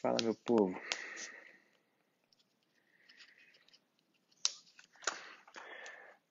Fala, 0.00 0.16
meu 0.22 0.34
povo. 0.34 0.80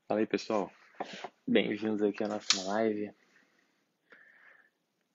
Fala 0.08 0.20
aí, 0.22 0.26
pessoal. 0.26 0.72
Bem-vindos 1.48 2.02
aqui 2.02 2.24
à 2.24 2.28
nossa 2.28 2.64
live. 2.64 3.14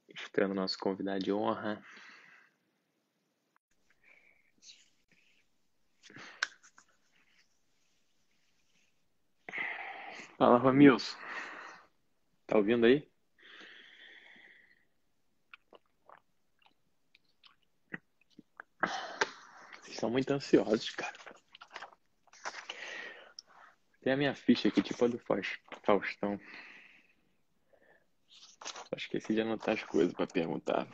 Estando 0.09 0.55
nosso 0.55 0.79
convidado 0.79 1.19
de 1.19 1.33
honra. 1.33 1.85
Fala, 10.39 10.59
Romilson. 10.59 11.19
Tá 12.47 12.57
ouvindo 12.57 12.87
aí? 12.87 13.14
Vocês 19.95 20.01
são 20.01 20.11
muito 20.11 20.31
ansiosos, 20.33 20.91
cara. 20.91 21.15
Tem 24.03 24.13
a 24.13 24.17
minha 24.17 24.35
ficha 24.35 24.67
aqui, 24.67 24.83
tipo 24.83 25.05
a 25.05 25.09
do 25.09 25.21
Faustão. 25.85 26.41
Só 28.29 28.97
esqueci 28.97 29.35
de 29.35 29.43
anotar 29.43 29.75
as 29.75 29.85
coisas 29.85 30.13
pra 30.13 30.27
perguntar. 30.27 30.89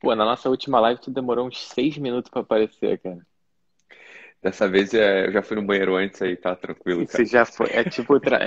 Pô, 0.00 0.14
na 0.14 0.24
nossa 0.24 0.48
última 0.48 0.78
live 0.80 1.00
tu 1.00 1.10
demorou 1.10 1.48
uns 1.48 1.58
seis 1.68 1.98
minutos 1.98 2.30
pra 2.30 2.42
aparecer, 2.42 3.00
cara. 3.00 3.26
Dessa 4.40 4.68
vez 4.68 4.94
é, 4.94 5.26
eu 5.26 5.32
já 5.32 5.42
fui 5.42 5.56
no 5.56 5.66
banheiro 5.66 5.96
antes 5.96 6.20
aí, 6.22 6.36
tá 6.36 6.54
tranquilo, 6.54 7.06
cara. 7.06 7.24
Você 7.24 7.24
já 7.24 7.44
foi. 7.44 7.66
É 7.70 7.84
tipo. 7.84 8.18
Tra... 8.20 8.44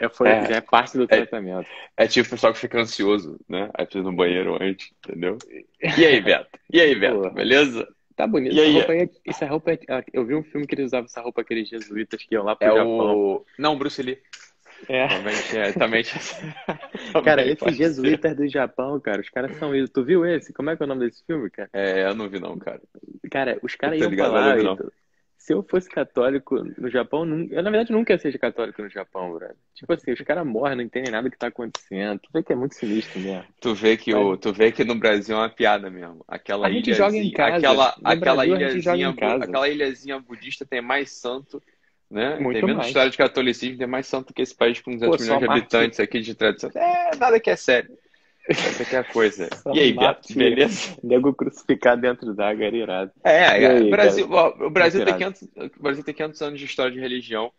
É, 0.00 0.08
foi, 0.10 0.28
É. 0.28 0.46
já 0.48 0.56
é 0.56 0.60
parte 0.60 0.96
do 0.96 1.06
tratamento. 1.06 1.68
É 1.96 2.06
tipo 2.06 2.26
o 2.28 2.30
pessoal 2.30 2.52
que 2.52 2.58
fica 2.58 2.80
ansioso, 2.80 3.38
né? 3.48 3.70
Aí 3.74 3.86
precisa 3.86 4.10
no 4.10 4.16
banheiro 4.16 4.62
antes, 4.62 4.90
entendeu? 4.98 5.38
E 5.80 6.06
aí, 6.06 6.20
Beto? 6.20 6.58
E 6.72 6.80
aí, 6.80 6.94
Beto? 6.94 7.20
Pô. 7.20 7.30
Beleza? 7.30 7.95
Tá 8.16 8.26
bonito. 8.26 8.54
E 8.54 8.58
Essa 8.58 8.66
aí? 8.68 8.72
roupa, 8.72 8.92
aí, 8.92 9.10
essa 9.26 9.46
roupa 9.46 9.72
é- 9.72 9.78
Eu 10.12 10.24
vi 10.24 10.34
um 10.34 10.42
filme 10.42 10.66
que 10.66 10.74
eles 10.74 10.86
usavam 10.86 11.04
essa 11.06 11.20
roupa, 11.20 11.42
aqueles 11.42 11.68
jesuítas 11.68 12.22
que 12.24 12.34
iam 12.34 12.44
lá 12.44 12.56
pro 12.56 12.66
É 12.66 12.70
Japão. 12.70 13.16
o. 13.16 13.44
Não, 13.58 13.76
Bruce 13.78 14.02
Lee. 14.02 14.18
É. 14.88 15.08
Também, 15.08 15.34
é, 15.54 15.72
também, 15.72 16.02
Cara, 17.24 17.36
também 17.42 17.52
esses 17.52 17.76
jesuítas 17.76 18.36
do 18.36 18.46
Japão, 18.48 19.00
cara, 19.00 19.20
os 19.20 19.30
caras 19.30 19.56
são 19.56 19.74
isso. 19.74 19.92
Tu 19.92 20.04
viu 20.04 20.24
esse? 20.26 20.52
Como 20.52 20.70
é 20.70 20.76
que 20.76 20.82
é 20.82 20.86
o 20.86 20.88
nome 20.88 21.06
desse 21.06 21.24
filme, 21.24 21.50
cara? 21.50 21.70
É, 21.72 22.04
eu 22.04 22.14
não 22.14 22.28
vi 22.28 22.38
não, 22.38 22.58
cara. 22.58 22.80
Cara, 23.30 23.58
os 23.62 23.74
caras 23.74 23.98
iam 23.98 24.10
pra 24.14 24.28
ligado, 24.28 24.64
lá. 24.64 24.76
Se 25.46 25.52
eu 25.52 25.62
fosse 25.62 25.88
católico 25.88 26.56
no 26.76 26.90
Japão, 26.90 27.22
eu 27.22 27.62
na 27.62 27.70
verdade 27.70 27.92
nunca 27.92 28.12
ia 28.12 28.18
ser 28.18 28.36
católico 28.36 28.82
no 28.82 28.88
Japão, 28.90 29.30
brother. 29.30 29.54
Tipo 29.76 29.92
assim, 29.92 30.10
os 30.10 30.20
caras 30.22 30.44
morrem, 30.44 30.74
não 30.74 30.82
entendem 30.82 31.12
nada 31.12 31.30
que 31.30 31.38
tá 31.38 31.46
acontecendo. 31.46 32.18
Tu 32.18 32.28
vê 32.32 32.42
que 32.42 32.52
é 32.52 32.56
muito 32.56 32.74
sinistro 32.74 33.20
mesmo. 33.20 33.44
Tu 33.60 33.72
vê 33.72 33.96
que 33.96 34.12
o, 34.12 34.36
tu 34.36 34.52
vê 34.52 34.72
que 34.72 34.82
no 34.82 34.96
Brasil 34.96 35.36
é 35.36 35.38
uma 35.38 35.48
piada 35.48 35.88
mesmo. 35.88 36.24
Aquela 36.26 36.66
A 36.66 36.70
gente 36.72 36.88
ilhazinha, 36.88 37.06
joga 37.06 37.16
em 37.16 37.30
casa. 37.30 37.56
aquela, 37.58 37.94
No 37.96 38.08
aquela 38.10 38.44
Brasil, 38.44 38.56
ilhazinha, 38.56 39.08
aquela 39.40 39.68
ilhazinha 39.68 40.18
budista 40.18 40.66
tem 40.66 40.80
mais 40.80 41.12
santo, 41.12 41.62
né? 42.10 42.40
Muito 42.40 42.56
tem 42.56 42.62
menos 42.64 42.78
mais. 42.78 42.88
história 42.88 43.10
de 43.12 43.16
catolicismo, 43.16 43.78
tem 43.78 43.86
mais 43.86 44.08
santo 44.08 44.34
que 44.34 44.42
esse 44.42 44.52
país 44.54 44.80
com 44.80 44.90
200 44.96 45.16
Pô, 45.16 45.22
milhões 45.22 45.38
de 45.38 45.44
habitantes 45.48 46.00
aqui 46.00 46.18
de 46.18 46.34
tradição. 46.34 46.70
É, 46.74 47.14
nada 47.14 47.38
que 47.38 47.50
é 47.50 47.54
sério. 47.54 47.96
Essa 48.48 48.84
que 48.84 48.94
é 48.94 48.98
a 49.00 49.04
coisa. 49.04 49.48
E 49.74 49.80
aí, 49.80 49.92
Beto? 49.92 50.34
Beleza? 50.34 50.96
Nego 51.02 51.34
crucificado 51.34 52.00
dentro 52.00 52.32
d'água 52.34 52.64
era 52.64 52.76
irado. 52.76 53.12
É, 53.24 53.36
é, 53.38 53.66
aí, 53.66 53.88
o 53.88 53.90
Brasil, 53.90 54.28
ó, 54.30 54.66
o 54.66 54.70
Brasil 54.70 55.04
tem 55.04 55.14
Muito 55.14 55.38
500, 55.38 55.76
o 55.78 55.82
Brasil 55.82 56.04
tem 56.04 56.14
500 56.14 56.42
anos 56.42 56.60
de 56.60 56.64
história 56.64 56.92
de 56.92 57.00
religião. 57.00 57.52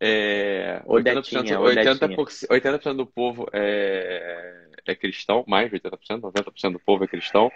É, 0.00 0.82
Odetinha, 0.86 1.42
80%, 1.42 1.60
Odetinha. 1.60 2.16
80%, 2.16 2.46
80% 2.48 2.96
do 2.96 3.06
povo 3.06 3.48
é, 3.52 4.68
é 4.86 4.94
cristão, 4.94 5.44
mais 5.46 5.70
de 5.70 5.78
80%, 5.78 6.20
90% 6.20 6.72
do 6.72 6.80
povo 6.80 7.04
é 7.04 7.08
cristão. 7.08 7.50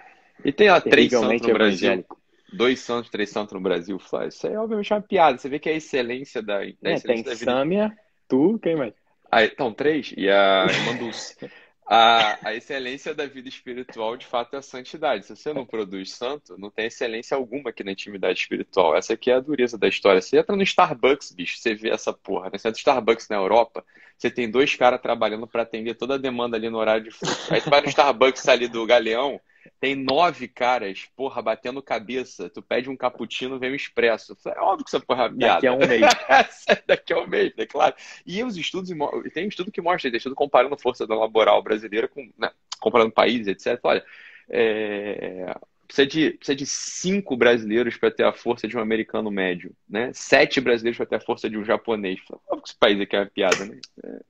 E 0.45 0.53
tem 0.53 0.71
lá 0.71 0.81
três 0.81 1.11
santos 1.11 1.47
no 1.47 1.55
Brasil, 1.55 2.05
dois 2.53 2.81
santos, 2.81 3.11
três 3.11 3.31
santos 3.31 3.55
no 3.55 3.61
Brasil, 3.61 3.99
Flávio. 3.99 4.29
Isso 4.29 4.47
aí 4.47 4.55
é 4.55 4.59
obviamente 4.59 4.93
uma 4.93 5.01
piada. 5.01 5.39
Você 5.39 5.49
vê 5.49 5.59
que 5.59 5.69
é 5.69 5.73
a 5.73 5.77
excelência 5.77 6.43
da, 6.43 6.59
da 6.59 6.91
É, 6.91 7.01
tem 7.01 7.23
da 7.23 7.33
vida. 7.33 7.45
Sâmia, 7.45 7.93
tu, 8.29 8.59
quem 8.61 8.77
mais? 8.77 8.95
Ah, 9.31 9.45
então, 9.45 9.73
três, 9.73 10.13
e 10.17 10.29
a 10.29 10.67
irmã 10.69 10.97
Dulce. 10.97 11.37
A, 11.85 12.49
a 12.49 12.55
excelência 12.55 13.15
da 13.15 13.27
vida 13.27 13.49
espiritual, 13.49 14.17
de 14.17 14.25
fato, 14.25 14.55
é 14.55 14.59
a 14.59 14.63
santidade. 14.63 15.27
Se 15.27 15.37
você 15.37 15.53
não 15.53 15.67
produz 15.67 16.13
santo, 16.13 16.57
não 16.57 16.71
tem 16.71 16.87
excelência 16.87 17.37
alguma 17.37 17.71
aqui 17.71 17.83
na 17.83 17.93
intimidade 17.93 18.39
espiritual. 18.39 18.97
Essa 18.97 19.15
aqui 19.15 19.31
é 19.31 19.35
a 19.35 19.41
dureza 19.41 19.77
da 19.77 19.89
história. 19.89 20.21
Você 20.21 20.39
entra 20.39 20.55
no 20.57 20.63
Starbucks, 20.63 21.33
bicho, 21.33 21.59
você 21.59 21.75
vê 21.75 21.91
essa 21.91 22.13
porra, 22.13 22.51
né? 22.51 22.59
Você 22.59 22.69
entra 22.69 22.71
no 22.71 22.79
Starbucks 22.79 23.29
na 23.29 23.37
Europa, 23.37 23.85
você 24.17 24.31
tem 24.31 24.51
dois 24.51 24.75
caras 24.77 25.01
trabalhando 25.01 25.47
para 25.47 25.63
atender 25.63 25.95
toda 25.95 26.15
a 26.15 26.19
demanda 26.19 26.57
ali 26.57 26.71
no 26.71 26.79
horário 26.79 27.05
de 27.05 27.11
fluxo. 27.11 27.53
Aí 27.53 27.61
tu 27.61 27.69
vai 27.69 27.81
no 27.81 27.89
Starbucks 27.89 28.49
ali 28.49 28.69
do 28.69 28.87
Galeão, 28.87 29.41
tem 29.81 29.95
nove 29.95 30.49
caras, 30.49 31.07
porra, 31.17 31.43
batendo 31.43 31.83
cabeça. 31.83 32.49
Tu 32.51 32.63
pede 32.63 32.89
um 32.89 32.97
cappuccino, 32.97 33.59
vem 33.59 33.73
um 33.73 33.75
expresso. 33.75 34.37
É 34.47 34.61
óbvio 34.61 34.85
que 34.85 34.95
essa 34.95 35.05
porra 35.05 35.25
é 35.25 35.29
uma 35.29 35.37
piada. 35.37 35.55
Daqui 35.55 35.67
a 35.67 35.73
um 35.73 35.79
mês. 35.79 36.65
Daqui 36.87 37.13
a 37.13 37.19
um 37.19 37.27
mês, 37.27 37.53
é 37.57 37.67
claro. 37.67 37.95
E 38.27 38.43
os 38.43 38.57
estudos, 38.57 38.91
tem 39.33 39.45
um 39.45 39.49
estudo 39.49 39.73
que 39.73 39.81
mostra, 39.81 40.11
tem 40.11 40.19
estudo 40.19 40.35
comparando 40.35 40.75
a 40.75 40.79
força 40.79 41.07
da 41.07 41.15
laboral 41.15 41.63
brasileira 41.63 42.09
com, 42.09 42.31
né, 42.39 42.51
comparando 42.81 43.13
países, 43.13 43.47
etc. 43.47 43.79
Olha, 43.83 44.05
é, 44.49 45.55
precisa 45.87 46.07
de, 46.07 46.31
precisa 46.31 46.57
de 46.57 46.67
cinco 46.67 47.37
brasileiros 47.37 47.97
para 47.97 48.11
ter 48.11 48.25
a 48.25 48.33
força 48.33 48.67
de 48.67 48.77
um 48.77 48.81
americano 48.81 49.31
médio, 49.31 49.73
né? 49.89 50.11
Sete 50.15 50.61
brasileiros 50.61 50.97
para 50.97 51.07
ter 51.07 51.17
a 51.17 51.21
força 51.21 51.49
de 51.49 51.59
um 51.59 51.65
japonês. 51.65 52.19
Óbvio 52.31 52.63
que 52.63 52.71
esse 52.71 52.79
país 52.79 53.01
aqui 53.01 53.15
é 53.15 53.21
uma 53.21 53.27
piada, 53.27 53.65
né? 53.67 53.79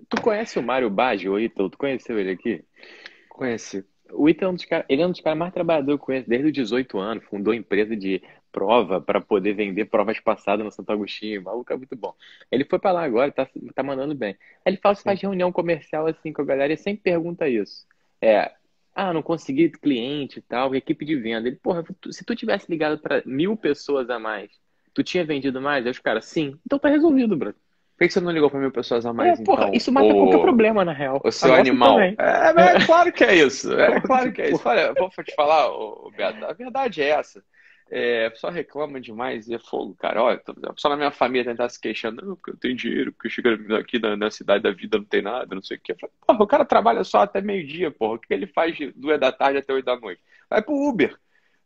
Tu 0.09 0.21
conhece 0.21 0.59
o 0.59 0.63
Mário 0.63 0.91
Baggio, 0.91 1.39
Ítalo? 1.39 1.71
Tu 1.71 1.79
conheceu 1.79 2.19
ele 2.19 2.33
aqui? 2.33 2.65
Conhece. 3.29 3.85
O 4.15 4.29
Ítalo 4.29 4.51
é 4.51 4.53
um 4.53 4.55
dos 4.55 4.65
caras, 4.65 4.87
ele 4.89 5.03
é 5.03 5.07
um 5.07 5.11
dos 5.11 5.21
caras 5.21 5.39
mais 5.39 5.53
trabalhadores 5.53 5.99
que 5.99 6.03
eu 6.03 6.07
conheço 6.07 6.29
desde 6.29 6.47
os 6.49 6.53
18 6.53 6.99
anos, 6.99 7.25
fundou 7.25 7.55
empresa 7.55 7.97
de 7.97 8.23
prova 8.53 9.01
para 9.01 9.21
poder 9.21 9.55
vender 9.55 9.87
provas 9.87 10.21
passadas 10.21 10.65
no 10.65 10.71
Santo 10.71 10.93
Agostinho, 10.93 11.41
o 11.41 11.45
maluco 11.45 11.73
é 11.73 11.77
muito 11.77 11.97
bom. 11.97 12.15
Ele 12.51 12.65
foi 12.65 12.79
para 12.79 12.93
lá 12.93 13.03
agora, 13.03 13.33
tá, 13.33 13.49
tá 13.75 13.83
mandando 13.83 14.15
bem. 14.15 14.37
Aí 14.65 14.73
ele 14.73 14.77
fala, 14.77 14.95
faz 14.95 15.21
reunião 15.21 15.51
comercial 15.51 16.07
assim 16.07 16.33
com 16.33 16.43
a 16.43 16.45
galera 16.45 16.73
e 16.73 16.77
sempre 16.77 17.03
pergunta 17.03 17.49
isso. 17.49 17.87
É, 18.21 18.53
ah, 18.95 19.13
não 19.13 19.23
consegui 19.23 19.71
cliente 19.71 20.39
e 20.39 20.43
tal, 20.43 20.75
equipe 20.75 21.05
de 21.05 21.17
venda. 21.17 21.49
Ele, 21.49 21.57
porra, 21.57 21.85
se 22.11 22.25
tu 22.25 22.37
tivesse 22.37 22.71
ligado 22.71 22.99
para 22.99 23.23
mil 23.25 23.57
pessoas 23.57 24.11
a 24.11 24.19
mais, 24.19 24.51
tu 24.93 25.03
tinha 25.03 25.25
vendido 25.25 25.61
mais? 25.61 25.85
Aí 25.87 25.91
os 25.91 25.99
caras, 25.99 26.27
sim. 26.27 26.59
Então 26.67 26.79
tá 26.79 26.89
resolvido, 26.89 27.37
bro. 27.37 27.55
Por 28.03 28.09
que 28.09 28.15
você 28.15 28.21
não 28.21 28.33
ligou 28.33 28.51
para 28.51 28.59
mil 28.59 28.73
pessoas 28.73 29.07
a 29.07 29.13
mais, 29.13 29.39
É, 29.39 29.45
porra, 29.45 29.63
então? 29.65 29.75
isso 29.75 29.93
mata 29.93 30.13
qualquer 30.13 30.41
problema, 30.41 30.85
na 30.85 30.93
real. 30.93 31.21
O 31.23 31.31
seu 31.31 31.55
animal. 31.55 32.01
É, 32.01 32.53
mas 32.53 32.83
é 32.83 32.83
claro 32.87 33.13
que 33.13 33.23
é 33.23 33.37
isso. 33.37 33.73
É 33.73 34.01
claro 34.01 34.33
que 34.33 34.43
é 34.43 34.51
isso. 34.51 34.63
Olha, 34.65 34.93
vou 34.93 35.09
te 35.09 35.35
falar, 35.35 35.71
ô, 35.71 36.11
Beto, 36.17 36.45
a 36.45 36.53
verdade 36.53 37.01
é 37.01 37.11
essa. 37.11 37.43
É, 37.89 38.27
a 38.27 38.31
pessoa 38.31 38.51
reclama 38.51 39.01
demais 39.01 39.47
e 39.49 39.55
é 39.55 39.59
fogo, 39.59 39.95
cara. 39.95 40.23
Olha, 40.23 40.43
a 40.65 40.73
pessoa 40.73 40.91
na 40.91 40.97
minha 40.97 41.11
família 41.11 41.45
tentar 41.45 41.69
se 41.69 41.79
queixando, 41.81 42.25
não, 42.25 42.35
porque 42.35 42.51
eu 42.51 42.57
tenho 42.57 42.75
dinheiro, 42.75 43.13
porque 43.13 43.29
chega 43.29 43.79
aqui 43.79 43.99
na, 43.99 44.17
na 44.17 44.31
cidade 44.31 44.63
da 44.65 44.73
vida 44.73 44.99
não 44.99 45.05
tem 45.05 45.23
nada, 45.23 45.55
não 45.55 45.63
sei 45.63 45.77
o 45.77 45.81
quê. 45.81 45.95
Falo, 46.01 46.13
porra, 46.27 46.43
o 46.43 46.47
cara 46.47 46.65
trabalha 46.65 47.05
só 47.05 47.21
até 47.21 47.41
meio-dia, 47.41 47.91
porra. 47.91 48.15
O 48.15 48.19
que 48.19 48.33
ele 48.33 48.47
faz 48.47 48.75
de 48.77 48.91
duas 48.93 49.21
da 49.21 49.31
tarde 49.31 49.59
até 49.59 49.73
oito 49.73 49.85
da 49.85 49.97
noite? 49.97 50.21
Vai 50.51 50.63
pro 50.63 50.75
Uber. 50.75 51.17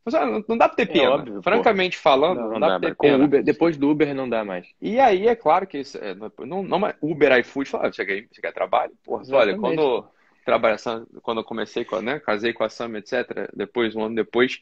Mas, 0.06 0.14
Não 0.48 0.56
dá 0.56 0.68
pra 0.68 0.76
ter 0.76 0.86
É 0.86 0.92
pena. 0.92 1.10
óbvio, 1.10 1.42
Francamente 1.42 1.98
falando, 1.98 2.36
Não, 2.36 2.44
não, 2.44 2.54
não 2.54 2.60
dá 2.60 2.68
dá, 2.68 2.78
pra 2.78 2.90
ter 2.90 2.96
mas 2.96 2.98
pena. 2.98 3.24
Uber, 3.24 3.42
depois 3.42 3.76
do 3.76 3.90
Uber 3.90 4.14
não 4.14 4.28
dá 4.28 4.44
mais. 4.44 4.66
E 4.80 5.00
aí, 5.00 5.26
é 5.26 5.34
claro 5.34 5.66
que 5.66 5.78
isso, 5.78 5.98
é, 5.98 6.14
não, 6.14 6.62
não, 6.62 6.78
mas 6.78 6.94
Uber, 7.02 7.36
iFood, 7.40 7.68
fala, 7.68 7.88
"Ah, 7.88 7.92
você 7.92 8.06
quer, 8.06 8.26
você 8.30 8.40
quer 8.40 8.52
trabalho? 8.52 8.92
Porra, 9.04 9.24
olha, 9.32 9.56
quando 9.56 10.06
trabalha, 10.44 10.76
quando 11.22 11.40
eu 11.40 11.44
comecei 11.44 11.84
com, 11.84 11.96
a- 11.96 12.02
né, 12.02 12.20
casei 12.20 12.52
com 12.52 12.62
a 12.62 12.68
Sam, 12.68 12.96
etc, 12.98 13.50
depois, 13.54 13.96
um 13.96 14.04
ano 14.04 14.14
depois, 14.14 14.60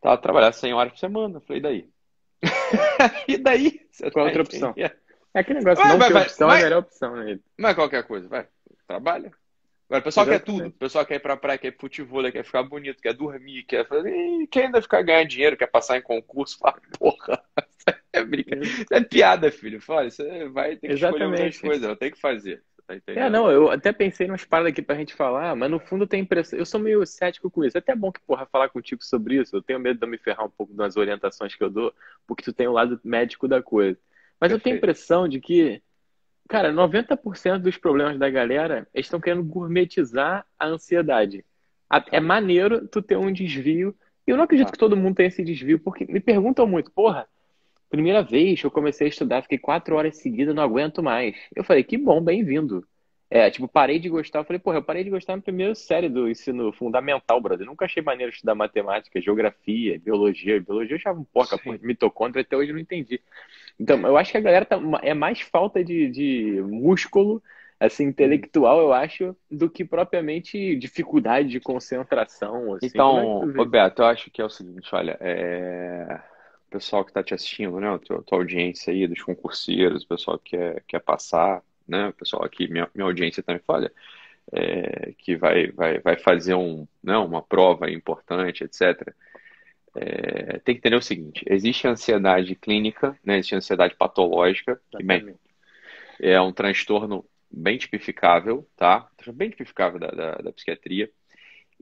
tava 0.00 0.18
trabalhando 0.18 0.52
100 0.54 0.74
horas 0.74 0.92
por 0.92 0.98
semana. 0.98 1.40
Falei, 1.40 1.60
e 1.60 1.62
daí? 1.62 1.88
E 3.28 3.36
daí? 3.38 3.80
Você 3.90 4.10
Qual 4.10 4.24
tá 4.24 4.28
outra 4.28 4.42
opção? 4.42 4.74
É 5.34 5.40
aquele 5.40 5.58
negócio, 5.58 5.82
Vai, 5.84 5.92
não 5.92 5.98
vai, 5.98 6.08
ter 6.08 6.14
vai, 6.14 6.22
opção 6.24 6.48
vai. 6.48 6.56
é 6.56 6.60
a 6.60 6.64
melhor 6.64 6.78
opção, 6.80 7.16
né? 7.16 7.38
É 7.70 7.74
qualquer 7.74 8.04
coisa, 8.06 8.28
vai, 8.28 8.46
trabalha. 8.86 9.32
Agora, 9.88 10.00
o 10.00 10.04
pessoal 10.04 10.26
quer 10.26 10.40
Exatamente. 10.40 10.44
tudo. 10.44 10.68
O 10.70 10.72
pessoal 10.72 11.06
quer 11.06 11.16
ir 11.16 11.20
pra 11.20 11.36
praia, 11.36 11.58
quer 11.58 11.68
ir 11.68 11.72
pro 11.72 11.82
futebol, 11.82 12.30
quer 12.32 12.44
ficar 12.44 12.62
bonito, 12.64 13.00
quer 13.00 13.14
dormir, 13.14 13.62
quer 13.64 13.86
fazer. 13.86 14.10
Ih, 14.14 14.46
quer 14.48 14.66
ainda 14.66 14.82
ficar 14.82 15.02
ganhando 15.02 15.28
dinheiro, 15.28 15.56
quer 15.56 15.68
passar 15.68 15.96
em 15.98 16.02
concurso. 16.02 16.58
Fala, 16.60 16.80
porra, 16.98 17.42
isso 17.78 17.88
é 18.12 18.24
brincadeira. 18.24 18.72
Isso 18.82 18.94
é 18.94 19.00
piada, 19.04 19.50
filho. 19.52 19.80
Fala, 19.80 20.10
você 20.10 20.48
vai 20.48 20.76
ter 20.76 20.90
que 20.90 20.96
escolher 20.96 21.28
Exatamente. 21.28 21.60
coisas, 21.60 21.88
eu 21.88 21.96
tenho 21.96 22.12
que 22.12 22.20
fazer. 22.20 22.62
Tá 22.86 22.94
É, 23.14 23.30
não, 23.30 23.50
eu 23.50 23.70
até 23.70 23.92
pensei 23.92 24.26
umas 24.28 24.44
paradas 24.44 24.72
aqui 24.72 24.82
pra 24.82 24.94
gente 24.94 25.14
falar, 25.14 25.56
mas 25.56 25.70
no 25.70 25.80
fundo 25.80 26.06
tem 26.06 26.20
impressão. 26.20 26.58
Eu 26.58 26.66
sou 26.66 26.78
meio 26.78 27.04
cético 27.06 27.50
com 27.50 27.64
isso. 27.64 27.76
É 27.76 27.80
até 27.80 27.94
bom 27.96 28.12
que, 28.12 28.20
porra, 28.20 28.44
falar 28.46 28.68
contigo 28.68 29.02
sobre 29.02 29.40
isso. 29.40 29.56
Eu 29.56 29.62
tenho 29.62 29.80
medo 29.80 29.98
de 29.98 30.04
eu 30.04 30.10
me 30.10 30.18
ferrar 30.18 30.44
um 30.46 30.50
pouco 30.50 30.74
das 30.74 30.96
orientações 30.96 31.54
que 31.54 31.64
eu 31.64 31.70
dou, 31.70 31.94
porque 32.26 32.44
tu 32.44 32.52
tem 32.52 32.68
o 32.68 32.72
lado 32.72 33.00
médico 33.02 33.48
da 33.48 33.62
coisa. 33.62 33.98
Mas 34.38 34.52
eu 34.52 34.60
tenho 34.60 34.74
a 34.74 34.76
Perfeito. 34.76 34.76
impressão 34.76 35.26
de 35.26 35.40
que, 35.40 35.82
cara, 36.48 36.72
90% 36.72 37.58
dos 37.58 37.76
problemas 37.76 38.18
da 38.18 38.28
galera 38.30 38.86
eles 38.94 39.06
estão 39.06 39.20
querendo 39.20 39.44
gourmetizar 39.44 40.44
a 40.58 40.66
ansiedade. 40.66 41.44
É 42.10 42.20
maneiro 42.20 42.86
tu 42.88 43.00
ter 43.00 43.16
um 43.16 43.32
desvio. 43.32 43.94
E 44.26 44.30
eu 44.30 44.36
não 44.36 44.44
acredito 44.44 44.66
Tá. 44.66 44.72
que 44.72 44.78
todo 44.78 44.96
mundo 44.96 45.16
tenha 45.16 45.28
esse 45.28 45.44
desvio, 45.44 45.78
porque 45.78 46.04
me 46.06 46.18
perguntam 46.18 46.66
muito, 46.66 46.90
porra, 46.90 47.28
primeira 47.88 48.22
vez 48.22 48.60
que 48.60 48.66
eu 48.66 48.70
comecei 48.70 49.06
a 49.06 49.10
estudar, 49.10 49.42
fiquei 49.42 49.58
quatro 49.58 49.94
horas 49.94 50.16
seguidas, 50.16 50.54
não 50.54 50.62
aguento 50.62 51.02
mais. 51.02 51.36
Eu 51.54 51.62
falei, 51.62 51.84
que 51.84 51.96
bom, 51.96 52.20
bem-vindo. 52.20 52.84
É, 53.28 53.50
tipo, 53.50 53.66
parei 53.66 53.98
de 53.98 54.08
gostar. 54.08 54.40
Eu 54.40 54.44
falei, 54.44 54.58
porra, 54.60 54.78
eu 54.78 54.82
parei 54.82 55.02
de 55.02 55.10
gostar 55.10 55.34
na 55.34 55.42
primeira 55.42 55.74
série 55.74 56.08
do 56.08 56.28
ensino 56.28 56.72
fundamental, 56.72 57.40
brother. 57.40 57.64
Eu 57.64 57.70
nunca 57.70 57.84
achei 57.84 58.02
maneiro 58.02 58.32
estudar 58.32 58.54
matemática, 58.54 59.20
geografia, 59.20 59.98
biologia. 59.98 60.60
Biologia 60.60 60.94
eu 60.94 60.98
achava 60.98 61.18
um 61.18 61.24
porca, 61.24 61.58
porra, 61.58 61.78
mitocôndria, 61.82 62.42
até 62.42 62.56
hoje 62.56 62.70
eu 62.70 62.74
não 62.74 62.80
entendi. 62.80 63.20
Então, 63.78 64.00
eu 64.00 64.16
acho 64.16 64.32
que 64.32 64.38
a 64.38 64.40
galera 64.40 64.64
tá, 64.64 64.80
é 65.02 65.12
mais 65.12 65.40
falta 65.40 65.84
de, 65.84 66.08
de 66.08 66.62
músculo, 66.62 67.42
assim, 67.78 68.04
intelectual, 68.04 68.80
eu 68.80 68.92
acho, 68.92 69.36
do 69.50 69.68
que 69.68 69.84
propriamente 69.84 70.76
dificuldade 70.76 71.48
de 71.48 71.60
concentração, 71.60 72.74
assim. 72.74 72.86
Então, 72.86 73.42
é 73.42 73.56
Roberto, 73.56 74.00
eu 74.00 74.06
acho 74.06 74.30
que 74.30 74.40
é 74.40 74.44
o 74.44 74.50
seguinte, 74.50 74.88
olha, 74.94 75.16
é... 75.20 76.20
o 76.68 76.70
pessoal 76.70 77.04
que 77.04 77.10
está 77.10 77.22
te 77.22 77.34
assistindo, 77.34 77.78
né, 77.78 77.94
a 77.94 77.98
tua, 77.98 78.22
tua 78.22 78.38
audiência 78.38 78.92
aí, 78.92 79.06
dos 79.06 79.22
concurseiros, 79.22 80.04
o 80.04 80.08
pessoal 80.08 80.38
que 80.38 80.56
quer, 80.56 80.82
quer 80.88 81.00
passar, 81.00 81.62
né, 81.86 82.08
o 82.08 82.12
pessoal 82.14 82.44
aqui, 82.44 82.66
minha, 82.68 82.88
minha 82.94 83.06
audiência 83.06 83.42
também 83.42 83.60
fala, 83.66 83.90
é, 84.52 85.12
que 85.18 85.36
vai, 85.36 85.70
vai, 85.72 85.98
vai 85.98 86.16
fazer 86.16 86.54
um, 86.54 86.86
né, 87.02 87.16
uma 87.18 87.42
prova 87.42 87.90
importante, 87.90 88.64
etc. 88.64 89.12
É, 89.98 90.58
tem 90.58 90.74
que 90.74 90.80
entender 90.80 90.96
o 90.96 91.02
seguinte: 91.02 91.44
existe 91.48 91.86
ansiedade 91.86 92.54
clínica, 92.54 93.18
né, 93.24 93.38
existe 93.38 93.54
ansiedade 93.54 93.94
patológica, 93.96 94.80
que 94.90 95.02
bem, 95.02 95.34
é 96.20 96.40
um 96.40 96.52
transtorno 96.52 97.24
bem 97.50 97.78
tipificável, 97.78 98.66
tá? 98.76 99.08
Bem 99.32 99.50
tipificável 99.50 99.98
da, 99.98 100.08
da, 100.08 100.32
da 100.36 100.52
psiquiatria. 100.52 101.10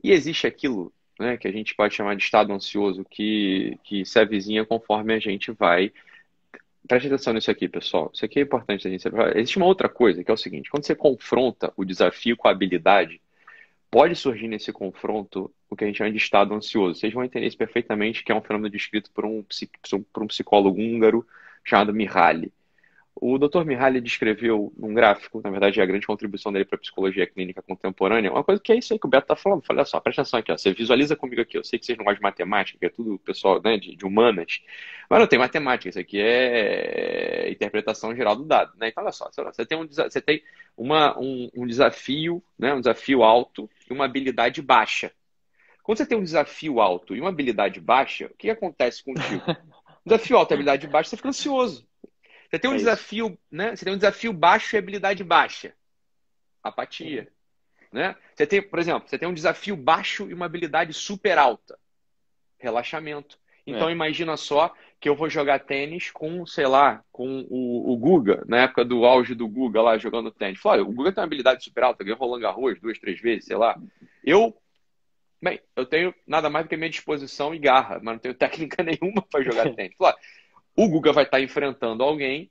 E 0.03 0.11
existe 0.11 0.47
aquilo 0.47 0.93
né, 1.19 1.37
que 1.37 1.47
a 1.47 1.51
gente 1.51 1.75
pode 1.75 1.95
chamar 1.95 2.15
de 2.15 2.23
estado 2.23 2.53
ansioso, 2.53 3.05
que, 3.05 3.77
que 3.83 4.05
se 4.05 4.19
avizinha 4.19 4.65
conforme 4.65 5.13
a 5.13 5.19
gente 5.19 5.51
vai 5.51 5.91
Preste 6.87 7.07
atenção 7.07 7.33
nisso 7.33 7.49
aqui, 7.49 7.67
pessoal. 7.67 8.11
Isso 8.13 8.23
aqui 8.23 8.39
é 8.39 8.43
importante 8.43 8.87
a 8.87 8.91
gente 8.91 9.01
saber. 9.01 9.35
Existe 9.37 9.57
uma 9.57 9.65
outra 9.65 9.89
coisa, 9.89 10.23
que 10.23 10.29
é 10.29 10.33
o 10.33 10.37
seguinte: 10.37 10.69
quando 10.69 10.85
você 10.85 10.95
confronta 10.95 11.73
o 11.75 11.83
desafio 11.83 12.37
com 12.37 12.47
a 12.47 12.51
habilidade, 12.51 13.19
pode 13.89 14.15
surgir 14.15 14.47
nesse 14.47 14.71
confronto 14.71 15.51
o 15.69 15.75
que 15.75 15.83
a 15.83 15.87
gente 15.87 15.97
chama 15.97 16.11
de 16.11 16.17
estado 16.17 16.53
ansioso. 16.53 16.99
Vocês 16.99 17.13
vão 17.13 17.23
entender 17.23 17.47
isso 17.47 17.57
perfeitamente, 17.57 18.23
que 18.23 18.31
é 18.31 18.35
um 18.35 18.41
fenômeno 18.41 18.69
descrito 18.69 19.11
por 19.11 19.25
um, 19.25 19.43
por 20.13 20.23
um 20.23 20.27
psicólogo 20.27 20.79
húngaro 20.79 21.25
chamado 21.63 21.93
Mihaly. 21.93 22.51
O 23.17 23.37
Dr. 23.37 23.63
Mihaly 23.63 24.01
descreveu 24.01 24.73
num 24.77 24.93
gráfico, 24.93 25.39
na 25.41 25.49
verdade 25.49 25.79
é 25.79 25.83
a 25.83 25.85
grande 25.85 26.05
contribuição 26.05 26.51
dele 26.51 26.65
para 26.65 26.75
a 26.75 26.79
psicologia 26.79 27.25
clínica 27.25 27.61
contemporânea, 27.61 28.29
uma 28.29 28.43
coisa 28.43 28.61
que 28.61 28.73
é 28.73 28.75
isso 28.75 28.91
aí 28.91 28.99
que 28.99 29.05
o 29.05 29.09
Beto 29.09 29.23
está 29.23 29.37
falando. 29.37 29.63
Olha 29.69 29.85
só, 29.85 30.01
presta 30.01 30.21
atenção 30.21 30.39
aqui, 30.41 30.51
ó. 30.51 30.57
você 30.57 30.73
visualiza 30.73 31.15
comigo 31.15 31.41
aqui, 31.41 31.57
eu 31.57 31.63
sei 31.63 31.79
que 31.79 31.85
vocês 31.85 31.97
não 31.97 32.03
gostam 32.03 32.19
de 32.19 32.23
matemática, 32.23 32.77
que 32.77 32.85
é 32.85 32.89
tudo 32.89 33.17
pessoal 33.19 33.61
né, 33.63 33.77
de, 33.77 33.95
de 33.95 34.05
humanas, 34.05 34.61
mas 35.09 35.19
não 35.19 35.27
tem 35.27 35.39
matemática, 35.39 35.89
isso 35.89 35.99
aqui 35.99 36.19
é 36.19 37.49
interpretação 37.49 38.13
geral 38.13 38.35
do 38.35 38.43
dado. 38.43 38.73
Né? 38.77 38.89
Então, 38.89 39.01
olha 39.01 39.13
só, 39.13 39.31
você 39.31 39.65
tem, 39.65 39.77
um, 39.77 39.87
você 39.87 40.19
tem 40.19 40.43
uma, 40.75 41.17
um, 41.17 41.49
um 41.55 41.65
desafio, 41.65 42.43
né, 42.59 42.73
um 42.73 42.79
desafio 42.79 43.23
alto 43.23 43.69
e 43.89 43.93
uma 43.93 44.03
habilidade 44.03 44.61
baixa. 44.61 45.09
Quando 45.85 45.99
você 45.99 46.05
tem 46.07 46.17
um 46.17 46.23
desafio 46.23 46.81
alto 46.81 47.15
e 47.15 47.21
uma 47.21 47.29
habilidade 47.29 47.79
baixa, 47.79 48.25
o 48.25 48.35
que 48.35 48.49
acontece 48.49 49.03
contigo? 49.03 49.43
Desafio 50.03 50.37
alto 50.37 50.51
e 50.51 50.55
habilidade 50.55 50.87
baixa, 50.87 51.11
você 51.11 51.17
fica 51.17 51.29
ansioso. 51.29 51.87
Você 52.49 52.59
tem 52.59 52.69
um 52.69 52.73
é 52.73 52.77
desafio, 52.77 53.27
isso. 53.27 53.37
né? 53.51 53.75
Você 53.75 53.85
tem 53.85 53.93
um 53.93 53.97
desafio 53.97 54.33
baixo 54.33 54.75
e 54.75 54.79
habilidade 54.79 55.23
baixa. 55.23 55.73
Apatia. 56.63 57.31
Né? 57.91 58.15
Você 58.35 58.47
tem, 58.47 58.61
por 58.61 58.79
exemplo, 58.79 59.07
você 59.07 59.17
tem 59.17 59.27
um 59.27 59.33
desafio 59.33 59.75
baixo 59.75 60.27
e 60.29 60.33
uma 60.33 60.47
habilidade 60.47 60.91
super 60.91 61.37
alta. 61.37 61.77
Relaxamento. 62.57 63.37
Então 63.65 63.87
é. 63.87 63.91
imagina 63.91 64.37
só 64.37 64.73
que 64.99 65.07
eu 65.07 65.15
vou 65.15 65.29
jogar 65.29 65.59
tênis 65.59 66.09
com, 66.09 66.45
sei 66.47 66.65
lá, 66.65 67.03
com 67.11 67.45
o, 67.49 67.93
o 67.93 67.97
Guga, 67.97 68.43
na 68.47 68.63
época 68.63 68.83
do 68.83 69.05
auge 69.05 69.35
do 69.35 69.47
Guga 69.47 69.81
lá 69.81 69.97
jogando 69.97 70.31
tênis. 70.31 70.59
Olha, 70.65 70.83
o 70.83 70.91
Guga 70.91 71.11
tem 71.11 71.21
uma 71.21 71.25
habilidade 71.25 71.63
super 71.63 71.83
alta, 71.83 72.03
ganhou 72.03 72.17
Roland 72.17 72.41
Garros 72.41 72.79
duas, 72.79 72.97
três 72.97 73.19
vezes, 73.19 73.45
sei 73.45 73.55
lá. 73.55 73.79
Eu, 74.23 74.55
bem, 75.45 75.61
eu 75.75 75.85
tenho 75.85 76.13
nada 76.25 76.49
mais 76.49 76.65
do 76.65 76.69
que 76.69 76.75
minha 76.75 76.89
disposição 76.89 77.53
e 77.53 77.59
garra, 77.59 77.99
mas 78.01 78.15
não 78.15 78.19
tenho 78.19 78.33
técnica 78.35 78.83
nenhuma 78.83 79.21
para 79.21 79.43
jogar 79.43 79.69
tênis. 79.75 79.95
Olha, 79.99 80.15
o 80.75 80.89
Guga 80.89 81.13
vai 81.13 81.23
estar 81.23 81.39
enfrentando 81.39 82.03
alguém, 82.03 82.49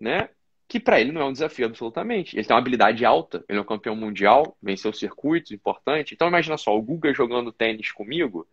né? 0.00 0.28
Que 0.66 0.78
para 0.78 1.00
ele 1.00 1.12
não 1.12 1.22
é 1.22 1.24
um 1.24 1.32
desafio 1.32 1.64
absolutamente. 1.64 2.36
Ele 2.36 2.44
tem 2.44 2.54
uma 2.54 2.60
habilidade 2.60 3.04
alta, 3.04 3.42
ele 3.48 3.58
é 3.58 3.62
um 3.62 3.64
campeão 3.64 3.96
mundial, 3.96 4.56
venceu 4.60 4.92
circuitos 4.92 5.52
importantes. 5.52 6.12
Então 6.12 6.28
imagina 6.28 6.58
só, 6.58 6.76
o 6.76 6.82
Guga 6.82 7.14
jogando 7.14 7.52
tênis 7.52 7.90
comigo, 7.90 8.46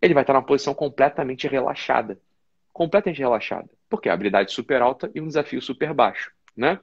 ele 0.00 0.14
vai 0.14 0.22
estar 0.22 0.32
numa 0.32 0.44
posição 0.44 0.74
completamente 0.74 1.46
relaxada. 1.46 2.18
Completamente 2.72 3.18
relaxada. 3.18 3.68
Porque 3.88 4.08
a 4.08 4.14
habilidade 4.14 4.50
super 4.50 4.82
alta 4.82 5.10
e 5.14 5.20
um 5.20 5.28
desafio 5.28 5.60
super 5.60 5.92
baixo, 5.92 6.32
né? 6.56 6.80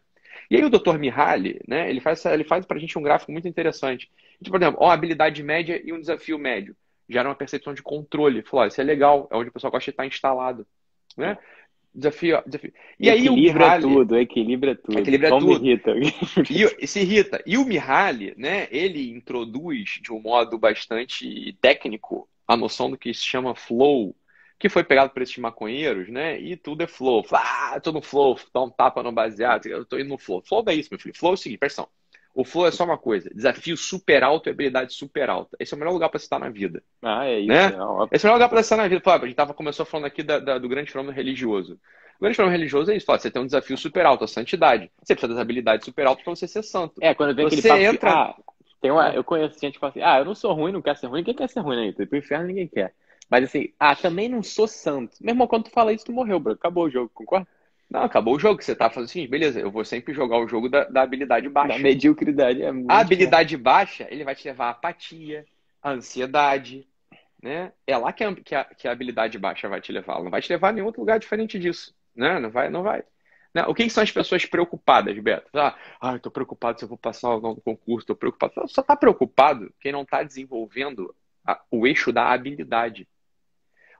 E 0.49 0.55
aí 0.55 0.63
o 0.63 0.69
Dr. 0.69 0.97
Mihaly, 0.97 1.59
né, 1.67 1.89
ele 1.89 1.99
faz, 1.99 2.23
ele 2.25 2.43
faz 2.43 2.65
pra 2.65 2.79
gente 2.79 2.97
um 2.97 3.01
gráfico 3.01 3.31
muito 3.31 3.47
interessante. 3.47 4.09
Então, 4.39 4.51
por 4.51 4.61
exemplo, 4.61 4.81
uma 4.81 4.93
habilidade 4.93 5.43
média 5.43 5.81
e 5.83 5.91
um 5.91 5.99
desafio 5.99 6.39
médio. 6.39 6.75
Gera 7.07 7.27
uma 7.27 7.35
percepção 7.35 7.73
de 7.73 7.81
controle. 7.81 8.43
Falou, 8.43 8.67
isso 8.67 8.79
é 8.79 8.83
legal, 8.83 9.27
é 9.31 9.35
onde 9.35 9.49
o 9.49 9.51
pessoal 9.51 9.71
gosta 9.71 9.85
de 9.85 9.91
estar 9.91 10.05
instalado 10.05 10.65
né? 11.19 11.37
Desafio, 11.93 12.41
desafio. 12.45 12.71
E 12.99 13.09
aí 13.09 13.25
equilibra 13.25 13.65
o 13.65 13.67
Mihaly, 13.67 13.81
tudo, 13.81 14.17
equilibra 14.17 14.75
tudo. 14.75 14.99
Equilibra 14.99 15.29
tudo. 15.29 15.65
irrita. 15.65 15.91
E, 16.79 16.87
se 16.87 17.01
irrita. 17.01 17.43
E 17.45 17.57
o 17.57 17.65
Mihaly, 17.65 18.33
né, 18.37 18.67
ele 18.71 19.11
introduz 19.11 19.99
de 20.01 20.11
um 20.13 20.21
modo 20.21 20.57
bastante 20.57 21.57
técnico 21.59 22.29
a 22.47 22.55
noção 22.55 22.91
do 22.91 22.97
que 22.97 23.13
se 23.13 23.25
chama 23.25 23.55
flow, 23.55 24.15
que 24.59 24.69
foi 24.69 24.83
pegado 24.83 25.11
por 25.11 25.21
esses 25.21 25.37
maconheiros, 25.37 26.09
né? 26.09 26.39
E 26.39 26.55
tudo 26.55 26.83
é 26.83 26.87
flow. 26.87 27.25
Ah, 27.31 27.79
tô 27.81 27.91
no 27.91 28.01
flow, 28.01 28.39
dá 28.53 28.61
um 28.61 28.69
tapa 28.69 29.01
no 29.01 29.11
baseado, 29.11 29.65
eu 29.65 29.83
tô 29.83 29.97
indo 29.97 30.09
no 30.09 30.17
flow. 30.17 30.43
Flow 30.47 30.63
é 30.67 30.75
isso, 30.75 30.89
meu 30.91 30.99
filho. 30.99 31.17
Flow 31.17 31.31
é 31.31 31.33
o 31.33 31.37
seguinte, 31.37 31.59
pressão. 31.59 31.87
O 32.39 32.45
flow 32.45 32.65
é 32.67 32.71
só 32.71 32.85
uma 32.85 32.97
coisa: 32.97 33.29
desafio 33.35 33.75
super 33.75 34.23
alto 34.23 34.47
e 34.47 34.51
habilidade 34.51 34.93
super 34.93 35.29
alta. 35.29 35.57
Esse 35.59 35.73
é 35.73 35.75
o 35.75 35.77
melhor 35.77 35.91
lugar 35.91 36.07
para 36.07 36.19
estar 36.19 36.39
na 36.39 36.49
vida. 36.49 36.81
Ah, 37.01 37.25
é 37.25 37.37
isso. 37.37 37.49
Né? 37.49 37.65
É, 37.65 38.15
Esse 38.15 38.25
é 38.25 38.29
o 38.29 38.31
melhor 38.31 38.35
lugar 38.35 38.47
para 38.47 38.61
estar 38.61 38.77
na 38.77 38.87
vida. 38.87 39.01
a 39.05 39.17
gente 39.25 39.35
tava, 39.35 39.53
começou 39.53 39.85
falando 39.85 40.05
aqui 40.05 40.23
da, 40.23 40.39
da, 40.39 40.57
do 40.57 40.69
grande 40.69 40.89
fenômeno 40.89 41.13
religioso. 41.13 41.73
O 42.17 42.21
grande 42.21 42.37
fenômeno 42.37 42.57
religioso 42.57 42.91
é 42.91 42.95
isso: 42.95 43.05
você 43.05 43.29
tem 43.29 43.41
um 43.41 43.45
desafio 43.45 43.77
super 43.77 44.05
alto, 44.05 44.23
a 44.23 44.27
santidade. 44.27 44.89
Você 45.03 45.15
precisa 45.15 45.33
das 45.33 45.41
habilidades 45.41 45.83
super 45.83 46.07
altas 46.07 46.23
para 46.23 46.33
você 46.33 46.47
ser 46.47 46.63
santo. 46.63 46.93
É, 47.01 47.13
quando 47.13 47.35
vem 47.35 47.45
aquele 47.45 47.61
papo 47.61 47.81
entra. 47.81 48.09
Ah, 48.09 48.35
tem 48.79 48.89
uma, 48.89 49.13
eu 49.13 49.21
conheço 49.25 49.59
gente 49.59 49.73
que 49.73 49.79
fala 49.81 49.89
assim: 49.89 50.01
ah, 50.01 50.19
eu 50.19 50.25
não 50.25 50.33
sou 50.33 50.53
ruim, 50.53 50.71
não 50.71 50.81
quero 50.81 50.97
ser 50.97 51.07
ruim. 51.07 51.19
Ninguém 51.19 51.35
quer 51.35 51.49
ser 51.49 51.59
ruim, 51.59 51.87
né? 51.87 52.05
Pro 52.05 52.17
inferno 52.17 52.47
ninguém 52.47 52.69
quer. 52.69 52.93
Mas 53.29 53.43
assim, 53.43 53.73
ah, 53.77 53.97
também 53.97 54.29
não 54.29 54.41
sou 54.41 54.65
santo. 54.65 55.17
Mesmo 55.19 55.45
quando 55.45 55.65
tu 55.65 55.71
fala 55.71 55.91
isso, 55.91 56.05
tu 56.05 56.13
morreu, 56.13 56.39
bro. 56.39 56.53
Acabou 56.53 56.85
o 56.85 56.89
jogo, 56.89 57.11
concorda? 57.13 57.45
Não, 57.89 58.03
acabou 58.03 58.35
o 58.35 58.39
jogo. 58.39 58.61
Você 58.61 58.75
tá 58.75 58.89
fazendo 58.89 59.09
assim, 59.09 59.27
beleza, 59.27 59.59
eu 59.59 59.71
vou 59.71 59.83
sempre 59.83 60.13
jogar 60.13 60.37
o 60.37 60.47
jogo 60.47 60.69
da, 60.69 60.83
da 60.85 61.01
habilidade 61.01 61.49
baixa. 61.49 61.73
Da 61.73 61.79
mediocridade. 61.79 62.61
É 62.61 62.69
a 62.87 62.99
habilidade 62.99 63.57
baixa, 63.57 64.07
ele 64.11 64.23
vai 64.23 64.35
te 64.35 64.47
levar 64.47 64.67
à 64.67 64.69
apatia, 64.69 65.45
à 65.81 65.91
ansiedade, 65.91 66.87
né? 67.41 67.71
É 67.87 67.97
lá 67.97 68.13
que 68.13 68.23
a, 68.23 68.35
que, 68.35 68.53
a, 68.53 68.63
que 68.63 68.87
a 68.87 68.91
habilidade 68.91 69.37
baixa 69.39 69.67
vai 69.67 69.81
te 69.81 69.91
levar. 69.91 70.21
Não 70.23 70.29
vai 70.29 70.41
te 70.41 70.51
levar 70.51 70.69
a 70.69 70.71
nenhum 70.71 70.85
outro 70.85 71.01
lugar 71.01 71.19
diferente 71.19 71.57
disso, 71.57 71.95
né? 72.15 72.39
Não 72.39 72.51
vai, 72.51 72.69
não 72.69 72.83
vai. 72.83 73.03
Né? 73.53 73.63
O 73.65 73.73
que, 73.73 73.83
que, 73.83 73.89
são 73.89 74.03
as 74.03 74.11
pessoas 74.11 74.45
preocupadas, 74.45 75.17
Beto? 75.17 75.49
Ah, 75.55 75.75
ah 75.99 76.19
tô 76.19 76.29
preocupado 76.29 76.77
se 76.77 76.85
eu 76.85 76.89
vou 76.89 76.97
passar 76.97 77.29
no 77.39 77.55
concurso, 77.55 78.05
tô 78.05 78.15
preocupado. 78.15 78.53
Só 78.67 78.83
tá 78.83 78.95
preocupado 78.95 79.73
quem 79.79 79.91
não 79.91 80.05
tá 80.05 80.21
desenvolvendo 80.21 81.15
a, 81.45 81.59
o 81.71 81.87
eixo 81.87 82.11
da 82.13 82.31
habilidade. 82.31 83.07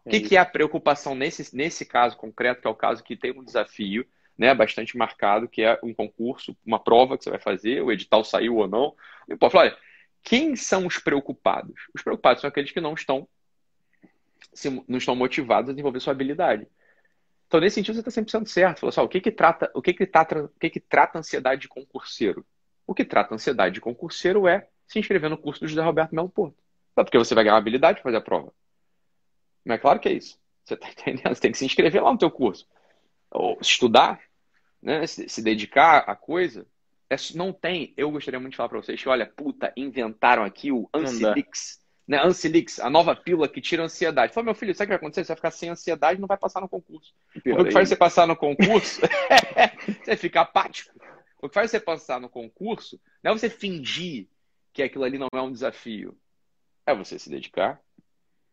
O 0.06 0.10
que, 0.10 0.16
é 0.16 0.20
que 0.22 0.36
é 0.36 0.40
a 0.40 0.46
preocupação 0.46 1.14
nesse, 1.14 1.56
nesse 1.56 1.86
caso 1.86 2.18
concreto, 2.18 2.62
que 2.62 2.68
é 2.68 2.70
o 2.70 2.76
caso 2.76 3.04
que 3.04 3.16
tem 3.16 3.32
um 3.32 3.44
desafio 3.44 4.06
né, 4.38 4.56
bastante 4.56 4.98
marcado, 4.98 5.50
que 5.50 5.62
é 5.62 5.78
um 5.84 5.94
concurso, 5.94 6.56
uma 6.66 6.80
prova 6.80 7.18
que 7.18 7.24
você 7.26 7.30
vai 7.30 7.40
fazer, 7.40 7.82
o 7.82 7.92
edital 7.92 8.24
saiu 8.24 8.56
ou 8.56 8.68
não. 8.68 8.96
E 9.28 9.36
pode 9.36 9.52
falar, 9.52 9.66
olha, 9.66 9.78
quem 10.24 10.56
são 10.56 10.88
os 10.88 10.98
preocupados? 10.98 11.76
Os 11.94 12.02
preocupados 12.02 12.42
são 12.42 12.48
aqueles 12.48 12.72
que 12.72 12.80
não 12.80 12.94
estão, 12.94 13.28
não 14.88 14.98
estão 14.98 15.16
motivados 15.16 15.70
a 15.70 15.74
desenvolver 15.74 16.00
sua 16.00 16.14
habilidade. 16.14 16.66
Então, 17.48 17.60
nesse 17.60 17.76
sentido, 17.76 17.96
você 17.96 18.08
está 18.08 18.40
100% 18.40 18.48
certo. 18.48 18.80
Falou 18.80 18.92
só, 18.92 19.04
o 19.04 19.10
que 19.10 19.20
que 19.20 19.32
trata, 19.32 19.70
o 19.74 19.82
que 19.82 19.92
que 19.92 20.06
trata, 20.06 20.46
o 20.46 20.60
que 20.60 20.70
que 20.70 20.80
trata 20.80 21.20
ansiedade 21.20 21.62
de 21.62 21.68
concurseiro? 21.68 22.46
O 22.88 22.94
que 22.94 23.04
trata 23.04 23.36
ansiedade 23.36 23.76
de 23.76 23.82
concurseiro 23.82 24.48
é 24.48 24.68
se 24.88 25.00
inscrever 25.00 25.30
no 25.30 25.38
curso 25.38 25.62
do 25.62 25.68
José 25.68 25.82
Roberto 25.82 26.16
Melo 26.16 26.30
Porto. 26.30 26.56
Porque 26.96 27.18
você 27.18 27.36
vai 27.36 27.44
ganhar 27.44 27.56
uma 27.56 27.60
habilidade 27.60 27.96
para 27.96 28.04
fazer 28.04 28.18
a 28.18 28.22
prova. 28.22 28.54
Mas 29.66 29.78
é 29.78 29.82
claro 29.82 30.00
que 30.00 30.10
é 30.10 30.14
isso. 30.14 30.40
Você 30.64 30.74
está 30.76 30.90
entendendo? 30.92 31.36
Você 31.36 31.42
tem 31.42 31.52
que 31.52 31.58
se 31.58 31.66
inscrever 31.66 32.04
lá 32.04 32.12
no 32.12 32.18
teu 32.18 32.32
curso. 32.32 32.68
Ou 33.32 33.58
estudar, 33.62 34.20
né? 34.82 35.06
se, 35.06 35.28
se 35.28 35.42
dedicar 35.42 36.00
à 36.00 36.16
coisa. 36.16 36.66
É, 37.10 37.16
não 37.36 37.52
tem. 37.52 37.94
Eu 37.98 38.12
gostaria 38.12 38.40
muito 38.40 38.52
de 38.52 38.58
falar 38.58 38.70
para 38.70 38.82
vocês 38.82 39.02
que, 39.02 39.10
olha, 39.10 39.26
puta, 39.26 39.74
inventaram 39.76 40.44
aqui 40.44 40.72
o 40.72 40.88
Ansilix. 40.94 41.80
Né? 42.08 42.20
Ansilix, 42.24 42.80
a 42.80 42.90
nova 42.90 43.16
pílula 43.16 43.48
que 43.48 43.62
tira 43.62 43.84
a 43.84 43.86
ansiedade. 43.86 44.34
Fala, 44.34 44.46
meu 44.46 44.56
filho, 44.56 44.74
sabe 44.74 44.86
o 44.86 44.88
que 44.88 44.94
vai 44.94 44.98
acontecer? 44.98 45.24
Você 45.24 45.28
vai 45.28 45.36
ficar 45.36 45.52
sem 45.52 45.70
ansiedade 45.70 46.18
e 46.18 46.22
não 46.22 46.28
vai 46.28 46.38
passar 46.38 46.62
no 46.62 46.70
concurso. 46.70 47.14
o 47.36 47.64
que 47.64 47.72
faz 47.72 47.90
você 47.90 47.96
passar 47.96 48.28
no 48.28 48.36
concurso 48.36 49.02
é 49.56 49.68
você 50.04 50.18
ficar 50.18 50.42
apático. 50.42 51.00
O 51.42 51.48
que 51.48 51.54
faz 51.54 51.72
você 51.72 51.80
passar 51.80 52.20
no 52.20 52.30
concurso 52.30 53.00
não 53.24 53.32
é 53.32 53.38
você 53.38 53.50
fingir 53.50 54.28
que 54.74 54.84
aquilo 54.84 55.04
ali 55.04 55.18
não 55.18 55.28
é 55.34 55.42
um 55.42 55.52
desafio. 55.52 56.18
É 56.86 56.96
você 56.96 57.20
se 57.20 57.30
dedicar, 57.30 57.80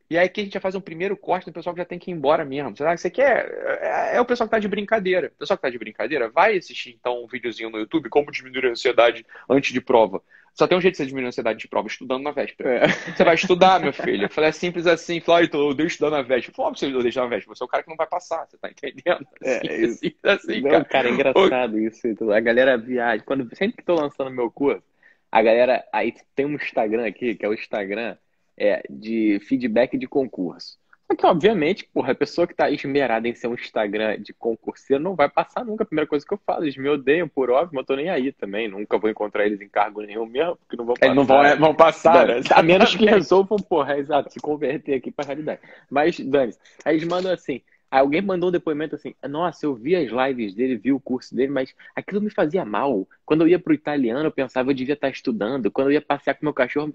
E 0.08 0.16
aí 0.16 0.28
que 0.28 0.40
a 0.40 0.44
gente 0.44 0.54
já 0.54 0.60
faz 0.60 0.74
um 0.74 0.80
primeiro 0.80 1.16
corte 1.16 1.46
do 1.46 1.52
pessoal 1.52 1.74
que 1.74 1.80
já 1.80 1.84
tem 1.84 1.98
que 1.98 2.10
ir 2.10 2.14
embora 2.14 2.44
mesmo. 2.44 2.76
Será 2.76 2.94
que 2.94 3.00
você 3.00 3.10
quer? 3.10 3.50
É, 3.80 4.16
é 4.16 4.20
o 4.20 4.24
pessoal 4.24 4.46
que 4.46 4.52
tá 4.52 4.58
de 4.58 4.68
brincadeira. 4.68 5.32
O 5.34 5.38
pessoal 5.38 5.56
que 5.56 5.62
tá 5.62 5.70
de 5.70 5.78
brincadeira, 5.78 6.28
vai 6.28 6.56
assistir 6.56 6.96
então 6.98 7.24
um 7.24 7.26
videozinho 7.26 7.70
no 7.70 7.78
YouTube, 7.78 8.08
como 8.08 8.30
diminuir 8.30 8.66
a 8.66 8.70
ansiedade 8.70 9.26
antes 9.48 9.72
de 9.72 9.80
prova. 9.80 10.22
Só 10.54 10.66
tem 10.66 10.78
um 10.78 10.80
jeito 10.80 10.94
de 10.94 10.98
você 10.98 11.06
diminuir 11.06 11.26
a 11.26 11.28
ansiedade 11.28 11.58
de 11.58 11.68
prova, 11.68 11.86
estudando 11.86 12.22
na 12.22 12.30
véspera. 12.30 12.86
É. 12.86 12.88
Você 12.88 13.24
vai 13.24 13.34
estudar, 13.34 13.78
meu 13.78 13.92
filho. 13.92 14.24
Eu 14.24 14.30
falei, 14.30 14.48
é 14.48 14.52
simples 14.52 14.86
assim. 14.86 15.20
Falei, 15.20 15.50
eu 15.52 15.60
odeio 15.60 15.86
estudar 15.86 16.10
na 16.10 16.22
véspera. 16.22 16.72
Que 16.72 16.78
você 16.78 16.86
odeia 16.86 17.12
na 17.16 17.26
véspera. 17.26 17.54
Você 17.54 17.62
é 17.62 17.66
o 17.66 17.68
cara 17.68 17.82
que 17.82 17.90
não 17.90 17.96
vai 17.96 18.06
passar, 18.06 18.46
você 18.46 18.56
tá 18.56 18.70
entendendo? 18.70 19.26
É, 19.42 19.84
assim, 19.84 20.14
é, 20.24 20.32
assim, 20.32 20.60
não, 20.62 20.70
cara. 20.70 20.84
cara, 20.84 21.08
é 21.08 21.12
engraçado 21.12 21.78
isso. 21.78 22.32
A 22.32 22.40
galera 22.40 22.78
viaja. 22.78 23.22
Quando, 23.22 23.54
sempre 23.54 23.76
que 23.76 23.84
tô 23.84 23.96
lançando 23.96 24.30
meu 24.30 24.50
curso, 24.50 24.82
a 25.30 25.42
galera. 25.42 25.84
Aí 25.92 26.14
tem 26.34 26.46
um 26.46 26.54
Instagram 26.54 27.06
aqui, 27.06 27.34
que 27.34 27.44
é 27.44 27.48
o 27.48 27.54
Instagram 27.54 28.16
é, 28.56 28.82
de 28.88 29.40
feedback 29.40 29.96
de 29.98 30.06
concurso. 30.06 30.78
Só 31.08 31.16
que, 31.16 31.24
obviamente, 31.24 31.88
porra, 31.94 32.10
a 32.10 32.16
pessoa 32.16 32.48
que 32.48 32.52
está 32.52 32.68
esmerada 32.68 33.28
em 33.28 33.34
ser 33.34 33.46
um 33.46 33.54
Instagram 33.54 34.20
de 34.20 34.32
concurseiro 34.32 35.02
não 35.02 35.14
vai 35.14 35.28
passar 35.28 35.64
nunca. 35.64 35.84
A 35.84 35.86
primeira 35.86 36.08
coisa 36.08 36.26
que 36.26 36.34
eu 36.34 36.40
falo, 36.44 36.64
eles 36.64 36.76
me 36.76 36.88
odeiam, 36.88 37.28
por 37.28 37.48
óbvio, 37.48 37.70
mas 37.74 37.82
eu 37.82 37.86
tô 37.86 37.94
nem 37.94 38.10
aí 38.10 38.32
também. 38.32 38.66
Nunca 38.66 38.98
vou 38.98 39.08
encontrar 39.08 39.46
eles 39.46 39.60
em 39.60 39.68
cargo 39.68 40.02
nenhum 40.02 40.26
mesmo, 40.26 40.56
porque 40.56 40.76
não 40.76 40.84
vão 40.84 40.94
passar. 40.94 41.06
Eles 41.06 41.16
não 41.16 41.24
vão, 41.24 41.44
é, 41.44 41.56
vão 41.56 41.74
passar, 41.74 42.26
né? 42.26 42.40
A 42.50 42.62
menos 42.62 42.96
que 42.96 43.06
resolvam, 43.06 43.56
porra, 43.56 43.94
é 43.94 44.00
exato, 44.00 44.32
se 44.32 44.40
converter 44.40 44.94
aqui 44.94 45.12
pra 45.12 45.24
realidade. 45.24 45.60
Mas, 45.88 46.18
Dani, 46.18 46.52
aí 46.84 46.96
eles 46.96 47.06
mandam 47.06 47.32
assim, 47.32 47.62
Alguém 47.90 48.20
mandou 48.20 48.48
um 48.48 48.52
depoimento 48.52 48.94
assim: 48.94 49.14
Nossa, 49.28 49.64
eu 49.64 49.74
vi 49.74 49.94
as 49.94 50.10
lives 50.10 50.54
dele, 50.54 50.76
vi 50.76 50.92
o 50.92 51.00
curso 51.00 51.34
dele, 51.34 51.52
mas 51.52 51.74
aquilo 51.94 52.20
me 52.20 52.30
fazia 52.30 52.64
mal. 52.64 53.06
Quando 53.24 53.42
eu 53.42 53.48
ia 53.48 53.58
pro 53.58 53.74
italiano, 53.74 54.24
eu 54.24 54.32
pensava 54.32 54.70
eu 54.70 54.74
devia 54.74 54.94
estar 54.94 55.08
estudando. 55.08 55.70
Quando 55.70 55.88
eu 55.88 55.92
ia 55.92 56.02
passear 56.02 56.34
com 56.34 56.44
meu 56.44 56.54
cachorro, 56.54 56.94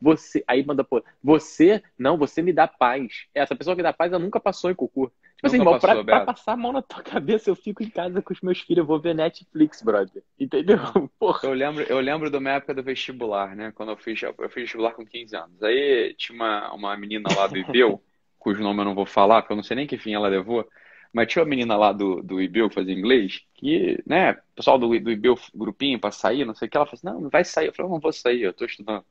você. 0.00 0.42
Aí 0.46 0.64
manda, 0.64 0.82
pô, 0.82 1.02
você, 1.22 1.82
não, 1.98 2.16
você 2.16 2.42
me 2.42 2.52
dá 2.52 2.66
paz. 2.66 3.26
Essa 3.34 3.54
pessoa 3.54 3.76
que 3.76 3.82
dá 3.82 3.92
paz, 3.92 4.12
ela 4.12 4.22
nunca 4.22 4.40
passou 4.40 4.70
em 4.70 4.74
concurso. 4.74 5.14
Tipo 5.36 5.46
assim, 5.46 5.56
irmão, 5.56 5.78
pra, 5.78 6.04
pra, 6.04 6.20
passar 6.26 6.52
a 6.52 6.56
mão 6.56 6.70
na 6.70 6.82
tua 6.82 7.00
cabeça, 7.02 7.48
eu 7.48 7.56
fico 7.56 7.82
em 7.82 7.88
casa 7.88 8.20
com 8.20 8.32
os 8.32 8.42
meus 8.42 8.60
filhos, 8.60 8.78
eu 8.78 8.86
vou 8.86 9.00
ver 9.00 9.14
Netflix, 9.14 9.80
brother. 9.80 10.22
Entendeu? 10.38 10.76
Porra. 11.18 11.48
Eu 11.48 11.54
lembro, 11.54 11.82
eu 11.84 11.98
lembro 11.98 12.30
da 12.30 12.38
minha 12.38 12.54
época 12.54 12.74
do 12.74 12.82
vestibular, 12.82 13.56
né? 13.56 13.72
Quando 13.74 13.90
eu 13.90 13.96
fiz, 13.96 14.20
eu 14.22 14.34
fiz 14.50 14.62
vestibular 14.62 14.92
com 14.92 15.04
15 15.04 15.34
anos. 15.34 15.62
Aí 15.62 16.14
tinha 16.18 16.36
uma, 16.36 16.72
uma 16.74 16.96
menina 16.96 17.28
lá 17.34 17.46
do 17.46 17.56
IBEU 17.56 18.02
cujo 18.40 18.62
nome 18.62 18.80
eu 18.80 18.84
não 18.86 18.94
vou 18.94 19.06
falar, 19.06 19.42
porque 19.42 19.52
eu 19.52 19.56
não 19.56 19.62
sei 19.62 19.76
nem 19.76 19.86
que 19.86 19.98
fim 19.98 20.14
ela 20.14 20.26
levou, 20.26 20.66
mas 21.12 21.28
tinha 21.28 21.42
uma 21.42 21.48
menina 21.48 21.76
lá 21.76 21.92
do, 21.92 22.22
do 22.22 22.40
IBEU 22.40 22.68
que 22.68 22.74
fazia 22.74 22.94
inglês, 22.94 23.42
que, 23.54 24.02
né, 24.06 24.32
o 24.32 24.56
pessoal 24.56 24.78
do, 24.78 24.88
do 24.98 25.10
IBEU, 25.10 25.38
grupinho 25.54 25.98
para 25.98 26.10
sair, 26.10 26.44
não 26.44 26.54
sei 26.54 26.66
o 26.66 26.70
que, 26.70 26.76
ela 26.76 26.86
falou 26.86 26.98
assim, 26.98 27.06
não, 27.06 27.20
não 27.20 27.30
vai 27.30 27.44
sair. 27.44 27.66
Eu 27.66 27.74
falei, 27.74 27.90
não 27.90 28.00
vou 28.00 28.12
sair, 28.12 28.42
eu 28.42 28.52
tô 28.52 28.64
estudando. 28.64 29.04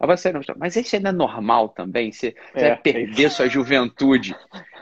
Ela 0.00 0.06
vai 0.06 0.16
sair, 0.16 0.32
não. 0.32 0.40
Mas 0.56 0.74
isso 0.76 0.96
ainda 0.96 1.10
é 1.10 1.12
normal 1.12 1.68
também, 1.68 2.10
você, 2.10 2.34
é, 2.54 2.68
vai 2.68 2.76
perder 2.76 3.30
sua 3.30 3.48
juventude. 3.48 4.34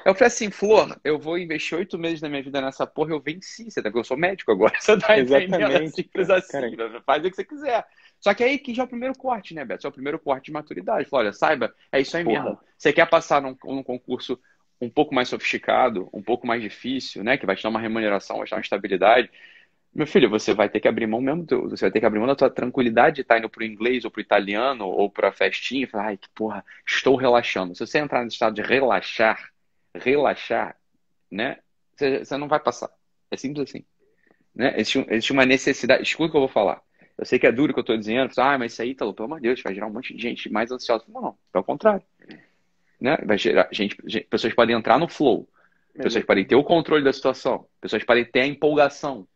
Eu 0.04 0.14
falei 0.14 0.28
assim, 0.28 0.50
Flor, 0.50 0.98
eu 1.04 1.18
vou 1.18 1.38
investir 1.38 1.76
oito 1.76 1.98
meses 1.98 2.20
da 2.20 2.28
minha 2.28 2.42
vida 2.42 2.60
nessa 2.60 2.86
porra, 2.86 3.12
eu 3.12 3.20
venci, 3.20 3.70
você 3.70 3.82
tá, 3.82 3.90
eu 3.94 4.04
sou 4.04 4.16
médico 4.16 4.52
agora, 4.52 4.72
você 4.80 4.96
tá 4.98 5.18
entendendo? 5.18 5.88
Simples 5.94 6.30
assim, 6.30 6.76
cara. 6.76 7.02
faz 7.02 7.24
o 7.24 7.30
que 7.30 7.36
você 7.36 7.44
quiser. 7.44 7.86
Só 8.20 8.34
que 8.34 8.44
aí 8.44 8.58
que 8.58 8.74
já 8.74 8.82
é 8.82 8.86
o 8.86 8.88
primeiro 8.88 9.16
corte, 9.16 9.54
né, 9.54 9.64
Beto? 9.64 9.86
é 9.86 9.90
o 9.90 9.92
primeiro 9.92 10.18
corte 10.18 10.46
de 10.46 10.52
maturidade. 10.52 11.08
Fala, 11.08 11.24
olha, 11.24 11.32
saiba, 11.32 11.74
é 11.90 12.00
isso 12.00 12.16
aí 12.16 12.24
Porra. 12.24 12.42
mesmo. 12.42 12.58
Você 12.76 12.92
quer 12.92 13.08
passar 13.08 13.40
num, 13.40 13.56
num, 13.64 13.82
concurso 13.82 14.38
um 14.80 14.90
pouco 14.90 15.14
mais 15.14 15.28
sofisticado, 15.28 16.08
um 16.12 16.22
pouco 16.22 16.46
mais 16.46 16.62
difícil, 16.62 17.24
né? 17.24 17.36
Que 17.36 17.46
vai 17.46 17.56
te 17.56 17.62
dar 17.62 17.70
uma 17.70 17.80
remuneração, 17.80 18.38
vai 18.38 18.46
te 18.46 18.50
dar 18.50 18.56
uma 18.56 18.62
estabilidade. 18.62 19.30
Meu 19.92 20.06
filho, 20.06 20.30
você 20.30 20.54
vai 20.54 20.68
ter 20.68 20.80
que 20.80 20.86
abrir 20.86 21.06
mão 21.06 21.20
mesmo, 21.20 21.44
você 21.68 21.86
vai 21.86 21.90
ter 21.90 22.00
que 22.00 22.06
abrir 22.06 22.20
mão 22.20 22.28
da 22.28 22.36
tua 22.36 22.48
tranquilidade 22.48 23.16
de 23.16 23.22
estar 23.22 23.38
indo 23.38 23.50
pro 23.50 23.64
inglês 23.64 24.04
ou 24.04 24.10
pro 24.10 24.20
italiano 24.20 24.86
ou 24.86 25.10
pra 25.10 25.32
festinha 25.32 25.84
e 25.84 25.86
falar, 25.86 26.06
ai, 26.08 26.16
que 26.16 26.28
porra, 26.34 26.64
estou 26.86 27.16
relaxando. 27.16 27.74
Se 27.74 27.84
você 27.84 27.98
entrar 27.98 28.22
nesse 28.22 28.34
estado 28.34 28.54
de 28.54 28.62
relaxar, 28.62 29.50
relaxar, 29.94 30.76
né? 31.30 31.58
Você, 31.96 32.36
não 32.36 32.48
vai 32.48 32.60
passar. 32.60 32.90
É 33.30 33.36
simples 33.36 33.68
assim. 33.68 33.84
Né? 34.54 34.74
Existe, 34.76 35.06
existe 35.08 35.32
uma 35.32 35.46
necessidade. 35.46 36.02
Escuta 36.02 36.28
o 36.28 36.30
que 36.30 36.36
eu 36.36 36.42
vou 36.42 36.48
falar. 36.48 36.82
Eu 37.16 37.26
sei 37.26 37.38
que 37.38 37.46
é 37.46 37.52
duro 37.52 37.70
o 37.70 37.74
que 37.74 37.80
eu 37.80 37.82
estou 37.82 37.98
dizendo, 37.98 38.32
ah, 38.38 38.58
mas 38.58 38.72
isso 38.72 38.80
aí, 38.80 38.94
tá, 38.94 39.04
pelo 39.12 39.26
amor 39.26 39.40
de 39.40 39.48
Deus, 39.48 39.62
vai 39.62 39.74
gerar 39.74 39.86
um 39.86 39.92
monte 39.92 40.14
de 40.14 40.22
gente 40.22 40.50
mais 40.50 40.72
ansiosa. 40.72 41.04
Não, 41.06 41.20
não, 41.20 41.38
pelo 41.52 41.64
contrário. 41.64 42.02
Né? 42.98 43.16
Vai 43.26 43.36
gerar, 43.36 43.68
gente, 43.70 43.96
gente, 44.06 44.26
pessoas 44.26 44.54
podem 44.54 44.74
entrar 44.74 44.98
no 44.98 45.06
flow, 45.06 45.46
pessoas 45.94 46.24
podem 46.24 46.46
ter 46.46 46.54
o 46.54 46.64
controle 46.64 47.04
da 47.04 47.12
situação, 47.12 47.66
pessoas 47.78 48.04
podem 48.04 48.24
ter 48.24 48.40
a 48.40 48.46
empolgação. 48.46 49.28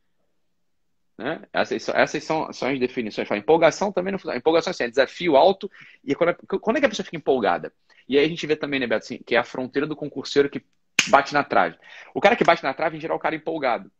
Né? 1.16 1.42
Essas, 1.52 1.82
são, 1.82 1.94
essas 1.94 2.24
são, 2.24 2.52
são 2.52 2.68
as 2.68 2.78
definições. 2.78 3.30
A 3.30 3.36
empolgação 3.36 3.92
também 3.92 4.12
não 4.12 4.18
funciona. 4.18 4.38
Empolgação 4.38 4.70
assim, 4.70 4.84
é 4.84 4.88
desafio 4.88 5.36
alto. 5.36 5.70
E 6.02 6.14
quando 6.14 6.30
é, 6.30 6.36
quando 6.60 6.76
é 6.76 6.80
que 6.80 6.86
a 6.86 6.88
pessoa 6.88 7.04
fica 7.04 7.16
empolgada? 7.16 7.72
E 8.08 8.18
aí 8.18 8.24
a 8.24 8.28
gente 8.28 8.46
vê 8.46 8.56
também, 8.56 8.80
né, 8.80 8.86
Beto, 8.86 9.04
assim, 9.04 9.18
que 9.18 9.34
é 9.34 9.38
a 9.38 9.44
fronteira 9.44 9.86
do 9.86 9.96
concurseiro 9.96 10.50
que 10.50 10.62
bate 11.06 11.32
na 11.32 11.44
trave. 11.44 11.78
O 12.12 12.20
cara 12.20 12.36
que 12.36 12.44
bate 12.44 12.62
na 12.62 12.74
trave, 12.74 12.96
em 12.96 13.00
geral, 13.00 13.16
é 13.16 13.18
o 13.18 13.22
cara 13.22 13.34
empolgado. 13.34 13.90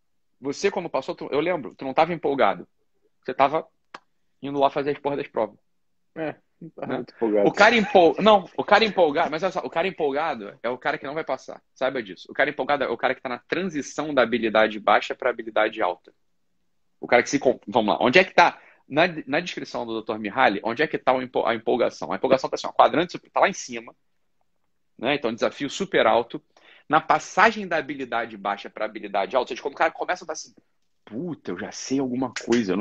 Você, 0.41 0.71
quando 0.71 0.91
passou, 0.91 1.15
tu, 1.15 1.29
eu 1.31 1.41
lembro, 1.41 1.75
tu 1.77 1.85
não 1.85 1.93
estava 1.93 2.13
empolgado. 2.13 2.67
Você 3.23 3.31
estava 3.31 3.67
indo 4.43 4.59
lá 4.59 4.69
fazer 4.69 4.91
as 4.91 4.99
porras 4.99 5.19
das 5.19 5.29
provas. 5.29 5.57
É, 6.15 6.35
tá 6.77 6.87
né? 6.87 7.05
empolgado. 7.17 7.49
O 7.49 7.53
cara 7.53 7.77
empolgado. 7.77 8.23
Não, 8.23 8.51
o 8.57 8.65
cara 8.65 8.85
empolgado, 8.85 9.31
mas 9.31 9.43
olha 9.43 9.53
só, 9.53 9.61
o 9.61 9.71
cara 9.71 9.89
empolgado 9.89 10.59
é 10.63 10.69
o 10.69 10.77
cara 10.77 10.99
que 10.99 11.07
não 11.07 11.15
vai 11.15 11.25
passar. 11.25 11.63
Saiba 11.75 12.03
disso. 12.03 12.27
O 12.31 12.35
cara 12.35 12.51
empolgado 12.51 12.85
é 12.85 12.89
o 12.89 12.97
cara 12.97 13.15
que 13.15 13.21
está 13.21 13.29
na 13.29 13.39
transição 13.39 14.13
da 14.13 14.23
habilidade 14.23 14.79
baixa 14.79 15.15
para 15.15 15.31
habilidade 15.31 15.81
alta. 15.81 16.13
O 17.05 17.07
cara 17.07 17.23
que 17.23 17.29
se. 17.29 17.39
Vamos 17.69 17.95
lá, 17.95 17.99
onde 18.01 18.19
é 18.19 18.25
que 18.25 18.31
está? 18.31 18.59
Na, 18.89 19.03
na 19.27 19.39
descrição 19.39 19.85
do 19.85 20.01
Dr. 20.01 20.19
Mihaly, 20.19 20.61
onde 20.65 20.83
é 20.83 20.87
que 20.87 20.97
está 20.97 21.13
a 21.13 21.55
empolgação? 21.55 22.11
A 22.11 22.17
empolgação 22.17 22.49
está 22.49 22.55
assim, 22.55 22.67
ó, 22.67 22.73
quadrante 22.73 23.19
está 23.19 23.41
lá 23.41 23.49
em 23.49 23.53
cima. 23.53 23.95
Né? 24.99 25.15
Então, 25.15 25.33
desafio 25.33 25.69
super 25.69 26.07
alto. 26.07 26.43
Na 26.89 27.03
passagem 27.03 27.69
da 27.69 27.77
habilidade 27.77 28.39
baixa 28.39 28.71
para 28.71 28.87
habilidade 28.87 29.37
alta, 29.37 29.45
ou 29.45 29.49
seja, 29.49 29.61
quando 29.61 29.75
o 29.75 29.77
cara 29.77 29.91
começa 29.91 30.25
a 30.25 30.27
dar 30.27 30.33
assim, 30.33 30.55
puta, 31.05 31.51
eu 31.51 31.59
já 31.59 31.71
sei 31.73 31.99
alguma 31.99 32.33
coisa. 32.33 32.75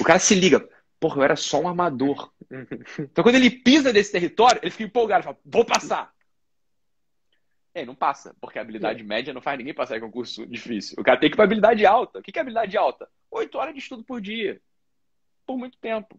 O 0.00 0.02
cara 0.02 0.18
se 0.18 0.34
liga, 0.34 0.68
porra, 0.98 1.18
eu 1.18 1.22
era 1.22 1.36
só 1.36 1.60
um 1.60 1.68
amador. 1.68 2.32
Então 2.98 3.22
quando 3.22 3.36
ele 3.36 3.50
pisa 3.50 3.92
desse 3.92 4.10
território, 4.10 4.58
ele 4.62 4.72
fica 4.72 4.82
empolgado, 4.82 5.22
fala, 5.22 5.38
vou 5.44 5.64
passar. 5.64 6.12
É, 7.72 7.84
não 7.84 7.94
passa, 7.94 8.34
porque 8.40 8.58
a 8.58 8.62
habilidade 8.62 9.00
é. 9.00 9.04
média 9.04 9.32
não 9.32 9.40
faz 9.40 9.56
ninguém 9.56 9.72
passar 9.72 9.96
em 9.96 10.00
concurso 10.00 10.46
difícil. 10.46 10.96
O 10.98 11.04
cara 11.04 11.18
tem 11.18 11.30
que 11.30 11.34
ir 11.34 11.36
pra 11.36 11.44
habilidade 11.44 11.86
alta. 11.86 12.18
O 12.18 12.22
que 12.22 12.36
é 12.36 12.40
habilidade 12.42 12.76
alta? 12.76 13.08
Oito 13.30 13.58
horas 13.58 13.72
de 13.72 13.80
estudo 13.80 14.02
por 14.02 14.20
dia. 14.20 14.60
Por 15.46 15.56
muito 15.56 15.78
tempo. 15.78 16.18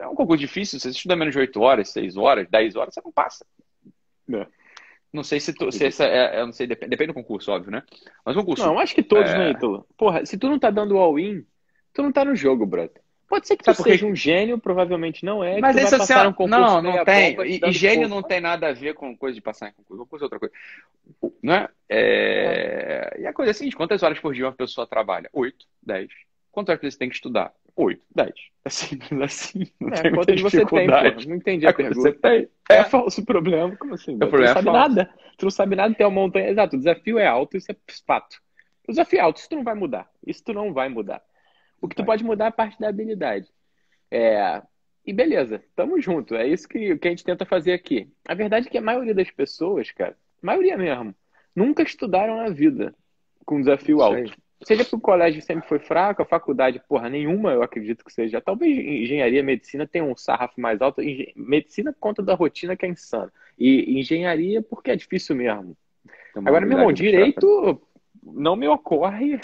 É 0.00 0.08
um 0.08 0.14
concurso 0.14 0.40
difícil, 0.40 0.80
você 0.80 0.88
estuda 0.88 1.14
menos 1.14 1.32
de 1.32 1.40
oito 1.40 1.60
horas, 1.60 1.90
seis 1.90 2.16
horas, 2.16 2.48
dez 2.48 2.74
horas, 2.74 2.94
você 2.94 3.02
não 3.04 3.12
passa. 3.12 3.44
É. 4.32 4.46
Não 5.12 5.22
sei 5.22 5.40
se 5.40 5.52
tu, 5.52 5.70
se 5.70 5.84
essa 5.84 6.04
é, 6.04 6.40
eu 6.40 6.46
não 6.46 6.52
sei, 6.52 6.66
depende, 6.66 6.88
depende, 6.88 7.08
do 7.08 7.14
concurso, 7.14 7.52
óbvio, 7.52 7.70
né? 7.70 7.82
Mas 8.24 8.34
o 8.34 8.40
concurso. 8.40 8.64
Não, 8.64 8.78
acho 8.78 8.94
que 8.94 9.02
todos, 9.02 9.30
é... 9.30 9.38
né, 9.38 9.50
Ítalo? 9.50 9.86
Porra, 9.96 10.24
se 10.24 10.38
tu 10.38 10.48
não 10.48 10.58
tá 10.58 10.70
dando 10.70 10.96
all-in, 10.96 11.44
tu 11.92 12.02
não 12.02 12.10
tá 12.10 12.24
no 12.24 12.34
jogo, 12.34 12.64
brother. 12.64 13.02
Pode 13.32 13.46
ser 13.46 13.56
que 13.56 13.64
tu 13.64 13.74
porque... 13.74 13.92
seja 13.92 14.04
um 14.04 14.14
gênio, 14.14 14.58
provavelmente 14.58 15.24
não 15.24 15.42
é. 15.42 15.58
Mas 15.58 15.74
esse 15.74 15.94
assim, 15.94 16.12
um 16.38 16.46
não, 16.46 16.82
não 16.82 17.02
tem. 17.02 17.34
E, 17.46 17.60
e 17.66 17.72
gênio 17.72 18.06
não 18.06 18.22
tem 18.22 18.42
nada 18.42 18.68
a 18.68 18.72
ver 18.74 18.92
com 18.92 19.16
coisa 19.16 19.34
de 19.34 19.40
passar 19.40 19.70
em 19.70 19.72
concurso. 19.72 20.02
Concurso 20.02 20.22
é 20.22 20.26
outra 20.26 20.38
coisa. 20.38 20.54
Né? 21.42 21.66
É... 21.88 23.16
E 23.20 23.26
a 23.26 23.32
coisa 23.32 23.48
é 23.48 23.52
a 23.52 23.54
seguinte: 23.54 23.74
quantas 23.74 24.02
horas 24.02 24.20
por 24.20 24.34
dia 24.34 24.44
uma 24.44 24.52
pessoa 24.52 24.86
trabalha? 24.86 25.30
Oito, 25.32 25.64
dez. 25.82 26.10
Quantas 26.50 26.74
horas 26.74 26.92
você 26.92 26.98
tem 26.98 27.08
que 27.08 27.14
estudar? 27.14 27.54
Oito, 27.74 28.04
dez. 28.14 28.34
É 28.66 28.68
simples 28.68 29.18
assim. 29.22 29.66
Não 29.80 29.88
é, 29.88 30.02
tem 30.02 30.12
quantas 30.12 30.38
você 30.38 30.66
tem, 30.66 30.86
pô? 30.86 31.26
Não 31.26 31.36
entendi 31.36 31.66
a 31.66 31.70
é 31.70 31.72
pergunta. 31.72 32.00
Você 32.02 32.12
tem. 32.12 32.48
É, 32.68 32.74
é 32.74 32.84
falso 32.84 33.24
problema. 33.24 33.74
Como 33.78 33.94
assim? 33.94 34.16
O 34.16 34.28
problema 34.28 34.60
tu 34.60 34.62
não 34.66 34.76
é 34.76 34.78
sabe 34.78 34.94
nada. 34.94 35.14
Tu 35.38 35.44
não 35.44 35.50
sabe 35.50 35.74
nada, 35.74 35.94
tem 35.94 36.06
uma 36.06 36.20
montanha. 36.20 36.50
Exato, 36.50 36.76
o 36.76 36.78
desafio 36.78 37.18
é 37.18 37.26
alto, 37.26 37.56
isso 37.56 37.72
é 37.72 37.76
fato. 38.06 38.42
O 38.86 38.92
desafio 38.92 39.20
é 39.20 39.22
alto, 39.22 39.38
isso 39.38 39.48
tu 39.48 39.56
não 39.56 39.64
vai 39.64 39.74
mudar. 39.74 40.06
Isso 40.26 40.44
tu 40.44 40.52
não 40.52 40.74
vai 40.74 40.90
mudar. 40.90 41.22
O 41.82 41.88
que 41.88 41.96
tu 41.96 42.04
pode 42.04 42.22
mudar 42.22 42.44
é 42.44 42.48
a 42.48 42.52
parte 42.52 42.78
da 42.78 42.88
habilidade. 42.88 43.52
É, 44.08 44.62
e 45.04 45.12
beleza, 45.12 45.60
tamo 45.74 46.00
junto. 46.00 46.36
É 46.36 46.46
isso 46.46 46.68
que, 46.68 46.96
que 46.96 47.08
a 47.08 47.10
gente 47.10 47.24
tenta 47.24 47.44
fazer 47.44 47.72
aqui. 47.72 48.08
A 48.26 48.34
verdade 48.34 48.68
é 48.68 48.70
que 48.70 48.78
a 48.78 48.82
maioria 48.82 49.12
das 49.12 49.30
pessoas, 49.32 49.90
cara, 49.90 50.16
a 50.42 50.46
maioria 50.46 50.78
mesmo, 50.78 51.12
nunca 51.54 51.82
estudaram 51.82 52.36
na 52.36 52.50
vida 52.50 52.94
com 53.44 53.60
desafio 53.60 54.00
alto. 54.00 54.32
Seja 54.62 54.84
porque 54.84 54.94
o 54.94 55.00
colégio 55.00 55.42
sempre 55.42 55.68
foi 55.68 55.80
fraco, 55.80 56.22
a 56.22 56.24
faculdade, 56.24 56.80
porra, 56.88 57.10
nenhuma 57.10 57.50
eu 57.50 57.64
acredito 57.64 58.04
que 58.04 58.12
seja. 58.12 58.40
Talvez 58.40 58.78
engenharia, 58.78 59.42
medicina 59.42 59.84
tenha 59.84 60.04
um 60.04 60.16
sarrafo 60.16 60.60
mais 60.60 60.80
alto. 60.80 61.02
Medicina 61.34 61.92
conta 61.98 62.22
da 62.22 62.34
rotina 62.34 62.76
que 62.76 62.86
é 62.86 62.88
insano. 62.88 63.32
E 63.58 63.98
engenharia 63.98 64.62
porque 64.62 64.92
é 64.92 64.96
difícil 64.96 65.34
mesmo. 65.34 65.76
Agora, 66.36 66.64
meu 66.64 66.78
irmão, 66.78 66.92
direito 66.92 67.82
não 68.22 68.54
me 68.54 68.68
ocorre 68.68 69.40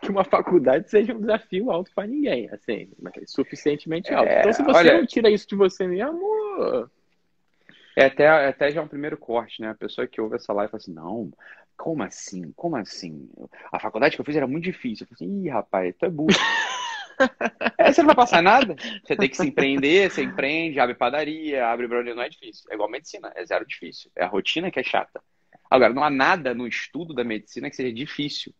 que 0.00 0.10
uma 0.10 0.24
faculdade 0.24 0.90
seja 0.90 1.14
um 1.14 1.20
desafio 1.20 1.70
alto 1.70 1.90
para 1.94 2.06
ninguém, 2.06 2.48
assim, 2.50 2.90
mas 3.00 3.12
suficientemente 3.26 4.12
alto. 4.12 4.28
É, 4.28 4.40
então, 4.40 4.52
se 4.52 4.62
você 4.62 4.78
olha, 4.78 4.98
não 4.98 5.06
tira 5.06 5.30
isso 5.30 5.48
de 5.48 5.54
você 5.56 5.86
mesmo. 5.86 6.88
É 7.96 8.04
até, 8.04 8.24
é 8.24 8.48
até 8.48 8.70
já 8.70 8.80
um 8.80 8.88
primeiro 8.88 9.16
corte, 9.16 9.60
né? 9.60 9.70
A 9.70 9.74
pessoa 9.74 10.06
que 10.06 10.20
ouve 10.20 10.36
essa 10.36 10.52
live 10.52 10.70
fala 10.70 10.80
assim: 10.80 10.94
não, 10.94 11.32
como 11.76 12.02
assim? 12.02 12.52
Como 12.54 12.76
assim? 12.76 13.28
A 13.72 13.80
faculdade 13.80 14.14
que 14.14 14.20
eu 14.20 14.24
fiz 14.24 14.36
era 14.36 14.46
muito 14.46 14.64
difícil. 14.64 15.04
Eu 15.04 15.16
falei 15.16 15.32
assim: 15.32 15.44
ih, 15.44 15.48
rapaz, 15.48 15.94
tu 15.98 16.06
é 16.06 16.10
burro. 16.10 16.28
É, 17.76 17.92
você 17.92 18.00
não 18.00 18.06
vai 18.06 18.14
passar 18.14 18.40
nada. 18.40 18.76
Você 19.04 19.16
tem 19.16 19.28
que 19.28 19.36
se 19.36 19.44
empreender, 19.44 20.08
você 20.08 20.22
empreende, 20.22 20.78
abre 20.78 20.94
padaria, 20.94 21.66
abre 21.66 21.88
brownie, 21.88 22.14
não 22.14 22.22
é 22.22 22.28
difícil. 22.28 22.64
É 22.70 22.74
igual 22.74 22.88
medicina, 22.88 23.32
é 23.34 23.44
zero 23.44 23.66
difícil. 23.66 24.08
É 24.14 24.22
a 24.22 24.28
rotina 24.28 24.70
que 24.70 24.78
é 24.78 24.84
chata. 24.84 25.20
Agora, 25.68 25.92
não 25.92 26.04
há 26.04 26.10
nada 26.10 26.54
no 26.54 26.64
estudo 26.64 27.12
da 27.12 27.24
medicina 27.24 27.68
que 27.68 27.74
seja 27.74 27.92
difícil. 27.92 28.54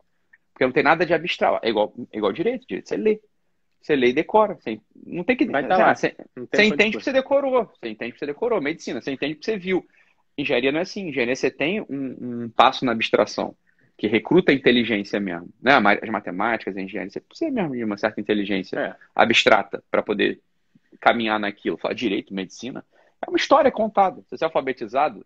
Porque 0.58 0.66
não 0.66 0.72
tem 0.72 0.82
nada 0.82 1.06
de 1.06 1.14
abstrato. 1.14 1.64
É 1.64 1.70
igual, 1.70 1.94
é 2.12 2.18
igual 2.18 2.32
direito, 2.32 2.66
direito. 2.66 2.88
Você 2.88 2.96
lê. 2.96 3.20
Você 3.80 3.94
lê 3.94 4.08
e 4.08 4.12
decora. 4.12 4.56
Você, 4.56 4.80
não 5.06 5.22
tem 5.22 5.36
que. 5.36 5.46
Vai 5.46 5.64
tá 5.68 5.76
lá. 5.76 5.94
Você, 5.94 6.16
você 6.34 6.64
entende 6.64 6.96
porque 6.96 7.04
você 7.04 7.12
decorou. 7.12 7.64
Você 7.64 7.88
entende 7.88 8.10
porque 8.10 8.18
você 8.18 8.26
decorou. 8.26 8.60
Medicina, 8.60 9.00
você 9.00 9.12
entende 9.12 9.36
porque 9.36 9.52
você 9.52 9.56
viu. 9.56 9.86
Engenharia 10.36 10.72
não 10.72 10.80
é 10.80 10.82
assim. 10.82 11.10
Engenharia 11.10 11.36
você 11.36 11.48
tem 11.48 11.80
um, 11.82 11.86
um 11.88 12.48
passo 12.48 12.84
na 12.84 12.90
abstração 12.90 13.54
que 13.96 14.08
recruta 14.08 14.50
a 14.50 14.54
inteligência 14.54 15.20
mesmo, 15.20 15.48
né? 15.62 15.74
As 15.74 16.10
matemáticas, 16.10 16.76
a 16.76 16.80
engenharia, 16.80 17.10
você 17.10 17.20
precisa 17.20 17.52
mesmo 17.52 17.76
de 17.76 17.84
uma 17.84 17.96
certa 17.96 18.20
inteligência 18.20 18.76
é. 18.76 18.96
abstrata 19.14 19.82
para 19.88 20.02
poder 20.02 20.40
caminhar 21.00 21.38
naquilo. 21.38 21.76
Falar 21.76 21.94
direito, 21.94 22.34
medicina, 22.34 22.84
é 23.24 23.30
uma 23.30 23.36
história 23.36 23.70
contada. 23.70 24.22
Se 24.22 24.36
você 24.36 24.44
é 24.44 24.46
alfabetizado, 24.46 25.24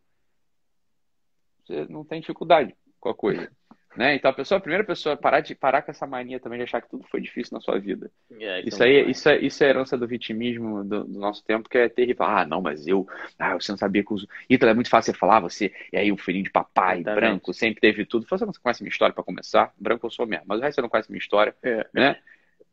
você 1.64 1.86
não 1.88 2.04
tem 2.04 2.20
dificuldade 2.20 2.74
com 3.00 3.08
a 3.08 3.14
coisa. 3.14 3.50
Né? 3.94 4.14
Então 4.14 4.30
a 4.30 4.34
pessoa, 4.34 4.58
a 4.58 4.60
primeira 4.60 4.84
pessoa, 4.84 5.16
parar 5.16 5.40
de 5.40 5.54
parar 5.54 5.82
com 5.82 5.90
essa 5.90 6.06
mania 6.06 6.40
também 6.40 6.58
de 6.58 6.64
achar 6.64 6.80
que 6.80 6.88
tudo 6.88 7.04
foi 7.10 7.20
difícil 7.20 7.54
na 7.54 7.60
sua 7.60 7.78
vida. 7.78 8.10
É, 8.40 8.60
isso 8.60 8.76
então, 8.76 8.86
aí, 8.86 9.10
isso 9.10 9.28
é, 9.28 9.38
isso 9.38 9.62
é 9.62 9.68
herança 9.68 9.98
do 9.98 10.06
vitimismo 10.06 10.82
do, 10.82 11.04
do, 11.04 11.18
nosso 11.18 11.44
tempo, 11.44 11.68
que 11.68 11.76
é 11.76 11.88
terrível. 11.90 12.24
Ah, 12.24 12.46
não, 12.46 12.62
mas 12.62 12.86
eu, 12.86 13.06
ah, 13.38 13.54
você 13.54 13.70
não 13.70 13.76
sabia 13.76 14.02
que 14.02 14.14
os 14.14 14.26
Hitler 14.48 14.70
é 14.72 14.74
muito 14.74 14.88
fácil 14.88 15.12
você 15.12 15.18
falar, 15.18 15.40
você, 15.40 15.72
e 15.92 15.98
aí 15.98 16.10
o 16.10 16.16
filhinho 16.16 16.44
de 16.44 16.50
papai, 16.50 17.00
Exatamente. 17.00 17.20
branco, 17.20 17.52
sempre 17.52 17.80
teve 17.80 18.06
tudo. 18.06 18.26
Você 18.28 18.46
não 18.46 18.52
conhece 18.62 18.82
minha 18.82 18.90
história 18.90 19.14
para 19.14 19.24
começar? 19.24 19.72
Branco 19.78 20.06
eu 20.06 20.10
sou 20.10 20.26
mesmo, 20.26 20.46
mas 20.48 20.58
o 20.58 20.62
resto 20.62 20.76
você 20.76 20.82
não 20.82 20.88
conhece 20.88 21.10
minha 21.10 21.20
história, 21.20 21.54
é. 21.62 21.86
né? 21.92 22.16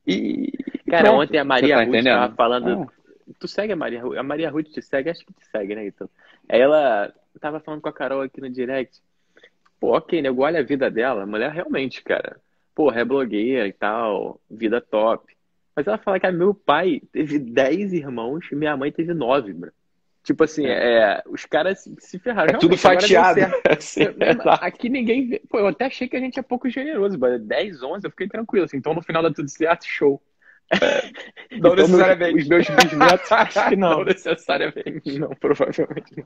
E 0.07 0.53
cara, 0.89 1.09
pronto, 1.09 1.23
ontem 1.23 1.37
a 1.37 1.43
Maria 1.43 1.75
tá 1.75 1.83
Ruth 1.83 1.95
estava 1.95 2.35
falando. 2.35 2.83
Ah. 2.89 2.99
Tu 3.37 3.47
segue 3.47 3.73
a 3.73 3.75
Maria 3.75 4.01
Ruth? 4.01 4.17
A 4.17 4.23
Maria 4.23 4.49
Ruth 4.49 4.69
te 4.69 4.81
segue, 4.81 5.09
acho 5.09 5.25
que 5.25 5.33
te 5.33 5.45
segue, 5.51 5.75
né, 5.75 5.87
então. 5.87 6.09
Ela 6.47 7.13
tava 7.39 7.59
falando 7.59 7.81
com 7.81 7.89
a 7.89 7.93
Carol 7.93 8.21
aqui 8.21 8.39
no 8.39 8.49
direct. 8.49 9.01
Pô, 9.79 9.95
ok, 9.95 10.21
nego, 10.21 10.43
olha 10.43 10.59
a 10.59 10.63
vida 10.63 10.89
dela. 10.91 11.23
A 11.23 11.27
mulher 11.27 11.51
realmente, 11.51 12.03
cara, 12.03 12.39
porra, 12.75 13.01
é 13.01 13.05
blogueira 13.05 13.67
e 13.67 13.73
tal, 13.73 14.39
vida 14.49 14.81
top. 14.81 15.35
Mas 15.75 15.87
ela 15.87 15.97
fala 15.97 16.19
que 16.19 16.29
meu 16.31 16.53
pai 16.53 17.01
teve 17.11 17.39
10 17.39 17.93
irmãos 17.93 18.45
e 18.51 18.55
minha 18.55 18.75
mãe 18.75 18.91
teve 18.91 19.13
9, 19.13 19.53
bro. 19.53 19.71
Tipo 20.23 20.43
assim, 20.43 20.65
é. 20.65 20.71
é, 20.71 21.23
os 21.27 21.45
caras 21.45 21.89
se 21.99 22.19
ferraram. 22.19 22.55
É 22.55 22.57
tudo 22.57 22.77
fatiado. 22.77 23.39
Assim, 23.67 24.01
aqui 24.61 24.89
ninguém. 24.89 25.39
Pô, 25.49 25.59
eu 25.59 25.67
até 25.67 25.85
achei 25.85 26.07
que 26.07 26.17
a 26.17 26.19
gente 26.19 26.37
é 26.37 26.43
pouco 26.43 26.69
generoso, 26.69 27.17
mas 27.17 27.41
10, 27.41 27.81
11, 27.81 28.05
eu 28.05 28.11
fiquei 28.11 28.27
tranquilo. 28.27 28.65
Assim, 28.65 28.77
então 28.77 28.93
no 28.93 29.01
final 29.01 29.23
dá 29.23 29.31
tudo 29.31 29.49
certo, 29.49 29.85
show. 29.85 30.21
Não 31.51 31.73
então, 31.73 31.75
necessariamente. 31.75 32.37
Os 32.37 32.47
meus 32.47 32.69
bisnetos, 32.69 33.31
acho 33.31 33.69
que 33.69 33.75
não. 33.75 33.89
Não 33.89 34.03
necessariamente. 34.03 35.19
Não, 35.19 35.29
provavelmente 35.29 36.15
não. 36.15 36.25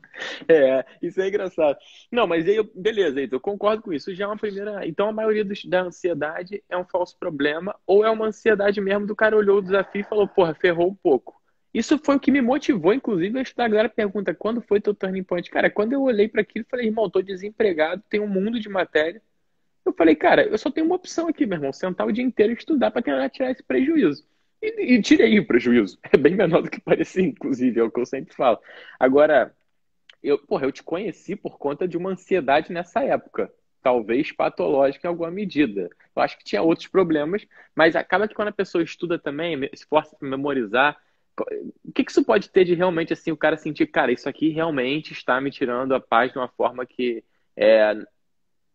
É, 0.49 0.85
isso 1.01 1.21
é 1.21 1.27
engraçado. 1.29 1.77
Não, 2.11 2.27
mas 2.27 2.47
aí, 2.47 2.61
beleza, 2.75 3.21
então, 3.21 3.37
eu 3.37 3.41
concordo 3.41 3.81
com 3.81 3.93
isso. 3.93 4.13
Já 4.13 4.25
é 4.25 4.27
uma 4.27 4.37
primeira. 4.37 4.85
Então, 4.85 5.07
a 5.07 5.13
maioria 5.13 5.45
dos, 5.45 5.63
da 5.63 5.83
ansiedade 5.83 6.61
é 6.69 6.77
um 6.77 6.85
falso 6.85 7.17
problema, 7.17 7.73
ou 7.87 8.03
é 8.03 8.09
uma 8.09 8.27
ansiedade 8.27 8.81
mesmo 8.81 9.07
do 9.07 9.15
cara 9.15 9.37
olhou 9.37 9.59
o 9.59 9.61
desafio 9.61 10.01
e 10.01 10.03
falou, 10.03 10.27
porra, 10.27 10.53
ferrou 10.53 10.89
um 10.89 10.95
pouco. 10.95 11.41
Isso 11.73 11.97
foi 11.97 12.17
o 12.17 12.19
que 12.19 12.29
me 12.29 12.41
motivou, 12.41 12.93
inclusive, 12.93 13.39
a 13.39 13.41
estudar. 13.41 13.65
A 13.65 13.69
galera 13.69 13.89
pergunta 13.89 14.33
quando 14.33 14.61
foi 14.61 14.79
teu 14.79 14.93
turning 14.93 15.23
point. 15.23 15.49
Cara, 15.49 15.69
quando 15.69 15.93
eu 15.93 16.01
olhei 16.03 16.27
para 16.27 16.41
aquilo, 16.41 16.65
falei, 16.69 16.87
irmão, 16.87 17.09
tô 17.09 17.21
desempregado, 17.21 18.03
tem 18.09 18.19
um 18.19 18.27
mundo 18.27 18.59
de 18.59 18.69
matéria. 18.69 19.21
Eu 19.85 19.93
falei, 19.93 20.15
cara, 20.15 20.45
eu 20.45 20.57
só 20.57 20.69
tenho 20.69 20.85
uma 20.85 20.95
opção 20.95 21.27
aqui, 21.27 21.45
meu 21.45 21.57
irmão, 21.57 21.73
sentar 21.73 22.07
o 22.07 22.11
dia 22.11 22.23
inteiro 22.23 22.53
e 22.53 22.55
estudar 22.55 22.91
para 22.91 23.01
tentar 23.01 23.29
tirar 23.29 23.51
esse 23.51 23.63
prejuízo. 23.63 24.23
E, 24.63 24.95
e 24.95 25.01
tirei 25.01 25.37
o 25.37 25.45
prejuízo. 25.45 25.99
É 26.13 26.17
bem 26.17 26.35
menor 26.35 26.61
do 26.61 26.69
que 26.69 26.79
parecia, 26.79 27.21
inclusive, 27.21 27.81
é 27.81 27.83
o 27.83 27.91
que 27.91 27.99
eu 27.99 28.05
sempre 28.05 28.33
falo. 28.33 28.57
Agora, 28.97 29.53
eu, 30.23 30.39
porra, 30.39 30.65
eu 30.65 30.71
te 30.71 30.81
conheci 30.81 31.35
por 31.35 31.57
conta 31.57 31.85
de 31.85 31.97
uma 31.97 32.11
ansiedade 32.11 32.71
nessa 32.71 33.03
época. 33.03 33.51
Talvez 33.81 34.31
patológica 34.31 35.05
em 35.05 35.09
alguma 35.09 35.29
medida. 35.29 35.89
Eu 36.15 36.21
acho 36.21 36.37
que 36.37 36.45
tinha 36.45 36.61
outros 36.61 36.87
problemas, 36.87 37.45
mas 37.75 37.97
acaba 37.97 38.25
que 38.25 38.33
quando 38.33 38.47
a 38.47 38.53
pessoa 38.53 38.81
estuda 38.81 39.19
também, 39.19 39.69
se 39.73 39.85
força 39.85 40.15
para 40.15 40.29
memorizar, 40.29 40.97
o 41.83 41.91
que, 41.91 42.05
que 42.05 42.11
isso 42.11 42.23
pode 42.23 42.49
ter 42.49 42.63
de 42.63 42.73
realmente 42.73 43.11
assim 43.11 43.31
o 43.31 43.37
cara 43.37 43.57
sentir, 43.57 43.87
cara, 43.87 44.13
isso 44.13 44.29
aqui 44.29 44.49
realmente 44.49 45.11
está 45.11 45.41
me 45.41 45.51
tirando 45.51 45.93
a 45.93 45.99
paz 45.99 46.31
de 46.31 46.37
uma 46.37 46.47
forma 46.47 46.85
que 46.85 47.23
é, 47.57 47.97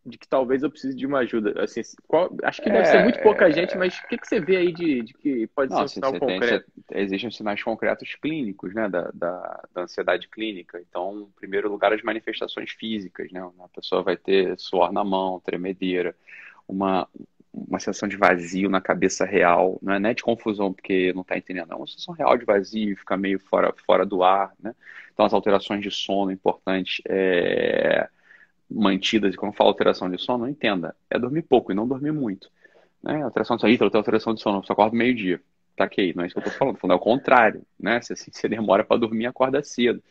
de 0.04 0.16
que 0.16 0.26
talvez 0.26 0.62
eu 0.62 0.70
precise 0.70 0.96
de 0.96 1.06
uma 1.06 1.18
ajuda. 1.18 1.62
Assim, 1.62 1.82
qual, 2.06 2.34
acho 2.42 2.62
que 2.62 2.70
deve 2.70 2.82
é, 2.82 2.84
ser 2.84 3.02
muito 3.02 3.20
pouca 3.20 3.48
é, 3.48 3.52
gente, 3.52 3.76
mas 3.76 3.98
o 3.98 4.08
que, 4.08 4.16
que 4.16 4.26
você 4.26 4.40
vê 4.40 4.56
aí 4.56 4.72
de, 4.72 5.02
de 5.02 5.14
que 5.14 5.46
pode 5.48 5.70
não, 5.70 5.78
ser 5.78 5.84
um 5.84 5.88
sinal 5.88 6.12
concreto? 6.18 6.70
Tem, 6.87 7.02
existem 7.02 7.30
sinais 7.30 7.62
concretos 7.62 8.14
clínicos, 8.14 8.74
né, 8.74 8.88
da, 8.88 9.11
da, 9.12 9.64
da, 9.74 9.82
ansiedade 9.82 10.28
clínica. 10.28 10.80
Então, 10.88 11.28
em 11.28 11.38
primeiro 11.38 11.70
lugar, 11.70 11.92
as 11.92 12.02
manifestações 12.02 12.70
físicas, 12.70 13.30
né? 13.30 13.40
A 13.40 13.68
pessoa 13.68 14.02
vai 14.02 14.16
ter 14.16 14.58
suor 14.58 14.92
na 14.92 15.04
mão, 15.04 15.40
tremedeira, 15.40 16.14
uma, 16.66 17.06
uma 17.52 17.78
sensação 17.78 18.08
de 18.08 18.16
vazio 18.16 18.70
na 18.70 18.80
cabeça 18.80 19.24
real, 19.24 19.78
não 19.82 19.94
é, 19.94 19.98
não 19.98 20.11
é 20.11 20.14
de 20.14 20.22
confusão 20.22 20.72
porque 20.72 21.12
não 21.12 21.22
está 21.22 21.37
entendendo, 21.37 21.72
é 21.72 21.76
uma 21.76 21.87
sensação 21.87 22.14
real 22.14 22.37
de 22.37 22.44
vazio, 22.44 22.96
fica 22.96 23.16
meio 23.16 23.38
fora, 23.38 23.74
fora 23.87 24.06
do 24.06 24.22
ar, 24.22 24.52
né? 24.62 24.74
Então, 25.12 25.26
as 25.26 25.34
alterações 25.34 25.82
de 25.82 25.90
sono 25.90 26.30
importantes. 26.30 27.02
É 27.06 28.08
mantidas, 28.70 29.35
e 29.35 29.37
quando 29.37 29.54
falo 29.54 29.70
alteração 29.70 30.11
de 30.11 30.18
sono, 30.18 30.44
não 30.44 30.48
entenda, 30.48 30.94
é 31.11 31.18
dormir 31.18 31.42
pouco 31.42 31.72
e 31.72 31.74
não 31.74 31.87
dormir 31.87 32.12
muito. 32.12 32.50
Né? 33.02 33.22
Alteração 33.22 33.57
de 33.57 33.62
sono, 33.62 33.90
tem 33.90 33.98
alteração 33.98 34.35
de 34.35 34.42
sono, 34.42 34.62
você 34.62 34.72
acorda 34.72 34.96
meio-dia. 34.96 35.40
Tá 35.76 35.85
ok, 35.85 36.12
não 36.14 36.24
é 36.24 36.26
isso 36.26 36.35
que 36.35 36.40
eu 36.40 36.44
tô 36.44 36.59
falando, 36.59 36.76
falando 36.76 36.96
é 36.96 37.00
o 37.00 37.02
contrário, 37.02 37.62
né? 37.78 38.00
Se 38.00 38.12
assim, 38.12 38.31
você 38.35 38.48
demora 38.48 38.85
para 38.85 38.98
dormir, 38.98 39.26
acorda 39.26 39.62
cedo. 39.62 40.02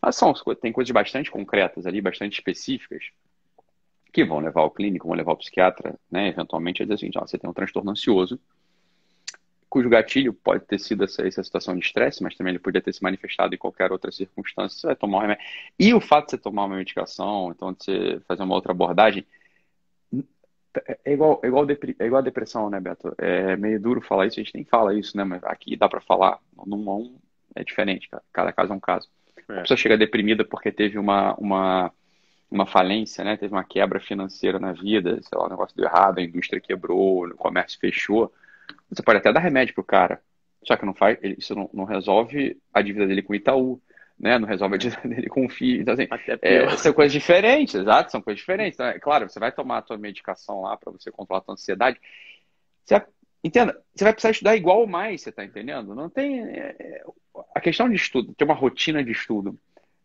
Mas 0.00 0.16
são, 0.16 0.32
tem 0.60 0.72
coisas 0.72 0.90
bastante 0.90 1.30
concretas 1.30 1.86
ali, 1.86 2.00
bastante 2.00 2.34
específicas, 2.34 3.10
que 4.12 4.24
vão 4.24 4.38
levar 4.38 4.62
ao 4.62 4.70
clínico, 4.70 5.06
vão 5.06 5.16
levar 5.16 5.32
ao 5.32 5.36
psiquiatra, 5.36 5.94
né? 6.10 6.28
Eventualmente, 6.28 6.82
a 6.82 6.86
dizer 6.86 6.94
assim, 6.94 7.10
ó, 7.16 7.26
você 7.26 7.38
tem 7.38 7.48
um 7.48 7.52
transtorno 7.52 7.90
ansioso, 7.90 8.40
cujo 9.68 9.88
gatilho 9.88 10.32
pode 10.32 10.64
ter 10.64 10.78
sido 10.78 11.04
essa, 11.04 11.26
essa 11.26 11.42
situação 11.42 11.74
de 11.74 11.84
estresse, 11.84 12.22
mas 12.22 12.34
também 12.34 12.52
ele 12.52 12.58
podia 12.58 12.80
ter 12.80 12.92
se 12.92 13.02
manifestado 13.02 13.54
em 13.54 13.58
qualquer 13.58 13.90
outra 13.92 14.12
circunstância, 14.12 14.78
você 14.78 14.86
vai 14.86 14.96
tomar 14.96 15.18
um 15.18 15.20
remédio. 15.20 15.44
E 15.78 15.92
o 15.92 16.00
fato 16.00 16.26
de 16.26 16.30
você 16.32 16.38
tomar 16.38 16.64
uma 16.64 16.76
medicação, 16.76 17.52
então 17.54 17.72
de 17.72 17.84
você 17.84 18.20
fazer 18.26 18.42
uma 18.42 18.54
outra 18.54 18.72
abordagem, 18.72 19.26
é 21.04 21.12
igual, 21.12 21.40
é 21.42 21.46
igual, 21.46 21.66
é 21.68 22.06
igual 22.06 22.18
a 22.20 22.24
depressão, 22.24 22.68
né, 22.68 22.78
Beto? 22.80 23.14
É 23.18 23.56
meio 23.56 23.80
duro 23.80 24.00
falar 24.00 24.26
isso, 24.26 24.38
a 24.38 24.42
gente 24.42 24.54
nem 24.54 24.64
fala 24.64 24.94
isso, 24.94 25.16
né? 25.16 25.24
Mas 25.24 25.42
aqui 25.44 25.76
dá 25.76 25.88
para 25.88 26.00
falar, 26.00 26.38
num 26.66 26.90
a 26.90 26.96
um 26.96 27.18
é 27.54 27.64
diferente, 27.64 28.08
cara. 28.08 28.22
cada 28.32 28.52
caso 28.52 28.72
é 28.72 28.76
um 28.76 28.80
caso. 28.80 29.08
É. 29.48 29.58
A 29.58 29.60
pessoa 29.62 29.76
chega 29.76 29.96
deprimida 29.96 30.44
porque 30.44 30.70
teve 30.70 30.98
uma, 30.98 31.34
uma, 31.36 31.92
uma 32.50 32.66
falência, 32.66 33.24
né? 33.24 33.36
Teve 33.36 33.54
uma 33.54 33.64
quebra 33.64 33.98
financeira 34.00 34.58
na 34.58 34.72
vida, 34.72 35.18
sei 35.22 35.38
lá, 35.38 35.46
o 35.46 35.50
negócio 35.50 35.76
deu 35.76 35.86
errado, 35.86 36.18
a 36.18 36.22
indústria 36.22 36.60
quebrou, 36.60 37.26
o 37.26 37.34
comércio 37.34 37.78
fechou 37.80 38.32
você 38.90 39.02
pode 39.02 39.18
até 39.18 39.32
dar 39.32 39.40
remédio 39.40 39.74
pro 39.74 39.84
cara, 39.84 40.20
só 40.64 40.76
que 40.76 40.86
não 40.86 40.94
faz, 40.94 41.18
isso 41.22 41.54
não, 41.54 41.70
não 41.72 41.84
resolve 41.84 42.60
a 42.72 42.82
dívida 42.82 43.06
dele 43.06 43.22
com 43.22 43.32
o 43.32 43.36
Itaú, 43.36 43.80
né? 44.18 44.38
Não 44.38 44.48
resolve 44.48 44.74
a 44.74 44.78
dívida 44.78 45.02
dele 45.08 45.28
com 45.28 45.46
o 45.46 45.48
FII. 45.48 45.80
Então, 45.80 45.94
assim, 45.94 46.08
é, 46.42 46.76
são 46.76 46.92
coisas 46.92 47.12
diferentes, 47.12 47.74
exato, 47.74 48.10
são 48.10 48.22
coisas 48.22 48.40
diferentes. 48.40 48.76
Então, 48.76 48.86
é, 48.86 48.98
claro, 48.98 49.28
você 49.28 49.38
vai 49.38 49.52
tomar 49.52 49.78
a 49.78 49.82
tua 49.82 49.98
medicação 49.98 50.62
lá 50.62 50.76
para 50.76 50.92
você 50.92 51.10
controlar 51.10 51.40
a 51.40 51.44
tua 51.44 51.54
ansiedade. 51.54 52.00
Você, 52.84 53.02
entenda, 53.44 53.80
você 53.94 54.04
vai 54.04 54.12
precisar 54.12 54.30
estudar 54.30 54.56
igual 54.56 54.80
ou 54.80 54.86
mais, 54.86 55.22
você 55.22 55.30
está 55.30 55.44
entendendo? 55.44 55.94
Não 55.94 56.08
tem. 56.08 56.40
É, 56.40 56.76
é, 56.78 57.04
a 57.54 57.60
questão 57.60 57.88
de 57.88 57.96
estudo, 57.96 58.34
ter 58.34 58.44
uma 58.44 58.54
rotina 58.54 59.04
de 59.04 59.12
estudo 59.12 59.58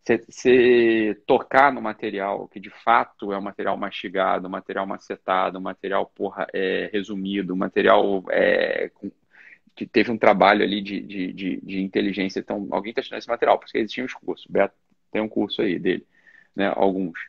você 0.03 1.21
tocar 1.27 1.71
no 1.71 1.81
material 1.81 2.47
que 2.47 2.59
de 2.59 2.69
fato 2.69 3.31
é 3.31 3.37
um 3.37 3.41
material 3.41 3.77
mastigado, 3.77 4.47
um 4.47 4.51
material 4.51 4.87
macetado, 4.87 5.59
um 5.59 5.61
material 5.61 6.05
porra, 6.05 6.47
é, 6.53 6.89
resumido, 6.91 7.53
um 7.53 7.57
material 7.57 8.23
é, 8.29 8.89
com, 8.93 9.11
que 9.75 9.85
teve 9.85 10.11
um 10.11 10.17
trabalho 10.17 10.63
ali 10.63 10.81
de, 10.81 10.99
de, 11.01 11.33
de, 11.33 11.61
de 11.61 11.81
inteligência. 11.81 12.39
Então, 12.39 12.67
alguém 12.71 12.91
está 12.91 13.01
estudando 13.01 13.19
esse 13.19 13.29
material, 13.29 13.59
porque 13.59 13.77
existiam 13.77 14.05
os 14.05 14.13
cursos. 14.13 14.45
O 14.47 14.51
Beto 14.51 14.75
tem 15.11 15.21
um 15.21 15.29
curso 15.29 15.61
aí 15.61 15.79
dele, 15.79 16.05
né? 16.55 16.71
Alguns. 16.75 17.19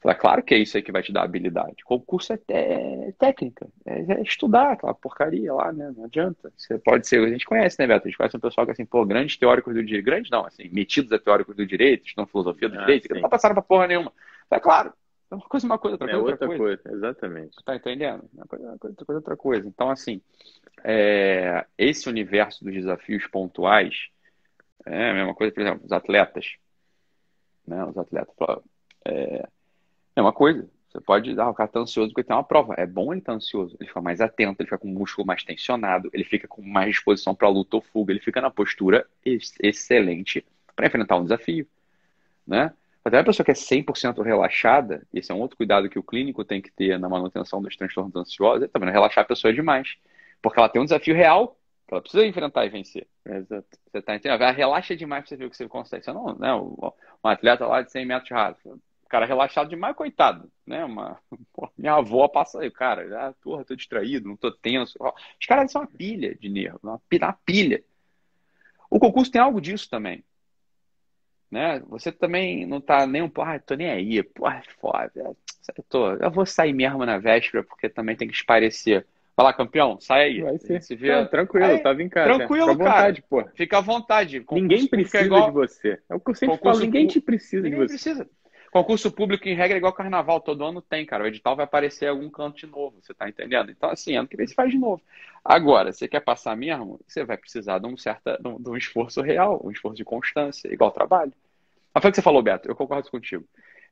Fala, 0.00 0.14
claro 0.14 0.42
que 0.42 0.54
é 0.54 0.58
isso 0.58 0.76
aí 0.76 0.82
que 0.82 0.92
vai 0.92 1.02
te 1.02 1.12
dar 1.12 1.22
habilidade. 1.22 1.76
O 1.88 2.00
curso 2.00 2.32
é, 2.32 2.38
é 2.48 3.12
técnica, 3.18 3.66
é, 3.84 4.12
é, 4.12 4.22
estudar 4.22 4.72
aquela 4.72 4.94
porcaria 4.94 5.52
lá, 5.52 5.72
né? 5.72 5.92
Não 5.96 6.04
adianta. 6.04 6.52
Você 6.56 6.78
pode 6.78 7.08
ser, 7.08 7.24
a 7.24 7.28
gente 7.28 7.44
conhece, 7.44 7.76
né, 7.80 7.86
Beto? 7.86 8.06
A 8.06 8.08
gente 8.08 8.16
conhece 8.16 8.36
um 8.36 8.40
pessoal 8.40 8.64
que 8.64 8.72
assim, 8.72 8.84
pô, 8.84 9.04
grandes 9.04 9.36
teóricos 9.36 9.74
do 9.74 9.82
direito, 9.82 10.04
grandes 10.04 10.30
não, 10.30 10.44
assim, 10.46 10.68
metidos 10.70 11.10
a 11.10 11.18
teóricos 11.18 11.56
do 11.56 11.66
direito, 11.66 12.06
estão 12.06 12.26
filosofia 12.26 12.68
do 12.68 12.76
ah, 12.76 12.80
direito, 12.80 13.08
que 13.08 13.20
não 13.20 13.28
passando 13.28 13.54
pra 13.54 13.62
porra 13.62 13.88
nenhuma. 13.88 14.12
É 14.50 14.60
claro, 14.60 14.92
é 15.30 15.34
uma 15.34 15.44
coisa, 15.44 15.66
uma 15.66 15.78
coisa, 15.78 15.94
outra 15.94 16.06
é 16.06 16.12
coisa, 16.12 16.30
outra, 16.30 16.46
outra 16.46 16.58
coisa. 16.58 16.82
coisa. 16.82 16.96
Exatamente. 16.96 17.56
Tá 17.64 17.74
entendendo? 17.74 18.24
Uma 18.32 18.46
coisa, 18.46 18.64
uma 18.66 18.78
coisa, 18.78 18.92
outra 18.92 19.04
coisa, 19.04 19.18
outra 19.18 19.36
coisa. 19.36 19.68
Então, 19.68 19.90
assim, 19.90 20.22
é, 20.84 21.66
esse 21.76 22.08
universo 22.08 22.64
dos 22.64 22.72
desafios 22.72 23.26
pontuais 23.26 24.08
é 24.86 25.10
a 25.10 25.14
mesma 25.14 25.34
coisa, 25.34 25.52
por 25.52 25.60
exemplo, 25.60 25.84
os 25.84 25.92
atletas, 25.92 26.56
né? 27.66 27.84
Os 27.84 27.96
atletas, 27.98 28.34
é, 29.04 29.48
é 30.18 30.22
uma 30.22 30.32
coisa. 30.32 30.68
Você 30.88 31.00
pode 31.00 31.34
dar, 31.34 31.44
ah, 31.44 31.50
o 31.50 31.54
cara 31.54 31.68
tá 31.68 31.80
ansioso 31.80 32.12
porque 32.12 32.26
tem 32.26 32.34
uma 32.34 32.42
prova. 32.42 32.74
É 32.76 32.86
bom 32.86 33.12
ele 33.12 33.20
estar 33.20 33.32
tá 33.32 33.36
ansioso. 33.36 33.76
Ele 33.78 33.88
fica 33.88 34.00
mais 34.00 34.20
atento, 34.20 34.60
ele 34.60 34.66
fica 34.66 34.78
com 34.78 34.88
o 34.88 34.90
músculo 34.90 35.26
mais 35.26 35.44
tensionado, 35.44 36.08
ele 36.12 36.24
fica 36.24 36.48
com 36.48 36.62
mais 36.62 36.90
disposição 36.90 37.34
para 37.34 37.48
luta 37.48 37.76
ou 37.76 37.82
fuga, 37.82 38.12
ele 38.12 38.20
fica 38.20 38.40
na 38.40 38.50
postura 38.50 39.06
ex 39.24 39.54
excelente 39.62 40.44
para 40.74 40.86
enfrentar 40.86 41.16
um 41.16 41.24
desafio. 41.24 41.66
Né? 42.46 42.72
Até 43.04 43.18
a 43.18 43.24
pessoa 43.24 43.44
que 43.44 43.50
é 43.50 43.54
100% 43.54 44.22
relaxada, 44.22 45.06
esse 45.12 45.30
é 45.30 45.34
um 45.34 45.40
outro 45.40 45.56
cuidado 45.56 45.88
que 45.88 45.98
o 45.98 46.02
clínico 46.02 46.44
tem 46.44 46.60
que 46.60 46.70
ter 46.70 46.98
na 46.98 47.08
manutenção 47.08 47.62
dos 47.62 47.76
transtornos 47.76 48.14
ansiosos, 48.16 48.64
é 48.64 48.68
também 48.68 48.90
relaxar 48.90 49.24
a 49.24 49.26
pessoa 49.26 49.52
demais. 49.52 49.96
Porque 50.40 50.58
ela 50.58 50.68
tem 50.68 50.80
um 50.80 50.84
desafio 50.84 51.14
real 51.14 51.56
que 51.86 51.94
ela 51.94 52.02
precisa 52.02 52.26
enfrentar 52.26 52.66
e 52.66 52.68
vencer. 52.68 53.06
Exato. 53.24 53.66
Você 53.90 54.02
tá 54.02 54.14
entendendo? 54.14 54.40
Relaxa 54.40 54.94
demais 54.94 55.22
pra 55.22 55.28
você 55.28 55.36
ver 55.36 55.46
o 55.46 55.50
que 55.50 55.56
você 55.56 55.68
consegue. 55.68 56.04
Você 56.04 56.12
não, 56.12 56.34
né? 56.38 56.54
Um 56.54 57.28
atleta 57.28 57.66
lá 57.66 57.82
de 57.82 57.90
100 57.90 58.06
metros 58.06 58.30
rasos. 58.30 58.62
O 58.64 58.78
cara 59.08 59.26
relaxado 59.26 59.68
demais, 59.68 59.96
coitado, 59.96 60.50
né? 60.66 60.84
Uma, 60.84 61.18
minha 61.76 61.94
avó 61.94 62.28
passa 62.28 62.60
aí, 62.60 62.70
cara, 62.70 63.28
ah, 63.28 63.34
porra, 63.42 63.64
tô 63.64 63.74
distraído, 63.74 64.28
não 64.28 64.36
tô 64.36 64.52
tenso. 64.52 64.98
Os 65.40 65.46
caras 65.46 65.70
são 65.72 65.82
uma 65.82 65.88
pilha 65.88 66.34
de 66.34 66.48
nervo, 66.48 66.80
uma 66.82 67.32
pilha. 67.44 67.82
O 68.90 68.98
concurso 68.98 69.30
tem 69.30 69.40
algo 69.40 69.60
disso 69.60 69.88
também 69.90 70.24
né? 71.50 71.82
Você 71.88 72.12
também 72.12 72.66
não 72.66 72.80
tá 72.80 73.06
nem 73.06 73.22
um 73.22 73.30
ah, 73.38 73.58
tô 73.58 73.74
nem 73.74 73.90
aí, 73.90 74.22
porra, 74.22 74.56
é 74.56 74.70
foda. 74.80 75.10
Eu, 75.14 75.84
tô, 75.88 76.12
eu 76.14 76.30
vou 76.30 76.46
sair 76.46 76.72
mesmo 76.72 77.04
na 77.04 77.18
véspera, 77.18 77.62
porque 77.62 77.88
também 77.88 78.16
tem 78.16 78.28
que 78.28 78.34
esparecer. 78.34 79.06
Vai 79.36 79.46
lá, 79.46 79.52
campeão, 79.52 80.00
sai 80.00 80.24
aí. 80.24 80.42
Vai 80.42 80.58
ser. 80.58 80.82
Se 80.82 80.96
vê... 80.96 81.12
Não, 81.12 81.26
tranquilo, 81.26 81.66
aí, 81.66 81.78
tava 81.78 82.02
em 82.02 82.08
casa. 82.08 82.34
Tranquilo, 82.34 82.70
Fica 82.70 82.82
à 82.82 82.86
vontade, 82.86 83.22
pô. 83.22 83.44
Fica 83.54 83.78
à 83.78 83.80
vontade. 83.80 84.40
Concurso 84.40 84.62
ninguém 84.62 84.86
precisa 84.88 85.24
igual... 85.24 85.46
de 85.46 85.52
você. 85.52 85.98
É 86.08 86.14
o 86.14 86.20
que 86.20 86.30
eu 86.30 86.34
sempre 86.34 86.56
Concurso 86.56 86.80
falo, 86.80 86.84
ninguém 86.84 87.06
te 87.06 87.20
precisa 87.20 87.62
ninguém 87.62 87.86
de 87.86 87.86
você. 87.86 87.94
precisa. 87.94 88.30
Concurso 88.70 89.10
público, 89.10 89.48
em 89.48 89.54
regra, 89.54 89.76
é 89.76 89.78
igual 89.78 89.92
carnaval, 89.92 90.40
todo 90.40 90.64
ano 90.64 90.82
tem, 90.82 91.06
cara. 91.06 91.24
O 91.24 91.26
edital 91.26 91.56
vai 91.56 91.64
aparecer 91.64 92.06
em 92.06 92.08
algum 92.08 92.28
canto 92.28 92.58
de 92.58 92.66
novo, 92.66 92.98
você 93.00 93.14
tá 93.14 93.28
entendendo? 93.28 93.70
Então, 93.70 93.90
assim, 93.90 94.16
ano 94.16 94.28
que 94.28 94.36
vem 94.36 94.46
você 94.46 94.54
faz 94.54 94.70
de 94.70 94.78
novo. 94.78 95.02
Agora, 95.44 95.92
você 95.92 96.06
quer 96.06 96.20
passar 96.20 96.56
mesmo, 96.56 97.00
você 97.06 97.24
vai 97.24 97.38
precisar 97.38 97.78
de 97.78 97.86
um 97.86 97.96
certo 97.96 98.22
de 98.40 98.68
um, 98.68 98.76
esforço 98.76 99.22
real, 99.22 99.60
um 99.64 99.70
esforço 99.70 99.96
de 99.96 100.04
constância, 100.04 100.72
igual 100.72 100.90
trabalho. 100.90 101.32
Mas 101.94 102.02
foi 102.02 102.10
o 102.10 102.12
que 102.12 102.16
você 102.16 102.22
falou, 102.22 102.42
Beto, 102.42 102.68
eu 102.68 102.76
concordo 102.76 103.10
contigo. 103.10 103.44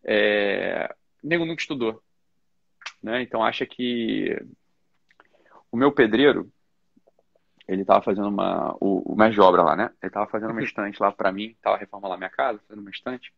É... 0.04 0.94
O 1.22 1.26
nego 1.26 1.46
nunca 1.46 1.62
estudou. 1.62 2.02
Né? 3.02 3.22
Então 3.22 3.42
acha 3.42 3.64
que 3.64 4.36
o 5.70 5.76
meu 5.76 5.92
pedreiro, 5.92 6.50
ele 7.66 7.82
estava 7.82 8.02
fazendo 8.02 8.28
uma. 8.28 8.76
O, 8.80 9.12
o 9.12 9.16
mestre 9.16 9.34
de 9.34 9.40
obra 9.40 9.62
lá, 9.62 9.76
né? 9.76 9.90
Ele 10.02 10.08
estava 10.10 10.26
fazendo 10.26 10.50
uma 10.50 10.62
estante 10.64 11.00
lá 11.00 11.10
para 11.10 11.32
mim, 11.32 11.48
estava 11.48 11.76
reformando 11.76 12.10
lá 12.10 12.16
minha 12.16 12.30
casa, 12.30 12.60
fazendo 12.66 12.80
uma 12.82 12.90
estante. 12.90 13.32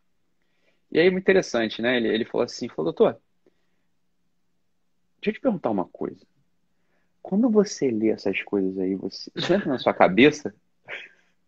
E 0.90 0.98
aí, 0.98 1.10
muito 1.10 1.24
interessante, 1.24 1.82
né? 1.82 1.96
Ele, 1.96 2.08
ele 2.08 2.24
falou 2.24 2.44
assim: 2.44 2.68
falou, 2.68 2.92
doutor, 2.92 3.20
deixa 5.20 5.30
eu 5.30 5.32
te 5.34 5.40
perguntar 5.40 5.70
uma 5.70 5.84
coisa. 5.86 6.24
Quando 7.22 7.50
você 7.50 7.90
lê 7.90 8.08
essas 8.08 8.42
coisas 8.42 8.78
aí, 8.78 8.94
você, 8.94 9.30
isso 9.34 9.52
entra 9.52 9.68
na 9.68 9.78
sua 9.78 9.92
cabeça? 9.92 10.54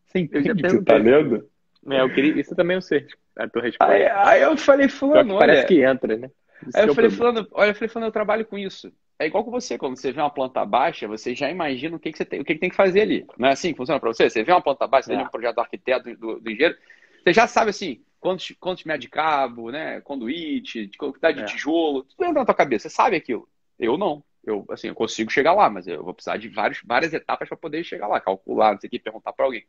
Você 0.07 0.19
entende 0.19 0.51
o 0.51 0.57
que 0.57 0.69
você 0.69 0.83
tá 0.83 0.97
lendo? 0.97 1.49
É, 1.89 2.01
eu 2.03 2.13
queria, 2.13 2.39
isso 2.39 2.55
também 2.55 2.75
eu 2.75 2.83
sei, 2.83 3.07
a 3.37 3.49
tua 3.49 3.63
resposta. 3.63 3.93
Aí, 3.93 4.07
aí 4.07 4.43
eu 4.43 4.57
falei, 4.57 4.89
fulano, 4.89 5.35
olha... 5.35 5.47
Parece 5.47 5.67
que 5.67 5.83
entra, 5.83 6.17
né? 6.17 6.31
Aí 6.75 6.85
eu 6.85 6.93
é 6.93 6.95
falei, 6.95 7.11
fulano, 7.11 7.49
olha, 7.53 7.71
eu 7.71 7.75
falei, 7.75 7.89
fulano, 7.89 8.09
eu 8.09 8.13
trabalho 8.13 8.45
com 8.45 8.59
isso. 8.59 8.93
É 9.19 9.27
igual 9.27 9.45
com 9.45 9.51
você, 9.51 9.79
quando 9.79 9.97
você 9.97 10.13
vê 10.13 10.21
uma 10.21 10.31
planta 10.31 10.65
baixa, 10.65 11.07
você 11.07 11.35
já 11.35 11.51
imagina 11.51 11.97
o 11.97 12.01
que, 12.01 12.11
que 12.11 12.19
você 12.19 12.25
tem, 12.25 12.41
o 12.41 12.45
que, 12.45 12.55
que 12.55 12.61
tem 12.61 12.71
que 12.71 12.77
fazer 12.77 13.03
ali. 13.03 13.27
Não 13.39 13.49
é 13.49 13.53
assim 13.53 13.71
que 13.71 13.77
funciona 13.77 14.01
para 14.01 14.13
você? 14.13 14.29
Você 14.29 14.43
vê 14.43 14.53
uma 14.53 14.63
planta 14.63 14.87
baixa, 14.87 15.07
você 15.07 15.15
é. 15.15 15.17
vê 15.17 15.23
um 15.23 15.29
projeto 15.29 15.55
do 15.55 15.61
arquiteto, 15.61 16.17
do, 16.17 16.41
do, 16.41 16.51
engenheiro, 16.51 16.77
você 17.23 17.33
já 17.33 17.47
sabe 17.47 17.71
assim, 17.71 18.03
quantos, 18.21 18.55
quantos 18.61 18.85
metros 18.85 19.05
de 19.05 19.11
cabo, 19.11 19.71
né, 19.71 20.01
conduíte, 20.03 20.91
quantidade 20.99 21.39
de 21.39 21.43
é. 21.45 21.47
tijolo, 21.47 22.05
tudo 22.05 22.25
entra 22.25 22.41
na 22.41 22.45
tua 22.45 22.55
cabeça, 22.55 22.89
você 22.89 22.95
sabe 22.95 23.17
aquilo. 23.17 23.49
Eu 23.79 23.97
não. 23.97 24.23
Eu, 24.45 24.65
assim, 24.71 24.89
eu 24.89 24.95
consigo 24.95 25.31
chegar 25.31 25.53
lá, 25.53 25.69
mas 25.69 25.87
eu 25.87 26.03
vou 26.05 26.15
precisar 26.15 26.37
de 26.37 26.49
vários, 26.49 26.81
várias 26.85 27.13
etapas 27.13 27.49
para 27.49 27.57
poder 27.57 27.83
chegar 27.85 28.07
lá, 28.07 28.21
calcular, 28.21 28.73
não 28.73 28.81
sei 28.81 28.89
o 28.89 28.91
que, 28.91 28.99
perguntar 28.99 29.33
para 29.33 29.45
alguém. 29.45 29.67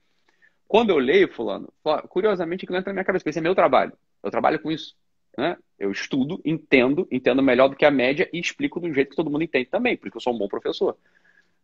Quando 0.67 0.91
eu 0.91 0.97
leio, 0.97 1.31
fulano, 1.33 1.71
curiosamente 2.07 2.65
que 2.65 2.71
não 2.71 2.79
entra 2.79 2.91
na 2.91 2.93
minha 2.93 3.05
cabeça, 3.05 3.23
porque 3.23 3.31
esse 3.31 3.39
é 3.39 3.41
meu 3.41 3.55
trabalho. 3.55 3.91
Eu 4.23 4.31
trabalho 4.31 4.59
com 4.61 4.71
isso. 4.71 4.95
Né? 5.37 5.57
Eu 5.77 5.91
estudo, 5.91 6.41
entendo, 6.45 7.07
entendo 7.11 7.43
melhor 7.43 7.67
do 7.67 7.75
que 7.75 7.85
a 7.85 7.91
média 7.91 8.29
e 8.31 8.39
explico 8.39 8.79
do 8.79 8.93
jeito 8.93 9.09
que 9.09 9.15
todo 9.15 9.29
mundo 9.29 9.43
entende 9.43 9.69
também, 9.69 9.97
porque 9.97 10.15
eu 10.15 10.21
sou 10.21 10.33
um 10.33 10.37
bom 10.37 10.47
professor. 10.47 10.97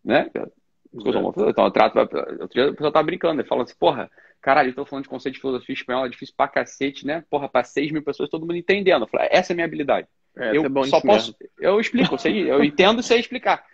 Né? 0.03 0.29
Eu 0.35 1.01
sou 1.01 1.11
um 1.11 1.21
bom 1.23 1.31
professor. 1.31 1.51
Então 1.51 1.65
eu 1.65 1.71
trato. 1.71 1.97
Outro 1.97 2.49
dia 2.49 2.69
o 2.69 2.73
pessoal 2.73 2.91
tá 2.91 3.03
brincando, 3.03 3.41
ele 3.41 3.47
fala 3.47 3.63
assim, 3.63 3.75
porra, 3.79 4.11
caralho, 4.41 4.69
eu 4.69 4.75
tô 4.75 4.85
falando 4.85 5.03
de 5.03 5.09
conceito 5.09 5.35
de 5.35 5.41
filosofia 5.41 5.73
espanhola, 5.73 6.07
é 6.07 6.09
difícil 6.09 6.35
pra 6.35 6.47
cacete, 6.47 7.05
né? 7.05 7.23
Porra, 7.29 7.49
pra 7.49 7.63
6 7.63 7.91
mil 7.91 8.03
pessoas, 8.03 8.29
todo 8.29 8.41
mundo 8.41 8.55
entendendo. 8.55 9.03
Eu 9.03 9.07
falo, 9.07 9.27
essa 9.29 9.51
é 9.51 9.53
a 9.53 9.55
minha 9.55 9.65
habilidade. 9.65 10.07
É, 10.35 10.55
eu 10.55 10.63
é 10.65 10.87
só 10.87 11.01
posso. 11.01 11.35
Mesmo. 11.39 11.51
Eu 11.59 11.79
explico, 11.79 12.13
eu, 12.13 12.17
sei, 12.17 12.51
eu 12.51 12.63
entendo 12.63 13.01
sei 13.01 13.19
explicar. 13.19 13.65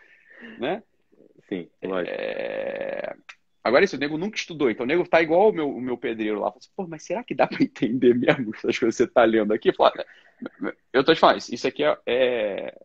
Né? 0.60 0.82
Sim, 1.50 1.70
lógico. 1.84 2.16
É... 2.18 3.16
Agora, 3.64 3.86
isso, 3.86 3.96
o 3.96 4.00
nego 4.00 4.18
nunca 4.18 4.38
estudou. 4.38 4.70
Então, 4.70 4.84
o 4.84 4.88
nego 4.88 5.08
tá 5.08 5.22
igual 5.22 5.50
o 5.50 5.54
meu, 5.54 5.70
o 5.70 5.82
meu 5.82 5.98
pedreiro 5.98 6.40
lá. 6.40 6.50
Assim, 6.50 6.70
Pô, 6.76 6.86
mas 6.86 7.04
será 7.04 7.24
que 7.24 7.34
dá 7.34 7.48
para 7.48 7.64
entender 7.64 8.14
mesmo 8.14 8.54
as 8.56 8.62
coisas 8.62 8.78
que 8.80 8.92
você 8.92 9.08
tá 9.08 9.24
lendo 9.24 9.54
aqui? 9.54 9.72
Fala, 9.72 9.94
eu 10.92 11.04
tô 11.04 11.14
te 11.14 11.20
falando, 11.20 11.38
isso 11.38 11.68
aqui 11.68 11.84
é, 11.84 11.98
é, 12.06 12.82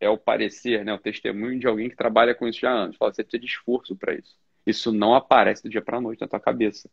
é, 0.00 0.08
o 0.08 0.16
parecer, 0.16 0.84
né, 0.84 0.94
o 0.94 0.98
testemunho 0.98 1.58
de 1.58 1.66
alguém 1.66 1.88
que 1.88 1.96
trabalha 1.96 2.34
com 2.34 2.46
isso 2.46 2.60
já 2.60 2.70
há 2.70 2.74
anos. 2.74 2.96
Fala, 2.96 3.12
você 3.12 3.24
precisa 3.24 3.40
de 3.40 3.46
esforço 3.46 3.96
para 3.96 4.14
isso. 4.14 4.36
Isso 4.66 4.92
não 4.92 5.14
aparece 5.14 5.62
do 5.62 5.68
dia 5.68 5.82
para 5.82 6.00
noite 6.00 6.20
na 6.20 6.28
tua 6.28 6.40
cabeça. 6.40 6.88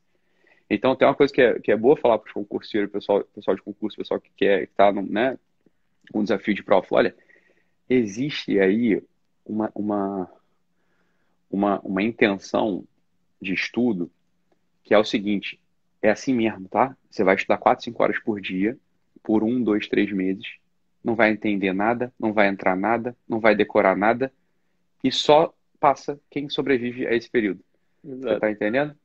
Então, 0.74 0.96
tem 0.96 1.06
uma 1.06 1.14
coisa 1.14 1.34
que 1.34 1.42
é, 1.42 1.60
que 1.60 1.70
é 1.70 1.76
boa 1.76 1.98
falar 1.98 2.18
para 2.18 2.28
os 2.28 2.34
concurseiros, 2.34 2.90
pessoal, 2.90 3.26
pessoal 3.36 3.58
de 3.58 3.62
concurso, 3.62 3.98
pessoal 3.98 4.22
que 4.22 4.32
quer, 4.38 4.68
que 4.68 4.74
tá 4.74 4.90
no, 4.90 5.02
né, 5.02 5.38
um 6.16 6.24
desafio 6.24 6.54
de 6.54 6.64
prova. 6.64 6.88
Olha, 6.92 7.14
existe 7.90 8.58
aí 8.58 9.04
uma, 9.46 9.70
uma, 9.76 10.32
uma, 11.52 11.80
uma 11.82 12.02
intenção 12.02 12.86
de 13.42 13.54
estudo, 13.54 14.10
que 14.82 14.94
é 14.94 14.98
o 14.98 15.04
seguinte: 15.04 15.60
é 16.02 16.10
assim 16.10 16.34
mesmo, 16.34 16.70
tá? 16.70 16.96
Você 17.10 17.22
vai 17.22 17.36
estudar 17.36 17.58
4, 17.58 17.84
5 17.84 18.02
horas 18.02 18.20
por 18.20 18.40
dia, 18.40 18.78
por 19.22 19.44
um, 19.44 19.62
dois, 19.62 19.90
três 19.90 20.10
meses, 20.14 20.56
não 21.04 21.16
vai 21.16 21.32
entender 21.32 21.74
nada, 21.74 22.14
não 22.18 22.32
vai 22.32 22.48
entrar 22.48 22.78
nada, 22.78 23.14
não 23.28 23.42
vai 23.42 23.56
decorar 23.56 23.98
nada, 23.98 24.32
e 25.04 25.12
só 25.12 25.54
passa 25.82 26.18
quem 26.30 26.48
sobrevive 26.48 27.06
a 27.06 27.14
esse 27.14 27.30
período. 27.30 27.60
Exato. 28.06 28.36
Você 28.36 28.40
tá 28.40 28.52
entendendo? 28.52 28.96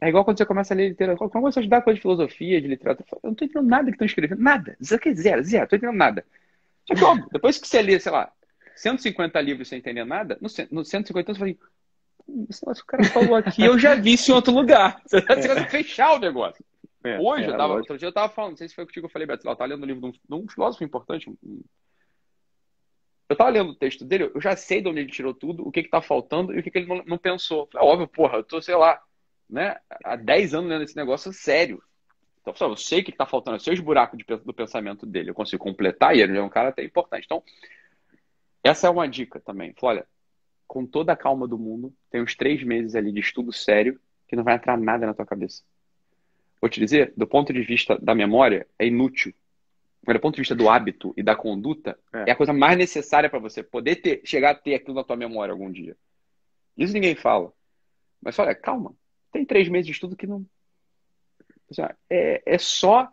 É 0.00 0.08
igual 0.08 0.24
quando 0.24 0.36
você 0.36 0.44
começa 0.44 0.74
a 0.74 0.76
ler 0.76 0.90
literatura. 0.90 1.30
Quando 1.30 1.44
você 1.44 1.60
estudar 1.60 1.82
coisa 1.82 1.96
de 1.96 2.02
filosofia, 2.02 2.60
de 2.60 2.68
literatura, 2.68 3.08
eu 3.12 3.28
não 3.28 3.34
tô 3.34 3.44
entendendo 3.44 3.68
nada 3.68 3.84
que 3.86 3.92
estão 3.92 4.06
escrevendo. 4.06 4.42
Nada. 4.42 4.76
Zero, 4.82 5.02
zero, 5.14 5.42
zero. 5.42 5.62
Não 5.62 5.68
tô 5.68 5.76
entendendo 5.76 5.96
nada. 5.96 6.24
Só 6.86 6.94
que, 6.94 7.04
óbvio, 7.04 7.28
depois 7.32 7.58
que 7.58 7.66
você 7.66 7.80
lê, 7.82 7.98
sei 7.98 8.12
lá, 8.12 8.30
150 8.76 9.40
livros 9.40 9.68
sem 9.68 9.78
entender 9.78 10.04
nada, 10.04 10.38
no, 10.40 10.48
no 10.70 10.84
150 10.84 11.32
você 11.32 11.38
fala 11.38 11.50
assim, 11.50 11.58
esse 12.48 12.64
negócio 12.64 12.84
que 12.84 12.94
o 12.94 12.98
cara 12.98 13.04
falou 13.04 13.34
aqui, 13.36 13.64
eu 13.64 13.78
já 13.78 13.94
vi 13.94 14.12
isso 14.12 14.30
em 14.30 14.34
outro 14.34 14.52
lugar. 14.52 15.00
Você 15.06 15.20
vai 15.20 15.58
é. 15.58 15.68
fechar 15.68 16.14
o 16.14 16.18
negócio. 16.18 16.64
É, 17.04 17.20
Hoje, 17.20 17.44
é, 17.44 17.48
eu 17.48 17.56
tava, 17.56 17.74
outro 17.74 17.96
dia 17.96 18.08
eu 18.08 18.12
tava 18.12 18.32
falando, 18.32 18.50
não 18.50 18.56
sei 18.56 18.68
se 18.68 18.74
foi 18.74 18.84
contigo 18.84 19.06
que 19.06 19.10
eu 19.10 19.12
falei, 19.12 19.26
Beto, 19.26 19.46
eu 19.46 19.56
tava 19.56 19.70
lendo 19.70 19.84
um 19.84 19.86
livro 19.86 20.00
de 20.00 20.06
um, 20.08 20.10
de 20.10 20.44
um 20.44 20.48
filósofo 20.48 20.82
importante. 20.82 21.32
Eu 23.28 23.36
tava 23.36 23.50
lendo 23.50 23.70
o 23.70 23.74
texto 23.76 24.04
dele, 24.04 24.30
eu 24.34 24.40
já 24.40 24.56
sei 24.56 24.82
de 24.82 24.88
onde 24.88 25.00
ele 25.00 25.10
tirou 25.10 25.32
tudo, 25.32 25.66
o 25.66 25.70
que 25.70 25.84
que 25.84 25.88
tá 25.88 26.02
faltando 26.02 26.52
e 26.52 26.58
o 26.58 26.62
que 26.62 26.70
que 26.70 26.78
ele 26.78 26.88
não, 26.88 27.02
não 27.04 27.18
pensou. 27.18 27.68
Falei, 27.72 27.86
óbvio, 27.86 28.08
porra, 28.08 28.38
eu 28.38 28.44
tô, 28.44 28.60
sei 28.60 28.74
lá, 28.74 29.00
né, 29.48 29.76
há 30.04 30.16
10 30.16 30.54
anos 30.54 30.70
lendo 30.70 30.84
esse 30.84 30.96
negócio 30.96 31.32
sério. 31.32 31.82
Então, 32.40 32.52
pessoal, 32.52 32.70
eu 32.70 32.76
sei 32.76 33.02
que, 33.02 33.10
que 33.10 33.18
tá 33.18 33.26
faltando, 33.26 33.56
eu 33.56 33.60
sei 33.60 33.74
os 33.74 33.80
buracos 33.80 34.18
de, 34.18 34.24
do 34.24 34.54
pensamento 34.54 35.04
dele, 35.04 35.30
eu 35.30 35.34
consigo 35.34 35.62
completar 35.62 36.16
e 36.16 36.20
ele 36.20 36.36
é 36.36 36.42
um 36.42 36.48
cara 36.48 36.68
até 36.68 36.84
importante. 36.84 37.24
Então, 37.24 37.42
essa 38.62 38.86
é 38.86 38.90
uma 38.90 39.08
dica 39.08 39.40
também. 39.40 39.74
Olha, 39.82 40.06
com 40.66 40.84
toda 40.86 41.12
a 41.12 41.16
calma 41.16 41.46
do 41.46 41.58
mundo, 41.58 41.92
tem 42.10 42.22
uns 42.22 42.34
três 42.34 42.62
meses 42.62 42.94
ali 42.94 43.12
de 43.12 43.20
estudo 43.20 43.52
sério 43.52 44.00
que 44.28 44.36
não 44.36 44.44
vai 44.44 44.56
entrar 44.56 44.76
nada 44.76 45.06
na 45.06 45.14
tua 45.14 45.26
cabeça. 45.26 45.62
Vou 46.60 46.68
te 46.68 46.80
dizer, 46.80 47.12
do 47.16 47.26
ponto 47.26 47.52
de 47.52 47.62
vista 47.62 47.98
da 47.98 48.14
memória, 48.14 48.66
é 48.78 48.86
inútil. 48.86 49.32
Mas 50.04 50.16
do 50.16 50.20
ponto 50.20 50.34
de 50.34 50.40
vista 50.40 50.54
do 50.54 50.68
hábito 50.68 51.12
e 51.16 51.22
da 51.22 51.34
conduta, 51.34 51.98
é, 52.12 52.30
é 52.30 52.32
a 52.32 52.36
coisa 52.36 52.52
mais 52.52 52.76
necessária 52.78 53.28
para 53.28 53.38
você 53.38 53.62
poder 53.62 53.96
ter, 53.96 54.20
chegar 54.24 54.50
a 54.50 54.54
ter 54.54 54.74
aquilo 54.74 54.94
na 54.94 55.04
tua 55.04 55.16
memória 55.16 55.52
algum 55.52 55.70
dia. 55.70 55.96
Isso 56.76 56.92
ninguém 56.92 57.14
fala. 57.14 57.52
Mas 58.22 58.38
olha, 58.38 58.54
calma. 58.54 58.94
Tem 59.36 59.44
três 59.44 59.68
meses 59.68 59.84
de 59.84 59.92
estudo 59.92 60.16
que 60.16 60.26
não. 60.26 60.46
É, 62.08 62.42
é 62.46 62.56
só 62.56 63.06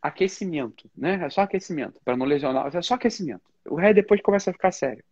aquecimento, 0.00 0.90
né? 0.96 1.20
É 1.22 1.28
só 1.28 1.42
aquecimento, 1.42 2.00
para 2.02 2.16
não 2.16 2.24
lesionar. 2.24 2.74
É 2.74 2.80
só 2.80 2.94
aquecimento. 2.94 3.42
O 3.66 3.74
resto 3.74 3.96
depois 3.96 4.22
começa 4.22 4.48
a 4.48 4.52
ficar 4.54 4.72
sério. 4.72 5.04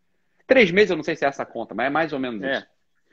Três 0.47 0.71
meses, 0.71 0.91
eu 0.91 0.97
não 0.97 1.05
sei 1.05 1.15
se 1.15 1.27
é 1.27 1.29
essa 1.29 1.45
conta, 1.45 1.75
mas 1.75 1.89
é 1.89 1.91
mais 1.91 2.15
ou 2.15 2.19
menos 2.19 2.43
é. 2.43 2.57
isso. 2.57 2.67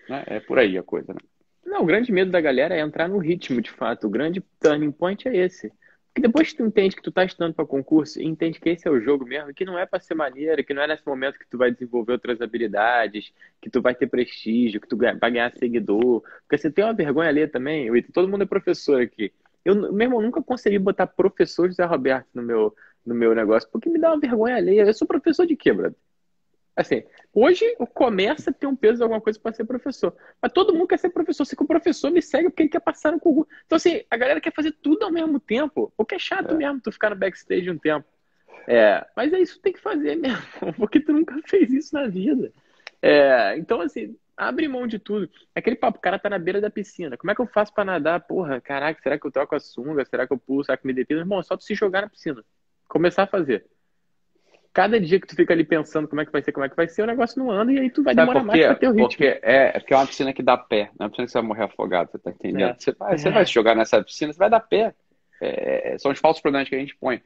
Né? 0.07 0.23
É 0.27 0.39
por 0.39 0.57
aí 0.57 0.77
a 0.77 0.83
coisa, 0.83 1.11
né? 1.13 1.19
Não, 1.65 1.81
o 1.81 1.85
grande 1.85 2.13
medo 2.13 2.31
da 2.31 2.39
galera 2.39 2.75
é 2.75 2.79
entrar 2.79 3.09
no 3.09 3.17
ritmo, 3.17 3.61
de 3.61 3.71
fato. 3.71 4.07
O 4.07 4.09
grande 4.09 4.39
turning 4.61 4.91
point 4.91 5.27
é 5.27 5.35
esse. 5.35 5.69
Porque 6.13 6.27
depois 6.27 6.51
que 6.51 6.57
tu 6.57 6.63
entende 6.63 6.95
que 6.95 7.01
tu 7.01 7.11
tá 7.11 7.25
estudando 7.25 7.55
para 7.55 7.65
concurso 7.65 8.21
e 8.21 8.25
entende 8.25 8.59
que 8.59 8.69
esse 8.69 8.87
é 8.87 8.91
o 8.91 9.01
jogo 9.01 9.25
mesmo, 9.25 9.51
que 9.51 9.65
não 9.65 9.79
é 9.79 9.83
para 9.83 9.99
ser 9.99 10.13
maneiro, 10.13 10.63
que 10.63 10.71
não 10.71 10.83
é 10.83 10.87
nesse 10.87 11.03
momento 11.07 11.39
que 11.39 11.47
tu 11.49 11.57
vai 11.57 11.71
desenvolver 11.71 12.11
outras 12.11 12.39
habilidades, 12.39 13.33
que 13.59 13.67
tu 13.67 13.81
vai 13.81 13.95
ter 13.95 14.05
prestígio, 14.05 14.79
que 14.79 14.87
tu 14.87 14.95
vai 14.95 15.17
ganhar 15.17 15.51
seguidor. 15.57 16.21
Porque 16.41 16.59
você 16.59 16.69
tem 16.69 16.85
uma 16.85 16.93
vergonha 16.93 17.29
ali 17.29 17.47
também, 17.47 17.89
todo 18.13 18.27
mundo 18.29 18.43
é 18.43 18.45
professor 18.45 19.01
aqui. 19.01 19.33
Eu, 19.65 19.91
meu 19.91 20.05
irmão, 20.05 20.21
nunca 20.21 20.43
consegui 20.43 20.77
botar 20.77 21.07
professor 21.07 21.67
José 21.67 21.83
Roberto 21.83 22.27
no 22.31 22.43
meu, 22.43 22.75
no 23.03 23.15
meu 23.15 23.33
negócio, 23.33 23.67
porque 23.71 23.89
me 23.89 23.99
dá 23.99 24.11
uma 24.11 24.19
vergonha 24.19 24.57
alheia. 24.57 24.83
Eu 24.83 24.93
sou 24.93 25.07
professor 25.07 25.47
de 25.47 25.55
quê, 25.55 25.73
brother? 25.73 25.97
Assim, 26.75 27.03
hoje 27.31 27.63
começa 27.93 28.49
a 28.49 28.53
ter 28.53 28.65
um 28.65 28.75
peso 28.75 28.97
de 28.97 29.03
alguma 29.03 29.21
coisa 29.21 29.39
para 29.39 29.53
ser 29.53 29.63
professor. 29.65 30.15
Mas 30.41 30.51
todo 30.51 30.73
mundo 30.73 30.87
quer 30.87 30.97
ser 30.97 31.09
professor. 31.09 31.45
Se 31.45 31.55
o 31.57 31.67
professor 31.67 32.09
me 32.09 32.21
segue 32.21 32.49
porque 32.49 32.63
ele 32.63 32.69
quer 32.69 32.79
passar 32.79 33.11
no 33.11 33.19
concurso. 33.19 33.49
Então, 33.65 33.75
assim, 33.75 34.01
a 34.09 34.17
galera 34.17 34.41
quer 34.41 34.53
fazer 34.53 34.71
tudo 34.81 35.03
ao 35.03 35.11
mesmo 35.11 35.39
tempo. 35.39 35.93
Porque 35.95 36.15
é 36.15 36.19
chato 36.19 36.51
é. 36.51 36.57
mesmo 36.57 36.81
tu 36.81 36.91
ficar 36.91 37.11
no 37.11 37.15
backstage 37.15 37.69
um 37.69 37.77
tempo. 37.77 38.07
É, 38.67 39.05
mas 39.15 39.31
é 39.33 39.39
isso 39.39 39.55
que 39.55 39.61
tem 39.61 39.73
que 39.73 39.81
fazer 39.81 40.15
mesmo, 40.15 40.41
porque 40.77 40.99
tu 40.99 41.11
nunca 41.11 41.35
fez 41.45 41.71
isso 41.71 41.93
na 41.93 42.07
vida. 42.07 42.51
É, 43.01 43.57
então, 43.57 43.81
assim, 43.81 44.15
abre 44.37 44.67
mão 44.67 44.87
de 44.87 44.97
tudo. 44.97 45.29
Aquele 45.53 45.75
papo, 45.75 45.97
o 45.97 46.01
cara 46.01 46.17
tá 46.17 46.29
na 46.29 46.39
beira 46.39 46.61
da 46.61 46.69
piscina. 46.69 47.17
Como 47.17 47.29
é 47.29 47.35
que 47.35 47.41
eu 47.41 47.47
faço 47.47 47.73
para 47.73 47.83
nadar? 47.83 48.21
Porra, 48.21 48.61
caraca, 48.61 49.01
será 49.01 49.19
que 49.19 49.27
eu 49.27 49.31
troco 49.31 49.55
a 49.55 49.59
sunga? 49.59 50.05
Será 50.05 50.25
que 50.25 50.33
eu 50.33 50.37
pulo? 50.37 50.63
Será 50.63 50.77
que 50.77 50.87
me 50.87 50.93
detenho? 50.93 51.19
Irmão, 51.19 51.39
é 51.39 51.43
só 51.43 51.57
tu 51.57 51.63
se 51.63 51.75
jogar 51.75 52.01
na 52.01 52.09
piscina. 52.09 52.43
Começar 52.87 53.23
a 53.23 53.27
fazer 53.27 53.65
cada 54.73 54.99
dia 54.99 55.19
que 55.19 55.27
tu 55.27 55.35
fica 55.35 55.53
ali 55.53 55.63
pensando 55.63 56.07
como 56.07 56.21
é 56.21 56.25
que 56.25 56.31
vai 56.31 56.41
ser, 56.41 56.51
como 56.51 56.65
é 56.65 56.69
que 56.69 56.75
vai 56.75 56.87
ser, 56.87 57.03
o 57.03 57.05
negócio 57.05 57.37
não 57.37 57.51
anda 57.51 57.71
e 57.71 57.79
aí 57.79 57.89
tu 57.91 58.03
vai 58.03 58.15
Sabe 58.15 58.27
demorar 58.27 58.43
mais 58.43 58.59
pra 58.59 58.75
ter 58.75 58.87
o 58.87 58.91
ritmo. 58.91 59.07
Porque 59.07 59.39
é, 59.43 59.67
é 59.67 59.79
porque 59.79 59.93
é 59.93 59.97
uma 59.97 60.07
piscina 60.07 60.33
que 60.33 60.41
dá 60.41 60.57
pé, 60.57 60.89
não 60.97 61.03
é 61.03 61.03
uma 61.03 61.09
piscina 61.09 61.25
que 61.27 61.31
você 61.31 61.37
vai 61.37 61.47
morrer 61.47 61.63
afogado, 61.63 62.11
você 62.11 62.17
tá 62.17 62.31
entendendo? 62.31 62.71
É. 62.71 62.75
Você, 62.77 62.91
vai, 62.91 63.17
você 63.17 63.29
vai 63.29 63.45
se 63.45 63.53
jogar 63.53 63.75
nessa 63.75 64.03
piscina, 64.03 64.33
você 64.33 64.39
vai 64.39 64.49
dar 64.49 64.59
pé. 64.59 64.95
É, 65.39 65.95
são 65.99 66.11
os 66.11 66.19
falsos 66.19 66.41
problemas 66.41 66.67
que 66.67 66.75
a 66.75 66.79
gente 66.79 66.95
põe. 66.95 67.21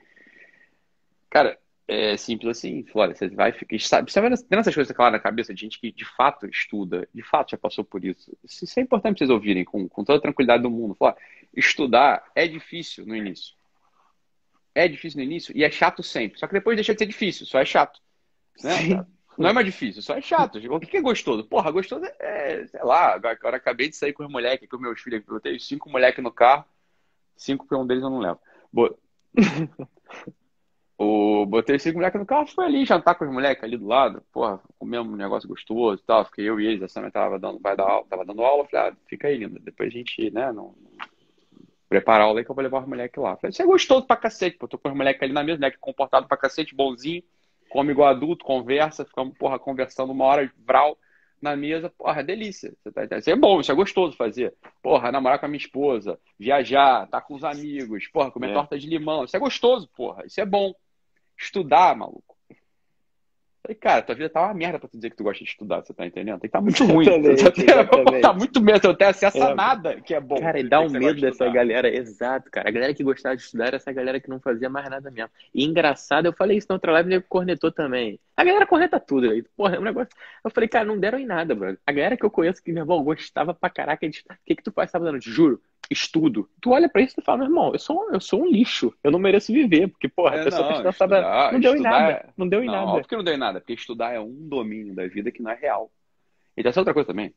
Cara, 1.30 1.58
é 1.88 2.18
simples 2.18 2.58
assim, 2.58 2.84
Flora, 2.84 3.16
você 3.16 3.30
vai 3.30 3.54
ficar. 3.54 3.80
Sabe, 3.80 4.12
você 4.12 4.20
vai 4.20 4.30
tendo 4.30 4.60
essas 4.60 4.76
coisas 4.76 4.94
claras 4.94 5.14
na 5.14 5.20
cabeça 5.20 5.54
de 5.54 5.62
gente 5.62 5.80
que 5.80 5.90
de 5.90 6.04
fato 6.04 6.48
estuda, 6.48 7.08
de 7.14 7.22
fato 7.22 7.52
já 7.52 7.58
passou 7.58 7.86
por 7.86 8.04
isso. 8.04 8.36
Isso 8.44 8.78
é 8.78 8.84
importante 8.84 9.20
vocês 9.20 9.30
ouvirem 9.30 9.64
com, 9.64 9.88
com 9.88 10.04
toda 10.04 10.20
a 10.20 10.22
tranquilidade 10.22 10.64
do 10.64 10.70
mundo. 10.70 10.96
Flora, 10.96 11.16
estudar 11.56 12.26
é 12.36 12.46
difícil 12.46 13.06
no 13.06 13.16
início 13.16 13.56
é 14.78 14.88
difícil 14.88 15.18
no 15.18 15.24
início 15.24 15.56
e 15.58 15.64
é 15.64 15.72
chato 15.72 16.04
sempre. 16.04 16.40
Só 16.40 16.46
que 16.46 16.54
depois 16.54 16.78
deixa 16.78 16.94
de 16.94 17.00
ser 17.00 17.08
difícil, 17.08 17.46
só 17.46 17.60
é 17.60 17.66
chato. 17.66 18.00
Né? 18.64 19.04
Não 19.38 19.50
é 19.50 19.54
mais 19.54 19.66
difícil, 19.66 20.02
só 20.02 20.16
é 20.16 20.22
chato. 20.22 20.58
O 20.58 20.80
que 20.80 20.98
é 20.98 21.02
gostoso? 21.02 21.44
Porra, 21.44 21.72
gostoso 21.72 22.06
é, 22.20 22.66
sei 22.68 22.84
lá, 22.84 23.14
agora 23.16 23.58
acabei 23.58 23.90
de 23.90 23.96
sair 23.96 24.14
com 24.14 24.24
os 24.24 24.32
moleques, 24.32 24.70
com 24.70 24.78
meus 24.78 25.00
filhos. 25.00 25.24
Eu 25.28 25.40
tenho 25.40 25.60
cinco 25.60 25.90
moleques 25.90 26.24
no 26.24 26.32
carro, 26.32 26.66
cinco 27.36 27.66
para 27.66 27.78
um 27.78 27.86
deles 27.86 28.04
eu 28.04 28.10
não 28.10 28.20
levo. 28.20 28.40
Bo... 28.72 28.98
o... 30.98 31.46
Botei 31.46 31.80
cinco 31.80 31.98
moleques 31.98 32.20
no 32.20 32.26
carro, 32.26 32.48
foi 32.48 32.66
ali 32.66 32.86
jantar 32.86 33.16
com 33.16 33.26
os 33.26 33.32
moleques 33.32 33.64
ali 33.64 33.78
do 33.78 33.88
lado. 33.88 34.24
Porra, 34.32 34.60
comemos 34.78 35.14
um 35.14 35.18
negócio 35.18 35.50
gostoso 35.50 36.02
e 36.02 36.06
tal. 36.06 36.26
Fiquei 36.26 36.50
eu 36.50 36.60
e 36.60 36.66
eles, 36.66 36.82
essa 36.82 37.12
tava 37.12 37.40
dando, 37.40 37.60
vai 37.60 37.76
dar 37.76 37.84
aula, 37.84 38.06
tava 38.08 38.26
dando 38.26 38.44
aula. 38.44 38.68
Falei, 38.68 38.90
ah, 38.90 38.96
fica 39.08 39.28
aí, 39.28 39.38
linda. 39.38 39.60
Depois 39.60 39.90
a 39.90 39.92
gente, 39.92 40.32
né, 40.32 40.52
não, 40.52 40.76
preparar 41.88 42.22
a 42.22 42.24
aula 42.26 42.40
aí 42.40 42.46
que 42.46 42.52
eu 42.52 42.56
vou 42.56 42.64
levar 42.64 42.82
os 42.82 42.88
moleques 42.88 43.22
lá. 43.22 43.36
Falei, 43.38 43.52
você 43.54 43.64
é 43.64 43.66
gostoso 43.66 44.06
pra 44.06 44.18
cacete, 44.18 44.58
pô. 44.58 44.68
Tô 44.68 44.78
com 44.78 44.90
os 44.90 44.96
moleques 44.96 45.22
ali 45.22 45.34
na 45.34 45.44
mesa, 45.44 45.58
moleque 45.58 45.78
comportado 45.78 46.28
pra 46.28 46.38
cacete, 46.38 46.76
bonzinho, 46.76 47.24
come 47.70 47.92
igual 47.92 48.10
adulto, 48.10 48.46
conversa, 48.46 49.06
ficamos, 49.06 49.38
porra, 49.38 49.58
conversando 49.58 50.12
uma 50.12 50.26
hora, 50.26 50.52
vral, 50.66 50.98
na 51.42 51.56
mesa, 51.56 51.90
porra, 51.90 52.22
é 52.22 52.24
delícia. 52.24 52.74
Tá, 52.94 53.18
isso 53.18 53.30
é 53.30 53.36
bom, 53.36 53.60
isso 53.60 53.72
é 53.72 53.76
gostoso 53.76 54.18
fazer. 54.18 54.54
Porra, 54.82 55.12
namorar 55.12 55.40
com 55.40 55.46
a 55.46 55.50
minha 55.50 55.60
esposa, 55.60 56.20
viajar, 56.38 57.08
tá 57.08 57.22
com 57.22 57.36
os 57.36 57.44
amigos, 57.44 58.08
porra, 58.08 58.32
comer 58.32 58.50
é. 58.50 58.54
torta 58.54 58.78
de 58.78 58.88
limão, 58.88 59.24
isso 59.24 59.36
é 59.36 59.40
gostoso, 59.40 59.88
porra, 59.96 60.26
isso 60.26 60.42
é 60.42 60.46
bom. 60.46 60.74
Estudar, 61.38 61.96
maluco. 61.96 62.27
Falei, 63.68 63.76
cara, 63.76 64.02
tua 64.02 64.16
vida 64.16 64.30
tá 64.30 64.42
uma 64.42 64.54
merda 64.54 64.80
pra 64.80 64.88
tu 64.88 64.96
dizer 64.96 65.10
que 65.10 65.18
tu 65.18 65.26
gosta 65.26 65.44
de 65.44 65.50
estudar, 65.50 65.82
você 65.82 65.94
tá 65.94 66.06
entendendo? 66.06 66.40
Tem 66.40 66.50
que 66.50 66.54
tá 66.54 66.62
muito 66.62 66.84
ruim. 66.88 67.06
Exatamente, 67.06 68.22
tá 68.22 68.32
muito 68.32 68.62
medo, 68.62 68.86
eu 68.86 68.90
não 68.92 68.96
tenho 68.96 69.10
acesso 69.10 69.44
a 69.44 69.50
é. 69.50 69.54
nada 69.54 70.00
que 70.00 70.14
é 70.14 70.22
bom. 70.22 70.40
Cara, 70.40 70.58
e 70.58 70.64
dá 70.64 70.80
um 70.80 70.90
medo 70.90 71.20
dessa 71.20 71.50
galera, 71.50 71.94
exato, 71.94 72.50
cara. 72.50 72.70
A 72.70 72.72
galera 72.72 72.94
que 72.94 73.04
gostava 73.04 73.36
de 73.36 73.42
estudar 73.42 73.68
era 73.68 73.76
essa 73.76 73.92
galera 73.92 74.22
que 74.22 74.30
não 74.30 74.40
fazia 74.40 74.70
mais 74.70 74.90
nada 74.90 75.12
mesmo. 75.12 75.30
E 75.54 75.66
engraçado, 75.66 76.28
eu 76.28 76.34
falei 76.34 76.58
isso 76.58 76.68
na 76.70 76.76
outra 76.76 76.94
live, 76.94 77.14
ele 77.14 77.26
cornetou 77.28 77.70
também. 77.70 78.18
A 78.38 78.44
galera 78.46 78.66
corneta 78.66 79.02
tudo 79.02 79.30
aí. 79.32 79.44
Porra, 79.44 79.76
é 79.76 79.80
um 79.80 79.84
negócio. 79.84 80.14
Eu 80.46 80.50
falei, 80.50 80.70
cara, 80.70 80.86
não 80.86 80.98
deram 80.98 81.20
em 81.20 81.26
nada, 81.26 81.54
brother. 81.54 81.78
A 81.86 81.92
galera 81.92 82.16
que 82.16 82.24
eu 82.24 82.32
conheço 82.32 82.64
que, 82.64 82.72
meu 82.72 82.84
irmão, 82.84 83.04
gostava 83.04 83.54
pra 83.54 83.70
caraca 83.70 84.08
de. 84.08 84.24
O 84.30 84.36
que, 84.46 84.56
que 84.56 84.64
tu 84.64 84.72
faz 84.72 84.92
sábado 84.92 85.20
Te 85.20 85.30
Juro 85.30 85.60
estudo. 85.90 86.50
Tu 86.62 86.72
olha 86.72 86.90
pra 86.90 87.02
isso 87.02 87.20
e 87.20 87.24
fala, 87.24 87.40
meu 87.40 87.48
irmão, 87.48 87.74
eu 87.74 87.80
sou, 87.80 88.12
eu 88.12 88.20
sou 88.20 88.42
um 88.42 88.48
lixo, 88.48 88.94
eu 89.04 89.12
não 89.12 89.20
mereço 89.20 89.54
viver, 89.54 89.88
porque, 89.88 90.08
porra, 90.08 90.36
a 90.36 90.40
é, 90.40 90.44
pessoa 90.44 90.72
não, 90.72 90.82
que 90.82 90.90
estudar, 90.90 91.54
não 91.54 91.60
deu 91.60 91.76
em 91.76 91.82
nada. 91.82 92.12
É... 92.12 92.26
Não 92.38 92.48
deu 92.48 92.64
em 92.64 92.68
não, 92.68 92.74
nada. 92.74 93.02
Por 93.02 93.08
que 93.08 93.16
não 93.16 93.24
deu 93.24 93.34
em 93.34 93.38
nada? 93.38 93.60
Porque 93.60 93.74
estudar 93.74 94.14
é 94.14 94.20
um 94.20 94.48
domínio 94.48 94.94
da 94.94 95.08
vida 95.08 95.32
que 95.32 95.42
não 95.42 95.52
é 95.52 95.56
real. 95.56 95.92
E 96.56 96.64
tem 96.64 96.70
essa 96.70 96.80
outra 96.80 96.94
coisa 96.94 97.08
também. 97.08 97.34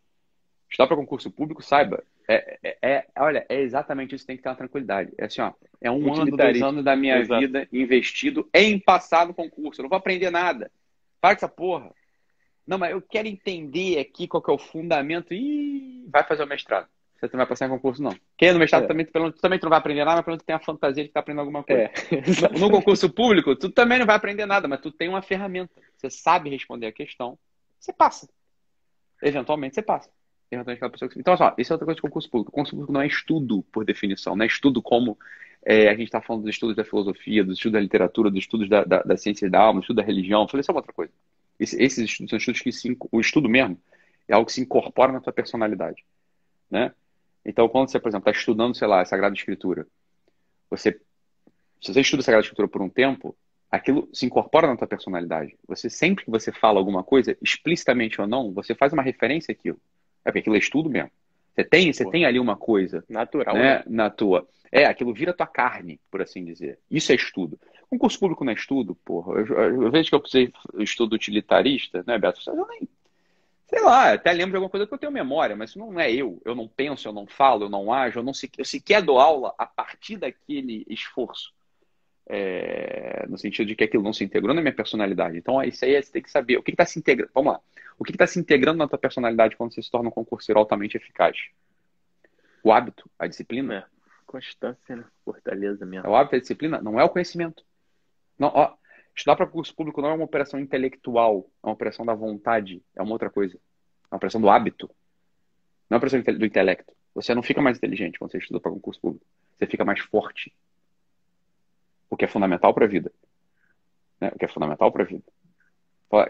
Estudar 0.69 0.87
para 0.87 0.97
concurso 0.97 1.31
público, 1.31 1.63
saiba, 1.63 2.03
é, 2.29 2.59
é, 2.63 2.79
é, 2.81 3.07
olha, 3.19 3.45
é 3.49 3.61
exatamente 3.61 4.15
isso, 4.15 4.25
tem 4.25 4.37
que 4.37 4.43
ter 4.43 4.49
uma 4.49 4.55
tranquilidade. 4.55 5.11
É 5.19 5.25
assim, 5.25 5.41
ó, 5.41 5.53
é 5.81 5.91
um 5.91 6.15
ano, 6.15 6.37
dois 6.37 6.63
anos 6.63 6.85
da 6.85 6.95
minha 6.95 7.19
Exato. 7.19 7.41
vida 7.41 7.69
investido 7.73 8.49
em 8.55 8.79
passar 8.79 9.27
no 9.27 9.35
concurso. 9.35 9.81
Eu 9.81 9.83
não 9.83 9.89
vou 9.89 9.99
aprender 9.99 10.31
nada. 10.31 10.71
Para 11.21 11.35
essa 11.35 11.49
porra. 11.49 11.93
Não, 12.65 12.79
mas 12.79 12.93
eu 12.93 13.03
quero 13.03 13.27
entender 13.27 13.99
aqui 13.99 14.29
qual 14.29 14.41
que 14.41 14.49
é 14.49 14.55
o 14.55 14.59
fundamento. 14.59 15.35
e 15.35 16.07
vai 16.09 16.23
fazer 16.23 16.45
o 16.45 16.47
mestrado. 16.47 16.87
Você 17.21 17.37
não 17.37 17.39
vai 17.39 17.47
passar 17.47 17.67
em 17.67 17.71
concurso, 17.71 18.03
não. 18.03 18.17
Quem 18.37 18.49
é 18.49 18.53
no 18.53 18.59
mestrado 18.59 18.85
é. 18.85 18.87
também, 18.87 19.05
tu 19.05 19.33
também 19.33 19.59
tu 19.59 19.65
não 19.65 19.71
vai 19.71 19.79
aprender 19.79 20.05
nada, 20.05 20.17
mas 20.17 20.25
pelo 20.25 20.33
menos 20.33 20.43
tu 20.43 20.47
tem 20.47 20.57
a 20.57 20.61
fantasia 20.61 21.03
de 21.03 21.11
estar 21.11 21.21
tá 21.21 21.21
aprendendo 21.21 21.41
alguma 21.41 21.63
coisa. 21.63 21.83
É. 21.83 21.91
no 22.59 22.71
concurso 22.71 23.11
público, 23.11 23.55
tu 23.55 23.71
também 23.71 23.99
não 23.99 24.07
vai 24.07 24.17
aprender 24.17 24.47
nada, 24.47 24.67
mas 24.67 24.81
tu 24.81 24.91
tem 24.91 25.09
uma 25.09 25.21
ferramenta. 25.21 25.71
Você 25.97 26.09
sabe 26.09 26.49
responder 26.49 26.87
a 26.87 26.93
questão, 26.93 27.39
você 27.79 27.93
passa. 27.93 28.27
Eventualmente 29.23 29.75
você 29.75 29.83
passa. 29.83 30.11
Eventualmente 30.51 30.79
aquela 30.79 30.91
pessoa 30.91 31.09
que... 31.11 31.21
Então, 31.21 31.37
só, 31.37 31.55
isso 31.59 31.73
é 31.73 31.75
outra 31.75 31.85
coisa 31.85 31.97
de 31.97 32.03
concurso 32.03 32.31
público. 32.31 32.51
O 32.51 32.53
concurso 32.53 32.73
público 32.73 32.93
não 32.93 33.03
é 33.03 33.07
estudo, 33.07 33.63
por 33.71 33.85
definição. 33.85 34.35
Não 34.35 34.45
é 34.45 34.47
estudo 34.47 34.81
como 34.81 35.19
é, 35.65 35.89
a 35.89 35.93
gente 35.93 36.05
está 36.05 36.21
falando 36.23 36.45
dos 36.45 36.55
estudos 36.55 36.75
da 36.75 36.85
filosofia, 36.85 37.45
dos 37.45 37.59
estudos 37.59 37.75
da 37.75 37.81
literatura, 37.81 38.31
dos 38.31 38.41
estudos 38.41 38.69
da, 38.69 38.83
da, 38.83 39.03
da 39.03 39.17
ciência 39.17 39.49
da 39.49 39.61
alma, 39.61 39.81
do 39.81 39.85
estudo 39.85 39.97
da 39.97 40.03
religião. 40.03 40.43
Eu 40.43 40.49
falei, 40.49 40.63
isso 40.63 40.71
é 40.71 40.75
uma 40.75 40.81
outra 40.81 40.93
coisa. 40.93 41.13
Esse, 41.59 41.81
esses 41.83 41.99
estudos 41.99 42.31
são 42.31 42.39
estudos 42.39 42.61
que 42.63 42.73
se, 42.73 42.97
o 43.13 43.21
estudo 43.21 43.49
mesmo 43.49 43.79
é 44.27 44.35
algo 44.35 44.47
que 44.47 44.53
se 44.53 44.61
incorpora 44.61 45.13
na 45.13 45.21
tua 45.21 45.33
personalidade. 45.33 46.05
Né? 46.71 46.93
Então, 47.45 47.69
quando 47.69 47.91
você, 47.91 47.99
por 47.99 48.09
exemplo, 48.09 48.29
está 48.29 48.39
estudando, 48.39 48.75
sei 48.75 48.87
lá, 48.87 49.01
a 49.01 49.05
Sagrada 49.05 49.35
Escritura, 49.35 49.87
você, 50.69 50.93
se 51.81 51.93
você 51.93 52.01
estuda 52.01 52.21
a 52.21 52.25
Sagrada 52.25 52.45
Escritura 52.45 52.69
por 52.69 52.83
um 52.83 52.89
tempo, 52.89 53.37
aquilo 53.71 54.09
se 54.13 54.27
incorpora 54.27 54.67
na 54.67 54.77
tua 54.77 54.87
personalidade. 54.87 55.57
Você 55.67 55.89
sempre 55.89 56.25
que 56.25 56.31
você 56.31 56.53
fala 56.53 56.79
alguma 56.79 57.03
coisa, 57.03 57.37
explicitamente 57.43 58.21
ou 58.21 58.27
não, 58.27 58.53
você 58.53 58.75
faz 58.75 58.93
uma 58.93 59.03
referência 59.03 59.53
àquilo. 59.53 59.81
É 60.25 60.31
porque 60.31 60.41
aquilo 60.41 60.57
é 60.57 60.59
estudo 60.59 60.91
mesmo. 60.91 61.11
Você 61.55 61.65
tem, 61.65 61.93
você 61.93 62.09
tem 62.09 62.25
ali 62.25 62.39
uma 62.39 62.57
coisa 62.57 63.05
natural 63.09 63.55
né, 63.55 63.79
né? 63.79 63.85
na 63.87 64.11
tua. 64.11 64.47
É, 64.71 64.85
aquilo 64.85 65.13
vira 65.13 65.33
tua 65.33 65.47
carne, 65.47 66.01
por 66.11 66.23
assim 66.23 66.45
dizer. 66.45 66.79
Isso 66.91 67.11
é 67.11 67.15
estudo. 67.15 67.59
Concurso 67.89 68.21
público 68.21 68.45
não 68.45 68.53
é 68.53 68.55
estudo, 68.55 68.95
porra. 68.95 69.41
Eu, 69.41 69.47
eu, 69.47 69.83
eu 69.83 69.91
vejo 69.91 70.09
que 70.09 70.15
eu 70.15 70.21
precisei 70.21 70.53
estudo 70.79 71.15
utilitarista, 71.15 72.05
né, 72.07 72.19
Beto? 72.19 72.41
Eu 72.47 72.67
nem 72.69 72.89
sei 73.71 73.81
lá, 73.81 74.13
até 74.13 74.33
lembro 74.33 74.51
de 74.51 74.57
alguma 74.57 74.69
coisa 74.69 74.87
que 74.87 74.93
eu 74.93 74.99
tenho 74.99 75.13
memória, 75.13 75.55
mas 75.55 75.71
isso 75.71 75.79
não 75.79 75.99
é 75.99 76.13
eu. 76.13 76.43
Eu 76.45 76.55
não 76.57 76.67
penso, 76.67 77.07
eu 77.07 77.13
não 77.13 77.27
falo, 77.27 77.65
eu 77.65 77.71
não 77.71 77.93
ajo, 77.93 78.19
eu, 78.19 78.23
não 78.23 78.35
se, 78.35 78.51
eu 78.59 78.65
sequer 78.65 79.01
dou 79.01 79.21
aula 79.21 79.55
a 79.57 79.65
partir 79.65 80.17
daquele 80.17 80.85
esforço. 80.89 81.55
É, 82.33 83.27
no 83.29 83.37
sentido 83.39 83.67
de 83.67 83.75
que 83.75 83.83
aquilo 83.83 84.05
não 84.05 84.13
se 84.13 84.23
integrou 84.23 84.55
na 84.55 84.61
minha 84.61 84.75
personalidade. 84.75 85.39
Então, 85.39 85.63
isso 85.63 85.85
aí 85.85 86.01
você 86.01 86.13
tem 86.13 86.23
que 86.23 86.31
saber 86.31 86.57
o 86.57 86.63
que 86.63 86.71
está 86.73 86.85
se 86.85 86.99
integrando. 86.99 87.31
Vamos 87.35 87.55
lá. 87.55 87.61
O 87.99 88.05
que 88.05 88.13
está 88.13 88.27
se 88.27 88.39
integrando 88.39 88.79
na 88.79 88.89
tua 88.89 88.99
personalidade 88.99 89.57
quando 89.57 89.75
você 89.75 89.83
se 89.83 89.91
torna 89.91 90.09
um 90.09 90.13
concurseiro 90.13 90.59
altamente 90.59 90.97
eficaz? 90.97 91.37
O 92.63 92.73
hábito, 92.73 93.09
a 93.19 93.27
disciplina? 93.27 93.75
É. 93.79 93.85
Constância, 94.27 94.97
né? 94.97 95.05
Fortaleza 95.25 95.85
mesmo. 95.85 96.07
É 96.07 96.11
o 96.11 96.15
hábito, 96.15 96.37
a 96.37 96.41
disciplina, 96.41 96.81
não 96.81 97.01
é 97.01 97.05
o 97.05 97.09
conhecimento. 97.09 97.65
Não, 98.39 98.49
ó, 98.55 98.75
Estudar 99.17 99.37
para 99.37 99.47
concurso 99.47 99.75
público 99.75 100.01
não 100.01 100.11
é 100.11 100.15
uma 100.15 100.25
operação 100.25 100.59
intelectual, 100.59 101.51
é 101.63 101.67
uma 101.67 101.73
operação 101.73 102.07
da 102.07 102.15
vontade, 102.15 102.83
é 102.97 103.03
uma 103.03 103.13
outra 103.13 103.31
coisa. 103.31 103.57
É 104.11 104.15
uma 104.15 104.17
operação 104.17 104.41
do 104.41 104.49
hábito. 104.49 104.87
Não 105.89 105.97
é 105.97 105.99
uma 105.99 105.99
operação 105.99 106.39
do 106.39 106.47
intelecto. 106.47 106.93
Você 107.15 107.35
não 107.35 107.43
fica 107.43 107.61
mais 107.61 107.77
inteligente 107.77 108.19
quando 108.19 108.31
você 108.31 108.39
estuda 108.39 108.61
para 108.61 108.71
concurso 108.71 109.01
público. 109.01 109.27
Você 109.59 109.67
fica 109.67 109.85
mais 109.85 110.01
forte. 110.01 110.53
O 112.09 112.17
que 112.17 112.25
é 112.25 112.29
fundamental 112.29 112.73
para 112.73 112.85
a 112.87 112.89
vida. 112.89 113.13
Né? 114.21 114.31
O 114.35 114.39
que 114.39 114.45
é 114.45 114.49
fundamental 114.49 114.91
para 114.91 115.03
a 115.03 115.07
vida. 115.07 115.25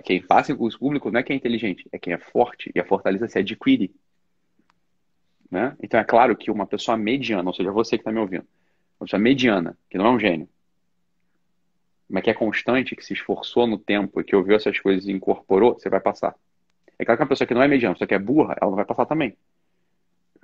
Quem 0.05 0.21
passa 0.21 0.53
em 0.53 0.57
concurso 0.57 0.79
público 0.79 1.11
não 1.11 1.21
é 1.21 1.23
quem 1.23 1.35
é 1.35 1.37
inteligente, 1.38 1.88
é 1.90 1.99
quem 1.99 2.12
é 2.12 2.19
forte. 2.19 2.71
E 2.75 2.81
a 2.81 2.85
fortaleza 2.85 3.29
se 3.29 3.38
adquire. 3.38 3.95
Né? 5.51 5.77
Então 5.83 5.99
é 5.99 6.05
claro 6.05 6.37
que 6.37 6.51
uma 6.51 6.66
pessoa 6.66 6.97
mediana, 6.97 7.49
ou 7.49 7.55
seja, 7.55 7.73
você 7.73 7.97
que 7.97 8.03
está 8.03 8.12
me 8.12 8.21
ouvindo, 8.21 8.47
uma 8.99 9.07
pessoa 9.07 9.21
mediana, 9.21 9.77
que 9.88 9.99
não 9.99 10.07
é 10.07 10.11
um 10.11 10.21
gênio, 10.21 10.49
mas 12.11 12.25
que 12.25 12.31
é 12.31 12.35
constante, 12.35 12.96
que 12.96 13.05
se 13.05 13.12
esforçou 13.12 13.66
no 13.66 13.79
tempo 13.79 14.20
e 14.20 14.25
que 14.25 14.35
ouviu 14.35 14.57
essas 14.57 14.79
coisas 14.81 15.07
e 15.07 15.12
incorporou, 15.12 15.75
você 15.75 15.88
vai 15.88 16.01
passar. 16.01 16.35
É 16.99 17.05
claro 17.05 17.16
que 17.16 17.23
uma 17.23 17.29
pessoa 17.29 17.46
que 17.46 17.55
não 17.55 17.62
é 17.62 17.68
mediana, 17.68 17.94
pessoa 17.94 18.09
que 18.09 18.14
é 18.14 18.18
burra, 18.18 18.57
ela 18.61 18.70
não 18.70 18.77
vai 18.77 18.85
passar 18.85 19.07
também. 19.07 19.37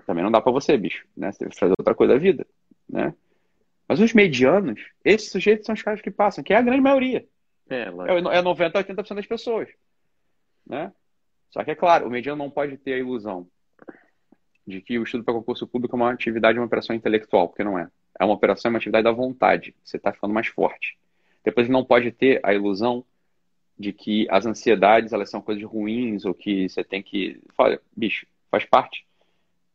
Também 0.06 0.22
não 0.22 0.30
dá 0.30 0.40
para 0.40 0.52
você, 0.52 0.78
bicho, 0.78 1.04
né? 1.16 1.32
Você 1.32 1.40
tem 1.40 1.48
que 1.48 1.58
fazer 1.58 1.74
outra 1.76 1.94
coisa 1.94 2.14
da 2.14 2.18
vida, 2.18 2.46
né? 2.88 3.12
Mas 3.88 4.00
os 4.00 4.12
medianos, 4.12 4.80
esses 5.04 5.30
sujeitos 5.30 5.66
são 5.66 5.74
os 5.74 5.82
caras 5.82 6.00
que 6.00 6.10
passam, 6.10 6.44
que 6.44 6.54
é 6.54 6.56
a 6.56 6.62
grande 6.62 6.80
maioria. 6.80 7.26
É, 7.68 7.88
é 8.32 8.42
90 8.42 8.78
a 8.78 8.84
80% 8.84 9.14
das 9.16 9.26
pessoas, 9.26 9.68
né? 10.64 10.92
Só 11.50 11.64
que 11.64 11.72
é 11.72 11.74
claro, 11.74 12.06
o 12.06 12.10
mediano 12.10 12.38
não 12.38 12.50
pode 12.50 12.76
ter 12.76 12.94
a 12.94 12.98
ilusão 12.98 13.48
de 14.64 14.80
que 14.80 14.98
o 14.98 15.02
estudo 15.02 15.24
para 15.24 15.34
concurso 15.34 15.66
público 15.66 15.96
é 15.96 15.98
uma 15.98 16.12
atividade, 16.12 16.58
uma 16.58 16.66
operação 16.66 16.94
intelectual, 16.94 17.48
porque 17.48 17.64
não 17.64 17.78
é. 17.78 17.88
É 18.18 18.24
uma 18.24 18.34
operação, 18.34 18.68
é 18.68 18.72
uma 18.72 18.78
atividade 18.78 19.04
da 19.04 19.12
vontade. 19.12 19.74
Você 19.84 19.96
está 19.96 20.12
ficando 20.12 20.32
mais 20.32 20.46
forte. 20.46 20.98
Depois 21.46 21.68
não 21.68 21.84
pode 21.84 22.10
ter 22.10 22.40
a 22.42 22.52
ilusão 22.52 23.04
de 23.78 23.92
que 23.92 24.26
as 24.28 24.44
ansiedades 24.46 25.12
elas 25.12 25.30
são 25.30 25.40
coisas 25.40 25.62
ruins 25.62 26.24
ou 26.24 26.34
que 26.34 26.68
você 26.68 26.82
tem 26.82 27.00
que. 27.00 27.40
Olha, 27.56 27.80
bicho, 27.96 28.26
faz 28.50 28.64
parte. 28.64 29.06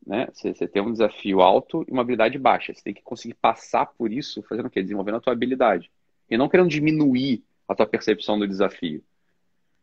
Né? 0.05 0.27
Você, 0.33 0.53
você 0.53 0.67
tem 0.67 0.81
um 0.81 0.91
desafio 0.91 1.39
alto 1.39 1.85
e 1.87 1.91
uma 1.93 2.01
habilidade 2.01 2.37
baixa. 2.37 2.73
Você 2.73 2.83
tem 2.83 2.93
que 2.93 3.01
conseguir 3.01 3.35
passar 3.35 3.85
por 3.85 4.11
isso 4.11 4.43
fazendo 4.43 4.65
o 4.65 4.69
quê? 4.69 4.81
Desenvolvendo 4.81 5.15
a 5.15 5.21
tua 5.21 5.31
habilidade. 5.31 5.89
E 6.29 6.37
não 6.37 6.49
querendo 6.49 6.67
diminuir 6.67 7.41
a 7.69 7.73
tua 7.73 7.85
percepção 7.85 8.37
do 8.37 8.45
desafio. 8.45 9.01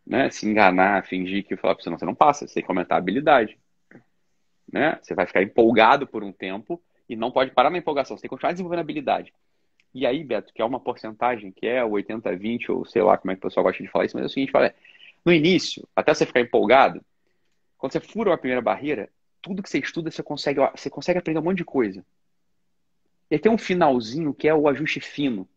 Né? 0.07 0.29
Se 0.29 0.46
enganar, 0.46 1.07
fingir 1.07 1.42
que 1.46 1.57
falar 1.57 1.74
para 1.74 1.85
você, 1.85 1.88
não, 1.88 1.98
você 1.98 2.05
não 2.05 2.14
passa, 2.14 2.46
você 2.46 2.53
tem 2.53 2.64
que 2.64 2.70
aumentar 2.70 2.96
a 2.96 2.98
habilidade. 2.98 3.59
Né? 4.70 4.98
Você 5.01 5.14
vai 5.14 5.24
ficar 5.24 5.42
empolgado 5.42 6.07
por 6.07 6.22
um 6.22 6.33
tempo 6.33 6.79
e 7.09 7.16
não 7.16 7.31
pode 7.31 7.53
parar 7.53 7.70
na 7.70 7.79
empolgação, 7.79 8.14
você 8.14 8.20
tem 8.20 8.29
que 8.29 8.35
continuar 8.35 8.53
desenvolvendo 8.53 8.81
a 8.81 8.83
habilidade. 8.83 9.33
E 9.94 10.07
aí, 10.07 10.22
Beto, 10.22 10.53
que 10.53 10.61
é 10.61 10.64
uma 10.64 10.81
porcentagem, 10.81 11.51
que 11.51 11.66
é 11.66 11.85
o 11.85 11.90
80-20, 11.90 12.70
ou 12.70 12.85
sei 12.85 13.03
lá 13.03 13.16
como 13.16 13.33
é 13.33 13.35
que 13.35 13.40
o 13.40 13.48
pessoal 13.48 13.64
gosta 13.64 13.83
de 13.83 13.88
falar 13.88 14.05
isso, 14.05 14.16
mas 14.16 14.24
é 14.24 14.27
o 14.27 14.31
seguinte, 14.31 14.53
fala, 14.53 14.74
no 15.24 15.33
início, 15.33 15.87
até 15.96 16.12
você 16.12 16.27
ficar 16.27 16.40
empolgado, 16.40 17.05
quando 17.77 17.92
você 17.92 18.01
fura 18.01 18.33
a 18.35 18.38
primeira 18.38 18.61
barreira, 18.61 19.09
tudo 19.40 19.62
que 19.62 19.70
você 19.70 19.79
estuda, 19.79 20.11
você 20.11 20.22
consegue, 20.22 20.61
você 20.74 20.90
consegue 20.90 21.18
aprender 21.18 21.40
um 21.40 21.44
monte 21.44 21.59
de 21.59 21.64
coisa. 21.64 22.05
E 23.31 23.38
tem 23.38 23.51
um 23.51 23.59
finalzinho 23.59 24.35
que 24.35 24.48
é 24.48 24.55
o 24.55 24.68
ajuste 24.68 25.01
fino, 25.01 25.48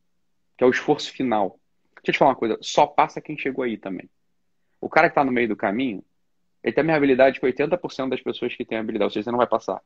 que 0.57 0.63
é 0.63 0.67
o 0.67 0.71
esforço 0.71 1.11
final. 1.11 1.59
Deixa 1.95 2.09
eu 2.09 2.13
te 2.13 2.17
falar 2.17 2.31
uma 2.31 2.37
coisa, 2.37 2.57
só 2.61 2.85
passa 2.87 3.21
quem 3.21 3.37
chegou 3.37 3.63
aí 3.63 3.77
também. 3.77 4.09
O 4.79 4.89
cara 4.89 5.07
que 5.07 5.11
está 5.11 5.23
no 5.23 5.31
meio 5.31 5.47
do 5.47 5.55
caminho, 5.55 6.03
ele 6.63 6.73
tem 6.73 6.81
a 6.81 6.85
minha 6.85 6.97
habilidade 6.97 7.39
com 7.39 7.47
80% 7.47 8.09
das 8.09 8.21
pessoas 8.21 8.55
que 8.55 8.65
têm 8.65 8.77
habilidade, 8.77 9.09
ou 9.09 9.11
seja, 9.11 9.25
você 9.25 9.31
não 9.31 9.37
vai 9.37 9.47
passar 9.47 9.81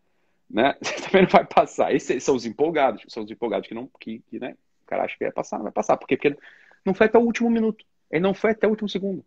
né? 0.50 0.74
Também 1.06 1.24
não 1.24 1.30
vai 1.30 1.46
passar. 1.46 1.94
Esses 1.94 2.24
são 2.24 2.36
os 2.36 2.46
empolgados, 2.46 3.04
são 3.08 3.24
os 3.24 3.32
empolgados 3.32 3.68
que 3.68 3.74
não, 3.74 3.90
que, 4.00 4.20
que 4.20 4.40
né? 4.40 4.56
O 4.84 4.86
cara 4.86 5.04
acha 5.04 5.18
que 5.18 5.24
vai 5.24 5.34
passar, 5.34 5.58
vai 5.60 5.72
passar. 5.72 5.98
Por 5.98 6.08
quê? 6.08 6.16
Porque 6.16 6.38
não 6.84 6.94
foi 6.94 7.08
até 7.08 7.18
o 7.18 7.24
último 7.24 7.50
minuto. 7.50 7.84
Ele 8.12 8.22
não 8.22 8.34
foi 8.34 8.52
até 8.52 8.68
o 8.68 8.70
último 8.70 8.88
segundo. 8.88 9.26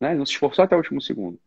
Né? 0.00 0.10
Ele 0.10 0.18
não 0.18 0.26
se 0.26 0.32
esforçou 0.32 0.64
até 0.64 0.76
o 0.76 0.78
último 0.78 1.00
segundo. 1.00 1.38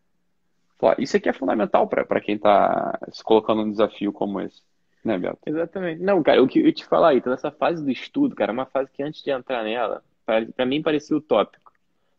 Isso 0.97 1.15
aqui 1.15 1.29
é 1.29 1.33
fundamental 1.33 1.87
para 1.87 2.19
quem 2.19 2.35
está 2.35 2.99
se 3.11 3.23
colocando 3.23 3.63
num 3.63 3.71
desafio 3.71 4.11
como 4.11 4.41
esse. 4.41 4.61
Né, 5.05 5.17
Beto? 5.17 5.37
Exatamente. 5.45 6.01
Não, 6.01 6.21
cara, 6.23 6.41
o 6.41 6.47
que 6.47 6.59
eu 6.59 6.73
te 6.73 6.85
falar 6.85 7.09
aí, 7.09 7.17
então 7.17 7.31
essa 7.31 7.51
fase 7.51 7.83
do 7.83 7.91
estudo, 7.91 8.35
cara, 8.35 8.51
é 8.51 8.53
uma 8.53 8.65
fase 8.65 8.89
que 8.91 9.01
antes 9.01 9.23
de 9.23 9.29
entrar 9.29 9.63
nela, 9.63 10.03
para 10.25 10.65
mim 10.65 10.81
parecia 10.81 11.15
utópico. 11.15 11.71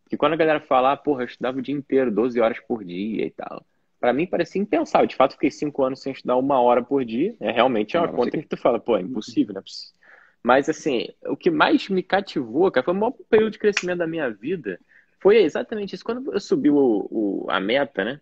Porque 0.04 0.16
quando 0.16 0.34
a 0.34 0.36
galera 0.36 0.60
fala, 0.60 0.92
ah, 0.92 0.96
porra, 0.96 1.22
eu 1.22 1.26
estudava 1.26 1.58
o 1.58 1.62
dia 1.62 1.74
inteiro, 1.74 2.10
12 2.10 2.40
horas 2.40 2.60
por 2.60 2.84
dia 2.84 3.26
e 3.26 3.30
tal 3.30 3.64
para 4.02 4.12
mim 4.12 4.26
parecia 4.26 4.60
impensável. 4.60 5.06
De 5.06 5.14
fato, 5.14 5.34
fiquei 5.34 5.50
cinco 5.52 5.84
anos 5.84 6.02
sem 6.02 6.12
estudar 6.12 6.36
uma 6.36 6.60
hora 6.60 6.82
por 6.82 7.04
dia. 7.04 7.36
É 7.40 7.52
realmente 7.52 7.96
é 7.96 8.00
uma 8.00 8.08
conta 8.08 8.36
que 8.36 8.48
tu 8.48 8.56
fala, 8.56 8.80
pô, 8.80 8.96
é 8.96 9.00
impossível, 9.00 9.54
né? 9.54 9.62
Mas 10.42 10.68
assim, 10.68 11.06
o 11.24 11.36
que 11.36 11.52
mais 11.52 11.88
me 11.88 12.02
cativou, 12.02 12.68
cara, 12.72 12.84
foi 12.84 12.94
o 12.94 12.96
maior 12.96 13.12
período 13.30 13.52
de 13.52 13.60
crescimento 13.60 13.98
da 13.98 14.06
minha 14.08 14.28
vida. 14.28 14.80
Foi 15.20 15.36
exatamente 15.36 15.94
isso. 15.94 16.04
Quando 16.04 16.32
eu 16.32 16.40
subi 16.40 16.68
o, 16.68 17.06
o 17.10 17.46
a 17.48 17.60
meta, 17.60 18.04
né? 18.04 18.20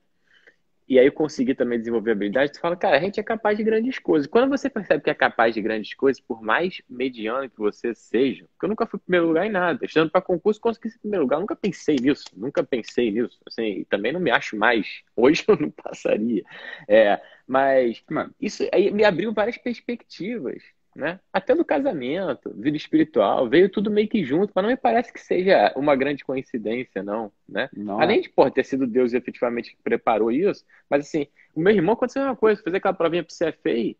E 0.91 0.99
aí 0.99 1.07
eu 1.07 1.13
consegui 1.13 1.55
também 1.55 1.79
desenvolver 1.79 2.11
habilidade, 2.11 2.51
tu 2.51 2.59
fala, 2.59 2.77
cara, 2.77 2.97
a 2.97 3.01
gente 3.01 3.21
é 3.21 3.23
capaz 3.23 3.57
de 3.57 3.63
grandes 3.63 4.01
coisas. 4.01 4.27
Quando 4.27 4.51
você 4.51 4.69
percebe 4.69 5.05
que 5.05 5.09
é 5.09 5.15
capaz 5.15 5.55
de 5.55 5.63
grandes 5.63 5.95
coisas, 5.95 6.21
por 6.21 6.43
mais 6.43 6.83
mediano 6.91 7.49
que 7.49 7.57
você 7.57 7.95
seja, 7.95 8.45
porque 8.51 8.67
eu 8.67 8.69
nunca 8.71 8.85
fui 8.87 8.99
primeiro 8.99 9.29
lugar 9.29 9.47
em 9.47 9.51
nada, 9.51 9.85
estudando 9.85 10.11
para 10.11 10.21
concurso, 10.21 10.61
consegui 10.61 10.91
ser 10.91 10.99
primeiro 10.99 11.23
lugar, 11.23 11.37
eu 11.37 11.43
nunca 11.43 11.55
pensei 11.55 11.95
nisso, 11.95 12.25
nunca 12.37 12.65
pensei 12.65 13.13
nisso, 13.13 13.39
assim, 13.47 13.85
também 13.89 14.13
não 14.13 14.19
me 14.19 14.33
acho 14.33 14.57
mais, 14.57 14.85
hoje 15.15 15.45
eu 15.47 15.57
não 15.57 15.71
passaria, 15.71 16.43
é, 16.89 17.21
mas, 17.47 18.03
mano, 18.11 18.35
isso 18.41 18.67
aí 18.73 18.91
me 18.91 19.05
abriu 19.05 19.33
várias 19.33 19.59
perspectivas, 19.59 20.61
né? 21.01 21.19
Até 21.33 21.55
no 21.55 21.65
casamento, 21.65 22.53
vida 22.55 22.77
espiritual, 22.77 23.49
veio 23.49 23.71
tudo 23.71 23.91
meio 23.91 24.07
que 24.07 24.23
junto, 24.23 24.53
mas 24.55 24.63
não 24.63 24.71
me 24.71 24.77
parece 24.77 25.11
que 25.11 25.19
seja 25.19 25.73
uma 25.75 25.97
grande 25.97 26.23
coincidência, 26.23 27.03
não, 27.03 27.33
né? 27.49 27.71
Não. 27.73 27.99
Além 27.99 28.21
de 28.21 28.29
pô, 28.29 28.49
ter 28.51 28.65
sido 28.65 28.87
Deus 28.87 29.15
efetivamente 29.15 29.71
que 29.71 29.83
preparou 29.83 30.31
isso, 30.31 30.63
mas 30.91 31.07
assim, 31.07 31.27
o 31.55 31.61
meu 31.61 31.75
irmão 31.75 31.95
aconteceu 31.95 32.23
uma 32.23 32.37
coisa, 32.37 32.63
fazer 32.63 32.77
aquela 32.77 32.93
provinha 32.93 33.25
pro 33.25 33.35
CFA, 33.35 33.97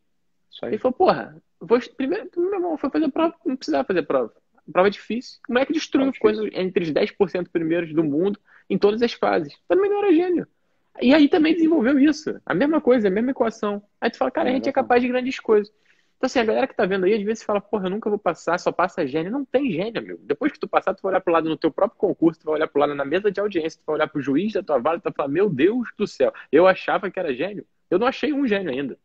ele 0.63 0.79
falou, 0.79 0.93
porra, 0.93 1.43
vou, 1.59 1.81
primeiro, 1.97 2.29
meu 2.37 2.55
irmão 2.55 2.77
foi 2.77 2.91
fazer 2.91 3.11
prova, 3.11 3.35
não 3.47 3.57
precisava 3.57 3.85
fazer 3.85 4.03
prova. 4.03 4.33
Prova 4.71 4.89
é 4.89 4.91
difícil. 4.91 5.41
Como 5.47 5.59
é 5.59 5.65
que 5.65 5.73
destruiu 5.73 6.13
coisas 6.21 6.49
entre 6.53 6.85
os 6.85 6.93
10% 6.93 7.49
primeiros 7.51 7.95
do 7.95 8.05
mundo 8.05 8.39
em 8.69 8.77
todas 8.77 9.01
as 9.01 9.15
fases? 9.15 9.57
Também 9.67 9.89
não 9.89 10.05
era 10.05 10.13
gênio. 10.13 10.47
E 11.01 11.15
aí 11.15 11.29
também 11.29 11.55
desenvolveu 11.55 11.99
isso. 11.99 12.39
A 12.45 12.53
mesma 12.53 12.81
coisa, 12.81 13.09
a 13.09 13.11
mesma 13.11 13.31
equação. 13.31 13.83
Aí 14.01 14.11
tu 14.11 14.19
fala, 14.19 14.31
cara, 14.31 14.51
a 14.51 14.53
gente 14.53 14.69
é 14.69 14.73
capaz 14.73 15.01
de 15.01 15.09
grandes 15.09 15.41
coisas. 15.41 15.73
Então, 16.21 16.27
assim, 16.27 16.39
a 16.39 16.45
galera 16.45 16.67
que 16.67 16.75
tá 16.77 16.85
vendo 16.85 17.05
aí, 17.07 17.15
às 17.15 17.23
vezes 17.23 17.43
fala, 17.43 17.63
porra, 17.63 17.87
eu 17.87 17.91
nunca 17.91 18.11
vou 18.11 18.19
passar, 18.19 18.59
só 18.61 18.71
passa 18.71 19.07
gênio. 19.07 19.33
Não 19.33 19.43
tem 19.43 19.71
gênio, 19.73 19.99
amigo. 20.03 20.21
Depois 20.23 20.53
que 20.53 20.59
tu 20.61 20.69
passar, 20.69 20.95
tu 20.95 21.01
vai 21.03 21.13
olhar 21.13 21.21
pro 21.23 21.33
lado 21.33 21.49
no 21.49 21.57
teu 21.57 21.71
próprio 21.73 21.99
concurso, 21.99 22.41
tu 22.41 22.45
vai 22.45 22.57
olhar 22.57 22.69
pro 22.69 22.79
lado 22.79 22.95
na 22.95 23.07
mesa 23.07 23.31
de 23.33 23.41
audiência, 23.41 23.81
tu 23.81 23.87
vai 23.87 23.95
olhar 23.97 24.07
pro 24.07 24.21
juiz 24.21 24.53
da 24.53 24.63
tua 24.63 24.79
vara 24.79 25.01
tu 25.01 25.05
vai 25.05 25.13
falar, 25.15 25.29
meu 25.31 25.49
Deus 25.49 25.89
do 25.97 26.07
céu, 26.07 26.31
eu 26.53 26.67
achava 26.67 27.11
que 27.11 27.19
era 27.19 27.35
gênio. 27.35 27.67
Eu 27.89 27.99
não 27.99 28.07
achei 28.07 28.33
um 28.35 28.47
gênio 28.47 28.71
ainda. 28.71 28.99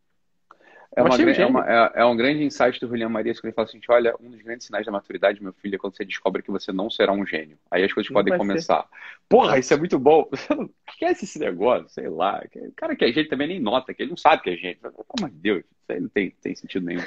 É, 0.95 1.01
uma, 1.01 1.15
um 1.15 1.29
é, 1.29 1.45
uma, 1.45 1.69
é, 1.69 1.91
é, 1.95 2.05
um 2.05 2.15
grande 2.15 2.43
insight 2.43 2.79
do 2.79 2.89
William 2.89 3.10
Marias 3.10 3.39
quando 3.39 3.47
ele 3.47 3.55
fala 3.55 3.67
assim: 3.67 3.81
olha, 3.89 4.15
um 4.21 4.29
dos 4.29 4.41
grandes 4.41 4.65
sinais 4.65 4.86
da 4.86 4.91
maturidade, 4.91 5.43
meu 5.43 5.51
filho, 5.53 5.75
é 5.75 5.77
quando 5.77 5.95
você 5.95 6.05
descobre 6.05 6.41
que 6.41 6.49
você 6.49 6.71
não 6.71 6.89
será 6.89 7.12
um 7.12 7.25
gênio. 7.25 7.58
Aí 7.69 7.84
as 7.84 7.91
coisas 7.91 8.10
não 8.10 8.15
podem 8.15 8.38
começar. 8.38 8.84
Ser. 8.84 8.88
Porra, 9.27 9.60
isso 9.60 9.73
é 9.73 9.77
muito 9.77 9.99
bom. 9.99 10.27
Você 10.31 10.55
não 10.55 10.69
esquece 10.88 11.25
esse 11.25 11.39
negócio, 11.39 11.89
sei 11.89 12.08
lá. 12.08 12.41
O 12.55 12.71
cara 12.73 12.95
que 12.95 13.03
é 13.03 13.12
gênio 13.12 13.29
também 13.29 13.47
nem 13.47 13.60
nota, 13.60 13.93
que 13.93 14.03
ele 14.03 14.12
não 14.12 14.17
sabe 14.17 14.43
que 14.43 14.49
é 14.51 14.55
gênio. 14.55 14.77
Pelo 14.77 15.05
amor 15.17 15.29
de 15.29 15.38
Deus, 15.38 15.60
isso 15.60 15.91
aí 15.91 15.99
não 15.99 16.10
tem, 16.10 16.29
tem 16.41 16.55
sentido 16.55 16.86
nenhum. 16.86 17.03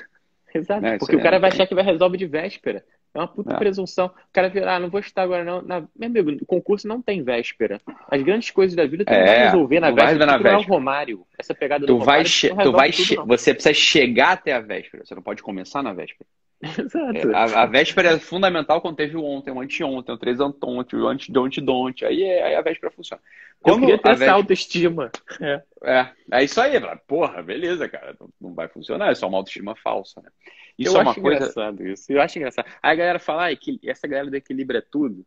Exato, 0.55 0.81
né? 0.81 0.99
porque 0.99 1.17
o 1.17 1.23
cara 1.23 1.39
vai 1.39 1.51
achar 1.51 1.67
que 1.67 1.75
vai 1.75 1.85
resolver 1.85 2.17
de 2.17 2.27
véspera. 2.27 2.85
É 3.15 3.19
uma 3.19 3.29
puta 3.29 3.55
é. 3.55 3.57
presunção. 3.57 4.07
O 4.07 4.33
cara 4.33 4.49
virar, 4.49 4.77
ah, 4.77 4.79
não 4.79 4.91
vou 4.91 5.01
estudar 5.01 5.23
agora 5.23 5.45
não. 5.45 5.63
Na... 5.63 5.81
Meu 5.97 6.09
amigo, 6.09 6.45
concurso 6.47 6.87
não 6.87 7.01
tem 7.01 7.23
véspera. 7.23 7.81
As 8.09 8.23
grandes 8.23 8.51
coisas 8.51 8.77
da 8.77 8.87
vida 8.87 9.05
tu 9.05 9.13
é, 9.13 9.25
vai 9.25 9.45
resolver 9.47 9.81
na 9.81 9.91
véspera. 9.91 10.27
Na 10.27 10.37
véspera. 10.37 10.59
o 10.59 10.63
Romário. 10.63 11.27
Essa 11.39 11.55
pegada 11.55 11.87
tu 11.87 11.99
do 11.99 12.05
vai 12.05 12.23
Romário, 12.23 12.71
tu 12.71 12.73
vai 12.73 12.93
tudo, 12.93 13.27
Você 13.27 13.55
precisa 13.55 13.75
chegar 13.75 14.33
até 14.33 14.53
a 14.53 14.61
véspera. 14.61 15.05
Você 15.05 15.15
não 15.15 15.23
pode 15.23 15.43
começar 15.43 15.83
na 15.83 15.93
véspera. 15.93 16.27
Exato. 16.63 17.31
É, 17.31 17.35
a, 17.35 17.63
a, 17.63 17.67
véspera 17.67 18.11
é 18.11 18.19
fundamental 18.19 18.81
quando 18.81 18.97
teve 18.97 19.17
o 19.17 19.25
ontem, 19.25 19.53
o 19.53 19.61
anteontem, 19.61 20.15
o 20.15 20.19
três 20.19 20.41
antonte, 20.41 20.97
o 20.97 21.07
antidonte 21.07 21.61
donte. 21.61 22.05
Aí, 22.05 22.23
é, 22.23 22.43
aí 22.43 22.55
a 22.57 22.63
véspera 22.63 22.93
funciona. 22.93 23.23
Quando 23.61 23.77
Eu 23.77 23.81
queria 23.81 23.99
ter 23.99 24.09
essa 24.11 24.19
véspera... 24.19 24.37
autoestima. 24.37 25.11
É. 25.41 25.63
é. 25.85 26.11
É 26.33 26.45
isso 26.45 26.61
aí. 26.61 26.73
Porra, 27.07 27.43
beleza, 27.43 27.89
cara. 27.89 28.15
Não, 28.21 28.29
não 28.41 28.55
vai 28.55 28.69
funcionar. 28.69 29.11
É 29.11 29.15
só 29.15 29.29
uma 29.29 29.39
autoestima 29.39 29.75
falsa, 29.77 30.21
né? 30.21 30.31
Isso 30.79 30.95
eu 30.95 31.01
é 31.01 31.03
uma 31.03 31.11
acho 31.11 31.21
coisa... 31.21 31.37
engraçado 31.37 31.87
isso. 31.87 32.13
Eu 32.13 32.21
acho 32.21 32.39
engraçado. 32.39 32.67
Aí 32.83 32.93
a 32.93 32.95
galera 32.95 33.19
fala, 33.19 33.49
ah, 33.49 33.57
que 33.57 33.81
essa 33.85 34.07
galera 34.07 34.31
do 34.31 34.37
equilíbrio 34.37 34.79
é 34.79 34.81
tudo. 34.83 35.27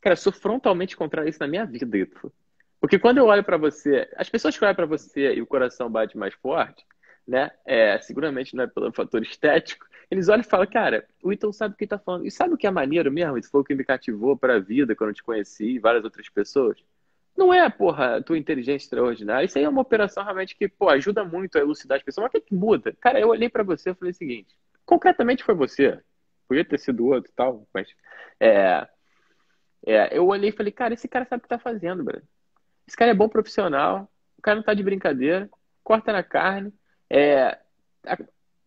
Cara, 0.00 0.14
eu 0.14 0.16
sou 0.18 0.32
frontalmente 0.32 0.96
contrário 0.96 1.26
a 1.26 1.30
isso 1.30 1.40
na 1.40 1.46
minha 1.46 1.66
vida, 1.66 1.96
Ito. 1.96 2.32
Porque 2.80 2.98
quando 2.98 3.18
eu 3.18 3.26
olho 3.26 3.44
para 3.44 3.56
você, 3.56 4.08
as 4.16 4.28
pessoas 4.28 4.56
que 4.56 4.64
olham 4.64 4.74
para 4.74 4.86
você 4.86 5.34
e 5.34 5.42
o 5.42 5.46
coração 5.46 5.90
bate 5.90 6.16
mais 6.16 6.34
forte, 6.34 6.84
né? 7.26 7.50
É, 7.64 7.98
seguramente 7.98 8.54
não 8.54 8.64
é 8.64 8.66
pelo 8.66 8.92
fator 8.92 9.22
estético. 9.22 9.86
Eles 10.10 10.28
olham 10.28 10.42
e 10.42 10.44
falam, 10.44 10.66
cara, 10.66 11.06
o 11.22 11.32
Ito 11.32 11.52
sabe 11.52 11.74
o 11.74 11.76
que 11.76 11.86
tá 11.86 11.98
falando. 11.98 12.26
E 12.26 12.30
sabe 12.30 12.54
o 12.54 12.56
que 12.56 12.66
é 12.66 12.70
maneiro 12.70 13.10
mesmo? 13.10 13.36
Isso 13.36 13.50
foi 13.50 13.60
o 13.60 13.64
que 13.64 13.74
me 13.74 13.84
cativou 13.84 14.36
para 14.36 14.56
a 14.56 14.60
vida 14.60 14.94
quando 14.94 15.10
eu 15.10 15.14
te 15.14 15.22
conheci 15.22 15.72
e 15.72 15.78
várias 15.78 16.04
outras 16.04 16.28
pessoas. 16.28 16.78
Não 17.36 17.52
é, 17.52 17.68
porra, 17.68 18.22
tua 18.22 18.38
inteligência 18.38 18.86
extraordinária. 18.86 19.44
Isso 19.44 19.58
aí 19.58 19.64
é 19.64 19.68
uma 19.68 19.82
operação 19.82 20.22
realmente 20.22 20.56
que, 20.56 20.68
pô, 20.68 20.88
ajuda 20.88 21.24
muito 21.24 21.58
a 21.58 21.60
elucidar 21.60 21.98
as 21.98 22.02
pessoas. 22.02 22.24
Mas 22.24 22.30
o 22.30 22.32
que, 22.32 22.48
que 22.48 22.54
muda? 22.54 22.96
Cara, 23.00 23.20
eu 23.20 23.28
olhei 23.28 23.48
para 23.48 23.62
você 23.62 23.90
e 23.90 23.94
falei 23.94 24.12
o 24.12 24.14
seguinte: 24.14 24.56
concretamente 24.86 25.44
foi 25.44 25.54
você. 25.54 26.00
Podia 26.48 26.64
ter 26.64 26.78
sido 26.78 27.06
outro 27.06 27.30
e 27.30 27.34
tal, 27.34 27.68
mas. 27.74 27.88
É, 28.40 28.86
é, 29.86 30.16
eu 30.16 30.26
olhei 30.26 30.50
e 30.50 30.52
falei, 30.52 30.72
cara, 30.72 30.94
esse 30.94 31.08
cara 31.08 31.24
sabe 31.24 31.40
o 31.40 31.42
que 31.42 31.48
tá 31.48 31.58
fazendo, 31.58 32.02
bro. 32.02 32.22
Esse 32.86 32.96
cara 32.96 33.10
é 33.10 33.14
bom 33.14 33.28
profissional, 33.28 34.10
o 34.38 34.42
cara 34.42 34.56
não 34.56 34.62
tá 34.62 34.72
de 34.72 34.82
brincadeira, 34.82 35.50
corta 35.82 36.12
na 36.12 36.22
carne, 36.22 36.72
é, 37.10 37.58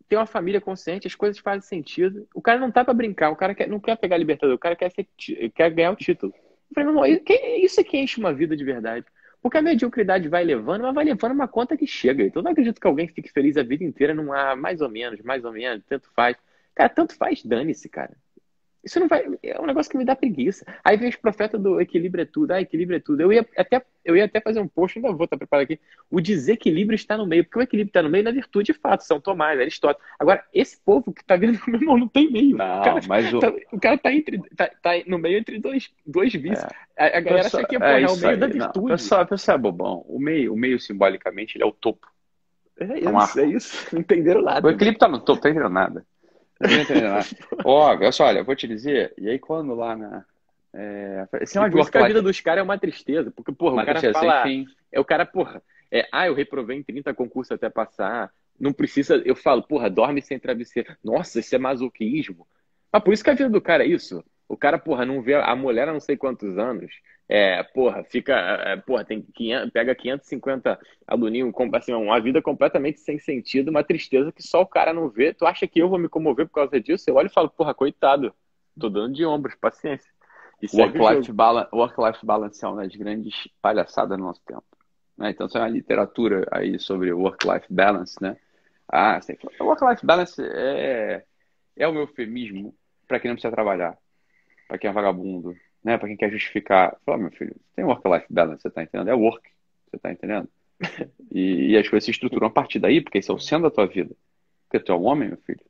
tem 0.10 0.18
uma 0.18 0.26
família 0.26 0.60
consciente, 0.60 1.08
as 1.08 1.16
coisas 1.16 1.40
fazem 1.40 1.62
sentido. 1.62 2.28
O 2.34 2.42
cara 2.42 2.60
não 2.60 2.72
tá 2.72 2.84
para 2.84 2.94
brincar, 2.94 3.30
o 3.30 3.36
cara 3.36 3.54
quer, 3.54 3.68
não 3.68 3.80
quer 3.80 3.96
pegar 3.96 4.16
a 4.16 4.20
Libertador, 4.20 4.56
o 4.56 4.60
cara 4.60 4.76
quer, 4.76 4.92
ser, 4.92 5.08
quer 5.54 5.70
ganhar 5.70 5.92
o 5.92 5.96
título. 5.96 6.34
Eu 6.36 6.74
falei, 6.74 6.92
meu 6.92 7.06
irmão, 7.06 7.24
isso 7.64 7.80
é 7.80 7.84
que 7.84 7.98
enche 7.98 8.20
uma 8.20 8.34
vida 8.34 8.58
de 8.58 8.64
verdade. 8.64 9.06
Porque 9.42 9.58
a 9.58 9.62
mediocridade 9.62 10.28
vai 10.28 10.44
levando, 10.44 10.82
mas 10.82 10.94
vai 10.94 11.06
levando 11.06 11.32
uma 11.32 11.48
conta 11.48 11.78
que 11.78 11.88
chega. 11.88 12.24
Então 12.24 12.42
não 12.42 12.52
acredito 12.52 12.80
que 12.80 12.88
alguém 12.88 13.08
fique 13.08 13.32
feliz 13.32 13.58
a 13.58 13.64
vida 13.64 13.84
inteira 13.84 14.14
num 14.14 14.34
ah, 14.34 14.56
mais 14.56 14.82
ou 14.82 14.90
menos, 14.90 15.22
mais 15.22 15.46
ou 15.46 15.52
menos, 15.52 15.84
tanto 15.86 16.10
faz. 16.16 16.36
Cara, 16.76 16.90
tanto 16.90 17.16
faz, 17.16 17.44
dane-se, 17.44 17.90
cara. 17.90 18.16
Isso 18.84 19.00
não 19.00 19.08
vai. 19.08 19.26
É 19.44 19.60
um 19.60 19.66
negócio 19.66 19.92
que 19.92 19.98
me 19.98 20.06
dá 20.06 20.16
preguiça. 20.16 20.66
Aí 20.84 20.96
vem 20.96 21.10
os 21.10 21.16
profetas 21.16 21.62
do 21.62 21.82
equilíbrio 21.82 22.22
é 22.22 22.26
tudo. 22.26 22.52
Ah, 22.52 22.62
equilíbrio 22.62 22.98
é 22.98 23.00
tudo. 23.00 23.22
Eu 23.22 23.34
ia 23.34 23.46
até, 23.58 23.84
eu 24.06 24.16
ia 24.16 24.26
até 24.26 24.40
fazer 24.40 24.60
um 24.60 24.68
post, 24.68 24.98
ainda 24.98 25.12
vou 25.12 25.26
estar 25.26 25.38
preparado 25.38 25.66
aqui. 25.66 25.80
O 26.10 26.22
desequilíbrio 26.22 26.96
está 26.96 27.18
no 27.18 27.28
meio. 27.28 27.44
Porque 27.44 27.60
o 27.60 27.62
equilíbrio 27.62 27.90
está 27.90 28.02
no 28.02 28.10
meio 28.10 28.24
na 28.24 28.32
virtude, 28.32 28.72
de 28.72 28.80
fato. 28.80 29.02
São 29.02 29.20
Tomás, 29.20 29.60
Aristóteles. 29.60 30.08
Agora, 30.18 30.44
esse 30.54 30.80
povo 30.80 31.14
que 31.14 31.22
está 31.22 31.36
vendo, 31.36 31.60
meu 31.68 31.80
irmão, 31.80 31.98
não 31.98 32.08
tem 32.08 32.32
meio. 32.32 32.56
Não, 32.56 32.80
o 32.80 32.84
cara, 32.84 33.02
mas 33.08 33.34
o... 33.34 33.40
Tá, 33.40 33.54
o 33.72 33.80
cara 33.80 33.98
tá, 33.98 34.14
entre, 34.14 34.42
tá, 34.56 34.72
tá, 34.82 34.92
no 35.06 35.20
meio 35.20 35.38
entre 35.38 35.60
dois, 35.60 35.90
dois 36.06 36.32
vícios. 36.32 36.64
É. 36.98 37.06
A, 37.06 37.18
a, 37.18 37.22
galera 37.22 37.44
pessoa, 37.44 37.62
acha 37.62 37.70
que 37.70 37.76
é, 37.76 37.80
é, 37.80 38.02
é 38.04 38.08
o 38.08 38.16
meio 38.16 38.30
aí, 38.30 38.38
da 38.38 38.48
virtude. 38.48 38.80
Não, 38.80 38.98
pessoal, 38.98 39.26
pessoal 39.26 39.58
é 39.58 39.62
bobão. 39.62 40.06
O 40.08 40.20
meio, 40.20 40.54
o 40.54 40.58
meio, 40.58 40.80
simbolicamente, 40.80 41.58
ele 41.58 41.64
é 41.64 41.68
o 41.68 41.72
topo. 41.72 42.08
É, 42.80 42.86
é 42.86 43.24
isso, 43.24 43.40
é 43.40 43.46
isso. 43.46 43.88
Não 43.94 44.00
entenderam 44.00 44.42
nada. 44.42 44.66
O 44.66 44.72
equilíbrio 44.72 44.96
está 44.96 45.08
no 45.08 45.20
topo, 45.20 45.42
não 45.44 45.52
entenderam 45.52 45.70
nada. 45.70 46.06
Ó, 47.64 47.90
olha 47.90 48.12
só, 48.12 48.26
olha, 48.26 48.44
vou 48.44 48.56
te 48.56 48.68
dizer, 48.68 49.14
e 49.18 49.30
aí 49.30 49.40
quando 49.40 49.74
lá 49.74 49.96
na. 49.96 50.26
É, 50.74 51.28
esse 51.42 51.58
é 51.58 51.62
uma 51.62 51.70
por 51.70 51.90
que 51.90 51.98
a 51.98 52.08
vida 52.08 52.22
dos 52.22 52.40
caras 52.42 52.62
é 52.62 52.64
uma 52.64 52.78
tristeza, 52.78 53.32
porque, 53.32 53.52
porra, 53.52 53.74
uma 53.74 53.84
o 53.84 53.86
cara 53.86 54.14
fala. 54.14 54.44
É 54.92 55.00
o 55.00 55.06
cara, 55.06 55.26
porra, 55.26 55.64
é, 55.92 56.08
ah, 56.12 56.28
eu 56.28 56.34
reprovei 56.34 56.78
em 56.78 56.84
30 56.84 57.14
concursos 57.14 57.52
até 57.52 57.70
passar. 57.70 58.32
Não 58.60 58.74
precisa, 58.74 59.16
eu 59.26 59.36
falo, 59.36 59.64
porra, 59.64 59.90
dorme 59.90 60.22
sem 60.22 60.38
travesseiro. 60.38 60.96
Nossa, 61.04 61.40
isso 61.40 61.56
é 61.56 61.58
masoquismo. 61.58 62.46
Mas 62.92 63.04
por 63.04 63.14
isso 63.14 63.24
que 63.24 63.30
a 63.30 63.34
vida 63.34 63.50
do 63.50 63.62
cara 63.62 63.84
é 63.84 63.88
isso. 63.88 64.24
O 64.48 64.58
cara, 64.58 64.78
porra, 64.78 65.06
não 65.06 65.22
vê 65.22 65.36
a 65.36 65.56
mulher 65.56 65.88
há 65.88 65.94
não 65.94 66.00
sei 66.00 66.18
quantos 66.18 66.58
anos. 66.58 66.92
É, 67.32 67.62
porra, 67.62 68.04
fica, 68.04 68.34
é, 68.34 68.76
porra, 68.76 69.06
tem 69.06 69.22
500, 69.22 69.70
pega 69.70 69.94
550 69.94 70.80
aluninhos, 71.06 71.54
assim, 71.76 71.94
uma 71.94 72.20
vida 72.20 72.42
completamente 72.42 73.00
sem 73.00 73.20
sentido, 73.20 73.70
uma 73.70 73.84
tristeza 73.84 74.32
que 74.32 74.42
só 74.42 74.62
o 74.62 74.66
cara 74.66 74.92
não 74.92 75.08
vê. 75.08 75.32
Tu 75.32 75.46
acha 75.46 75.68
que 75.68 75.80
eu 75.80 75.88
vou 75.88 76.00
me 76.00 76.10
comover 76.10 76.48
por 76.48 76.56
causa 76.56 76.82
disso? 76.82 77.08
Eu 77.08 77.16
olho 77.16 77.28
e 77.28 77.34
falo, 77.34 77.48
porra, 77.48 77.72
coitado, 77.76 78.34
tô 78.80 78.90
dando 78.90 79.14
de 79.14 79.24
ombros, 79.24 79.54
paciência. 79.54 80.12
Work-life 80.74 81.32
balance, 81.32 81.70
work 81.72 82.26
balance 82.26 82.66
é 82.66 82.68
uma 82.68 82.82
das 82.82 82.96
grandes 82.96 83.48
palhaçadas 83.62 84.18
do 84.18 84.24
nosso 84.24 84.42
tempo. 84.44 84.66
Né? 85.16 85.30
Então, 85.30 85.48
tem 85.48 85.62
uma 85.62 85.70
literatura 85.70 86.48
aí 86.52 86.80
sobre 86.80 87.14
work-life 87.14 87.68
balance, 87.70 88.18
né? 88.20 88.38
Ah, 88.92 89.20
work-life 89.60 90.04
balance 90.04 90.42
é, 90.42 91.24
é 91.78 91.88
o 91.88 91.92
meu 91.92 92.02
eufemismo 92.02 92.76
para 93.08 93.20
quem 93.20 93.30
não 93.30 93.36
precisa 93.36 93.54
trabalhar, 93.54 93.96
para 94.68 94.80
quem 94.80 94.90
é 94.90 94.94
vagabundo, 94.94 95.56
né? 95.84 95.98
Para 95.98 96.08
quem 96.08 96.18
quer 96.18 96.32
justificar. 96.32 96.98
Fala, 97.06 97.18
meu 97.18 97.32
filho, 97.32 97.56
tem 97.76 97.86
work-life 97.86 98.26
balance, 98.30 98.62
você 98.62 98.70
tá 98.70 98.84
entendendo? 98.84 99.10
É 99.10 99.14
work, 99.14 99.50
você 99.90 99.98
tá 99.98 100.12
entendendo? 100.12 100.50
E, 101.32 101.74
e, 101.74 101.78
as 101.78 101.88
coisas 101.88 102.06
se 102.06 102.10
estruturam 102.10 102.48
a 102.48 102.50
partir 102.50 102.80
daí, 102.80 103.02
porque 103.02 103.20
esse 103.20 103.30
é 103.30 103.34
o 103.34 103.38
centro 103.38 103.70
da 103.70 103.76
tua 103.76 103.86
vida. 103.86 104.16
Porque 104.64 104.84
tu 104.84 104.92
é 104.92 104.96
um 104.96 105.04
homem, 105.04 105.28
meu 105.28 105.38
filho. 105.38 105.64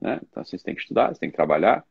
Né? 0.00 0.20
Então, 0.22 0.40
assim, 0.40 0.56
você 0.56 0.62
tem 0.62 0.76
que 0.76 0.80
estudar, 0.80 1.08
você 1.08 1.18
tem 1.18 1.28
que 1.28 1.34
trabalhar, 1.34 1.84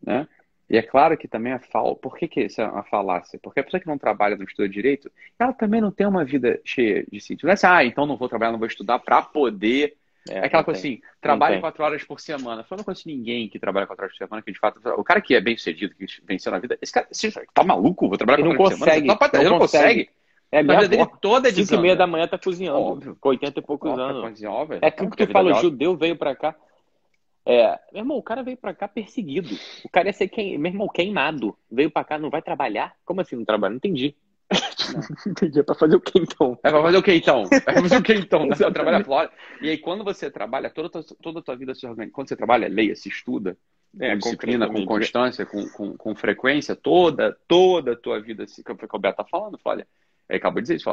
né? 0.00 0.28
E 0.68 0.76
é 0.76 0.82
claro 0.82 1.16
que 1.16 1.26
também 1.26 1.52
é 1.52 1.58
fal... 1.58 1.96
Por 1.96 2.16
que, 2.16 2.28
que 2.28 2.42
isso 2.42 2.60
é 2.60 2.66
uma 2.66 2.84
falácia? 2.84 3.38
Porque 3.42 3.58
a 3.58 3.64
pessoa 3.64 3.80
que 3.80 3.86
não 3.86 3.98
trabalha, 3.98 4.36
não 4.36 4.44
estuda 4.44 4.68
direito, 4.68 5.10
ela 5.38 5.52
também 5.52 5.80
não 5.80 5.90
tem 5.90 6.06
uma 6.06 6.24
vida 6.24 6.60
cheia 6.64 7.04
de 7.10 7.20
sítio. 7.20 7.46
Não 7.46 7.50
é 7.50 7.54
assim, 7.54 7.66
ah, 7.66 7.84
então 7.84 8.06
não 8.06 8.16
vou 8.16 8.28
trabalhar, 8.28 8.52
não 8.52 8.58
vou 8.58 8.68
estudar 8.68 8.98
para 9.00 9.20
poder. 9.20 9.96
É, 10.28 10.38
é 10.38 10.44
aquela 10.46 10.64
coisa 10.64 10.80
tem. 10.80 10.94
assim, 10.94 11.02
trabalha 11.20 11.60
quatro 11.60 11.84
horas 11.84 12.02
por 12.04 12.18
semana. 12.18 12.64
Eu 12.68 12.76
não 12.76 12.84
conheço 12.84 13.06
ninguém 13.06 13.48
que 13.48 13.58
trabalha 13.58 13.86
quatro 13.86 14.04
horas 14.04 14.16
por 14.16 14.24
semana, 14.24 14.42
que 14.42 14.52
de 14.52 14.58
fato. 14.58 14.80
O 14.96 15.04
cara 15.04 15.20
que 15.20 15.34
é 15.34 15.40
bem 15.40 15.56
sucedido, 15.56 15.94
que 15.94 16.06
venceu 16.24 16.50
na 16.50 16.58
vida, 16.58 16.78
esse 16.80 16.92
cara 16.92 17.06
esse, 17.10 17.30
tá 17.52 17.62
maluco? 17.62 18.08
Vou 18.08 18.16
trabalhar 18.16 18.38
quatro 18.38 18.62
horas 18.62 18.78
por 18.78 18.86
semana? 18.86 19.16
Não, 19.32 19.40
ele 19.40 19.50
não 19.50 19.58
consegue. 19.58 20.10
É, 20.50 20.62
minha 20.62 20.78
vida 20.78 20.96
dele 20.96 21.10
toda 21.20 21.48
é 21.48 21.52
de 21.52 21.66
5 21.66 21.74
e 21.74 21.82
meia 21.82 21.96
da 21.96 22.06
manhã 22.06 22.28
tá 22.28 22.38
cozinhando. 22.38 22.78
Óbvio. 22.78 23.16
Com 23.20 23.30
80 23.30 23.58
e 23.58 23.62
poucos 23.62 23.90
Óbvio, 23.90 24.04
anos. 24.04 24.40
Tá 24.40 24.78
é 24.82 24.86
aquilo 24.86 25.10
que 25.10 25.26
tu 25.26 25.32
fala, 25.32 25.50
o 25.50 25.60
judeu 25.60 25.96
veio 25.96 26.16
pra 26.16 26.36
cá. 26.36 26.54
É, 27.46 27.78
meu 27.92 28.02
irmão, 28.02 28.16
o 28.16 28.22
cara 28.22 28.42
veio 28.42 28.56
pra 28.56 28.72
cá 28.72 28.88
perseguido. 28.88 29.50
O 29.84 29.88
cara 29.88 30.08
ia 30.08 30.12
ser 30.12 30.28
quem, 30.28 30.56
meu 30.56 30.70
irmão, 30.70 30.88
queimado. 30.88 31.56
Veio 31.70 31.90
pra 31.90 32.04
cá, 32.04 32.18
não 32.18 32.30
vai 32.30 32.40
trabalhar? 32.40 32.94
Como 33.04 33.20
assim 33.20 33.36
não 33.36 33.44
trabalha? 33.44 33.70
Não 33.70 33.76
entendi. 33.76 34.14
Entendi. 35.26 35.60
É 35.60 35.62
pra 35.62 35.74
fazer 35.74 35.96
o 35.96 36.00
que 36.00 36.18
então? 36.18 36.58
É 36.62 36.70
pra 36.70 36.82
fazer 36.82 36.96
o 36.98 37.02
que 37.02 37.14
então? 37.14 37.44
É 37.50 37.60
pra 37.60 37.74
fazer 37.82 37.96
o 37.96 38.02
que 38.02 38.14
então? 38.14 38.48
Você 38.48 38.70
trabalha 38.70 39.04
fora. 39.04 39.30
E 39.60 39.68
aí, 39.68 39.78
quando 39.78 40.04
você 40.04 40.30
trabalha, 40.30 40.70
toda, 40.70 41.02
toda 41.22 41.38
a 41.40 41.42
tua 41.42 41.56
vida 41.56 41.74
se 41.74 41.86
organiza. 41.86 42.12
Quando 42.12 42.28
você 42.28 42.36
trabalha, 42.36 42.68
leia, 42.68 42.94
se 42.94 43.08
estuda, 43.08 43.56
é, 44.00 44.12
com 44.12 44.18
disciplina, 44.18 44.66
com 44.66 44.84
constância, 44.84 45.46
com, 45.46 45.68
com, 45.68 45.96
com, 45.96 46.14
frequência, 46.14 46.74
toda, 46.74 47.36
toda 47.46 47.92
a 47.92 47.96
tua 47.96 48.20
vida, 48.20 48.44
que 48.46 48.96
o 48.96 48.98
Beto 48.98 49.16
tá 49.16 49.24
falando, 49.24 49.58
olha, 49.64 49.86
ele 50.28 50.36
acabou 50.38 50.60
de 50.60 50.64
dizer 50.64 50.76
isso, 50.76 50.90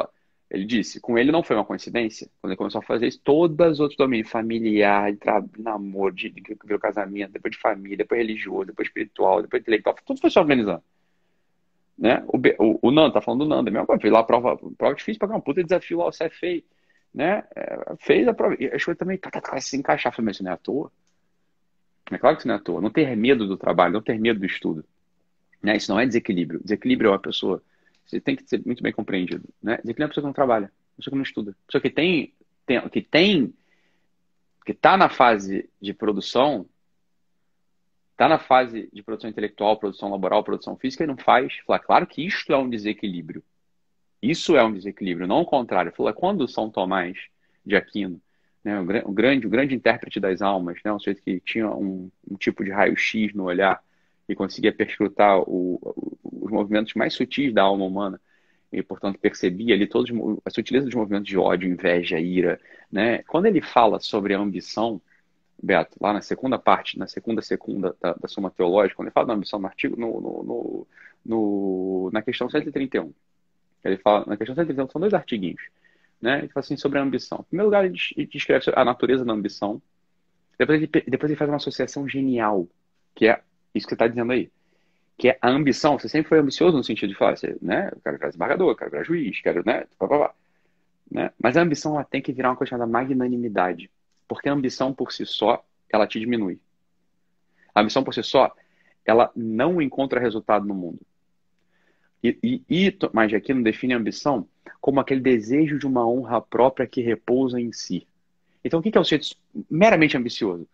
ele 0.50 0.64
disse, 0.64 1.00
com 1.00 1.18
ele 1.18 1.32
não 1.32 1.42
foi 1.42 1.56
uma 1.56 1.64
coincidência, 1.64 2.28
quando 2.40 2.52
ele 2.52 2.58
começou 2.58 2.80
a 2.80 2.84
fazer 2.84 3.06
isso, 3.06 3.20
todos 3.24 3.72
os 3.72 3.80
outros 3.80 3.96
domínios, 3.96 4.30
familiar, 4.30 5.10
de 5.12 5.18
namoro, 5.62 6.14
de, 6.14 6.28
de, 6.28 6.42
de, 6.42 6.78
casamento, 6.78 7.32
depois 7.32 7.52
de 7.52 7.58
família, 7.58 7.96
depois 7.96 8.20
religioso, 8.20 8.66
depois 8.66 8.86
espiritual, 8.86 9.42
depois 9.42 9.62
intelectual, 9.62 9.96
tudo 10.04 10.20
foi 10.20 10.30
se 10.30 10.38
organizando. 10.38 10.82
Né? 11.98 12.24
O, 12.26 12.38
o, 12.38 12.78
o 12.82 12.90
Nando, 12.90 13.12
tá 13.12 13.20
falando 13.20 13.44
do 13.44 13.48
Nando, 13.48 13.70
mesmo 13.70 13.86
fez 14.00 14.12
lá 14.12 14.20
a 14.20 14.24
prova, 14.24 14.56
prova 14.76 14.94
difícil 14.94 15.18
para 15.18 15.36
um 15.36 15.40
puta 15.40 15.62
desafio 15.62 15.98
lá, 15.98 16.06
o 16.06 16.10
CFA, 16.10 16.62
né? 17.14 17.44
É, 17.54 17.94
fez 17.98 18.26
a 18.26 18.34
prova, 18.34 18.56
coisas 18.56 18.96
também, 18.98 19.18
tá, 19.18 19.30
tá, 19.30 19.40
tá, 19.40 19.60
se 19.60 19.76
encaixar, 19.76 20.12
falei, 20.12 20.26
mas 20.26 20.36
isso 20.36 20.44
não 20.44 20.50
é 20.50 20.54
à 20.54 20.56
toa. 20.56 20.90
É 22.10 22.18
claro 22.18 22.36
que 22.36 22.40
isso 22.40 22.48
não 22.48 22.54
é 22.54 22.58
à 22.58 22.60
toa. 22.60 22.80
Não 22.80 22.90
ter 22.90 23.14
medo 23.16 23.46
do 23.46 23.56
trabalho, 23.56 23.94
não 23.94 24.02
ter 24.02 24.18
medo 24.18 24.40
do 24.40 24.46
estudo. 24.46 24.84
Né? 25.62 25.76
Isso 25.76 25.90
não 25.90 26.00
é 26.00 26.06
desequilíbrio. 26.06 26.60
Desequilíbrio 26.60 27.08
é 27.08 27.12
uma 27.12 27.18
pessoa 27.18 27.62
você 28.06 28.20
tem 28.20 28.36
que 28.36 28.46
ser 28.46 28.62
muito 28.64 28.82
bem 28.82 28.92
compreendido. 28.92 29.48
Né? 29.62 29.76
Desequilíbrio 29.76 30.04
é 30.04 30.06
a 30.06 30.08
pessoa 30.08 30.22
que 30.22 30.26
não 30.26 30.34
trabalha, 30.34 30.70
pessoa 30.96 31.12
que 31.12 31.16
não 31.16 31.22
estuda. 31.22 31.56
Pessoa 31.66 31.80
que 31.80 31.90
tem, 31.90 32.32
tem 32.66 32.88
que 32.88 33.00
tem, 33.00 33.54
que 34.66 34.72
está 34.72 34.96
na 34.96 35.08
fase 35.08 35.68
de 35.80 35.94
produção, 35.94 36.66
está 38.12 38.28
na 38.28 38.38
fase 38.38 38.88
de 38.92 39.02
produção 39.02 39.28
intelectual, 39.28 39.78
produção 39.78 40.10
laboral, 40.10 40.44
produção 40.44 40.76
física 40.76 41.04
e 41.04 41.06
não 41.06 41.16
faz. 41.16 41.58
Fala, 41.66 41.78
claro 41.78 42.06
que 42.06 42.24
isto 42.24 42.52
é 42.52 42.56
um 42.56 42.70
desequilíbrio. 42.70 43.42
Isso 44.22 44.56
é 44.56 44.64
um 44.64 44.72
desequilíbrio, 44.72 45.26
não 45.26 45.40
o 45.40 45.46
contrário. 45.46 45.92
Fala, 45.92 46.12
quando 46.12 46.46
São 46.46 46.70
Tomás 46.70 47.18
de 47.66 47.74
Aquino, 47.74 48.20
né, 48.62 48.78
o, 49.04 49.12
grande, 49.12 49.46
o 49.46 49.50
grande 49.50 49.74
intérprete 49.74 50.20
das 50.20 50.40
almas, 50.40 50.78
né, 50.84 50.92
um 50.92 50.98
sujeito 50.98 51.22
que 51.22 51.40
tinha 51.40 51.68
um, 51.68 52.10
um 52.30 52.36
tipo 52.36 52.64
de 52.64 52.70
raio-x 52.70 53.34
no 53.34 53.44
olhar, 53.44 53.82
e 54.28 54.34
conseguia 54.34 54.72
perscrutar 54.72 55.40
o, 55.40 55.78
os 56.22 56.50
movimentos 56.50 56.94
mais 56.94 57.14
sutis 57.14 57.52
da 57.52 57.62
alma 57.62 57.84
humana 57.84 58.20
e, 58.72 58.82
portanto, 58.82 59.18
percebia 59.18 59.74
ali 59.74 59.86
todos 59.86 60.10
a 60.44 60.50
sutileza 60.50 60.86
dos 60.86 60.94
movimentos 60.94 61.28
de 61.28 61.36
ódio, 61.36 61.68
inveja, 61.68 62.18
ira, 62.18 62.58
né? 62.90 63.22
Quando 63.24 63.46
ele 63.46 63.60
fala 63.60 64.00
sobre 64.00 64.34
a 64.34 64.38
ambição, 64.38 65.00
Beto, 65.62 65.96
lá 66.00 66.12
na 66.12 66.20
segunda 66.20 66.58
parte, 66.58 66.98
na 66.98 67.06
segunda 67.06 67.40
segunda 67.40 67.96
da, 68.00 68.14
da 68.14 68.26
Suma 68.26 68.50
Teológica, 68.50 68.96
quando 68.96 69.06
ele 69.06 69.14
fala 69.14 69.28
da 69.28 69.34
ambição 69.34 69.60
no 69.60 69.66
artigo, 69.66 69.98
no, 69.98 70.20
no, 70.20 70.86
no, 71.24 72.10
na 72.12 72.20
questão 72.20 72.50
131, 72.50 73.12
ele 73.84 73.96
fala, 73.98 74.24
na 74.26 74.36
questão 74.36 74.56
131 74.56 74.90
são 74.90 75.00
dois 75.00 75.14
artiguinhos, 75.14 75.62
né? 76.20 76.40
Ele 76.40 76.48
fala 76.48 76.64
assim 76.64 76.76
sobre 76.76 76.98
a 76.98 77.02
ambição. 77.02 77.38
Em 77.40 77.44
primeiro 77.44 77.66
lugar, 77.66 77.84
ele 77.84 78.26
descreve 78.26 78.72
a 78.74 78.84
natureza 78.84 79.24
da 79.24 79.32
ambição, 79.32 79.80
depois 80.58 80.82
ele, 80.82 80.90
depois 81.06 81.30
ele 81.30 81.38
faz 81.38 81.48
uma 81.48 81.56
associação 81.56 82.08
genial, 82.08 82.68
que 83.14 83.28
é 83.28 83.40
isso 83.74 83.86
que 83.86 83.90
você 83.90 83.94
está 83.94 84.08
dizendo 84.08 84.32
aí. 84.32 84.50
Que 85.16 85.28
é 85.28 85.38
a 85.40 85.48
ambição. 85.48 85.98
Você 85.98 86.08
sempre 86.08 86.28
foi 86.28 86.38
ambicioso 86.38 86.76
no 86.76 86.84
sentido 86.84 87.10
de 87.10 87.16
falar, 87.16 87.36
você, 87.36 87.56
né? 87.62 87.90
Eu 87.92 88.00
quero 88.00 88.16
virar 88.16 88.28
desembargador, 88.28 88.76
quero 88.76 88.90
virar 88.90 89.04
juiz, 89.04 89.40
quero, 89.40 89.62
né? 89.64 89.84
Pá, 89.98 90.08
pá, 90.08 90.18
pá, 90.18 90.34
né? 91.10 91.30
Mas 91.40 91.56
a 91.56 91.62
ambição 91.62 91.94
ela 91.94 92.04
tem 92.04 92.20
que 92.20 92.32
virar 92.32 92.50
uma 92.50 92.56
coisa 92.56 92.70
chamada 92.70 92.90
magnanimidade. 92.90 93.90
Porque 94.26 94.48
a 94.48 94.52
ambição 94.52 94.92
por 94.92 95.12
si 95.12 95.26
só, 95.26 95.64
ela 95.90 96.06
te 96.06 96.18
diminui. 96.18 96.58
A 97.74 97.80
ambição 97.80 98.02
por 98.02 98.14
si 98.14 98.22
só, 98.22 98.54
ela 99.04 99.30
não 99.34 99.80
encontra 99.80 100.20
resultado 100.20 100.66
no 100.66 100.74
mundo. 100.74 101.00
E, 102.22 102.38
e, 102.42 102.62
e 102.68 102.98
mas 103.12 103.34
aqui 103.34 103.52
não 103.52 103.62
define 103.62 103.94
a 103.94 103.96
ambição 103.96 104.46
como 104.80 105.00
aquele 105.00 105.20
desejo 105.20 105.78
de 105.78 105.86
uma 105.86 106.06
honra 106.06 106.40
própria 106.40 106.86
que 106.86 107.00
repousa 107.00 107.60
em 107.60 107.72
si. 107.72 108.06
Então, 108.64 108.78
o 108.78 108.82
que 108.82 108.96
é 108.96 109.00
o 109.00 109.04
sujeito 109.04 109.36
meramente 109.68 110.16
ambicioso? 110.16 110.68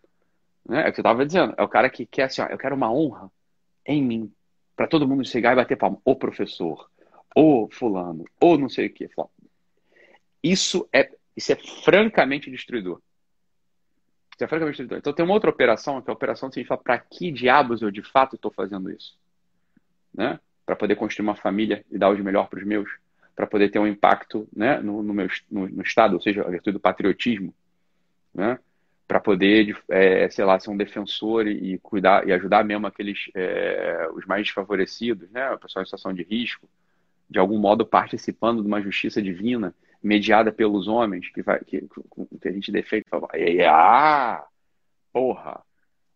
Né? 0.67 0.85
É 0.85 0.89
o 0.89 0.89
que 0.89 0.95
você 0.95 1.01
estava 1.01 1.25
dizendo. 1.25 1.55
É 1.57 1.63
o 1.63 1.67
cara 1.67 1.89
que 1.89 2.05
quer 2.05 2.23
assim, 2.23 2.41
ó, 2.41 2.45
eu 2.45 2.57
quero 2.57 2.75
uma 2.75 2.91
honra 2.91 3.31
em 3.85 4.03
mim. 4.03 4.31
Para 4.75 4.87
todo 4.87 5.07
mundo 5.07 5.25
chegar 5.25 5.53
e 5.53 5.55
bater 5.55 5.75
palma. 5.75 5.99
O 6.05 6.15
professor, 6.15 6.89
o 7.35 7.67
fulano, 7.71 8.25
ou 8.39 8.57
não 8.57 8.69
sei 8.69 8.87
o 8.87 8.93
que. 8.93 9.09
Isso 10.41 10.87
é, 10.93 11.11
isso 11.35 11.51
é 11.51 11.55
francamente 11.55 12.49
destruidor. 12.49 13.01
Então 14.97 15.13
tem 15.13 15.25
uma 15.25 15.33
outra 15.33 15.49
operação, 15.49 16.01
que 16.01 16.09
é 16.09 16.11
a 16.11 16.15
operação 16.15 16.49
de 16.49 16.63
falar, 16.65 16.81
para 16.81 16.97
que 16.97 17.31
diabos 17.31 17.81
eu 17.81 17.91
de 17.91 18.01
fato 18.01 18.35
estou 18.35 18.51
fazendo 18.51 18.89
isso? 18.91 19.17
Né? 20.13 20.39
Para 20.65 20.75
poder 20.75 20.95
construir 20.95 21.23
uma 21.23 21.35
família 21.35 21.85
e 21.91 21.97
dar 21.97 22.09
o 22.09 22.15
de 22.15 22.23
melhor 22.23 22.47
para 22.47 22.59
os 22.59 22.65
meus, 22.65 22.89
para 23.35 23.47
poder 23.47 23.69
ter 23.69 23.79
um 23.79 23.87
impacto 23.87 24.47
né, 24.55 24.79
no, 24.79 25.01
no, 25.03 25.13
meu, 25.13 25.27
no, 25.49 25.67
no 25.67 25.81
Estado, 25.81 26.13
ou 26.13 26.21
seja, 26.21 26.43
a 26.43 26.49
virtude 26.49 26.73
do 26.73 26.79
patriotismo. 26.79 27.53
Né? 28.33 28.59
para 29.09 29.19
poder, 29.19 29.75
é, 29.89 30.29
sei 30.29 30.45
lá, 30.45 30.59
ser 30.59 30.69
um 30.69 30.77
defensor 30.77 31.47
e, 31.47 31.73
e, 31.73 31.79
cuidar 31.79 32.27
e 32.27 32.31
ajudar 32.31 32.63
mesmo 32.63 32.85
aqueles 32.85 33.31
é, 33.33 34.07
os 34.13 34.23
mais 34.27 34.43
desfavorecidos, 34.43 35.27
né, 35.31 35.49
o 35.49 35.57
pessoal 35.57 35.81
em 35.81 35.85
situação 35.87 36.13
de 36.13 36.21
risco, 36.21 36.69
de 37.27 37.39
algum 37.39 37.57
modo 37.57 37.83
participando 37.87 38.61
de 38.61 38.67
uma 38.67 38.79
justiça 38.79 39.19
divina 39.19 39.73
mediada 40.01 40.51
pelos 40.51 40.87
homens 40.87 41.29
que 41.29 41.41
vai 41.41 41.59
que, 41.63 41.81
que 42.41 42.47
a 42.47 42.51
gente 42.51 42.71
defende, 42.71 43.05
e, 43.35 43.61
ah, 43.63 44.45
porra, 45.11 45.61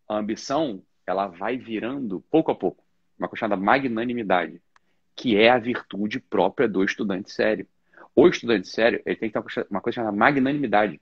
a 0.08 0.18
ambição 0.18 0.82
ela 1.06 1.28
vai 1.28 1.58
virando 1.58 2.22
pouco 2.32 2.52
a 2.52 2.56
pouco 2.56 2.84
uma 3.18 3.28
coisa 3.28 3.42
chamada 3.42 3.62
magnanimidade, 3.62 4.62
que 5.16 5.38
é 5.38 5.50
a 5.50 5.60
virtude 5.60 6.20
própria 6.20 6.68
do 6.68 6.84
estudante 6.84 7.32
sério. 7.32 7.68
O 8.16 8.28
estudante 8.28 8.68
sério 8.68 9.02
ele 9.06 9.16
tem 9.16 9.30
que 9.30 9.40
ter 9.40 9.68
uma 9.70 9.82
coisa 9.82 9.96
chamada 9.96 10.16
magnanimidade 10.16 11.00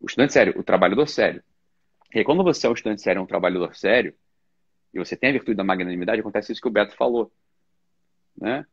o 0.00 0.06
estudante 0.06 0.32
sério, 0.32 0.58
o 0.58 0.62
trabalhador 0.62 1.08
sério. 1.08 1.42
E 2.14 2.18
aí, 2.18 2.24
quando 2.24 2.44
você 2.44 2.66
é 2.66 2.70
um 2.70 2.74
estudante 2.74 3.02
sério, 3.02 3.22
um 3.22 3.26
trabalhador 3.26 3.74
sério, 3.74 4.14
e 4.92 4.98
você 4.98 5.16
tem 5.16 5.30
a 5.30 5.32
virtude 5.32 5.56
da 5.56 5.64
magnanimidade, 5.64 6.20
acontece 6.20 6.52
isso 6.52 6.60
que 6.60 6.68
o 6.68 6.70
Beto 6.70 6.94
falou. 6.96 7.32
Né? 8.36 8.66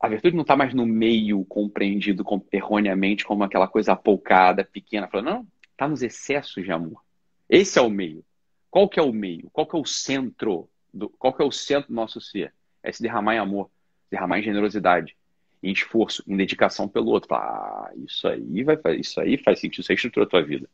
A 0.00 0.08
virtude 0.08 0.34
não 0.34 0.42
está 0.42 0.56
mais 0.56 0.72
no 0.72 0.86
meio 0.86 1.44
compreendido 1.44 2.24
erroneamente 2.50 3.22
como 3.24 3.44
aquela 3.44 3.68
coisa 3.68 3.92
apoucada, 3.92 4.64
pequena. 4.64 5.06
Falando, 5.06 5.26
não, 5.26 5.46
está 5.72 5.86
nos 5.86 6.02
excessos 6.02 6.64
de 6.64 6.72
amor. 6.72 7.02
Esse 7.48 7.78
é 7.78 7.82
o 7.82 7.90
meio. 7.90 8.24
Qual 8.70 8.88
que 8.88 8.98
é 8.98 9.02
o 9.02 9.12
meio? 9.12 9.50
Qual 9.52 9.66
que 9.66 9.76
é 9.76 9.78
o 9.78 9.84
centro? 9.84 10.70
Do, 10.92 11.10
qual 11.10 11.34
que 11.34 11.42
é 11.42 11.44
o 11.44 11.52
centro 11.52 11.88
do 11.88 11.94
nosso 11.94 12.18
ser? 12.18 12.54
É 12.82 12.90
se 12.90 13.02
derramar 13.02 13.34
em 13.34 13.38
amor, 13.38 13.70
derramar 14.10 14.38
em 14.38 14.42
generosidade, 14.42 15.14
em 15.62 15.70
esforço, 15.70 16.24
em 16.26 16.36
dedicação 16.36 16.88
pelo 16.88 17.10
outro. 17.10 17.34
Ah, 17.34 17.92
isso 17.96 18.26
aí 18.26 18.64
vai 18.64 18.78
isso 18.98 19.20
aí 19.20 19.36
faz 19.36 19.60
sentido, 19.60 19.82
isso 19.82 19.92
aí 19.92 19.96
estrutura 19.96 20.24
a 20.24 20.28
tua 20.28 20.42
vida. 20.42 20.66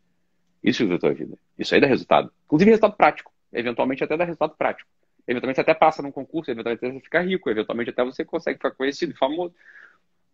Isso 0.63 0.83
estrutura 0.83 0.97
a 0.97 1.01
tua 1.01 1.15
vida. 1.15 1.39
Isso 1.59 1.75
aí 1.75 1.81
dá 1.81 1.87
resultado. 1.89 2.33
Inclusive 2.45 2.71
resultado 2.71 2.97
prático. 2.97 3.33
Eventualmente 3.53 4.05
até 4.05 4.17
dá 4.17 4.25
resultado 4.25 4.55
prático. 4.57 4.89
Eventualmente 5.27 5.57
você 5.57 5.61
até 5.63 5.75
passa 5.75 6.03
num 6.03 6.13
concurso, 6.13 6.51
eventualmente 6.51 6.81
você 6.81 7.01
fica 7.01 7.21
rico, 7.21 7.51
eventualmente 7.51 7.91
até 7.91 8.05
você 8.05 8.25
consegue 8.25 8.59
ficar 8.59 8.71
conhecido, 8.73 9.17
famoso. 9.17 9.55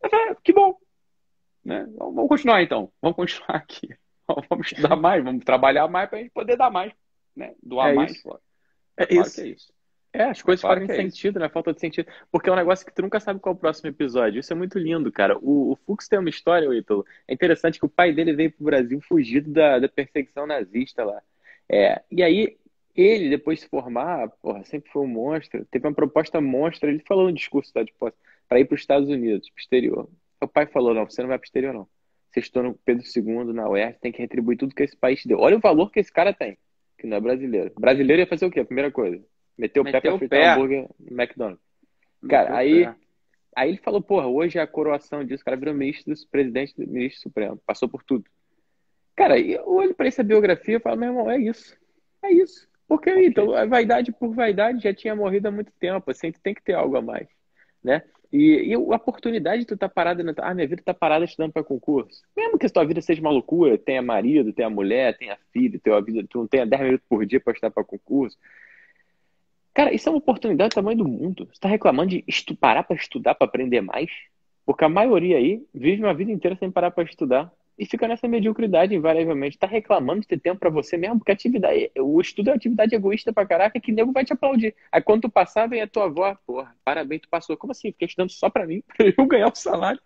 É, 0.02 0.34
que 0.42 0.52
bom. 0.52 0.76
Né? 1.64 1.86
Vamos 1.96 2.28
continuar 2.28 2.62
então. 2.62 2.92
Vamos 3.00 3.16
continuar 3.16 3.56
aqui. 3.56 3.88
Vamos 4.48 4.66
estudar 4.66 4.96
mais, 4.96 5.22
vamos 5.22 5.44
trabalhar 5.44 5.88
mais 5.88 6.08
para 6.08 6.18
a 6.18 6.22
gente 6.22 6.32
poder 6.32 6.56
dar 6.56 6.70
mais, 6.70 6.92
né? 7.36 7.54
Doar 7.62 7.90
é 7.90 7.94
mais. 7.94 8.12
Isso. 8.12 8.40
É, 8.96 9.14
isso. 9.14 9.40
é 9.40 9.48
isso. 9.48 9.72
É, 10.12 10.24
as 10.24 10.42
coisas 10.42 10.60
claro 10.60 10.80
fazem 10.80 10.94
é 10.94 11.02
sentido, 11.02 11.40
né? 11.40 11.48
Falta 11.48 11.72
de 11.72 11.80
sentido. 11.80 12.06
Porque 12.30 12.48
é 12.48 12.52
um 12.52 12.56
negócio 12.56 12.84
que 12.84 12.94
tu 12.94 13.00
nunca 13.00 13.18
sabe 13.18 13.40
qual 13.40 13.54
é 13.54 13.56
o 13.56 13.58
próximo 13.58 13.88
episódio. 13.88 14.40
Isso 14.40 14.52
é 14.52 14.56
muito 14.56 14.78
lindo, 14.78 15.10
cara. 15.10 15.38
O, 15.38 15.72
o 15.72 15.76
Fux 15.86 16.06
tem 16.06 16.18
uma 16.18 16.28
história, 16.28 16.68
o 16.68 16.74
Ítalo. 16.74 17.04
É 17.26 17.32
interessante 17.32 17.78
que 17.78 17.86
o 17.86 17.88
pai 17.88 18.12
dele 18.12 18.34
veio 18.34 18.52
pro 18.52 18.64
Brasil 18.64 19.00
fugido 19.00 19.50
da, 19.50 19.78
da 19.78 19.88
perseguição 19.88 20.46
nazista 20.46 21.02
lá. 21.02 21.22
É, 21.68 22.02
e 22.10 22.22
aí, 22.22 22.58
ele, 22.94 23.30
depois 23.30 23.58
de 23.58 23.64
se 23.64 23.70
formar, 23.70 24.28
porra, 24.42 24.64
sempre 24.64 24.90
foi 24.90 25.02
um 25.02 25.08
monstro. 25.08 25.64
Teve 25.66 25.86
uma 25.86 25.94
proposta 25.94 26.40
monstra. 26.40 26.90
Ele 26.90 27.02
falou 27.06 27.26
no 27.26 27.32
discurso 27.32 27.72
de 27.84 27.92
posse 27.98 28.16
para 28.48 28.60
ir 28.60 28.66
para 28.66 28.74
os 28.74 28.80
Estados 28.80 29.08
Unidos, 29.08 29.48
pro 29.50 29.60
exterior. 29.60 30.08
O 30.40 30.48
pai 30.48 30.66
falou: 30.66 30.92
não, 30.94 31.08
você 31.08 31.22
não 31.22 31.28
vai 31.28 31.38
pro 31.38 31.46
exterior, 31.46 31.72
não. 31.72 31.88
Você 32.30 32.40
estudou 32.40 32.70
no 32.70 32.74
Pedro 32.84 33.04
II, 33.04 33.52
na 33.52 33.68
UERJ, 33.68 33.98
tem 34.00 34.12
que 34.12 34.20
retribuir 34.22 34.56
tudo 34.56 34.74
que 34.74 34.82
esse 34.82 34.96
país 34.96 35.20
te 35.20 35.28
deu. 35.28 35.38
Olha 35.38 35.56
o 35.56 35.60
valor 35.60 35.90
que 35.90 36.00
esse 36.00 36.10
cara 36.10 36.32
tem, 36.32 36.56
que 36.98 37.06
não 37.06 37.18
é 37.18 37.20
brasileiro. 37.20 37.72
Brasileiro 37.78 38.22
ia 38.22 38.26
fazer 38.26 38.46
o 38.46 38.50
quê? 38.50 38.60
A 38.60 38.64
primeira 38.64 38.90
coisa 38.90 39.22
Meteu 39.56 39.82
o 39.82 39.84
pé 39.84 40.00
pra 40.00 40.18
fritar 40.18 40.40
pé. 40.40 40.50
hambúrguer 40.50 40.88
no 40.98 41.20
McDonald's. 41.20 41.62
Cara, 42.28 42.56
aí, 42.56 42.88
aí 43.54 43.68
ele 43.68 43.78
falou, 43.78 44.00
porra, 44.00 44.26
hoje 44.26 44.58
é 44.58 44.62
a 44.62 44.66
coroação 44.66 45.24
disso. 45.24 45.42
O 45.42 45.44
cara 45.44 45.56
virou 45.56 45.74
ministro, 45.74 46.14
presidente 46.30 46.74
do 46.76 46.90
ministro 46.90 47.22
supremo. 47.22 47.60
Passou 47.66 47.88
por 47.88 48.02
tudo. 48.02 48.24
Cara, 49.14 49.38
eu 49.38 49.68
olho 49.68 49.94
pra 49.94 50.06
essa 50.06 50.22
biografia 50.22 50.76
e 50.76 50.80
falo, 50.80 50.96
meu 50.96 51.08
irmão, 51.10 51.30
é 51.30 51.38
isso. 51.38 51.76
É 52.22 52.32
isso. 52.32 52.68
Porque 52.88 53.10
okay. 53.10 53.26
então, 53.26 53.54
a 53.54 53.64
vaidade 53.64 54.12
por 54.12 54.34
vaidade 54.34 54.82
já 54.82 54.92
tinha 54.92 55.16
morrido 55.16 55.48
há 55.48 55.50
muito 55.50 55.72
tempo. 55.78 56.10
Assim, 56.10 56.32
tu 56.32 56.40
tem 56.40 56.54
que 56.54 56.62
ter 56.62 56.74
algo 56.74 56.96
a 56.96 57.02
mais. 57.02 57.28
Né? 57.82 58.02
E, 58.32 58.70
e 58.70 58.74
a 58.74 58.78
oportunidade 58.78 59.60
de 59.60 59.66
tu 59.66 59.74
estar 59.74 59.88
tá 59.88 59.94
parado, 59.94 60.22
ah, 60.38 60.54
minha 60.54 60.66
vida 60.66 60.82
tá 60.84 60.94
parada 60.94 61.24
estudando 61.24 61.52
para 61.52 61.64
concurso. 61.64 62.22
Mesmo 62.36 62.58
que 62.58 62.66
a 62.66 62.70
tua 62.70 62.84
vida 62.84 63.00
seja 63.00 63.20
uma 63.20 63.30
loucura, 63.30 63.76
tenha 63.76 64.00
marido, 64.02 64.52
tenha 64.52 64.70
mulher, 64.70 65.16
tenha 65.16 65.36
filho, 65.52 65.78
tenha 65.80 66.00
vida, 66.00 66.26
tu 66.28 66.38
não 66.38 66.46
tenha 66.46 66.66
10 66.66 66.82
minutos 66.82 67.06
por 67.08 67.26
dia 67.26 67.40
para 67.40 67.52
estudar 67.52 67.70
para 67.70 67.84
concurso, 67.84 68.38
Cara, 69.74 69.94
isso 69.94 70.08
é 70.08 70.12
uma 70.12 70.18
oportunidade 70.18 70.70
do 70.70 70.74
tamanho 70.74 70.98
do 70.98 71.08
mundo. 71.08 71.46
Você 71.46 71.52
está 71.52 71.68
reclamando 71.68 72.10
de 72.10 72.24
estu 72.28 72.54
parar 72.54 72.82
para 72.82 72.96
estudar, 72.96 73.34
para 73.34 73.46
aprender 73.46 73.80
mais? 73.80 74.10
Porque 74.66 74.84
a 74.84 74.88
maioria 74.88 75.38
aí 75.38 75.64
vive 75.72 76.02
uma 76.02 76.14
vida 76.14 76.30
inteira 76.30 76.56
sem 76.56 76.70
parar 76.70 76.90
para 76.90 77.04
estudar 77.04 77.50
e 77.78 77.86
fica 77.86 78.06
nessa 78.06 78.28
mediocridade 78.28 78.94
invariavelmente. 78.94 79.56
Está 79.56 79.66
reclamando 79.66 80.20
de 80.20 80.28
ter 80.28 80.40
tempo 80.40 80.60
para 80.60 80.70
você 80.70 80.96
mesmo, 80.96 81.18
porque 81.18 81.32
atividade, 81.32 81.90
o 81.98 82.20
estudo 82.20 82.50
é 82.50 82.54
atividade 82.54 82.94
egoísta 82.94 83.32
pra 83.32 83.46
caraca 83.46 83.80
que 83.80 83.92
nego 83.92 84.12
vai 84.12 84.24
te 84.24 84.32
aplaudir. 84.32 84.74
Aí 84.90 85.02
quando 85.02 85.22
tu 85.22 85.30
passar, 85.30 85.68
vem 85.68 85.82
a 85.82 85.86
tua 85.86 86.04
avó, 86.04 86.36
porra, 86.46 86.74
parabéns, 86.84 87.22
tu 87.22 87.28
passou. 87.28 87.56
Como 87.56 87.72
assim? 87.72 87.92
Fiquei 87.92 88.06
estudando 88.06 88.30
só 88.30 88.50
para 88.50 88.66
mim, 88.66 88.82
para 88.96 89.12
eu 89.16 89.26
ganhar 89.26 89.48
o 89.48 89.54
salário. 89.54 90.00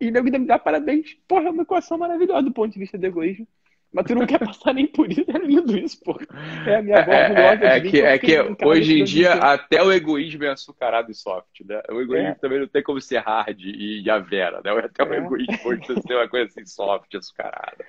E 0.00 0.10
nego 0.10 0.30
me 0.30 0.46
dá 0.46 0.58
parabéns. 0.58 1.14
Porra, 1.28 1.48
é 1.48 1.50
uma 1.50 1.62
equação 1.62 1.98
maravilhosa 1.98 2.42
do 2.42 2.52
ponto 2.52 2.72
de 2.72 2.78
vista 2.78 2.98
do 2.98 3.06
egoísmo. 3.06 3.46
Mas 3.94 4.06
tu 4.06 4.14
não 4.16 4.26
quer 4.26 4.40
passar 4.40 4.74
nem 4.74 4.88
por 4.88 5.08
isso. 5.08 5.24
É 5.28 5.38
lindo 5.38 5.78
isso, 5.78 6.00
pô. 6.02 6.18
É 6.66 6.76
a 6.76 6.82
minha 6.82 6.98
avó 6.98 7.12
é, 7.12 7.58
é, 7.62 7.76
é, 7.76 7.80
que, 7.80 8.00
é 8.00 8.18
que 8.18 8.66
hoje 8.66 9.00
em 9.00 9.04
dia 9.04 9.34
até 9.34 9.80
o 9.84 9.92
egoísmo 9.92 10.42
é 10.42 10.48
açucarado 10.48 11.12
e 11.12 11.14
soft, 11.14 11.60
né? 11.64 11.80
O 11.88 12.00
egoísmo 12.00 12.30
é. 12.30 12.34
também 12.34 12.58
não 12.58 12.66
tem 12.66 12.82
como 12.82 13.00
ser 13.00 13.18
hard 13.18 13.60
e, 13.60 14.10
a 14.10 14.18
vera, 14.18 14.60
né? 14.64 14.72
Até 14.72 15.04
o 15.04 15.14
é. 15.14 15.18
egoísmo 15.18 15.58
pode 15.62 15.86
ser 15.86 16.14
uma 16.14 16.28
coisa 16.28 16.46
assim 16.46 16.66
soft, 16.66 17.14
açucarada. 17.14 17.84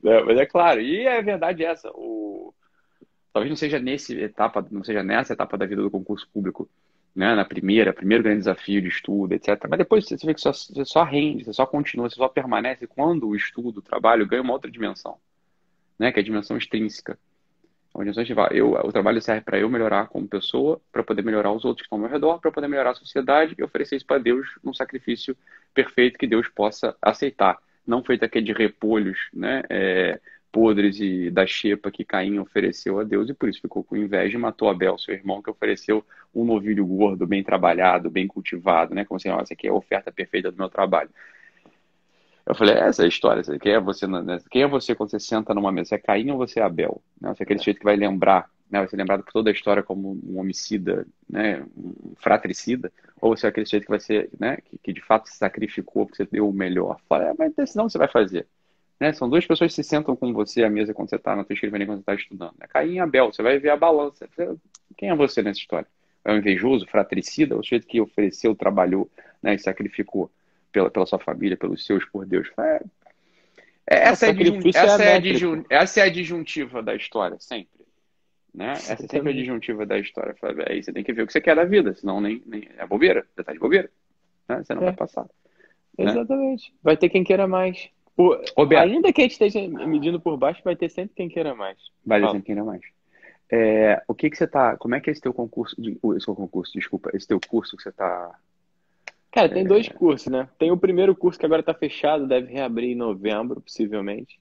Né? 0.00 0.22
Mas 0.24 0.38
é 0.38 0.46
claro, 0.46 0.80
e 0.80 1.04
é 1.04 1.20
verdade 1.20 1.64
essa. 1.64 1.90
O... 1.92 2.54
Talvez 3.32 3.50
não 3.50 3.56
seja 3.56 3.80
nesse 3.80 4.16
etapa, 4.16 4.64
não 4.70 4.84
seja 4.84 5.02
nessa 5.02 5.32
etapa 5.32 5.58
da 5.58 5.66
vida 5.66 5.82
do 5.82 5.90
concurso 5.90 6.28
público, 6.32 6.68
né? 7.16 7.34
Na 7.34 7.44
primeira, 7.44 7.92
primeiro 7.92 8.22
grande 8.22 8.38
desafio 8.38 8.80
de 8.80 8.88
estudo, 8.88 9.32
etc. 9.32 9.66
Mas 9.68 9.78
depois 9.78 10.06
você 10.06 10.24
vê 10.24 10.34
que 10.34 10.40
só, 10.40 10.52
você 10.52 10.84
só 10.84 11.02
rende, 11.02 11.44
você 11.44 11.52
só 11.52 11.66
continua, 11.66 12.08
você 12.08 12.14
só 12.14 12.28
permanece 12.28 12.86
quando 12.86 13.26
o 13.26 13.34
estudo, 13.34 13.78
o 13.78 13.82
trabalho 13.82 14.24
ganha 14.24 14.42
uma 14.42 14.52
outra 14.52 14.70
dimensão 14.70 15.18
né, 15.98 16.12
que 16.12 16.18
é 16.18 16.22
a 16.22 16.24
dimensão 16.24 16.56
extrínseca. 16.56 17.18
A 17.94 18.04
dimensão 18.04 18.22
eu, 18.52 18.72
o 18.72 18.92
trabalho 18.92 19.20
serve 19.20 19.40
para 19.42 19.58
eu 19.58 19.68
melhorar 19.68 20.08
como 20.08 20.28
pessoa, 20.28 20.80
para 20.92 21.02
poder 21.02 21.22
melhorar 21.22 21.52
os 21.52 21.64
outros 21.64 21.82
que 21.82 21.86
estão 21.86 21.96
ao 21.96 22.02
meu 22.02 22.10
redor, 22.10 22.38
para 22.38 22.52
poder 22.52 22.68
melhorar 22.68 22.90
a 22.90 22.94
sociedade 22.94 23.54
e 23.58 23.62
oferecer 23.62 23.96
isso 23.96 24.06
para 24.06 24.18
Deus 24.18 24.46
num 24.62 24.72
sacrifício 24.72 25.36
perfeito 25.74 26.18
que 26.18 26.26
Deus 26.26 26.48
possa 26.48 26.94
aceitar. 27.02 27.58
Não 27.86 28.04
feito 28.04 28.24
aquele 28.24 28.46
de 28.46 28.52
repolhos 28.52 29.18
né, 29.32 29.62
é, 29.68 30.20
podres 30.52 31.00
e 31.00 31.30
da 31.30 31.46
xepa 31.46 31.90
que 31.90 32.04
Caim 32.04 32.38
ofereceu 32.38 33.00
a 33.00 33.04
Deus 33.04 33.28
e 33.28 33.34
por 33.34 33.48
isso 33.48 33.60
ficou 33.60 33.82
com 33.82 33.96
inveja 33.96 34.36
e 34.36 34.40
matou 34.40 34.68
Abel, 34.68 34.98
seu 34.98 35.14
irmão, 35.14 35.42
que 35.42 35.50
ofereceu 35.50 36.04
um 36.34 36.44
novilho 36.44 36.86
gordo, 36.86 37.26
bem 37.26 37.42
trabalhado, 37.42 38.10
bem 38.10 38.26
cultivado, 38.26 38.94
né? 38.94 39.04
Como 39.04 39.16
assim, 39.16 39.30
essa 39.30 39.54
aqui 39.54 39.66
é 39.66 39.70
a 39.70 39.74
oferta 39.74 40.12
perfeita 40.12 40.50
do 40.50 40.58
meu 40.58 40.68
trabalho. 40.68 41.10
Eu 42.48 42.54
falei, 42.54 42.76
é, 42.76 42.78
essa 42.78 43.02
é 43.02 43.04
a 43.04 43.08
história. 43.08 43.42
Quem 43.58 43.72
é 43.72 43.78
você, 43.78 44.06
né? 44.06 44.38
quem 44.50 44.62
é 44.62 44.66
você 44.66 44.94
quando 44.94 45.10
você 45.10 45.20
senta 45.20 45.52
numa 45.52 45.70
mesa? 45.70 45.90
Você 45.90 45.94
é 45.96 45.98
Caim 45.98 46.30
ou 46.30 46.38
você 46.38 46.60
é 46.60 46.62
Abel? 46.62 47.02
Né? 47.20 47.28
Você 47.34 47.42
é 47.42 47.44
aquele 47.44 47.60
jeito 47.60 47.78
que 47.78 47.84
vai 47.84 47.94
lembrar, 47.94 48.48
né? 48.70 48.78
vai 48.78 48.88
ser 48.88 48.96
lembrado 48.96 49.22
por 49.22 49.32
toda 49.32 49.50
a 49.50 49.52
história 49.52 49.82
como 49.82 50.18
um 50.24 50.40
homicida, 50.40 51.06
né? 51.28 51.62
um 51.76 52.14
fratricida, 52.16 52.90
ou 53.20 53.36
você 53.36 53.44
é 53.44 53.50
aquele 53.50 53.66
jeito 53.66 53.84
que 53.84 53.90
vai 53.90 54.00
ser, 54.00 54.30
né? 54.40 54.56
que, 54.64 54.78
que 54.78 54.92
de 54.94 55.02
fato 55.02 55.28
se 55.28 55.36
sacrificou 55.36 56.06
porque 56.06 56.24
você 56.24 56.30
deu 56.30 56.48
o 56.48 56.52
melhor. 56.52 56.98
Fala, 57.06 57.24
é, 57.24 57.34
mas 57.38 57.54
decisão 57.54 57.86
você 57.86 57.98
vai 57.98 58.08
fazer. 58.08 58.46
Né? 58.98 59.12
São 59.12 59.28
duas 59.28 59.44
pessoas 59.44 59.74
que 59.74 59.82
se 59.82 59.86
sentam 59.86 60.16
com 60.16 60.32
você 60.32 60.64
à 60.64 60.70
mesa 60.70 60.94
quando 60.94 61.10
você 61.10 61.16
está 61.16 61.36
na 61.36 61.44
tua 61.44 61.52
escrivaninha, 61.52 61.86
quando 61.86 61.98
você 61.98 62.12
está 62.12 62.14
estudando. 62.14 62.54
É 62.60 62.66
Caim 62.66 62.94
e 62.94 62.98
Abel, 62.98 63.30
você 63.30 63.42
vai 63.42 63.58
ver 63.58 63.70
a 63.70 63.76
balança. 63.76 64.26
Quem 64.96 65.10
é 65.10 65.14
você 65.14 65.42
nessa 65.42 65.60
história? 65.60 65.86
É 66.24 66.32
um 66.32 66.38
invejoso, 66.38 66.86
fratricida, 66.86 67.54
o 67.54 67.62
sujeito 67.62 67.86
que 67.86 68.00
ofereceu, 68.00 68.54
trabalhou 68.54 69.10
né, 69.42 69.54
e 69.54 69.58
sacrificou? 69.58 70.30
Pela, 70.72 70.90
pela 70.90 71.06
sua 71.06 71.18
família, 71.18 71.56
pelos 71.56 71.84
seus, 71.84 72.04
por 72.04 72.26
Deus. 72.26 72.48
É, 72.58 72.82
é 73.90 73.98
essa, 74.08 74.26
é, 74.26 74.30
essa, 74.30 75.02
é, 75.02 75.16
é 75.16 75.64
essa 75.70 76.00
é 76.00 76.02
a 76.04 76.10
disjuntiva 76.10 76.82
da 76.82 76.94
história, 76.94 77.36
sempre. 77.40 77.78
Né? 78.54 78.72
Essa 78.72 78.92
é 79.04 79.08
sempre 79.08 79.30
a 79.30 79.34
disjuntiva 79.34 79.86
da 79.86 79.98
história. 79.98 80.34
Aí 80.68 80.82
você 80.82 80.92
tem 80.92 81.04
que 81.04 81.12
ver 81.12 81.22
o 81.22 81.26
que 81.26 81.32
você 81.32 81.40
quer 81.40 81.56
da 81.56 81.64
vida, 81.64 81.94
senão 81.94 82.20
nem, 82.20 82.42
nem 82.46 82.68
é 82.76 82.86
bobeira, 82.86 83.26
você 83.34 83.44
tá 83.44 83.52
de 83.52 83.58
bobeira. 83.58 83.90
Né? 84.48 84.62
Você 84.62 84.74
não 84.74 84.82
é. 84.82 84.86
vai 84.86 84.94
passar. 84.94 85.24
Né? 85.96 86.10
Exatamente. 86.10 86.74
Vai 86.82 86.96
ter 86.96 87.08
quem 87.08 87.24
queira 87.24 87.46
mais. 87.46 87.88
Por... 88.16 88.42
Ainda 88.76 89.12
que 89.12 89.20
a 89.20 89.24
gente 89.24 89.32
esteja 89.32 89.60
medindo 89.86 90.20
por 90.20 90.36
baixo, 90.36 90.60
vai 90.64 90.74
ter 90.74 90.88
sempre 90.88 91.14
quem 91.14 91.28
queira 91.28 91.54
mais. 91.54 91.78
Vai 92.04 92.20
ter 92.20 92.26
sempre 92.26 92.42
quem 92.42 92.54
queira 92.54 92.64
mais. 92.64 92.82
É, 93.50 94.02
o 94.06 94.14
que 94.14 94.28
que 94.28 94.36
você 94.36 94.46
tá. 94.46 94.76
Como 94.76 94.94
é 94.94 95.00
que 95.00 95.08
é 95.08 95.12
esse 95.12 95.22
teu 95.22 95.32
concurso? 95.32 95.80
De, 95.80 95.98
esse 96.16 96.26
concurso, 96.26 96.72
desculpa, 96.74 97.10
esse 97.14 97.26
teu 97.26 97.40
curso 97.48 97.76
que 97.76 97.82
você 97.82 97.92
tá 97.92 98.38
Cara, 99.30 99.48
tem 99.48 99.64
dois 99.64 99.88
cursos, 99.88 100.32
né? 100.32 100.48
Tem 100.58 100.70
o 100.70 100.76
primeiro 100.76 101.14
curso 101.14 101.38
que 101.38 101.46
agora 101.46 101.60
está 101.60 101.74
fechado, 101.74 102.26
deve 102.26 102.52
reabrir 102.52 102.90
em 102.90 102.96
novembro, 102.96 103.60
possivelmente, 103.60 104.38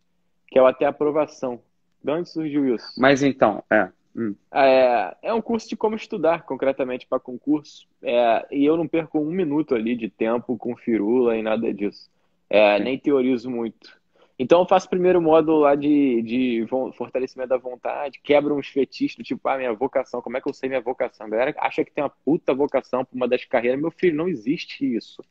que 0.47 0.57
é 0.57 0.61
o 0.61 0.65
Até 0.65 0.85
Aprovação. 0.85 1.59
De 2.03 2.11
onde 2.11 2.29
surgiu 2.29 2.73
isso? 2.73 2.87
Mas 2.97 3.21
então, 3.21 3.63
é. 3.69 3.89
Hum. 4.15 4.33
É, 4.51 5.15
é 5.21 5.33
um 5.33 5.41
curso 5.41 5.69
de 5.69 5.75
como 5.75 5.95
estudar 5.95 6.43
concretamente 6.43 7.05
para 7.05 7.19
concurso. 7.19 7.87
É, 8.01 8.47
e 8.51 8.65
eu 8.65 8.77
não 8.77 8.87
perco 8.87 9.19
um 9.19 9.29
minuto 9.29 9.75
ali 9.75 9.95
de 9.95 10.09
tempo 10.09 10.57
com 10.57 10.75
firula 10.75 11.37
e 11.37 11.43
nada 11.43 11.71
disso. 11.73 12.09
É, 12.49 12.79
nem 12.79 12.97
teorizo 12.97 13.49
muito. 13.49 13.96
Então 14.39 14.59
eu 14.61 14.67
faço 14.67 14.85
o 14.87 14.89
primeiro 14.89 15.21
módulo 15.21 15.59
lá 15.61 15.75
de, 15.75 16.21
de 16.21 16.67
fortalecimento 16.95 17.49
da 17.49 17.57
vontade, 17.57 18.19
quebra 18.21 18.53
uns 18.53 18.67
fetiches 18.67 19.25
tipo, 19.25 19.47
ah, 19.49 19.57
minha 19.57 19.73
vocação, 19.73 20.21
como 20.21 20.37
é 20.37 20.41
que 20.41 20.47
eu 20.47 20.53
sei 20.53 20.69
minha 20.69 20.81
vocação? 20.81 21.25
A 21.25 21.29
galera 21.29 21.55
acha 21.59 21.83
que 21.83 21.91
tem 21.91 22.03
uma 22.03 22.09
puta 22.09 22.53
vocação 22.53 23.03
para 23.03 23.15
uma 23.15 23.27
das 23.27 23.45
carreiras. 23.45 23.79
Meu 23.79 23.91
filho, 23.91 24.15
não 24.15 24.27
existe 24.27 24.85
isso. 24.95 25.23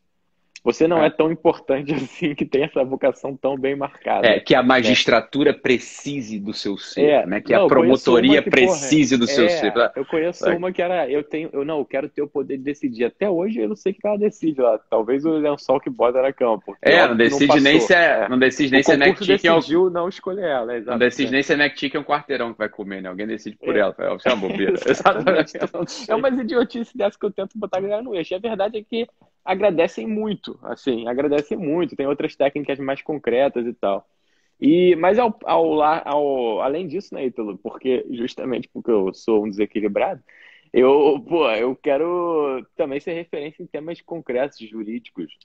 Você 0.65 0.87
não 0.87 1.03
é. 1.03 1.07
é. 1.07 1.11
tão 1.11 1.31
importante 1.31 1.93
assim 1.95 2.35
que 2.35 2.45
tem 2.45 2.65
essa 2.65 2.85
vocação 2.85 3.37
tão 3.37 3.57
bem 3.57 3.77
marcada. 3.77 4.27
É, 4.27 4.41
que 4.41 4.55
a 4.55 4.63
magistratura 4.63 5.53
né? 5.53 5.59
precise 5.59 6.39
do 6.39 6.53
seu 6.53 6.77
ser, 6.77 7.01
é. 7.01 7.27
né? 7.27 7.41
Que 7.41 7.53
não, 7.53 7.67
a 7.67 7.69
promotoria 7.69 8.43
que, 8.43 8.51
precise 8.51 9.17
porra, 9.17 9.27
do 9.27 9.33
seu 9.33 9.47
é, 9.47 9.49
ser. 9.49 9.73
Eu 9.95 10.05
conheço 10.05 10.45
Vai. 10.45 10.57
uma 10.57 10.73
que 10.73 10.83
era, 10.83 11.09
eu 11.11 11.23
tenho, 11.23 11.51
eu 11.53 11.65
não, 11.65 11.79
eu 11.79 11.85
quero 11.85 12.09
ter 12.09 12.23
o 12.23 12.29
poder 12.29 12.57
de 12.59 12.65
decidir. 12.65 13.05
Até 13.05 13.29
hoje 13.29 13.61
eu 13.61 13.69
não 13.69 13.77
sei 13.77 13.93
o 13.93 13.95
que 13.95 14.07
ela 14.07 14.19
decide 14.19 14.61
lá. 14.61 14.79
Talvez 14.91 15.25
o 15.25 15.31
lençol 15.31 15.81
que 15.81 15.91
bota 15.91 16.23
na 16.23 16.33
cama. 16.33 16.63
É, 16.83 17.07
não 17.07 17.17
decide 17.17 17.47
não 17.47 17.61
nem 17.61 17.81
se 17.81 17.95
é, 17.95 18.29
não 18.29 18.39
decide 18.39 18.73
nem 18.73 18.83
se 18.83 18.93
é 18.93 18.97
NecTick 18.97 19.43
decidiu 19.43 19.91
não 19.91 20.09
escolher 20.09 20.45
ela, 20.45 20.81
Não 20.81 20.99
decide 20.99 21.31
nem 21.31 21.43
se 21.43 21.53
é 21.53 21.57
NecTick 21.57 21.97
é 21.97 22.01
um 22.01 22.05
quarteirão 22.05 22.53
que 22.53 22.59
vai 22.59 22.69
comer, 22.69 23.03
né? 23.03 23.09
Alguém 23.09 23.27
decide 23.27 23.57
por 23.57 23.77
é. 23.77 23.81
ela. 23.81 23.95
É 23.99 24.29
uma 24.33 24.37
bobeira. 24.37 24.75
Exatamente. 24.87 25.57
é 26.09 26.15
uma 26.15 26.29
idiotice 26.29 26.97
dessa 26.97 27.19
que 27.19 27.27
eu 27.27 27.31
tento 27.31 27.59
botar 27.59 27.79
a 27.79 27.81
galera 27.81 28.03
no 28.03 28.15
eixo. 28.15 28.35
A 28.35 28.39
verdade 28.39 28.79
é 28.79 28.83
que 28.83 29.07
agradecem 29.47 30.07
muito, 30.07 30.59
assim, 30.63 31.09
agradecem 31.09 31.57
muito. 31.57 31.97
Tem 31.97 32.07
outras 32.07 32.37
técnicas 32.37 32.79
mais 32.79 33.03
concretas 33.03 33.67
e 33.67 33.73
tal. 33.73 34.07
E, 34.61 34.97
mas 34.97 35.19
ao, 35.19 35.39
ao, 35.45 35.83
ao, 35.83 36.61
além 36.63 36.87
disso, 36.87 37.15
né, 37.15 37.27
Ítalo, 37.27 37.59
porque 37.59 38.05
justamente 38.11 38.69
porque 38.69 38.91
eu 38.91 39.13
sou 39.15 39.45
um 39.45 39.49
desequilibrado, 39.51 40.23
eu, 40.73 41.21
pô, 41.27 41.51
eu 41.53 41.77
quero 41.77 42.67
também 42.77 43.01
ser 43.01 43.13
referência 43.15 43.63
em 43.63 43.67
temas 43.67 44.01
concretos, 44.01 44.59
jurídicos. 44.59 45.37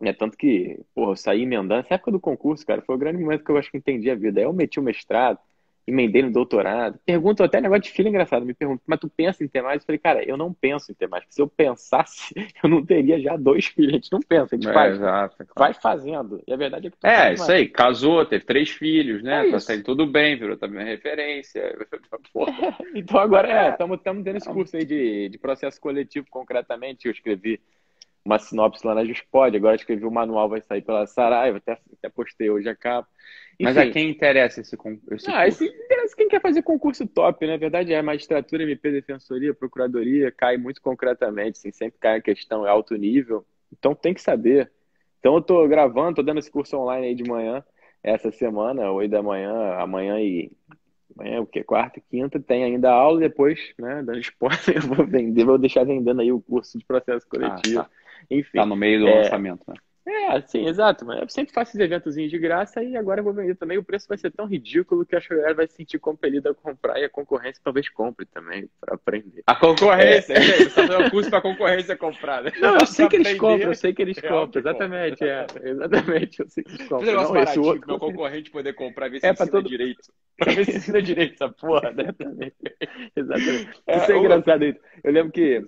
Né? 0.00 0.12
Tanto 0.12 0.36
que, 0.36 0.80
pô, 0.94 1.12
eu 1.12 1.16
saí 1.16 1.42
emendando. 1.42 1.74
Essa 1.74 1.94
época 1.94 2.12
do 2.12 2.20
concurso, 2.20 2.66
cara, 2.66 2.82
foi 2.82 2.94
o 2.96 2.98
grande 2.98 3.22
momento 3.22 3.44
que 3.44 3.50
eu 3.50 3.56
acho 3.56 3.70
que 3.70 3.76
entendi 3.78 4.10
a 4.10 4.14
vida. 4.14 4.40
Aí 4.40 4.46
eu 4.46 4.52
meti 4.52 4.80
o 4.80 4.82
mestrado, 4.82 5.38
emendei 5.86 6.22
no 6.22 6.32
doutorado. 6.32 6.98
Pergunto 7.04 7.42
até 7.42 7.60
negócio 7.60 7.82
de 7.82 7.90
filho 7.90 8.08
engraçado. 8.08 8.44
Me 8.44 8.54
perguntam, 8.54 8.82
mas 8.86 9.00
tu 9.00 9.08
pensa 9.08 9.44
em 9.44 9.48
ter 9.48 9.62
mais? 9.62 9.82
Eu 9.82 9.86
falei, 9.86 9.98
cara, 9.98 10.24
eu 10.24 10.36
não 10.36 10.52
penso 10.52 10.90
em 10.90 10.94
ter 10.94 11.08
mais. 11.08 11.24
Se 11.28 11.40
eu 11.40 11.48
pensasse, 11.48 12.34
eu 12.62 12.68
não 12.68 12.84
teria 12.84 13.20
já 13.20 13.36
dois 13.36 13.66
filhos. 13.66 13.92
A 13.92 13.96
gente 13.96 14.12
não 14.12 14.20
pensa, 14.20 14.54
a 14.54 14.56
gente 14.56 14.68
é, 14.68 14.72
faz. 14.72 14.94
Exato, 14.94 15.36
claro. 15.36 15.54
Vai 15.56 15.74
fazendo. 15.74 16.42
E 16.46 16.52
a 16.52 16.56
verdade 16.56 16.86
é 16.86 16.90
que 16.90 16.96
tu 16.96 17.06
É, 17.06 17.34
isso 17.34 17.46
mais. 17.46 17.54
aí. 17.54 17.68
Casou, 17.68 18.24
teve 18.24 18.44
três 18.44 18.70
filhos, 18.70 19.22
né? 19.22 19.48
É 19.48 19.50
tá 19.50 19.60
saindo 19.60 19.84
tudo 19.84 20.06
bem, 20.06 20.38
virou 20.38 20.56
também 20.56 20.84
referência. 20.84 21.76
então 22.94 23.18
agora 23.18 23.48
é, 23.48 23.70
estamos 23.70 23.98
é, 23.98 24.02
tendo 24.02 24.36
esse 24.36 24.48
curso 24.48 24.76
aí 24.76 24.84
de, 24.84 25.28
de 25.28 25.38
processo 25.38 25.80
coletivo, 25.80 26.26
concretamente. 26.30 27.06
Eu 27.06 27.12
escrevi 27.12 27.60
uma 28.24 28.38
sinopse 28.38 28.86
lá 28.86 28.94
na 28.94 29.04
Juspod, 29.04 29.54
agora 29.54 29.76
escrevi 29.76 30.04
o 30.04 30.10
manual, 30.10 30.48
vai 30.48 30.62
sair 30.62 30.80
pela 30.80 31.06
Saraiva, 31.06 31.58
até, 31.58 31.72
até 31.72 32.08
postei 32.08 32.48
hoje 32.48 32.68
a 32.68 32.74
capa. 32.74 33.06
Enfim, 33.54 33.64
Mas 33.64 33.76
a 33.76 33.90
quem 33.90 34.10
interessa 34.10 34.60
esse, 34.60 34.76
esse 35.10 35.30
ah? 35.30 35.46
Esse 35.46 35.64
interessa 35.64 36.16
quem 36.16 36.28
quer 36.28 36.40
fazer 36.40 36.62
concurso 36.62 37.06
top, 37.06 37.46
né? 37.46 37.52
Na 37.52 37.58
verdade, 37.58 37.92
é 37.92 38.00
magistratura, 38.00 38.64
MP, 38.64 38.90
defensoria, 38.90 39.54
procuradoria, 39.54 40.32
cai 40.32 40.56
muito 40.56 40.80
concretamente, 40.80 41.58
assim, 41.58 41.70
sempre 41.70 41.98
cai 42.00 42.18
a 42.18 42.22
questão, 42.22 42.66
é 42.66 42.70
alto 42.70 42.96
nível. 42.96 43.44
Então 43.70 43.94
tem 43.94 44.14
que 44.14 44.22
saber. 44.22 44.72
Então 45.20 45.34
eu 45.34 45.42
tô 45.42 45.66
gravando, 45.68 46.16
tô 46.16 46.22
dando 46.22 46.38
esse 46.38 46.50
curso 46.50 46.76
online 46.78 47.08
aí 47.08 47.14
de 47.14 47.24
manhã, 47.24 47.62
essa 48.02 48.32
semana, 48.32 48.90
oito 48.90 49.10
da 49.10 49.22
manhã, 49.22 49.74
amanhã 49.74 50.18
e 50.18 50.50
amanhã, 51.16 51.40
o 51.40 51.46
que? 51.46 51.62
Quarta 51.62 52.00
quinta, 52.10 52.40
tem 52.40 52.64
ainda 52.64 52.90
aula, 52.90 53.20
depois, 53.20 53.72
né, 53.78 54.02
dando 54.02 54.18
spoiler, 54.18 54.58
eu 54.76 54.82
vou 54.82 55.06
vender, 55.06 55.44
vou 55.44 55.58
deixar 55.58 55.84
vendendo 55.84 56.20
aí 56.20 56.32
o 56.32 56.40
curso 56.40 56.76
de 56.78 56.84
processo 56.84 57.26
coletivo. 57.28 57.80
Ah, 57.80 57.84
tá. 57.84 57.90
Enfim. 58.30 58.58
Tá 58.58 58.66
no 58.66 58.76
meio 58.76 59.00
do 59.00 59.08
é, 59.08 59.22
lançamento, 59.22 59.62
né? 59.68 59.74
É, 60.06 60.40
sim, 60.42 60.66
exato. 60.66 61.04
Mas 61.04 61.20
eu 61.22 61.28
sempre 61.28 61.54
faço 61.54 61.70
esses 61.70 61.80
eventos 61.80 62.14
de 62.14 62.38
graça 62.38 62.82
e 62.82 62.96
agora 62.96 63.20
eu 63.20 63.24
vou 63.24 63.32
vender 63.32 63.54
também. 63.54 63.78
O 63.78 63.84
preço 63.84 64.06
vai 64.06 64.18
ser 64.18 64.30
tão 64.30 64.46
ridículo 64.46 65.06
que 65.06 65.16
a 65.16 65.20
galera 65.20 65.54
vai 65.54 65.66
se 65.66 65.76
sentir 65.76 65.98
compelida 65.98 66.50
a 66.50 66.54
comprar 66.54 67.00
e 67.00 67.04
a 67.04 67.08
concorrência 67.08 67.60
talvez 67.64 67.88
compre 67.88 68.26
também 68.26 68.68
para 68.80 68.94
aprender. 68.94 69.42
A 69.46 69.54
concorrência, 69.54 70.34
é. 70.34 70.40
você 70.40 70.62
está 70.64 70.86
fazendo 70.86 71.10
curso 71.10 71.30
para 71.30 71.38
a 71.38 71.42
concorrência 71.42 71.96
comprar, 71.96 72.42
né? 72.42 72.52
Não, 72.60 72.74
eu 72.74 72.86
sei 72.86 73.08
que 73.08 73.16
eles 73.16 73.34
compram, 73.34 73.68
eu 73.68 73.74
sei 73.74 73.94
que 73.94 74.02
eles 74.02 74.20
compram, 74.20 74.60
exatamente, 74.60 75.24
é, 75.24 75.46
exatamente, 75.62 76.40
eu 76.40 76.48
sei 76.50 76.64
que 76.64 76.74
eles 76.74 76.88
compram. 76.88 77.12
Não, 77.14 77.36
esse 77.42 77.58
outro, 77.58 77.86
meu 77.86 77.98
concorrente 77.98 78.50
poder 78.50 78.74
comprar, 78.74 79.08
ver 79.08 79.20
se 79.20 79.26
é, 79.26 79.30
ensina 79.30 79.50
todo... 79.50 79.68
direito. 79.68 80.12
Para 80.36 80.52
ver 80.52 80.64
se 80.64 80.76
ensina 80.76 81.00
direito 81.00 81.34
essa 81.34 81.48
porra, 81.48 81.92
né? 81.92 82.12
Exatamente. 83.16 83.82
É, 83.86 83.96
Isso 83.96 84.12
é 84.12 84.18
engraçado. 84.18 84.64
Eu 84.64 85.12
lembro 85.12 85.32
que 85.32 85.64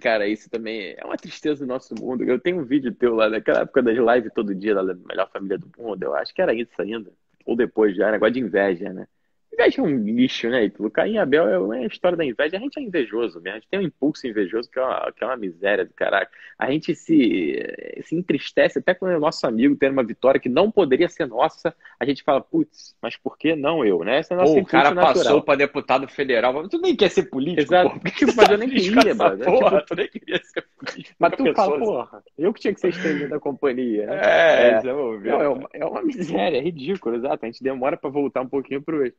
Cara, 0.00 0.26
isso 0.28 0.50
também 0.50 0.94
é 0.96 1.04
uma 1.04 1.16
tristeza 1.16 1.64
do 1.64 1.68
nosso 1.68 1.94
mundo. 1.94 2.24
Eu 2.24 2.38
tenho 2.40 2.60
um 2.60 2.64
vídeo 2.64 2.94
teu 2.94 3.14
lá 3.14 3.28
daquela 3.28 3.60
época 3.60 3.82
das 3.82 3.96
lives 3.96 4.32
todo 4.34 4.54
dia, 4.54 4.74
da 4.74 4.82
melhor 4.82 5.30
família 5.30 5.58
do 5.58 5.70
mundo. 5.78 6.02
Eu 6.02 6.14
acho 6.14 6.34
que 6.34 6.42
era 6.42 6.54
isso 6.54 6.70
ainda. 6.80 7.12
Ou 7.46 7.56
depois 7.56 7.96
já, 7.96 8.10
negócio 8.10 8.34
de 8.34 8.40
inveja, 8.40 8.92
né? 8.92 9.06
Inveja 9.54 9.80
é 9.80 9.84
um 9.84 9.96
lixo, 9.96 10.48
né, 10.48 10.64
Ítalo? 10.64 10.90
Caim 10.90 11.12
e 11.12 11.18
Abel 11.18 11.72
é, 11.72 11.84
a 11.84 11.86
história 11.86 12.18
da 12.18 12.24
inveja. 12.24 12.56
A 12.56 12.60
gente 12.60 12.78
é 12.78 12.82
invejoso 12.82 13.40
mesmo. 13.40 13.56
A 13.56 13.60
gente 13.60 13.68
tem 13.68 13.78
um 13.78 13.84
impulso 13.84 14.26
invejoso 14.26 14.68
que 14.68 14.78
é 14.78 14.82
uma, 14.82 15.12
que 15.12 15.22
é 15.22 15.26
uma 15.26 15.36
miséria 15.36 15.84
do 15.84 15.94
caraca. 15.94 16.30
A 16.58 16.70
gente 16.70 16.94
se, 16.94 17.62
se 18.02 18.16
entristece 18.16 18.80
até 18.80 18.94
quando 18.94 19.12
é 19.12 19.18
nosso 19.18 19.46
amigo 19.46 19.76
tem 19.76 19.90
uma 19.90 20.02
vitória 20.02 20.40
que 20.40 20.48
não 20.48 20.70
poderia 20.70 21.08
ser 21.08 21.26
nossa. 21.26 21.74
A 21.98 22.04
gente 22.04 22.22
fala, 22.24 22.40
putz, 22.40 22.96
mas 23.00 23.16
por 23.16 23.38
que 23.38 23.54
não 23.54 23.84
eu, 23.84 24.02
né? 24.02 24.18
Essa 24.18 24.34
é 24.34 24.36
a 24.36 24.40
nossa 24.40 24.54
Pô, 24.54 24.60
o 24.60 24.66
cara 24.66 24.90
natural. 24.90 25.14
passou 25.14 25.42
para 25.42 25.58
deputado 25.58 26.08
federal. 26.08 26.68
Tu 26.68 26.78
nem 26.78 26.96
quer 26.96 27.10
ser 27.10 27.24
político, 27.24 27.62
Exato. 27.62 28.00
Mas 28.36 28.50
eu 28.50 28.58
nem 28.58 28.68
queria, 28.68 29.14
mano. 29.14 29.44
Porra, 29.44 29.78
tipo, 29.78 29.86
tu 29.86 29.96
nem 29.96 30.08
queria 30.08 30.40
ser 30.42 30.64
político. 30.76 31.16
Mas 31.18 31.32
tu 31.36 31.54
fala, 31.54 31.78
porra, 31.78 32.24
eu 32.36 32.52
que 32.52 32.60
tinha 32.60 32.74
que 32.74 32.80
ser 32.80 32.88
estrelinha 32.88 33.28
da 33.28 33.38
companhia. 33.38 34.06
Né? 34.06 34.20
É, 34.20 34.68
é, 34.68 34.80
é, 34.84 34.88
é, 35.28 35.48
uma, 35.48 35.68
é 35.72 35.84
uma 35.84 36.02
miséria, 36.02 36.58
é 36.58 36.60
ridículo, 36.60 37.16
exato. 37.16 37.44
A 37.44 37.46
gente 37.46 37.62
demora 37.62 37.96
para 37.96 38.10
voltar 38.10 38.40
um 38.40 38.48
pouquinho 38.48 38.82
pro 38.82 39.04
eixo. 39.04 39.16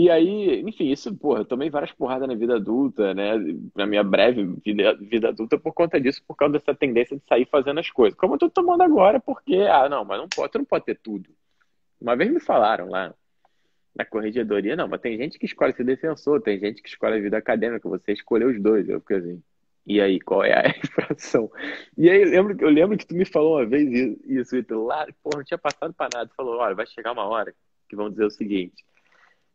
E 0.00 0.08
aí, 0.08 0.60
enfim, 0.60 0.92
isso, 0.92 1.12
porra, 1.16 1.40
eu 1.40 1.44
tomei 1.44 1.68
várias 1.70 1.90
porradas 1.90 2.28
na 2.28 2.34
vida 2.36 2.54
adulta, 2.54 3.12
né? 3.14 3.32
Na 3.74 3.84
minha 3.84 4.04
breve 4.04 4.44
vida, 4.64 4.94
vida 4.94 5.30
adulta 5.30 5.58
por 5.58 5.72
conta 5.74 6.00
disso, 6.00 6.22
por 6.24 6.36
causa 6.36 6.52
dessa 6.52 6.72
tendência 6.72 7.16
de 7.16 7.22
sair 7.28 7.48
fazendo 7.50 7.80
as 7.80 7.90
coisas. 7.90 8.16
Como 8.16 8.34
eu 8.34 8.38
tô 8.38 8.48
tomando 8.48 8.82
agora, 8.82 9.18
porque, 9.18 9.56
ah, 9.56 9.88
não, 9.88 10.04
mas 10.04 10.18
não 10.18 10.28
pode, 10.28 10.52
tu 10.52 10.58
não 10.58 10.64
pode 10.64 10.84
ter 10.84 10.96
tudo. 11.00 11.28
Uma 12.00 12.14
vez 12.14 12.30
me 12.30 12.38
falaram 12.38 12.88
lá 12.88 13.12
na 13.92 14.04
corregedoria, 14.04 14.76
não, 14.76 14.86
mas 14.86 15.00
tem 15.00 15.18
gente 15.18 15.36
que 15.36 15.46
escolhe 15.46 15.74
ser 15.74 15.82
defensor, 15.84 16.40
tem 16.42 16.60
gente 16.60 16.80
que 16.80 16.88
escolhe 16.88 17.16
a 17.16 17.20
vida 17.20 17.36
acadêmica, 17.36 17.88
você 17.88 18.12
escolheu 18.12 18.50
os 18.50 18.62
dois. 18.62 18.88
Eu 18.88 19.00
fiquei 19.00 19.16
assim, 19.16 19.42
e 19.84 20.00
aí, 20.00 20.20
qual 20.20 20.44
é 20.44 20.52
a 20.54 20.68
infração? 20.78 21.50
E 21.96 22.08
aí, 22.08 22.22
eu 22.22 22.30
lembro, 22.30 22.56
eu 22.60 22.70
lembro 22.70 22.96
que 22.96 23.06
tu 23.06 23.16
me 23.16 23.24
falou 23.24 23.56
uma 23.56 23.66
vez 23.66 23.90
isso, 24.24 24.56
isso 24.56 24.84
lá, 24.84 25.08
porra, 25.24 25.38
não 25.38 25.44
tinha 25.44 25.58
passado 25.58 25.92
para 25.92 26.08
nada. 26.14 26.30
Tu 26.30 26.36
falou, 26.36 26.58
olha, 26.58 26.76
vai 26.76 26.86
chegar 26.86 27.10
uma 27.10 27.24
hora 27.24 27.52
que 27.88 27.96
vão 27.96 28.08
dizer 28.10 28.24
o 28.26 28.30
seguinte 28.30 28.86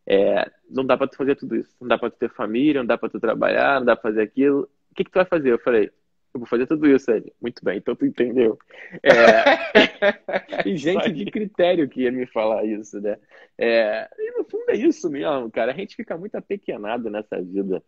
é, 0.06 0.52
não 0.70 0.86
dá 0.86 0.98
para 0.98 1.08
tu 1.08 1.16
fazer 1.16 1.36
tudo 1.36 1.56
isso. 1.56 1.76
Não 1.80 1.88
dá 1.88 1.98
para 1.98 2.10
tu 2.10 2.18
ter 2.18 2.30
família, 2.30 2.82
não 2.82 2.88
dá 2.88 2.98
para 2.98 3.10
tu 3.10 3.20
trabalhar, 3.20 3.80
não 3.80 3.86
dá 3.86 3.96
para 3.96 4.10
fazer 4.10 4.22
aquilo. 4.22 4.70
O 4.92 4.96
que, 4.96 5.04
que 5.04 5.12
tu 5.12 5.16
vai 5.16 5.26
fazer? 5.26 5.52
Eu 5.52 5.60
falei, 5.60 5.92
eu 6.34 6.40
vou 6.40 6.48
fazer 6.48 6.66
tudo 6.66 6.88
isso, 6.88 7.10
Ed. 7.12 7.32
Muito 7.40 7.64
bem, 7.64 7.78
então 7.78 7.96
tu 7.96 8.06
entendeu. 8.06 8.58
É... 9.04 10.64
e 10.68 10.76
gente 10.76 11.12
de 11.12 11.26
critério 11.26 11.88
que 11.88 12.02
ia 12.02 12.12
me 12.12 12.26
falar 12.26 12.66
isso, 12.66 13.00
né? 13.00 13.18
É... 13.58 14.10
E 14.18 14.38
no 14.38 14.44
fundo 14.44 14.70
é 14.70 14.76
isso 14.76 15.10
mesmo, 15.10 15.52
cara. 15.52 15.72
A 15.72 15.76
gente 15.76 15.96
fica 15.96 16.18
muito 16.18 16.36
apequenado 16.36 17.10
nessa 17.10 17.40
vida. 17.42 17.84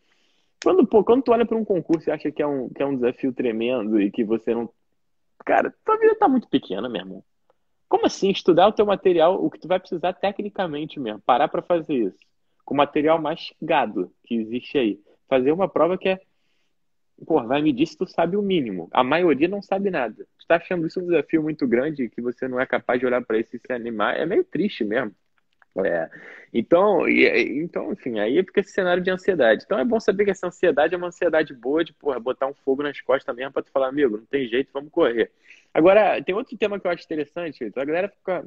Quando, 0.63 0.85
pô, 0.85 1.03
quando 1.03 1.23
tu 1.23 1.31
olha 1.31 1.45
para 1.45 1.57
um 1.57 1.65
concurso 1.65 2.09
e 2.09 2.11
acha 2.11 2.31
que 2.31 2.41
é 2.41 2.47
um, 2.47 2.69
que 2.69 2.81
é 2.81 2.85
um 2.85 2.95
desafio 2.95 3.33
tremendo 3.33 3.99
e 3.99 4.11
que 4.11 4.23
você 4.23 4.53
não. 4.53 4.69
Cara, 5.43 5.73
tua 5.83 5.97
vida 5.97 6.15
tá 6.15 6.27
muito 6.27 6.47
pequena, 6.47 6.87
meu 6.87 7.01
irmão. 7.01 7.23
Como 7.87 8.05
assim? 8.05 8.29
Estudar 8.29 8.67
o 8.67 8.71
teu 8.71 8.85
material, 8.85 9.43
o 9.43 9.49
que 9.49 9.59
tu 9.59 9.67
vai 9.67 9.79
precisar 9.79 10.13
tecnicamente 10.13 10.99
mesmo. 10.99 11.21
Parar 11.21 11.47
para 11.47 11.61
fazer 11.61 11.95
isso. 11.95 12.19
Com 12.63 12.73
o 12.73 12.77
material 12.77 13.21
mais 13.21 13.53
gado 13.61 14.11
que 14.23 14.35
existe 14.35 14.77
aí. 14.77 14.99
Fazer 15.27 15.51
uma 15.51 15.69
prova 15.69 15.97
que 15.97 16.09
é. 16.09 16.19
Pô, 17.25 17.41
vai 17.43 17.61
me 17.61 17.71
dizer 17.71 17.91
se 17.91 17.97
tu 17.97 18.07
sabe 18.07 18.35
o 18.35 18.41
mínimo. 18.41 18.89
A 18.91 19.03
maioria 19.03 19.47
não 19.47 19.61
sabe 19.61 19.89
nada. 19.89 20.27
Tu 20.37 20.47
tá 20.47 20.57
achando 20.57 20.85
isso 20.85 20.99
um 20.99 21.05
desafio 21.05 21.41
muito 21.41 21.67
grande 21.67 22.09
que 22.09 22.21
você 22.21 22.47
não 22.47 22.59
é 22.59 22.65
capaz 22.65 22.99
de 22.99 23.05
olhar 23.05 23.23
para 23.23 23.39
isso 23.39 23.55
e 23.55 23.59
se 23.59 23.71
animar. 23.71 24.17
É 24.17 24.25
meio 24.25 24.43
triste 24.43 24.83
mesmo. 24.83 25.15
É. 25.83 26.09
Então, 26.53 27.07
e, 27.07 27.27
então, 27.61 27.91
enfim, 27.91 28.19
aí 28.19 28.41
fica 28.43 28.61
esse 28.61 28.71
cenário 28.71 29.03
de 29.03 29.11
ansiedade. 29.11 29.63
Então 29.65 29.77
é 29.77 29.83
bom 29.83 29.99
saber 29.99 30.23
que 30.23 30.31
essa 30.31 30.47
ansiedade 30.47 30.93
é 30.93 30.97
uma 30.97 31.07
ansiedade 31.07 31.53
boa 31.53 31.83
de 31.83 31.91
porra, 31.91 32.19
botar 32.19 32.47
um 32.47 32.53
fogo 32.53 32.81
nas 32.81 33.01
costas 33.01 33.35
mesmo 33.35 33.51
para 33.51 33.63
tu 33.63 33.71
falar, 33.71 33.89
amigo, 33.89 34.17
não 34.17 34.25
tem 34.25 34.47
jeito, 34.47 34.69
vamos 34.71 34.89
correr. 34.89 35.31
Agora, 35.73 36.21
tem 36.23 36.33
outro 36.33 36.57
tema 36.57 36.79
que 36.79 36.87
eu 36.87 36.91
acho 36.91 37.03
interessante, 37.03 37.69
a 37.75 37.83
galera 37.85 38.07
fica, 38.07 38.45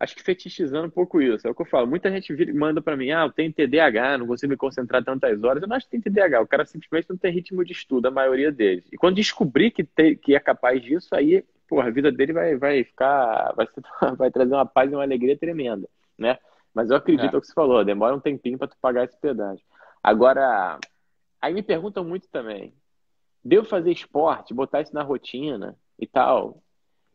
acho 0.00 0.16
que 0.16 0.22
fetichizando 0.22 0.88
um 0.88 0.90
pouco 0.90 1.22
isso. 1.22 1.46
É 1.46 1.50
o 1.50 1.54
que 1.54 1.62
eu 1.62 1.66
falo. 1.66 1.86
Muita 1.86 2.10
gente 2.10 2.34
manda 2.52 2.82
para 2.82 2.96
mim, 2.96 3.12
ah, 3.12 3.22
eu 3.22 3.30
tenho 3.30 3.52
TDAH, 3.52 4.18
não 4.18 4.26
consigo 4.26 4.50
me 4.50 4.56
concentrar 4.56 5.04
tantas 5.04 5.40
horas. 5.44 5.62
Eu 5.62 5.68
não 5.68 5.76
acho 5.76 5.88
que 5.88 5.92
tem 5.92 6.00
TDAH, 6.00 6.40
o 6.40 6.46
cara 6.48 6.64
simplesmente 6.66 7.08
não 7.08 7.16
tem 7.16 7.32
ritmo 7.32 7.64
de 7.64 7.72
estudo, 7.72 8.08
a 8.08 8.10
maioria 8.10 8.50
deles. 8.50 8.84
E 8.92 8.96
quando 8.96 9.14
descobrir 9.14 9.70
que, 9.70 9.84
tem, 9.84 10.16
que 10.16 10.34
é 10.34 10.40
capaz 10.40 10.82
disso, 10.82 11.14
aí, 11.14 11.44
porra, 11.72 11.88
a 11.88 11.90
vida 11.90 12.12
dele 12.12 12.32
vai, 12.32 12.56
vai 12.56 12.84
ficar, 12.84 13.52
vai, 13.54 13.66
vai 14.16 14.30
trazer 14.30 14.54
uma 14.54 14.66
paz 14.66 14.90
e 14.90 14.94
uma 14.94 15.02
alegria 15.02 15.38
tremenda, 15.38 15.88
né? 16.18 16.38
Mas 16.74 16.90
eu 16.90 16.96
acredito 16.96 17.36
é. 17.36 17.40
que 17.40 17.46
você 17.46 17.52
falou, 17.52 17.84
demora 17.84 18.14
um 18.14 18.20
tempinho 18.20 18.58
para 18.58 18.68
tu 18.68 18.76
pagar 18.80 19.04
esse 19.04 19.18
pedágio. 19.18 19.64
Agora, 20.02 20.78
aí 21.40 21.54
me 21.54 21.62
perguntam 21.62 22.04
muito 22.04 22.28
também, 22.28 22.74
devo 23.44 23.66
fazer 23.66 23.92
esporte, 23.92 24.54
botar 24.54 24.80
isso 24.80 24.94
na 24.94 25.02
rotina? 25.02 25.76
e 26.02 26.06
tal. 26.06 26.60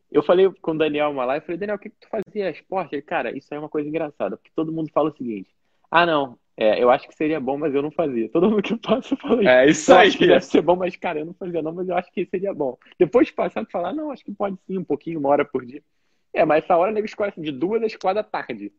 Eu 0.10 0.24
falei 0.24 0.50
com 0.62 0.72
o 0.72 0.78
Daniel 0.78 1.10
uma 1.10 1.26
live, 1.26 1.46
falei, 1.46 1.60
Daniel, 1.60 1.76
o 1.76 1.80
que, 1.80 1.90
que 1.90 1.98
tu 2.00 2.08
fazia 2.10 2.50
esporte? 2.50 2.96
Ele, 2.96 3.02
cara, 3.02 3.38
isso 3.38 3.54
é 3.54 3.60
uma 3.60 3.68
coisa 3.68 3.90
engraçada, 3.90 4.38
porque 4.38 4.52
todo 4.56 4.72
mundo 4.72 4.90
fala 4.94 5.10
o 5.10 5.18
seguinte, 5.18 5.54
ah, 5.92 6.06
não, 6.06 6.40
é, 6.60 6.82
eu 6.82 6.90
acho 6.90 7.08
que 7.08 7.14
seria 7.14 7.40
bom, 7.40 7.56
mas 7.56 7.74
eu 7.76 7.84
não 7.84 7.92
fazia. 7.92 8.28
Todo 8.30 8.50
mundo 8.50 8.64
que 8.64 8.76
passa 8.78 9.16
fala 9.16 9.42
isso. 9.42 9.50
É 9.50 9.70
isso 9.70 9.94
aí. 9.94 10.08
acho 10.08 10.18
que 10.18 10.26
deve 10.26 10.42
ser 10.46 10.62
bom, 10.62 10.76
mas, 10.76 10.96
cara, 10.96 11.20
eu 11.20 11.26
não 11.26 11.34
fazia 11.36 11.62
não, 11.62 11.72
mas 11.72 11.88
eu 11.88 11.96
acho 11.96 12.12
que 12.12 12.26
seria 12.26 12.52
bom. 12.52 12.76
Depois 12.98 13.28
de 13.28 13.34
passar, 13.34 13.64
de 13.64 13.72
falar, 13.72 13.94
não, 13.94 14.10
acho 14.10 14.26
que 14.26 14.32
pode 14.32 14.58
sim, 14.66 14.76
um 14.76 14.84
pouquinho, 14.84 15.20
uma 15.20 15.30
hora 15.30 15.46
por 15.46 15.64
dia. 15.64 15.84
É, 16.34 16.44
mas 16.44 16.64
essa 16.64 16.76
hora 16.76 16.92
nego 16.92 17.06
escolhe 17.06 17.30
assim, 17.30 17.42
de 17.42 17.52
duas 17.52 17.82
às 17.84 17.96
quatro 17.96 18.16
da 18.16 18.24
tarde. 18.24 18.72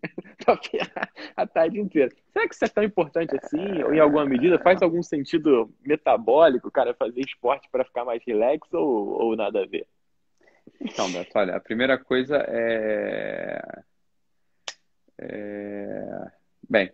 a 1.37 1.47
tarde 1.47 1.81
inteira. 1.81 2.11
Será 2.33 2.49
que 2.49 2.55
isso 2.55 2.65
é 2.65 2.69
tão 2.69 2.83
importante 2.83 3.37
assim? 3.37 3.83
Ou 3.85 3.95
em 3.95 4.01
alguma 4.01 4.27
medida? 4.27 4.59
Faz 4.59 4.83
algum 4.83 5.03
sentido 5.03 5.73
metabólico, 5.85 6.71
cara, 6.73 6.95
fazer 6.95 7.21
esporte 7.21 7.69
para 7.71 7.85
ficar 7.85 8.05
mais 8.05 8.23
relax 8.27 8.73
ou, 8.73 9.23
ou 9.23 9.37
nada 9.37 9.63
a 9.63 9.67
ver? 9.67 9.87
Então, 10.81 11.11
Beto, 11.11 11.31
olha, 11.37 11.57
a 11.57 11.61
primeira 11.61 11.97
coisa 11.97 12.45
é. 12.49 13.83
é... 15.19 16.31
Bem, 16.69 16.93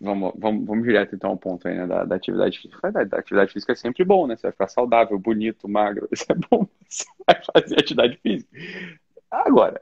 vamos, 0.00 0.32
vamos, 0.36 0.66
vamos 0.66 0.84
direto 0.84 1.14
então 1.14 1.30
ao 1.30 1.36
ponto 1.36 1.66
aí, 1.66 1.76
né, 1.76 1.86
da, 1.86 2.04
da 2.04 2.16
atividade 2.16 2.58
física. 2.58 2.92
Da, 2.92 3.04
da, 3.04 3.18
atividade 3.18 3.52
física 3.52 3.72
é 3.72 3.76
sempre 3.76 4.04
bom, 4.04 4.26
né? 4.26 4.36
Você 4.36 4.42
vai 4.42 4.52
ficar 4.52 4.68
saudável, 4.68 5.18
bonito, 5.18 5.68
magro, 5.68 6.08
isso 6.12 6.26
é 6.28 6.34
bom. 6.34 6.66
Você 6.88 7.04
vai 7.26 7.40
fazer 7.54 7.80
atividade 7.80 8.16
física. 8.18 8.50
Agora, 9.30 9.80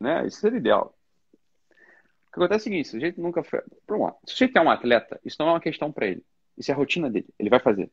Né? 0.00 0.26
Isso 0.26 0.40
seria 0.40 0.58
ideal. 0.58 0.94
O 2.28 2.32
que 2.32 2.40
acontece 2.40 2.54
é 2.54 2.56
o 2.56 2.72
seguinte, 2.72 2.88
se 2.88 2.96
o 2.96 3.00
sujeito 3.00 3.20
nunca 3.20 3.42
foi. 3.42 3.60
Lá. 3.88 4.14
Se 4.24 4.34
o 4.34 4.36
sujeito 4.36 4.56
é 4.56 4.60
um 4.60 4.70
atleta, 4.70 5.20
isso 5.24 5.36
não 5.40 5.48
é 5.48 5.52
uma 5.52 5.60
questão 5.60 5.92
para 5.92 6.06
ele. 6.06 6.24
Isso 6.56 6.70
é 6.70 6.74
a 6.74 6.76
rotina 6.76 7.10
dele. 7.10 7.28
Ele 7.38 7.50
vai 7.50 7.60
fazer. 7.60 7.90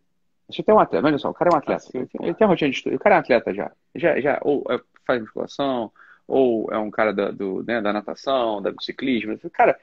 Se 0.49 0.57
você 0.57 0.63
tem 0.63 0.73
um 0.73 0.79
atleta, 0.79 1.05
olha 1.05 1.17
só, 1.17 1.29
o 1.29 1.33
cara 1.33 1.51
é 1.51 1.53
um 1.53 1.57
atleta. 1.57 1.83
Ah, 1.87 1.91
sim, 1.91 1.97
ele, 1.97 2.07
tem, 2.07 2.25
ele, 2.25 2.33
tem, 2.33 2.45
uma 2.47 2.53
rotina 2.53 2.71
de 2.71 2.77
estudo. 2.77 2.95
O 2.95 2.99
cara 2.99 3.15
é 3.15 3.17
um 3.17 3.21
atleta 3.21 3.53
já. 3.53 3.71
Já, 3.95 4.19
já 4.19 4.39
ou 4.41 4.63
é, 4.69 4.79
faz 5.05 5.21
musculação, 5.21 5.91
ou 6.27 6.71
é 6.71 6.77
um 6.77 6.89
cara 6.89 7.13
da, 7.13 7.31
do, 7.31 7.63
né, 7.63 7.81
da 7.81 7.91
natação, 7.91 8.61
da 8.61 8.73
ciclismo. 8.79 9.37
Cara, 9.51 9.77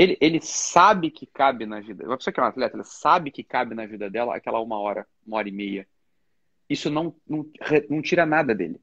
ele, 0.00 0.16
ele 0.18 0.40
sabe 0.40 1.10
que 1.10 1.26
cabe 1.26 1.66
na 1.66 1.78
vida. 1.78 2.06
Uma 2.06 2.16
pessoa 2.16 2.32
que 2.32 2.40
é 2.40 2.42
um 2.42 2.46
atleta, 2.46 2.74
ela 2.74 2.84
sabe 2.84 3.30
que 3.30 3.44
cabe 3.44 3.74
na 3.74 3.84
vida 3.84 4.08
dela 4.08 4.34
aquela 4.34 4.58
uma 4.58 4.78
hora, 4.78 5.06
uma 5.26 5.36
hora 5.36 5.46
e 5.46 5.52
meia. 5.52 5.86
Isso 6.70 6.88
não, 6.88 7.14
não, 7.28 7.44
não 7.90 8.00
tira 8.00 8.24
nada 8.24 8.54
dele. 8.54 8.80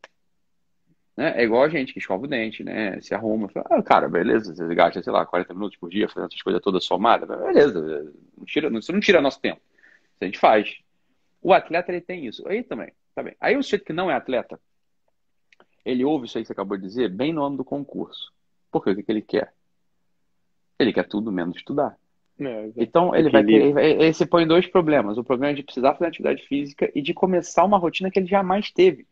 Né? 1.16 1.42
É 1.42 1.44
igual 1.44 1.64
a 1.64 1.70
gente 1.70 1.92
que 1.92 1.98
escova 1.98 2.26
o 2.26 2.28
dente, 2.28 2.64
né? 2.64 3.02
Se 3.02 3.16
arruma, 3.16 3.50
fala, 3.50 3.66
ah, 3.72 3.82
cara, 3.82 4.08
beleza, 4.08 4.54
você 4.54 4.76
gasta, 4.76 5.02
sei 5.02 5.12
lá, 5.12 5.26
40 5.26 5.56
minutos 5.56 5.76
por 5.78 5.90
dia 5.90 6.08
fazendo 6.08 6.28
essas 6.28 6.44
coisas 6.44 6.62
todas 6.62 6.84
somadas, 6.84 7.28
beleza, 7.28 8.14
não 8.38 8.46
tira, 8.46 8.78
isso 8.78 8.94
não 8.94 9.00
tira 9.00 9.20
nosso 9.20 9.42
tempo. 9.42 9.60
Isso 10.14 10.18
a 10.22 10.26
gente 10.26 10.38
faz. 10.38 10.78
O 11.42 11.52
atleta, 11.52 11.92
ele 11.92 12.02
tem 12.02 12.28
isso. 12.28 12.48
Aí 12.48 12.62
também, 12.62 12.94
tá 13.16 13.24
bem. 13.24 13.36
Aí 13.40 13.58
o 13.58 13.64
sujeito 13.64 13.86
que 13.86 13.94
não 13.94 14.12
é 14.12 14.14
atleta, 14.14 14.60
ele 15.84 16.06
ouve 16.06 16.28
isso 16.28 16.38
aí 16.38 16.44
que 16.44 16.48
você 16.48 16.54
acabou 16.54 16.78
de 16.78 16.84
dizer 16.84 17.10
bem 17.10 17.34
no 17.34 17.44
ano 17.44 17.58
do 17.58 17.66
concurso. 17.66 18.32
Por 18.70 18.84
quê? 18.84 18.92
O 18.92 18.96
que, 18.96 19.02
que 19.02 19.12
ele 19.12 19.24
quer? 19.24 19.57
Ele 20.80 20.94
quer 20.94 21.08
tudo 21.08 21.32
menos 21.32 21.56
estudar. 21.56 21.98
É, 22.40 22.72
então 22.78 23.16
ele 23.16 23.32
vai 23.32 23.44
ter, 23.44 23.76
ele 23.76 24.14
se 24.14 24.26
põe 24.26 24.46
dois 24.46 24.68
problemas. 24.68 25.18
O 25.18 25.24
problema 25.24 25.52
é 25.52 25.56
de 25.56 25.64
precisar 25.64 25.94
fazer 25.94 26.08
atividade 26.08 26.46
física 26.48 26.92
e 26.94 27.02
de 27.02 27.14
começar 27.14 27.64
uma 27.64 27.80
rotina 27.80 28.12
que 28.12 28.20
ele 28.20 28.28
jamais 28.28 28.70
teve, 28.72 29.08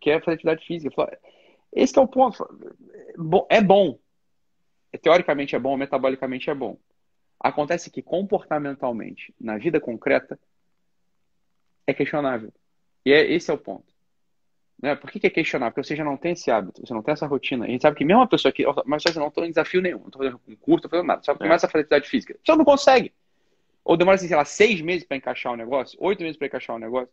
que 0.00 0.10
é 0.10 0.18
fazer 0.20 0.36
atividade 0.36 0.66
física. 0.66 1.18
Esse 1.72 1.98
é 1.98 2.02
o 2.02 2.08
ponto. 2.08 2.48
É 3.50 3.60
bom. 3.60 3.98
Teoricamente 5.02 5.54
é 5.54 5.58
bom, 5.58 5.76
metabolicamente 5.76 6.48
é 6.48 6.54
bom. 6.54 6.78
Acontece 7.38 7.90
que 7.90 8.00
comportamentalmente, 8.00 9.34
na 9.40 9.58
vida 9.58 9.80
concreta, 9.80 10.38
é 11.86 11.92
questionável. 11.92 12.52
E 13.04 13.12
é, 13.12 13.32
esse 13.32 13.50
é 13.50 13.54
o 13.54 13.58
ponto. 13.58 13.91
Né? 14.82 14.96
Por 14.96 15.10
que, 15.10 15.20
que, 15.20 15.28
é 15.28 15.30
questionável? 15.30 15.72
Porque 15.72 15.86
você 15.86 15.96
já 15.96 16.04
não 16.04 16.16
tem 16.16 16.32
esse 16.32 16.50
hábito, 16.50 16.84
você 16.84 16.92
não 16.92 17.02
tem 17.02 17.12
essa 17.12 17.26
rotina. 17.26 17.64
A 17.64 17.68
gente 17.68 17.80
sabe 17.80 17.96
que 17.96 18.04
mesmo 18.04 18.20
uma 18.20 18.28
pessoa 18.28 18.52
que. 18.52 18.64
Mas 18.84 19.02
você 19.02 19.18
não 19.18 19.28
estou 19.28 19.44
em 19.44 19.50
desafio 19.50 19.80
nenhum, 19.80 20.00
não 20.00 20.06
estou 20.06 20.22
fazendo 20.22 20.40
um 20.48 20.56
curso, 20.56 20.84
não 20.84 20.90
fazendo 20.90 21.06
nada. 21.06 21.22
Só 21.22 21.32
é. 21.32 21.36
começa 21.36 21.66
a 21.66 21.70
fazer 21.70 21.82
atividade 21.82 22.08
física. 22.08 22.36
Você 22.44 22.56
não 22.56 22.64
consegue. 22.64 23.12
Ou 23.84 23.96
demora, 23.96 24.16
assim, 24.16 24.26
sei 24.28 24.36
lá, 24.36 24.44
seis 24.44 24.80
meses 24.80 25.06
para 25.06 25.16
encaixar 25.16 25.52
o 25.52 25.54
um 25.54 25.58
negócio, 25.58 25.96
oito 26.00 26.22
meses 26.22 26.36
para 26.36 26.48
encaixar 26.48 26.74
o 26.74 26.78
um 26.78 26.82
negócio, 26.82 27.12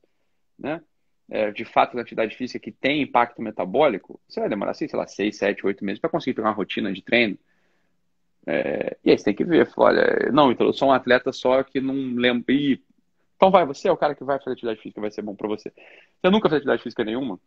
né? 0.57 0.81
é, 1.29 1.51
de 1.51 1.63
fato 1.63 1.95
na 1.95 2.01
atividade 2.01 2.35
física 2.35 2.59
que 2.59 2.71
tem 2.71 3.01
impacto 3.01 3.41
metabólico, 3.41 4.19
você 4.27 4.39
vai 4.39 4.49
demorar, 4.49 4.71
assim, 4.71 4.87
sei 4.87 4.97
lá, 4.97 5.05
seis, 5.05 5.37
sete, 5.37 5.65
oito 5.65 5.85
meses 5.85 5.99
para 5.99 6.09
conseguir 6.09 6.33
pegar 6.33 6.49
uma 6.49 6.55
rotina 6.55 6.91
de 6.91 7.03
treino. 7.03 7.37
É, 8.47 8.97
e 9.03 9.11
aí 9.11 9.17
você 9.17 9.25
tem 9.25 9.35
que 9.35 9.43
ver, 9.43 9.69
olha, 9.77 10.31
não, 10.31 10.51
então 10.51 10.65
eu 10.65 10.73
sou 10.73 10.89
um 10.89 10.91
atleta 10.91 11.31
só 11.31 11.61
que 11.61 11.79
não 11.79 12.15
lembro. 12.15 12.51
Ih, 12.51 12.81
então 13.35 13.51
vai, 13.51 13.65
você 13.65 13.87
é 13.87 13.91
o 13.91 13.97
cara 13.97 14.15
que 14.15 14.23
vai 14.23 14.39
fazer 14.39 14.53
atividade 14.53 14.81
física, 14.81 14.99
vai 14.99 15.11
ser 15.11 15.21
bom 15.21 15.35
para 15.35 15.47
você. 15.47 15.71
Você 15.71 16.31
nunca 16.31 16.49
fez 16.49 16.57
atividade 16.57 16.81
física 16.81 17.03
nenhuma? 17.03 17.39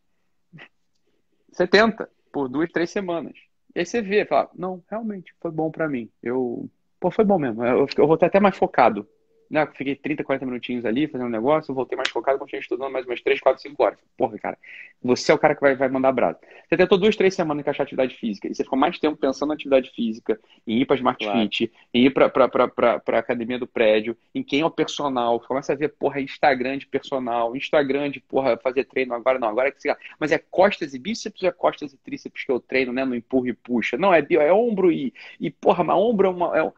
Você 1.53 1.67
tenta 1.67 2.11
por 2.33 2.49
duas, 2.49 2.71
três 2.73 2.91
semanas. 2.91 3.35
E 3.75 3.81
aí 3.81 3.87
você 3.87 4.03
vê, 4.03 4.25
fala, 4.27 4.51
não, 4.55 4.83
realmente, 4.91 5.35
foi 5.41 5.51
bom 5.51 5.71
para 5.71 5.89
mim. 5.89 6.11
Eu, 6.23 6.69
pô, 7.01 7.11
foi 7.11 7.25
bom 7.25 7.39
mesmo. 7.39 7.65
Eu, 7.65 7.87
eu 7.97 8.07
vou 8.07 8.15
estar 8.15 8.27
até 8.27 8.41
mais 8.41 8.57
focado 8.57 9.07
né, 9.53 9.67
fiquei 9.67 9.95
30, 9.95 10.25
40 10.25 10.47
minutinhos 10.47 10.87
ali 10.87 11.07
fazendo 11.07 11.27
um 11.27 11.31
negócio, 11.31 11.75
voltei 11.75 11.95
mais 11.95 12.09
focado, 12.09 12.39
continuei 12.39 12.63
estudando 12.63 12.91
mais 12.91 13.05
umas 13.05 13.21
3, 13.21 13.39
4, 13.39 13.61
5 13.61 13.83
horas. 13.83 13.99
Porra, 14.17 14.39
cara, 14.39 14.59
você 15.03 15.31
é 15.31 15.35
o 15.35 15.39
cara 15.39 15.55
que 15.55 15.61
vai, 15.61 15.77
vai 15.77 15.91
mandar 15.91 16.11
brasa. 16.11 16.39
Você 16.67 16.75
tentou 16.75 16.97
duas, 16.97 17.15
três 17.15 17.35
semanas 17.35 17.61
encaixar 17.61 17.85
atividade 17.85 18.17
física, 18.17 18.49
e 18.49 18.55
você 18.55 18.65
ficou 18.65 18.79
mais 18.79 18.99
tempo 18.99 19.15
pensando 19.15 19.49
na 19.49 19.55
atividade 19.55 19.91
física, 19.91 20.41
em 20.67 20.81
ir 20.81 20.87
para 20.87 20.97
Smart 20.97 21.23
claro. 21.23 21.39
Fit, 21.41 21.71
em 21.93 22.07
ir 22.07 22.11
para 22.15 22.25
a 22.27 23.19
academia 23.19 23.59
do 23.59 23.67
prédio, 23.67 24.17
em 24.35 24.43
quem 24.43 24.63
é 24.63 24.65
o 24.65 24.71
personal, 24.71 25.39
começa 25.41 25.75
a 25.75 25.77
ver, 25.77 25.91
porra, 25.91 26.19
Instagram 26.19 26.79
de 26.79 26.87
personal, 26.87 27.55
Instagram 27.55 28.11
de, 28.11 28.21
porra, 28.21 28.57
fazer 28.57 28.85
treino 28.85 29.13
agora, 29.13 29.39
não, 29.39 29.49
agora 29.49 29.69
é 29.69 29.71
que 29.71 29.95
Mas 30.19 30.33
é 30.33 30.39
costas 30.39 30.95
e 30.95 30.99
bíceps 30.99 31.43
ou 31.43 31.49
é 31.51 31.53
costas 31.53 31.93
e 31.93 31.99
tríceps 31.99 32.43
que 32.43 32.51
eu 32.51 32.59
treino, 32.59 32.91
né, 32.91 33.05
no 33.05 33.15
empurra 33.15 33.51
e 33.51 33.53
puxa? 33.53 33.99
Não, 33.99 34.15
é, 34.15 34.27
é 34.31 34.53
ombro 34.53 34.91
e, 34.91 35.13
e 35.39 35.51
porra, 35.51 35.85
mas 35.85 35.95
ombro 35.95 36.27
é 36.27 36.31
uma... 36.31 36.59
É, 36.59 36.73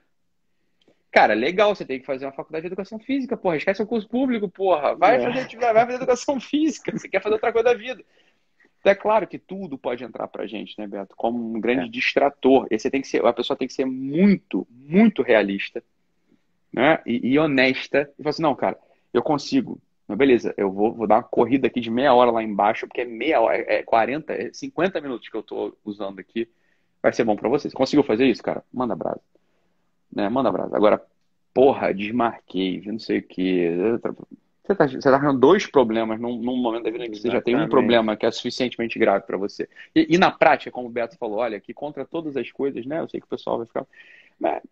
Cara, 1.15 1.33
legal, 1.33 1.73
você 1.73 1.85
tem 1.85 2.01
que 2.01 2.07
fazer 2.07 2.27
uma 2.27 2.33
faculdade 2.33 2.63
de 2.63 2.67
educação 2.67 2.99
física, 2.99 3.37
porra. 3.37 3.57
Esquece 3.57 3.81
o 3.81 3.87
curso 3.87 4.09
público, 4.09 4.49
porra. 4.49 4.97
Vai, 4.97 5.15
é. 5.15 5.21
fazer, 5.21 5.57
vai 5.57 5.87
fazer 5.87 5.95
educação 5.95 6.41
física. 6.43 6.91
Você 6.91 7.09
quer 7.09 7.23
fazer 7.23 7.35
outra 7.35 7.53
coisa 7.53 7.69
da 7.69 7.75
vida. 7.75 8.03
Então, 8.81 8.91
é 8.91 8.97
claro 8.97 9.25
que 9.25 9.39
tudo 9.39 9.79
pode 9.79 10.03
entrar 10.03 10.27
pra 10.27 10.45
gente, 10.45 10.77
né, 10.77 10.89
Beto? 10.89 11.15
Como 11.15 11.39
um 11.39 11.61
grande 11.61 11.85
é. 11.85 11.89
distrator. 11.89 12.67
E 12.69 12.77
você 12.77 12.91
tem 12.91 13.01
que 13.01 13.07
ser, 13.07 13.25
a 13.25 13.33
pessoa 13.33 13.57
tem 13.57 13.69
que 13.69 13.75
ser 13.75 13.85
muito, 13.85 14.67
muito 14.69 15.23
realista, 15.23 15.85
né? 16.73 16.99
E, 17.07 17.29
e 17.29 17.39
honesta. 17.39 18.11
E 18.19 18.23
falar 18.25 18.31
assim, 18.31 18.43
não, 18.43 18.57
cara, 18.57 18.77
eu 19.13 19.23
consigo. 19.23 19.81
Mas 20.09 20.19
beleza, 20.19 20.53
eu 20.57 20.69
vou, 20.69 20.93
vou 20.93 21.07
dar 21.07 21.19
uma 21.19 21.23
corrida 21.23 21.69
aqui 21.69 21.81
de 21.81 21.93
meia 21.93 22.13
hora 22.13 22.33
lá 22.33 22.43
embaixo, 22.43 22.89
porque 22.89 23.03
é 23.03 23.05
meia 23.05 23.41
hora, 23.41 23.57
é 23.57 23.85
40, 23.85 24.33
é 24.33 24.53
50 24.53 25.01
minutos 25.01 25.29
que 25.29 25.37
eu 25.37 25.45
tô 25.45 25.79
usando 25.85 26.19
aqui. 26.19 26.49
Vai 27.01 27.13
ser 27.13 27.23
bom 27.23 27.37
para 27.37 27.49
você. 27.49 27.71
Você 27.71 27.77
conseguiu 27.77 28.03
fazer 28.03 28.27
isso, 28.27 28.43
cara? 28.43 28.65
Manda 28.73 28.97
brasa 28.97 29.21
né? 30.15 30.29
Manda 30.29 30.49
abraço. 30.49 30.75
Agora, 30.75 31.03
porra, 31.53 31.93
desmarquei, 31.93 32.83
não 32.87 32.99
sei 32.99 33.19
o 33.19 33.23
quê. 33.23 33.71
Você 34.65 34.75
tá, 34.75 34.87
você 34.87 34.99
tá 34.99 35.15
arranjando 35.15 35.41
dois 35.41 35.67
problemas 35.67 36.19
num, 36.19 36.39
num, 36.39 36.57
momento 36.57 36.85
da 36.85 36.91
vida 36.91 37.09
que 37.09 37.17
você 37.17 37.31
já 37.31 37.41
tem 37.41 37.55
um 37.55 37.69
problema 37.69 38.17
que 38.17 38.25
é 38.25 38.31
suficientemente 38.31 38.99
grave 38.99 39.27
para 39.27 39.37
você. 39.37 39.69
E, 39.95 40.15
e, 40.15 40.19
na 40.19 40.31
prática, 40.31 40.71
como 40.71 40.89
o 40.89 40.91
Beto 40.91 41.19
falou, 41.19 41.39
olha, 41.39 41.61
que 41.61 41.75
contra 41.75 42.05
todas 42.07 42.37
as 42.37 42.51
coisas, 42.51 42.87
né? 42.87 43.01
Eu 43.01 43.09
sei 43.09 43.21
que 43.21 43.27
o 43.27 43.31
pessoal 43.31 43.59
vai 43.59 43.67
ficar. 43.67 43.87
Mas, 44.41 44.63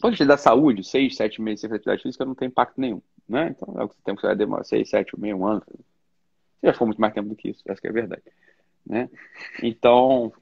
quando 0.00 0.16
da 0.26 0.36
saúde, 0.36 0.84
seis, 0.84 1.16
sete 1.16 1.40
meses 1.40 1.60
sem 1.60 1.70
atividade 1.70 2.02
física 2.02 2.24
não 2.24 2.34
tem 2.34 2.48
impacto 2.48 2.80
nenhum, 2.80 3.02
né? 3.28 3.54
Então 3.56 3.74
é 3.80 3.84
o 3.84 3.88
que 3.88 3.96
tempo 4.02 4.16
que 4.16 4.20
você 4.20 4.28
vai 4.28 4.36
demorar, 4.36 4.64
seis, 4.64 4.88
sete, 4.88 5.18
meio 5.18 5.36
um 5.36 5.46
ano. 5.46 5.62
Você 5.66 6.66
já 6.66 6.72
ficou 6.72 6.86
muito 6.86 7.00
mais 7.00 7.12
tempo 7.12 7.28
do 7.28 7.36
que 7.36 7.50
isso, 7.50 7.62
essa 7.66 7.80
que 7.80 7.86
é 7.86 7.90
a 7.90 7.92
verdade. 7.92 8.22
Né? 8.86 9.10
Então, 9.62 10.32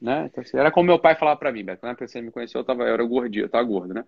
né? 0.00 0.26
Então, 0.26 0.42
assim, 0.42 0.56
era 0.56 0.70
como 0.70 0.86
meu 0.86 0.98
pai 0.98 1.14
falava 1.14 1.38
pra 1.38 1.52
mim, 1.52 1.64
Beto. 1.64 1.80
Quando 1.80 1.98
você 1.98 2.20
me 2.20 2.30
conheceu, 2.30 2.60
eu, 2.60 2.64
tava, 2.64 2.84
eu 2.84 2.94
era 2.94 3.04
gordinho, 3.04 3.44
eu 3.44 3.48
tava 3.48 3.64
gordo, 3.64 3.94
né? 3.94 4.04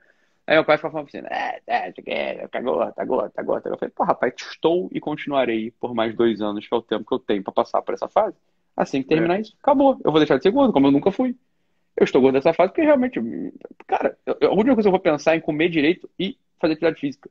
Aí 0.46 0.56
meu 0.56 0.64
pai 0.64 0.78
falava 0.78 1.06
assim, 1.06 1.18
é, 1.18 1.60
é, 1.66 2.48
tá 2.48 2.60
gordo, 2.60 2.92
tá 2.92 3.04
gordo, 3.04 3.30
tá 3.30 3.42
gordo. 3.42 3.68
Eu 3.68 3.78
falei, 3.78 3.92
pô, 3.94 4.04
rapaz, 4.04 4.34
estou 4.36 4.88
e 4.92 4.98
continuarei 4.98 5.70
por 5.80 5.94
mais 5.94 6.14
dois 6.14 6.40
anos, 6.40 6.66
que 6.66 6.74
é 6.74 6.76
o 6.76 6.82
tempo 6.82 7.04
que 7.04 7.14
eu 7.14 7.18
tenho 7.18 7.42
pra 7.42 7.52
passar 7.52 7.82
por 7.82 7.94
essa 7.94 8.08
fase. 8.08 8.36
Assim 8.76 9.02
que 9.02 9.08
terminar 9.08 9.36
é. 9.36 9.40
isso, 9.42 9.56
acabou. 9.62 10.00
Eu 10.04 10.10
vou 10.10 10.20
deixar 10.20 10.36
de 10.38 10.42
ser 10.42 10.50
gordo, 10.50 10.72
como 10.72 10.86
eu 10.86 10.90
nunca 10.90 11.12
fui. 11.12 11.36
Eu 11.96 12.04
estou 12.04 12.20
gordo 12.20 12.34
nessa 12.34 12.52
fase 12.52 12.70
porque 12.70 12.82
realmente, 12.82 13.20
cara, 13.86 14.16
a 14.26 14.48
última 14.48 14.74
coisa 14.74 14.82
que 14.82 14.88
eu 14.88 14.92
vou 14.92 15.00
pensar 15.00 15.34
é 15.34 15.36
em 15.36 15.40
comer 15.40 15.68
direito 15.68 16.08
e 16.18 16.36
fazer 16.58 16.72
atividade 16.72 17.00
física. 17.00 17.28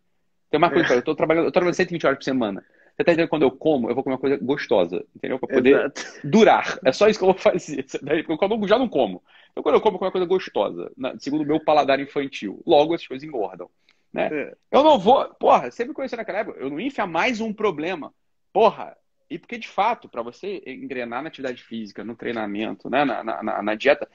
Tem 0.50 0.58
uma 0.58 0.70
coisa, 0.70 0.94
é. 0.94 0.98
eu 0.98 1.02
tô 1.02 1.16
trabalhando, 1.16 1.46
eu 1.46 1.52
tô 1.52 1.54
trabalhando 1.54 1.76
120 1.76 2.06
horas 2.06 2.18
por 2.20 2.24
semana. 2.24 2.64
Você 3.00 3.06
tá 3.06 3.14
entendendo? 3.14 3.30
Quando 3.30 3.44
eu 3.44 3.52
como, 3.52 3.90
eu 3.90 3.96
vou 3.96 4.04
comer 4.04 4.16
uma 4.16 4.20
coisa 4.20 4.38
gostosa, 4.38 5.06
entendeu? 5.16 5.40
Pra 5.40 5.48
poder 5.48 5.80
Exato. 5.80 6.02
durar. 6.22 6.80
É 6.84 6.92
só 6.92 7.08
isso 7.08 7.18
que 7.18 7.24
eu 7.24 7.32
vou 7.32 7.42
fazer. 7.42 7.86
Porque 7.86 8.36
quando 8.36 8.62
eu 8.62 8.68
já 8.68 8.78
não 8.78 8.90
como. 8.90 9.24
Então, 9.52 9.64
quando 9.64 9.76
eu 9.76 9.82
como, 9.82 9.96
eu 9.96 10.00
como 10.00 10.08
uma 10.08 10.12
coisa 10.12 10.28
gostosa, 10.28 10.92
segundo 11.18 11.44
o 11.44 11.46
meu 11.46 11.62
paladar 11.62 11.98
infantil. 12.02 12.62
Logo, 12.68 12.94
essas 12.94 13.08
coisas 13.08 13.26
engordam. 13.26 13.70
Né? 14.12 14.28
É. 14.30 14.56
Eu 14.70 14.84
não 14.84 15.00
vou. 15.00 15.24
Porra, 15.36 15.72
sempre 15.72 15.94
conheci 15.94 16.18
naquela 16.18 16.40
época, 16.40 16.60
eu 16.60 16.70
não 16.70 16.78
ia 16.78 16.88
enfiar 16.88 17.08
mais 17.08 17.40
um 17.40 17.54
problema. 17.54 18.14
Porra, 18.52 18.98
e 19.30 19.40
porque, 19.40 19.58
de 19.58 19.70
fato, 19.70 20.10
para 20.10 20.22
você 20.22 20.62
engrenar 20.68 21.22
na 21.22 21.30
atividade 21.30 21.64
física, 21.64 22.04
no 22.04 22.18
treinamento, 22.18 22.90
né, 22.90 23.06
na, 23.06 23.24
na, 23.24 23.64
na, 23.64 23.76
dieta, 23.76 24.10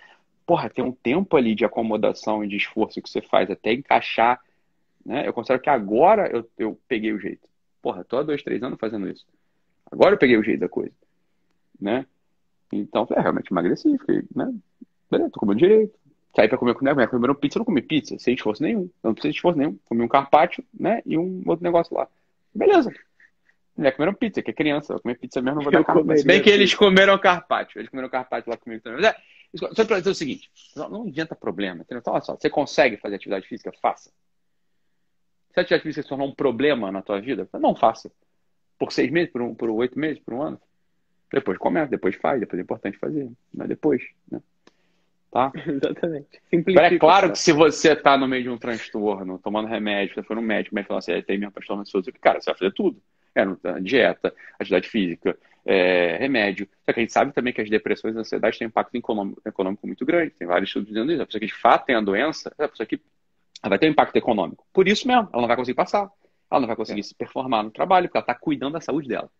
porra, 0.44 0.68
tem 0.68 0.84
um 0.84 0.92
tempo 0.92 1.38
ali 1.38 1.54
de 1.54 1.64
acomodação 1.64 2.44
e 2.44 2.48
de 2.48 2.58
esforço 2.58 3.00
que 3.00 3.08
você 3.08 3.22
faz 3.22 3.50
até 3.50 3.72
encaixar. 3.72 4.38
Né? 5.06 5.26
Eu 5.26 5.32
considero 5.32 5.62
que 5.62 5.70
agora 5.70 6.28
eu, 6.30 6.46
eu 6.58 6.78
peguei 6.86 7.10
o 7.10 7.18
jeito. 7.18 7.53
Porra, 7.84 8.02
tô 8.02 8.16
há 8.16 8.22
dois, 8.22 8.42
três 8.42 8.62
anos 8.62 8.78
fazendo 8.80 9.06
isso. 9.10 9.26
Agora 9.92 10.14
eu 10.14 10.18
peguei 10.18 10.38
o 10.38 10.42
jeito 10.42 10.60
da 10.60 10.70
coisa. 10.70 10.94
Né? 11.78 12.06
Então, 12.72 13.06
é, 13.14 13.20
realmente 13.20 13.52
emagreci, 13.52 13.98
fiquei, 13.98 14.22
né? 14.34 14.54
Beleza, 15.10 15.30
tô 15.30 15.38
comendo 15.38 15.58
direito. 15.58 15.92
Saí 16.34 16.48
pra 16.48 16.56
comer 16.56 16.72
com 16.72 16.82
mulher, 16.82 17.06
comendo 17.08 17.34
pizza, 17.34 17.58
eu 17.58 17.60
não 17.60 17.66
comi 17.66 17.82
pizza, 17.82 18.18
sem 18.18 18.32
esforço 18.32 18.62
nenhum. 18.62 18.84
Eu 18.84 19.08
não 19.08 19.12
precisei 19.12 19.32
de 19.32 19.36
esforço 19.36 19.58
nenhum. 19.58 19.78
Comi 19.84 20.00
um 20.02 20.08
carpaccio, 20.08 20.64
né? 20.72 21.02
E 21.04 21.18
um 21.18 21.42
outro 21.44 21.62
negócio 21.62 21.94
lá. 21.94 22.08
Beleza. 22.54 22.90
Mulher 23.76 23.92
comeram 23.92 24.14
pizza, 24.14 24.40
que 24.40 24.50
é 24.50 24.54
criança. 24.54 24.94
Eu 24.94 25.00
comer 25.00 25.18
pizza 25.18 25.42
mesmo, 25.42 25.56
não 25.56 25.64
vou 25.64 25.70
dar 25.70 25.84
carpaccio. 25.84 26.18
Se 26.20 26.26
bem 26.26 26.40
que 26.40 26.48
eles 26.48 26.72
comeram 26.72 27.18
carpaccio. 27.18 27.80
Eles 27.80 27.90
comeram 27.90 28.08
carpaccio 28.08 28.50
lá 28.50 28.56
comigo 28.56 28.82
também. 28.82 29.02
Mas 29.02 29.14
é, 29.14 29.74
só 29.74 29.84
pra 29.84 29.98
dizer 29.98 30.10
o 30.10 30.14
seguinte, 30.14 30.50
não, 30.74 30.88
não 30.88 31.02
adianta 31.06 31.36
problema. 31.36 31.82
Entendeu? 31.82 31.98
Então, 31.98 32.14
olha 32.14 32.22
só, 32.22 32.34
você 32.34 32.48
consegue 32.48 32.96
fazer 32.96 33.16
atividade 33.16 33.46
física? 33.46 33.70
Faça. 33.82 34.10
Se 35.54 35.60
a 35.60 35.62
atividade 35.62 35.82
física 35.84 36.02
se 36.02 36.08
tornar 36.08 36.24
um 36.24 36.34
problema 36.34 36.90
na 36.90 37.00
tua 37.00 37.20
vida, 37.20 37.48
não 37.54 37.76
faça. 37.76 38.10
Por 38.76 38.92
seis 38.92 39.10
meses, 39.10 39.30
por, 39.32 39.40
um, 39.40 39.54
por 39.54 39.70
oito 39.70 39.96
meses, 39.96 40.20
por 40.20 40.34
um 40.34 40.42
ano. 40.42 40.60
Depois 41.32 41.56
começa, 41.58 41.90
depois 41.90 42.16
faz, 42.16 42.40
depois 42.40 42.58
é 42.58 42.62
importante 42.62 42.98
fazer. 42.98 43.30
Mas 43.54 43.68
depois, 43.68 44.02
né? 44.30 44.40
Tá? 45.30 45.52
Exatamente. 45.66 46.40
Simplifica, 46.50 46.94
é 46.94 46.98
claro 46.98 47.30
que 47.30 47.38
se 47.38 47.52
você 47.52 47.92
está 47.92 48.16
no 48.16 48.26
meio 48.26 48.42
de 48.42 48.50
um 48.50 48.58
transtorno, 48.58 49.38
tomando 49.38 49.68
remédio, 49.68 50.14
você 50.14 50.22
for 50.24 50.34
no 50.34 50.42
médico, 50.42 50.74
mas 50.74 50.86
falar 50.86 50.98
assim, 50.98 51.22
tem 51.22 51.38
mesmo 51.38 51.52
transtorno 51.52 51.82
ansioso, 51.82 52.12
cara, 52.20 52.40
você 52.40 52.50
vai 52.50 52.58
fazer 52.58 52.72
tudo. 52.72 53.00
É, 53.36 53.44
dieta, 53.80 54.32
atividade 54.60 54.88
física, 54.88 55.36
é, 55.66 56.16
remédio. 56.18 56.68
Só 56.84 56.92
que 56.92 57.00
a 57.00 57.02
gente 57.02 57.12
sabe 57.12 57.32
também 57.32 57.52
que 57.52 57.60
as 57.60 57.68
depressões 57.68 58.14
e 58.14 58.18
a 58.18 58.20
ansiedade 58.20 58.58
têm 58.58 58.68
impacto 58.68 58.94
econômico, 58.94 59.42
econômico 59.44 59.86
muito 59.88 60.04
grande. 60.04 60.30
Tem 60.38 60.46
vários 60.46 60.68
estudos 60.68 60.88
dizendo 60.88 61.10
isso. 61.10 61.22
A 61.22 61.26
pessoa 61.26 61.40
que 61.40 61.46
de 61.46 61.54
fato 61.54 61.86
tem 61.86 61.96
a 61.96 62.00
doença, 62.00 62.54
a 62.56 62.68
pessoa 62.68 62.86
que 62.86 63.00
vai 63.68 63.78
ter 63.78 63.86
um 63.86 63.90
impacto 63.90 64.16
econômico. 64.16 64.66
Por 64.72 64.86
isso 64.88 65.06
mesmo, 65.06 65.28
ela 65.32 65.42
não 65.42 65.48
vai 65.48 65.56
conseguir 65.56 65.76
passar. 65.76 66.10
Ela 66.50 66.60
não 66.60 66.66
vai 66.66 66.76
conseguir 66.76 67.00
é. 67.00 67.02
se 67.02 67.14
performar 67.14 67.64
no 67.64 67.70
trabalho, 67.70 68.08
porque 68.08 68.18
ela 68.18 68.22
está 68.22 68.34
cuidando 68.34 68.74
da 68.74 68.80
saúde 68.80 69.08
dela. 69.08 69.30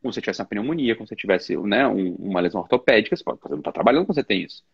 Como 0.00 0.12
se 0.12 0.16
você 0.16 0.22
tivesse 0.22 0.40
uma 0.40 0.48
pneumonia, 0.48 0.96
como 0.96 1.06
se 1.06 1.10
você 1.10 1.20
tivesse 1.20 1.56
né, 1.56 1.86
um, 1.86 2.14
uma 2.14 2.40
lesão 2.40 2.60
ortopédica, 2.60 3.16
você, 3.16 3.22
pode, 3.22 3.40
você 3.40 3.50
não 3.50 3.58
está 3.58 3.72
trabalhando 3.72 4.06
quando 4.06 4.14
você 4.14 4.24
tem 4.24 4.42
isso. 4.42 4.64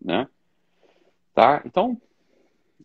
Né? 0.00 0.26
Tá? 1.34 1.62
Então, 1.64 2.00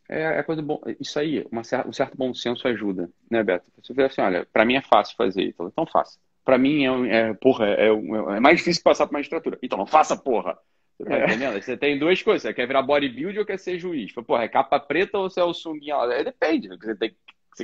é, 0.09 0.39
é 0.39 0.43
coisa 0.43 0.61
bom. 0.61 0.81
Isso 0.99 1.19
aí, 1.19 1.45
uma, 1.51 1.61
um 1.85 1.93
certo 1.93 2.17
bom 2.17 2.33
senso 2.33 2.67
ajuda, 2.67 3.09
né, 3.29 3.43
Beto? 3.43 3.65
Você 3.81 3.93
vê 3.93 4.05
assim, 4.05 4.21
olha, 4.21 4.45
para 4.51 4.65
mim 4.65 4.75
é 4.75 4.81
fácil 4.81 5.15
fazer, 5.15 5.43
então, 5.43 5.67
então 5.67 5.85
faça. 5.85 6.17
Para 6.45 6.57
mim 6.57 6.85
é, 7.07 7.17
é 7.17 7.33
porra, 7.33 7.67
é, 7.67 7.87
é, 7.87 8.39
mais 8.39 8.57
difícil 8.57 8.81
passar 8.83 9.05
por 9.05 9.13
magistratura. 9.13 9.59
Então 9.61 9.77
não 9.77 9.85
faça, 9.85 10.15
porra. 10.15 10.57
Você 10.97 11.05
tá 11.05 11.25
entendendo? 11.25 11.61
Você 11.61 11.77
tem 11.77 11.99
duas 11.99 12.21
coisas. 12.21 12.41
Você 12.41 12.53
quer 12.53 12.67
virar 12.67 12.81
bodybuilder 12.81 13.39
ou 13.39 13.45
quer 13.45 13.59
ser 13.59 13.77
juiz? 13.79 14.11
Porra, 14.13 14.43
é 14.43 14.47
capa 14.47 14.79
preta 14.79 15.17
ou 15.17 15.29
você 15.29 15.39
é 15.39 15.43
o 15.43 15.53
sunguinha? 15.53 15.95
É, 16.11 16.23
depende 16.23 16.67
do 16.67 16.77
que 16.77 16.85
você 16.85 16.95
tem 16.95 17.15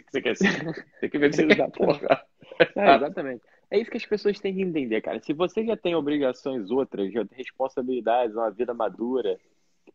que 0.01 0.11
você 0.11 0.21
quer 0.21 0.35
ser. 0.35 0.47
Tem 0.99 1.09
que 1.09 1.17
ver 1.19 1.27
o 1.27 1.29
que 1.29 1.35
você 1.35 1.47
quer, 1.47 1.71
porra. 1.71 2.25
É, 2.75 2.95
exatamente. 2.95 3.43
É 3.69 3.79
isso 3.79 3.91
que 3.91 3.97
as 3.97 4.05
pessoas 4.05 4.39
têm 4.39 4.53
que 4.53 4.61
entender, 4.61 5.01
cara. 5.01 5.19
Se 5.19 5.33
você 5.33 5.65
já 5.65 5.75
tem 5.75 5.95
obrigações 5.95 6.69
outras, 6.69 7.11
já 7.11 7.25
tem 7.25 7.37
responsabilidades, 7.37 8.35
uma 8.35 8.51
vida 8.51 8.73
madura, 8.73 9.39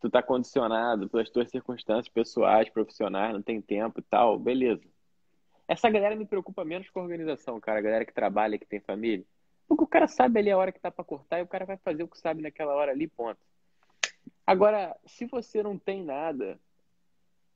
tu 0.00 0.10
tá 0.10 0.22
condicionado 0.22 1.08
pelas 1.08 1.30
tuas 1.30 1.50
circunstâncias 1.50 2.08
pessoais, 2.08 2.68
profissionais, 2.68 3.32
não 3.32 3.42
tem 3.42 3.60
tempo 3.60 4.00
e 4.00 4.02
tal, 4.02 4.38
beleza. 4.38 4.82
Essa 5.66 5.90
galera 5.90 6.16
me 6.16 6.24
preocupa 6.24 6.64
menos 6.64 6.88
com 6.90 7.00
a 7.00 7.02
organização, 7.02 7.60
cara. 7.60 7.78
A 7.78 7.82
galera 7.82 8.04
que 8.04 8.12
trabalha, 8.12 8.58
que 8.58 8.66
tem 8.66 8.80
família. 8.80 9.24
Porque 9.68 9.84
o 9.84 9.86
cara 9.86 10.08
sabe 10.08 10.40
ali 10.40 10.50
a 10.50 10.56
hora 10.56 10.72
que 10.72 10.80
tá 10.80 10.90
para 10.90 11.04
cortar 11.04 11.38
e 11.38 11.42
o 11.42 11.46
cara 11.46 11.66
vai 11.66 11.76
fazer 11.76 12.02
o 12.02 12.08
que 12.08 12.18
sabe 12.18 12.42
naquela 12.42 12.74
hora 12.74 12.90
ali, 12.90 13.06
ponto. 13.06 13.38
Agora, 14.46 14.96
se 15.04 15.26
você 15.26 15.62
não 15.62 15.78
tem 15.78 16.02
nada, 16.02 16.58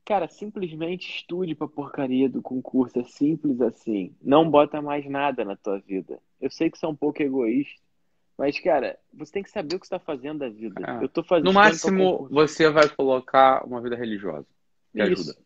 cara, 0.05 0.27
simplesmente 0.27 1.09
estude 1.09 1.55
pra 1.55 1.67
porcaria 1.67 2.29
do 2.29 2.39
concurso. 2.41 2.99
É 2.99 3.03
simples 3.03 3.59
assim. 3.61 4.15
Não 4.21 4.47
bota 4.47 4.79
mais 4.79 5.09
nada 5.09 5.43
na 5.43 5.55
tua 5.55 5.79
vida. 5.79 6.19
Eu 6.39 6.51
sei 6.51 6.69
que 6.69 6.77
você 6.77 6.85
é 6.85 6.89
um 6.89 6.95
pouco 6.95 7.23
egoísta, 7.23 7.81
mas, 8.37 8.59
cara, 8.59 8.97
você 9.13 9.31
tem 9.31 9.43
que 9.43 9.49
saber 9.49 9.75
o 9.75 9.79
que 9.79 9.85
está 9.85 9.99
fazendo 9.99 10.39
da 10.39 10.49
vida. 10.49 10.81
É. 10.85 11.03
Eu 11.03 11.09
tô 11.09 11.23
fazendo. 11.23 11.45
No 11.45 11.53
máximo, 11.53 12.27
você 12.29 12.69
vai 12.69 12.87
colocar 12.89 13.65
uma 13.65 13.81
vida 13.81 13.95
religiosa. 13.95 14.45
Que 14.91 15.01
isso. 15.03 15.31
ajuda. 15.31 15.37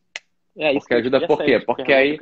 É, 0.58 0.72
isso 0.72 0.80
porque 0.80 0.94
ajuda 0.96 1.28
por 1.28 1.44
quê? 1.44 1.60
Porque 1.60 1.94
aí, 1.94 2.18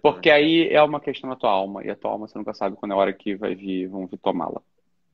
porque 0.00 0.30
aí 0.30 0.68
é 0.68 0.82
uma 0.82 1.00
questão 1.00 1.28
da 1.28 1.36
tua 1.36 1.50
alma. 1.50 1.84
E 1.84 1.90
a 1.90 1.96
tua 1.96 2.12
alma 2.12 2.28
você 2.28 2.38
nunca 2.38 2.54
sabe 2.54 2.76
quando 2.76 2.92
é 2.92 2.94
a 2.94 2.98
hora 2.98 3.12
que 3.12 3.34
vai 3.34 3.54
vir, 3.54 3.88
vão 3.88 4.06
vir 4.06 4.18
tomá-la. 4.18 4.62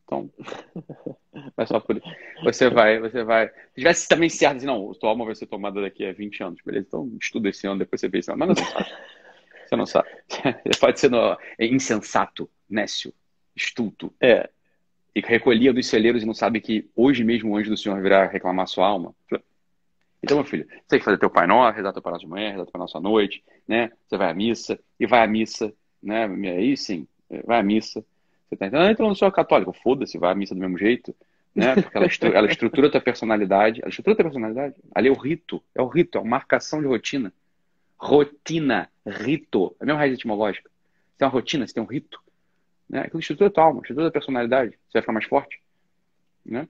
Então, 0.05 0.31
vai 1.57 1.67
só 1.67 1.81
por 1.81 2.01
Você 2.45 2.69
vai, 2.69 2.99
você 2.99 3.25
vai. 3.25 3.49
Se 3.49 3.55
tivesse 3.77 4.09
também 4.09 4.29
certo, 4.29 4.59
assim, 4.59 4.67
não, 4.67 4.93
tua 4.95 5.11
alma 5.11 5.25
vai 5.25 5.35
ser 5.35 5.47
tomada 5.47 5.81
daqui 5.81 6.05
a 6.05 6.13
20 6.13 6.43
anos, 6.43 6.61
beleza? 6.65 6.87
Então 6.89 7.11
estuda 7.21 7.49
esse 7.49 7.67
ano, 7.67 7.79
depois 7.79 8.01
você 8.01 8.09
vê 8.09 8.19
isso. 8.19 8.35
Mas 8.37 8.49
não, 8.49 8.55
não 8.55 8.65
sabe. 8.65 8.91
Você 9.67 9.77
não 9.77 9.87
sabe. 9.87 10.09
Pode 10.81 11.01
ser 11.01 11.11
no... 11.11 11.37
É 11.59 11.67
insensato, 11.67 12.51
nécio, 12.69 13.13
estulto. 13.55 14.13
É, 14.21 14.49
e 15.15 15.21
recolhia 15.21 15.73
dos 15.73 15.87
celeiros 15.87 16.23
e 16.23 16.27
não 16.27 16.35
sabe 16.35 16.61
que 16.61 16.89
hoje 16.95 17.25
mesmo 17.25 17.53
o 17.53 17.57
anjo 17.57 17.71
do 17.71 17.77
Senhor 17.77 18.01
virá 18.01 18.27
reclamar 18.27 18.67
sua 18.67 18.87
alma. 18.87 19.15
Então, 20.23 20.39
meu 20.39 20.45
filho, 20.45 20.67
você 20.67 20.83
tem 20.89 20.99
que 20.99 21.05
fazer 21.05 21.19
teu 21.19 21.31
Pai 21.31 21.47
Nosso, 21.47 21.77
rezar 21.77 21.93
teu 21.93 22.03
Pai 22.03 22.19
de 22.19 22.27
manhã, 22.27 22.51
rezar 22.51 22.65
teu 22.65 22.73
Pai 22.73 22.87
à 22.93 23.01
noite, 23.01 23.45
né? 23.67 23.93
Você 24.07 24.17
vai 24.17 24.31
à 24.31 24.35
missa, 24.35 24.79
e 24.99 25.07
vai 25.07 25.23
à 25.23 25.27
missa, 25.27 25.73
né? 26.03 26.25
Aí 26.51 26.77
sim, 26.77 27.07
vai 27.45 27.61
à 27.61 27.63
missa. 27.63 28.05
Você 28.49 28.57
tá 28.57 28.67
entendendo? 28.67 28.89
Ah, 28.89 28.91
então 28.91 29.07
eu 29.07 29.09
não 29.09 29.15
sou 29.15 29.31
católico. 29.31 29.73
Foda-se, 29.73 30.19
vai 30.19 30.33
à 30.33 30.35
missa 30.35 30.55
do 30.55 30.61
mesmo 30.61 30.79
jeito, 30.79 31.15
né? 31.55 31.75
Porque 31.75 31.97
ela, 31.97 32.07
estru 32.07 32.33
ela 32.33 32.49
estrutura 32.49 32.89
a 32.89 32.91
tua 32.91 33.01
personalidade. 33.01 33.81
Ela 33.81 33.91
estrutura 33.91 34.15
a 34.15 34.17
tua 34.17 34.25
personalidade. 34.25 34.75
Ali 34.95 35.09
é 35.09 35.11
o 35.11 35.15
rito, 35.15 35.63
é 35.75 35.83
o 35.83 35.87
rito, 35.87 36.19
é 36.19 36.21
uma 36.21 36.31
marcação 36.31 36.81
de 36.81 36.87
rotina. 36.87 37.33
Rotina, 37.97 38.89
rito. 39.07 39.77
É 39.79 39.85
a 39.85 39.87
mesma 39.87 40.01
raiz 40.01 40.15
etimológica. 40.15 40.71
Você 40.71 41.19
tem 41.19 41.27
uma 41.27 41.33
rotina, 41.33 41.67
você 41.67 41.75
tem 41.75 41.83
um 41.83 41.87
rito. 41.87 42.21
Né? 42.89 43.01
Aquilo 43.01 43.21
estrutura 43.21 43.49
a 43.49 43.53
tua 43.53 43.65
alma, 43.65 43.81
estrutura 43.81 44.09
a 44.09 44.13
personalidade. 44.13 44.71
Você 44.71 44.95
vai 44.95 45.03
ficar 45.03 45.13
mais 45.13 45.27
forte. 45.27 45.61
Né? 46.45 46.67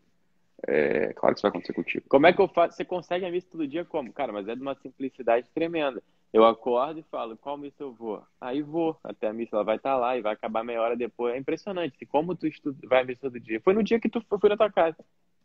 É 0.66 1.12
claro 1.12 1.34
que 1.34 1.38
isso 1.38 1.42
vai 1.42 1.50
acontecer 1.50 1.72
contigo. 1.72 2.04
Como 2.08 2.26
é 2.26 2.32
que 2.32 2.40
eu 2.40 2.48
faço? 2.48 2.76
Você 2.76 2.84
consegue 2.84 3.24
a 3.24 3.30
missa 3.30 3.46
todo 3.50 3.66
dia 3.66 3.84
como? 3.84 4.12
Cara, 4.12 4.32
mas 4.32 4.48
é 4.48 4.54
de 4.54 4.60
uma 4.60 4.74
simplicidade 4.74 5.48
tremenda. 5.54 6.02
Eu 6.32 6.44
acordo 6.44 7.00
e 7.00 7.04
falo, 7.04 7.36
qual 7.36 7.56
missa 7.56 7.82
eu 7.82 7.92
vou? 7.92 8.22
Aí 8.40 8.60
vou 8.60 8.98
até 9.02 9.28
a 9.28 9.32
missa, 9.32 9.56
ela 9.56 9.64
vai 9.64 9.76
estar 9.76 9.96
lá 9.96 10.16
e 10.16 10.20
vai 10.20 10.34
acabar 10.34 10.64
meia 10.64 10.82
hora 10.82 10.96
depois. 10.96 11.34
É 11.34 11.38
impressionante. 11.38 12.04
Como 12.06 12.34
tu 12.34 12.46
estuda, 12.46 12.76
vai 12.86 13.02
à 13.02 13.04
missa 13.04 13.22
todo 13.22 13.40
dia. 13.40 13.60
Foi 13.60 13.72
no 13.72 13.82
dia 13.82 14.00
que 14.00 14.08
tu 14.08 14.20
foi 14.20 14.50
na 14.50 14.56
tua 14.56 14.70
casa. 14.70 14.96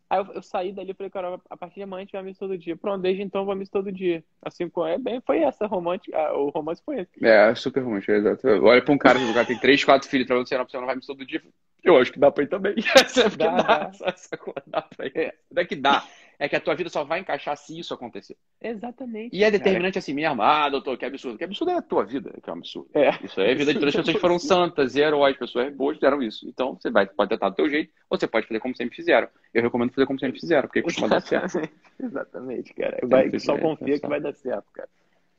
Aí 0.08 0.18
eu, 0.18 0.26
eu 0.34 0.42
saí 0.42 0.72
dali 0.72 0.90
e 0.90 0.94
falei, 0.94 1.10
cara, 1.10 1.40
a 1.48 1.56
partir 1.56 1.76
de 1.76 1.82
amanhã 1.82 2.02
a 2.02 2.04
gente 2.04 2.12
vai 2.12 2.20
à 2.20 2.24
missa 2.24 2.40
todo 2.40 2.58
dia. 2.58 2.76
Pronto, 2.76 3.02
desde 3.02 3.22
então 3.22 3.42
eu 3.42 3.44
vou 3.44 3.52
à 3.52 3.56
missa 3.56 3.72
todo 3.72 3.90
dia. 3.90 4.22
Assim, 4.42 4.70
é 4.88 4.98
bem, 4.98 5.20
foi 5.20 5.40
essa 5.40 5.66
romântica, 5.66 6.32
o 6.34 6.50
romance 6.50 6.82
foi 6.84 7.00
esse. 7.00 7.24
É, 7.24 7.54
super 7.54 7.82
romântico, 7.82 8.12
exato. 8.12 8.46
Olha 8.46 8.82
pra 8.82 8.94
um 8.94 8.98
cara 8.98 9.18
que 9.18 9.46
tem 9.46 9.58
três, 9.58 9.84
quatro 9.84 10.08
filhos, 10.08 10.26
pra 10.26 10.36
você 10.36 10.56
não, 10.56 10.64
você 10.64 10.76
não 10.76 10.86
vai 10.86 10.94
à 10.94 10.96
missa 10.96 11.12
todo 11.12 11.26
dia. 11.26 11.42
Eu 11.82 11.98
acho 11.98 12.12
que 12.12 12.18
dá 12.18 12.30
pra 12.30 12.44
ir 12.44 12.48
também. 12.48 12.74
Essa 12.96 13.26
é 13.26 13.30
dá, 13.30 13.50
dá, 13.50 13.62
dá. 13.62 13.90
Essa, 14.06 14.38
dá 14.66 14.82
pra 14.82 15.06
ir. 15.06 15.12
É. 15.16 15.34
Não 15.52 15.62
é 15.62 15.66
que 15.66 15.76
dá 15.76 16.02
é 16.44 16.48
que 16.48 16.56
a 16.56 16.60
tua 16.60 16.74
vida 16.74 16.90
só 16.90 17.04
vai 17.04 17.20
encaixar 17.20 17.56
se 17.56 17.78
isso 17.78 17.94
acontecer. 17.94 18.36
Exatamente. 18.60 19.34
E 19.34 19.42
é 19.42 19.50
determinante 19.50 19.94
cara. 19.94 19.98
assim 20.00 20.14
mesmo. 20.14 20.42
Ah, 20.42 20.68
doutor, 20.68 20.96
que 20.98 21.04
absurdo. 21.04 21.38
Que 21.38 21.44
absurdo 21.44 21.70
é 21.70 21.76
a 21.76 21.82
tua 21.82 22.04
vida, 22.04 22.32
que 22.42 22.48
é 22.48 22.52
um 22.52 22.56
absurdo. 22.56 22.88
É. 22.94 23.10
Isso 23.24 23.40
aí 23.40 23.48
é 23.48 23.52
a 23.52 23.54
vida 23.54 23.72
de 23.72 23.78
todas 23.78 23.94
as 23.94 24.00
pessoas 24.00 24.16
que 24.16 24.20
foram 24.20 24.38
santas 24.38 24.94
e 24.94 25.00
heróis, 25.00 25.36
pessoas 25.36 25.74
boas 25.74 25.96
fizeram 25.96 26.22
isso. 26.22 26.48
Então, 26.48 26.74
você 26.74 26.90
vai, 26.90 27.06
pode 27.06 27.30
tentar 27.30 27.48
do 27.48 27.56
teu 27.56 27.68
jeito, 27.68 27.92
ou 28.10 28.18
você 28.18 28.26
pode 28.26 28.46
fazer 28.46 28.60
como 28.60 28.76
sempre 28.76 28.94
fizeram. 28.94 29.28
Eu 29.52 29.62
recomendo 29.62 29.92
fazer 29.92 30.06
como 30.06 30.20
sempre 30.20 30.38
fizeram, 30.38 30.68
porque 30.68 30.82
costuma 30.82 31.08
dar 31.08 31.20
certo. 31.20 31.60
Exatamente, 32.02 32.74
cara. 32.74 32.98
Vai, 33.04 33.38
só 33.38 33.58
confia 33.58 33.98
que 33.98 34.06
vai 34.06 34.20
dar 34.20 34.34
certo, 34.34 34.66
cara. 34.72 34.88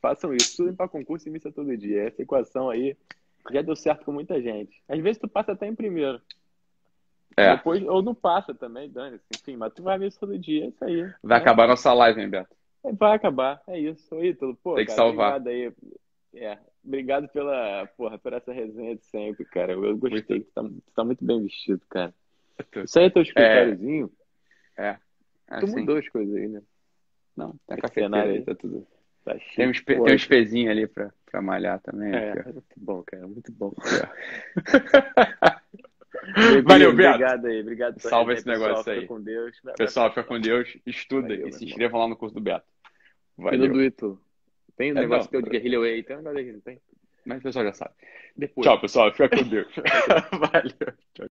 Façam 0.01 0.34
isso. 0.34 0.51
Estudem 0.51 0.76
para 0.76 0.88
concurso 0.88 1.28
e 1.28 1.32
missa 1.32 1.51
todo 1.51 1.76
dia. 1.78 2.03
Essa 2.03 2.22
equação 2.22 2.70
aí 2.70 2.95
já 3.51 3.62
deu 3.62 3.76
certo 3.76 4.06
com 4.06 4.12
muita 4.12 4.41
gente. 4.41 4.82
Às 4.88 4.99
vezes 4.99 5.18
tu 5.20 5.28
passa 5.28 5.51
até 5.51 5.68
em 5.68 5.76
primeiro. 5.76 6.20
É. 7.38 7.56
Depois, 7.56 7.84
ou 7.84 8.02
não 8.02 8.16
passa 8.16 8.54
também, 8.54 8.90
Dani. 8.90 9.20
Enfim, 9.34 9.58
mas 9.58 9.74
tu 9.74 9.84
vai 9.84 10.00
ver 10.00 10.08
isso 10.08 10.20
todo 10.20 10.40
dia, 10.40 10.66
é 10.66 10.68
isso 10.68 10.86
aí. 10.86 11.14
Vai 11.22 11.40
é. 11.40 11.42
acabar 11.42 11.68
nossa 11.68 11.94
live, 11.94 12.22
hein, 12.22 12.30
Beto? 12.30 12.56
É, 12.84 12.94
vai 12.94 13.16
acabar, 13.16 13.62
é 13.68 13.80
isso. 13.80 14.16
Ô, 14.16 14.24
Ítalo, 14.24 14.56
pô, 14.56 14.76
Tem 14.76 14.86
que 14.86 14.96
cara, 14.96 14.98
salvar. 14.98 15.38
obrigado 15.38 15.48
aí. 15.48 15.74
É, 16.36 16.58
obrigado 16.84 17.28
pela, 17.30 17.88
porra, 17.98 18.18
por 18.18 18.34
essa 18.34 18.54
resenha 18.54 18.96
de 18.96 19.04
sempre, 19.06 19.44
cara. 19.46 19.74
Eu 19.74 19.98
gostei, 19.98 20.42
tu 20.42 20.52
tá, 20.54 20.64
tu 20.64 20.94
tá 20.96 21.04
muito 21.04 21.26
bem 21.26 21.44
vestido, 21.44 21.82
cara. 21.90 22.14
Isso 22.84 23.00
aí 23.00 23.06
é 23.06 23.10
teu 23.10 23.22
escritóriozinho? 23.22 24.12
É. 24.78 24.88
é. 24.88 25.00
é 25.50 25.60
tu 25.60 25.68
mudou 25.68 25.98
as 25.98 26.08
coisas 26.08 26.34
aí, 26.36 26.48
né? 26.48 26.62
Não, 27.36 27.54
tá 27.68 27.76
cafetenário 27.76 28.32
aí, 28.32 28.42
tá 28.44 28.56
tudo. 28.56 28.88
Tá 29.26 29.36
tem, 29.56 29.70
uns, 29.70 29.82
tem 29.82 30.16
uns 30.16 30.26
pezinhos 30.26 30.72
ali 30.72 30.88
pra, 30.88 31.12
pra 31.26 31.42
malhar 31.42 31.82
também. 31.82 32.14
É, 32.14 32.32
aqui, 32.32 32.54
muito 32.54 32.76
bom, 32.78 33.04
cara, 33.04 33.28
muito 33.28 33.52
bom. 33.52 33.74
Valeu, 36.64 36.94
Beto. 36.94 37.16
Obrigado 37.16 37.46
aí, 37.46 37.62
obrigado. 37.62 38.00
Salva 38.00 38.34
esse 38.34 38.48
negócio 38.48 38.78
pessoal, 38.78 38.96
aí. 38.96 39.02
Fica 39.02 39.14
com 39.14 39.22
Deus. 39.22 39.62
Pessoal, 39.78 40.10
fica 40.10 40.24
com 40.24 40.40
Deus. 40.40 40.78
Estudem 40.86 41.48
e 41.48 41.52
se 41.52 41.66
inscrevam 41.66 42.00
lá 42.00 42.08
no 42.08 42.16
curso 42.16 42.36
do 42.36 42.42
Beto. 42.42 42.66
Valeu. 43.38 43.72
do 43.72 43.82
Ito. 43.82 44.20
Tem 44.78 44.94
um 44.94 44.98
é, 44.98 45.02
negócio 45.02 45.30
teu 45.30 45.42
de 45.42 45.50
Guerrilla 45.50 45.80
Way, 45.80 46.04
tem 46.04 46.18
um 46.18 46.20
negócio 46.20 46.40
aí, 46.40 46.52
não 46.52 46.60
tem? 46.60 46.82
Mas 47.26 47.40
o 47.40 47.44
pessoal 47.44 47.66
já 47.66 47.74
sabe. 47.74 47.94
Depois. 48.36 48.66
Tchau, 48.66 48.80
pessoal. 48.80 49.12
Fica 49.12 49.30
com 49.30 49.44
Deus. 49.44 49.74
Valeu. 50.32 50.94
Tchau. 51.14 51.28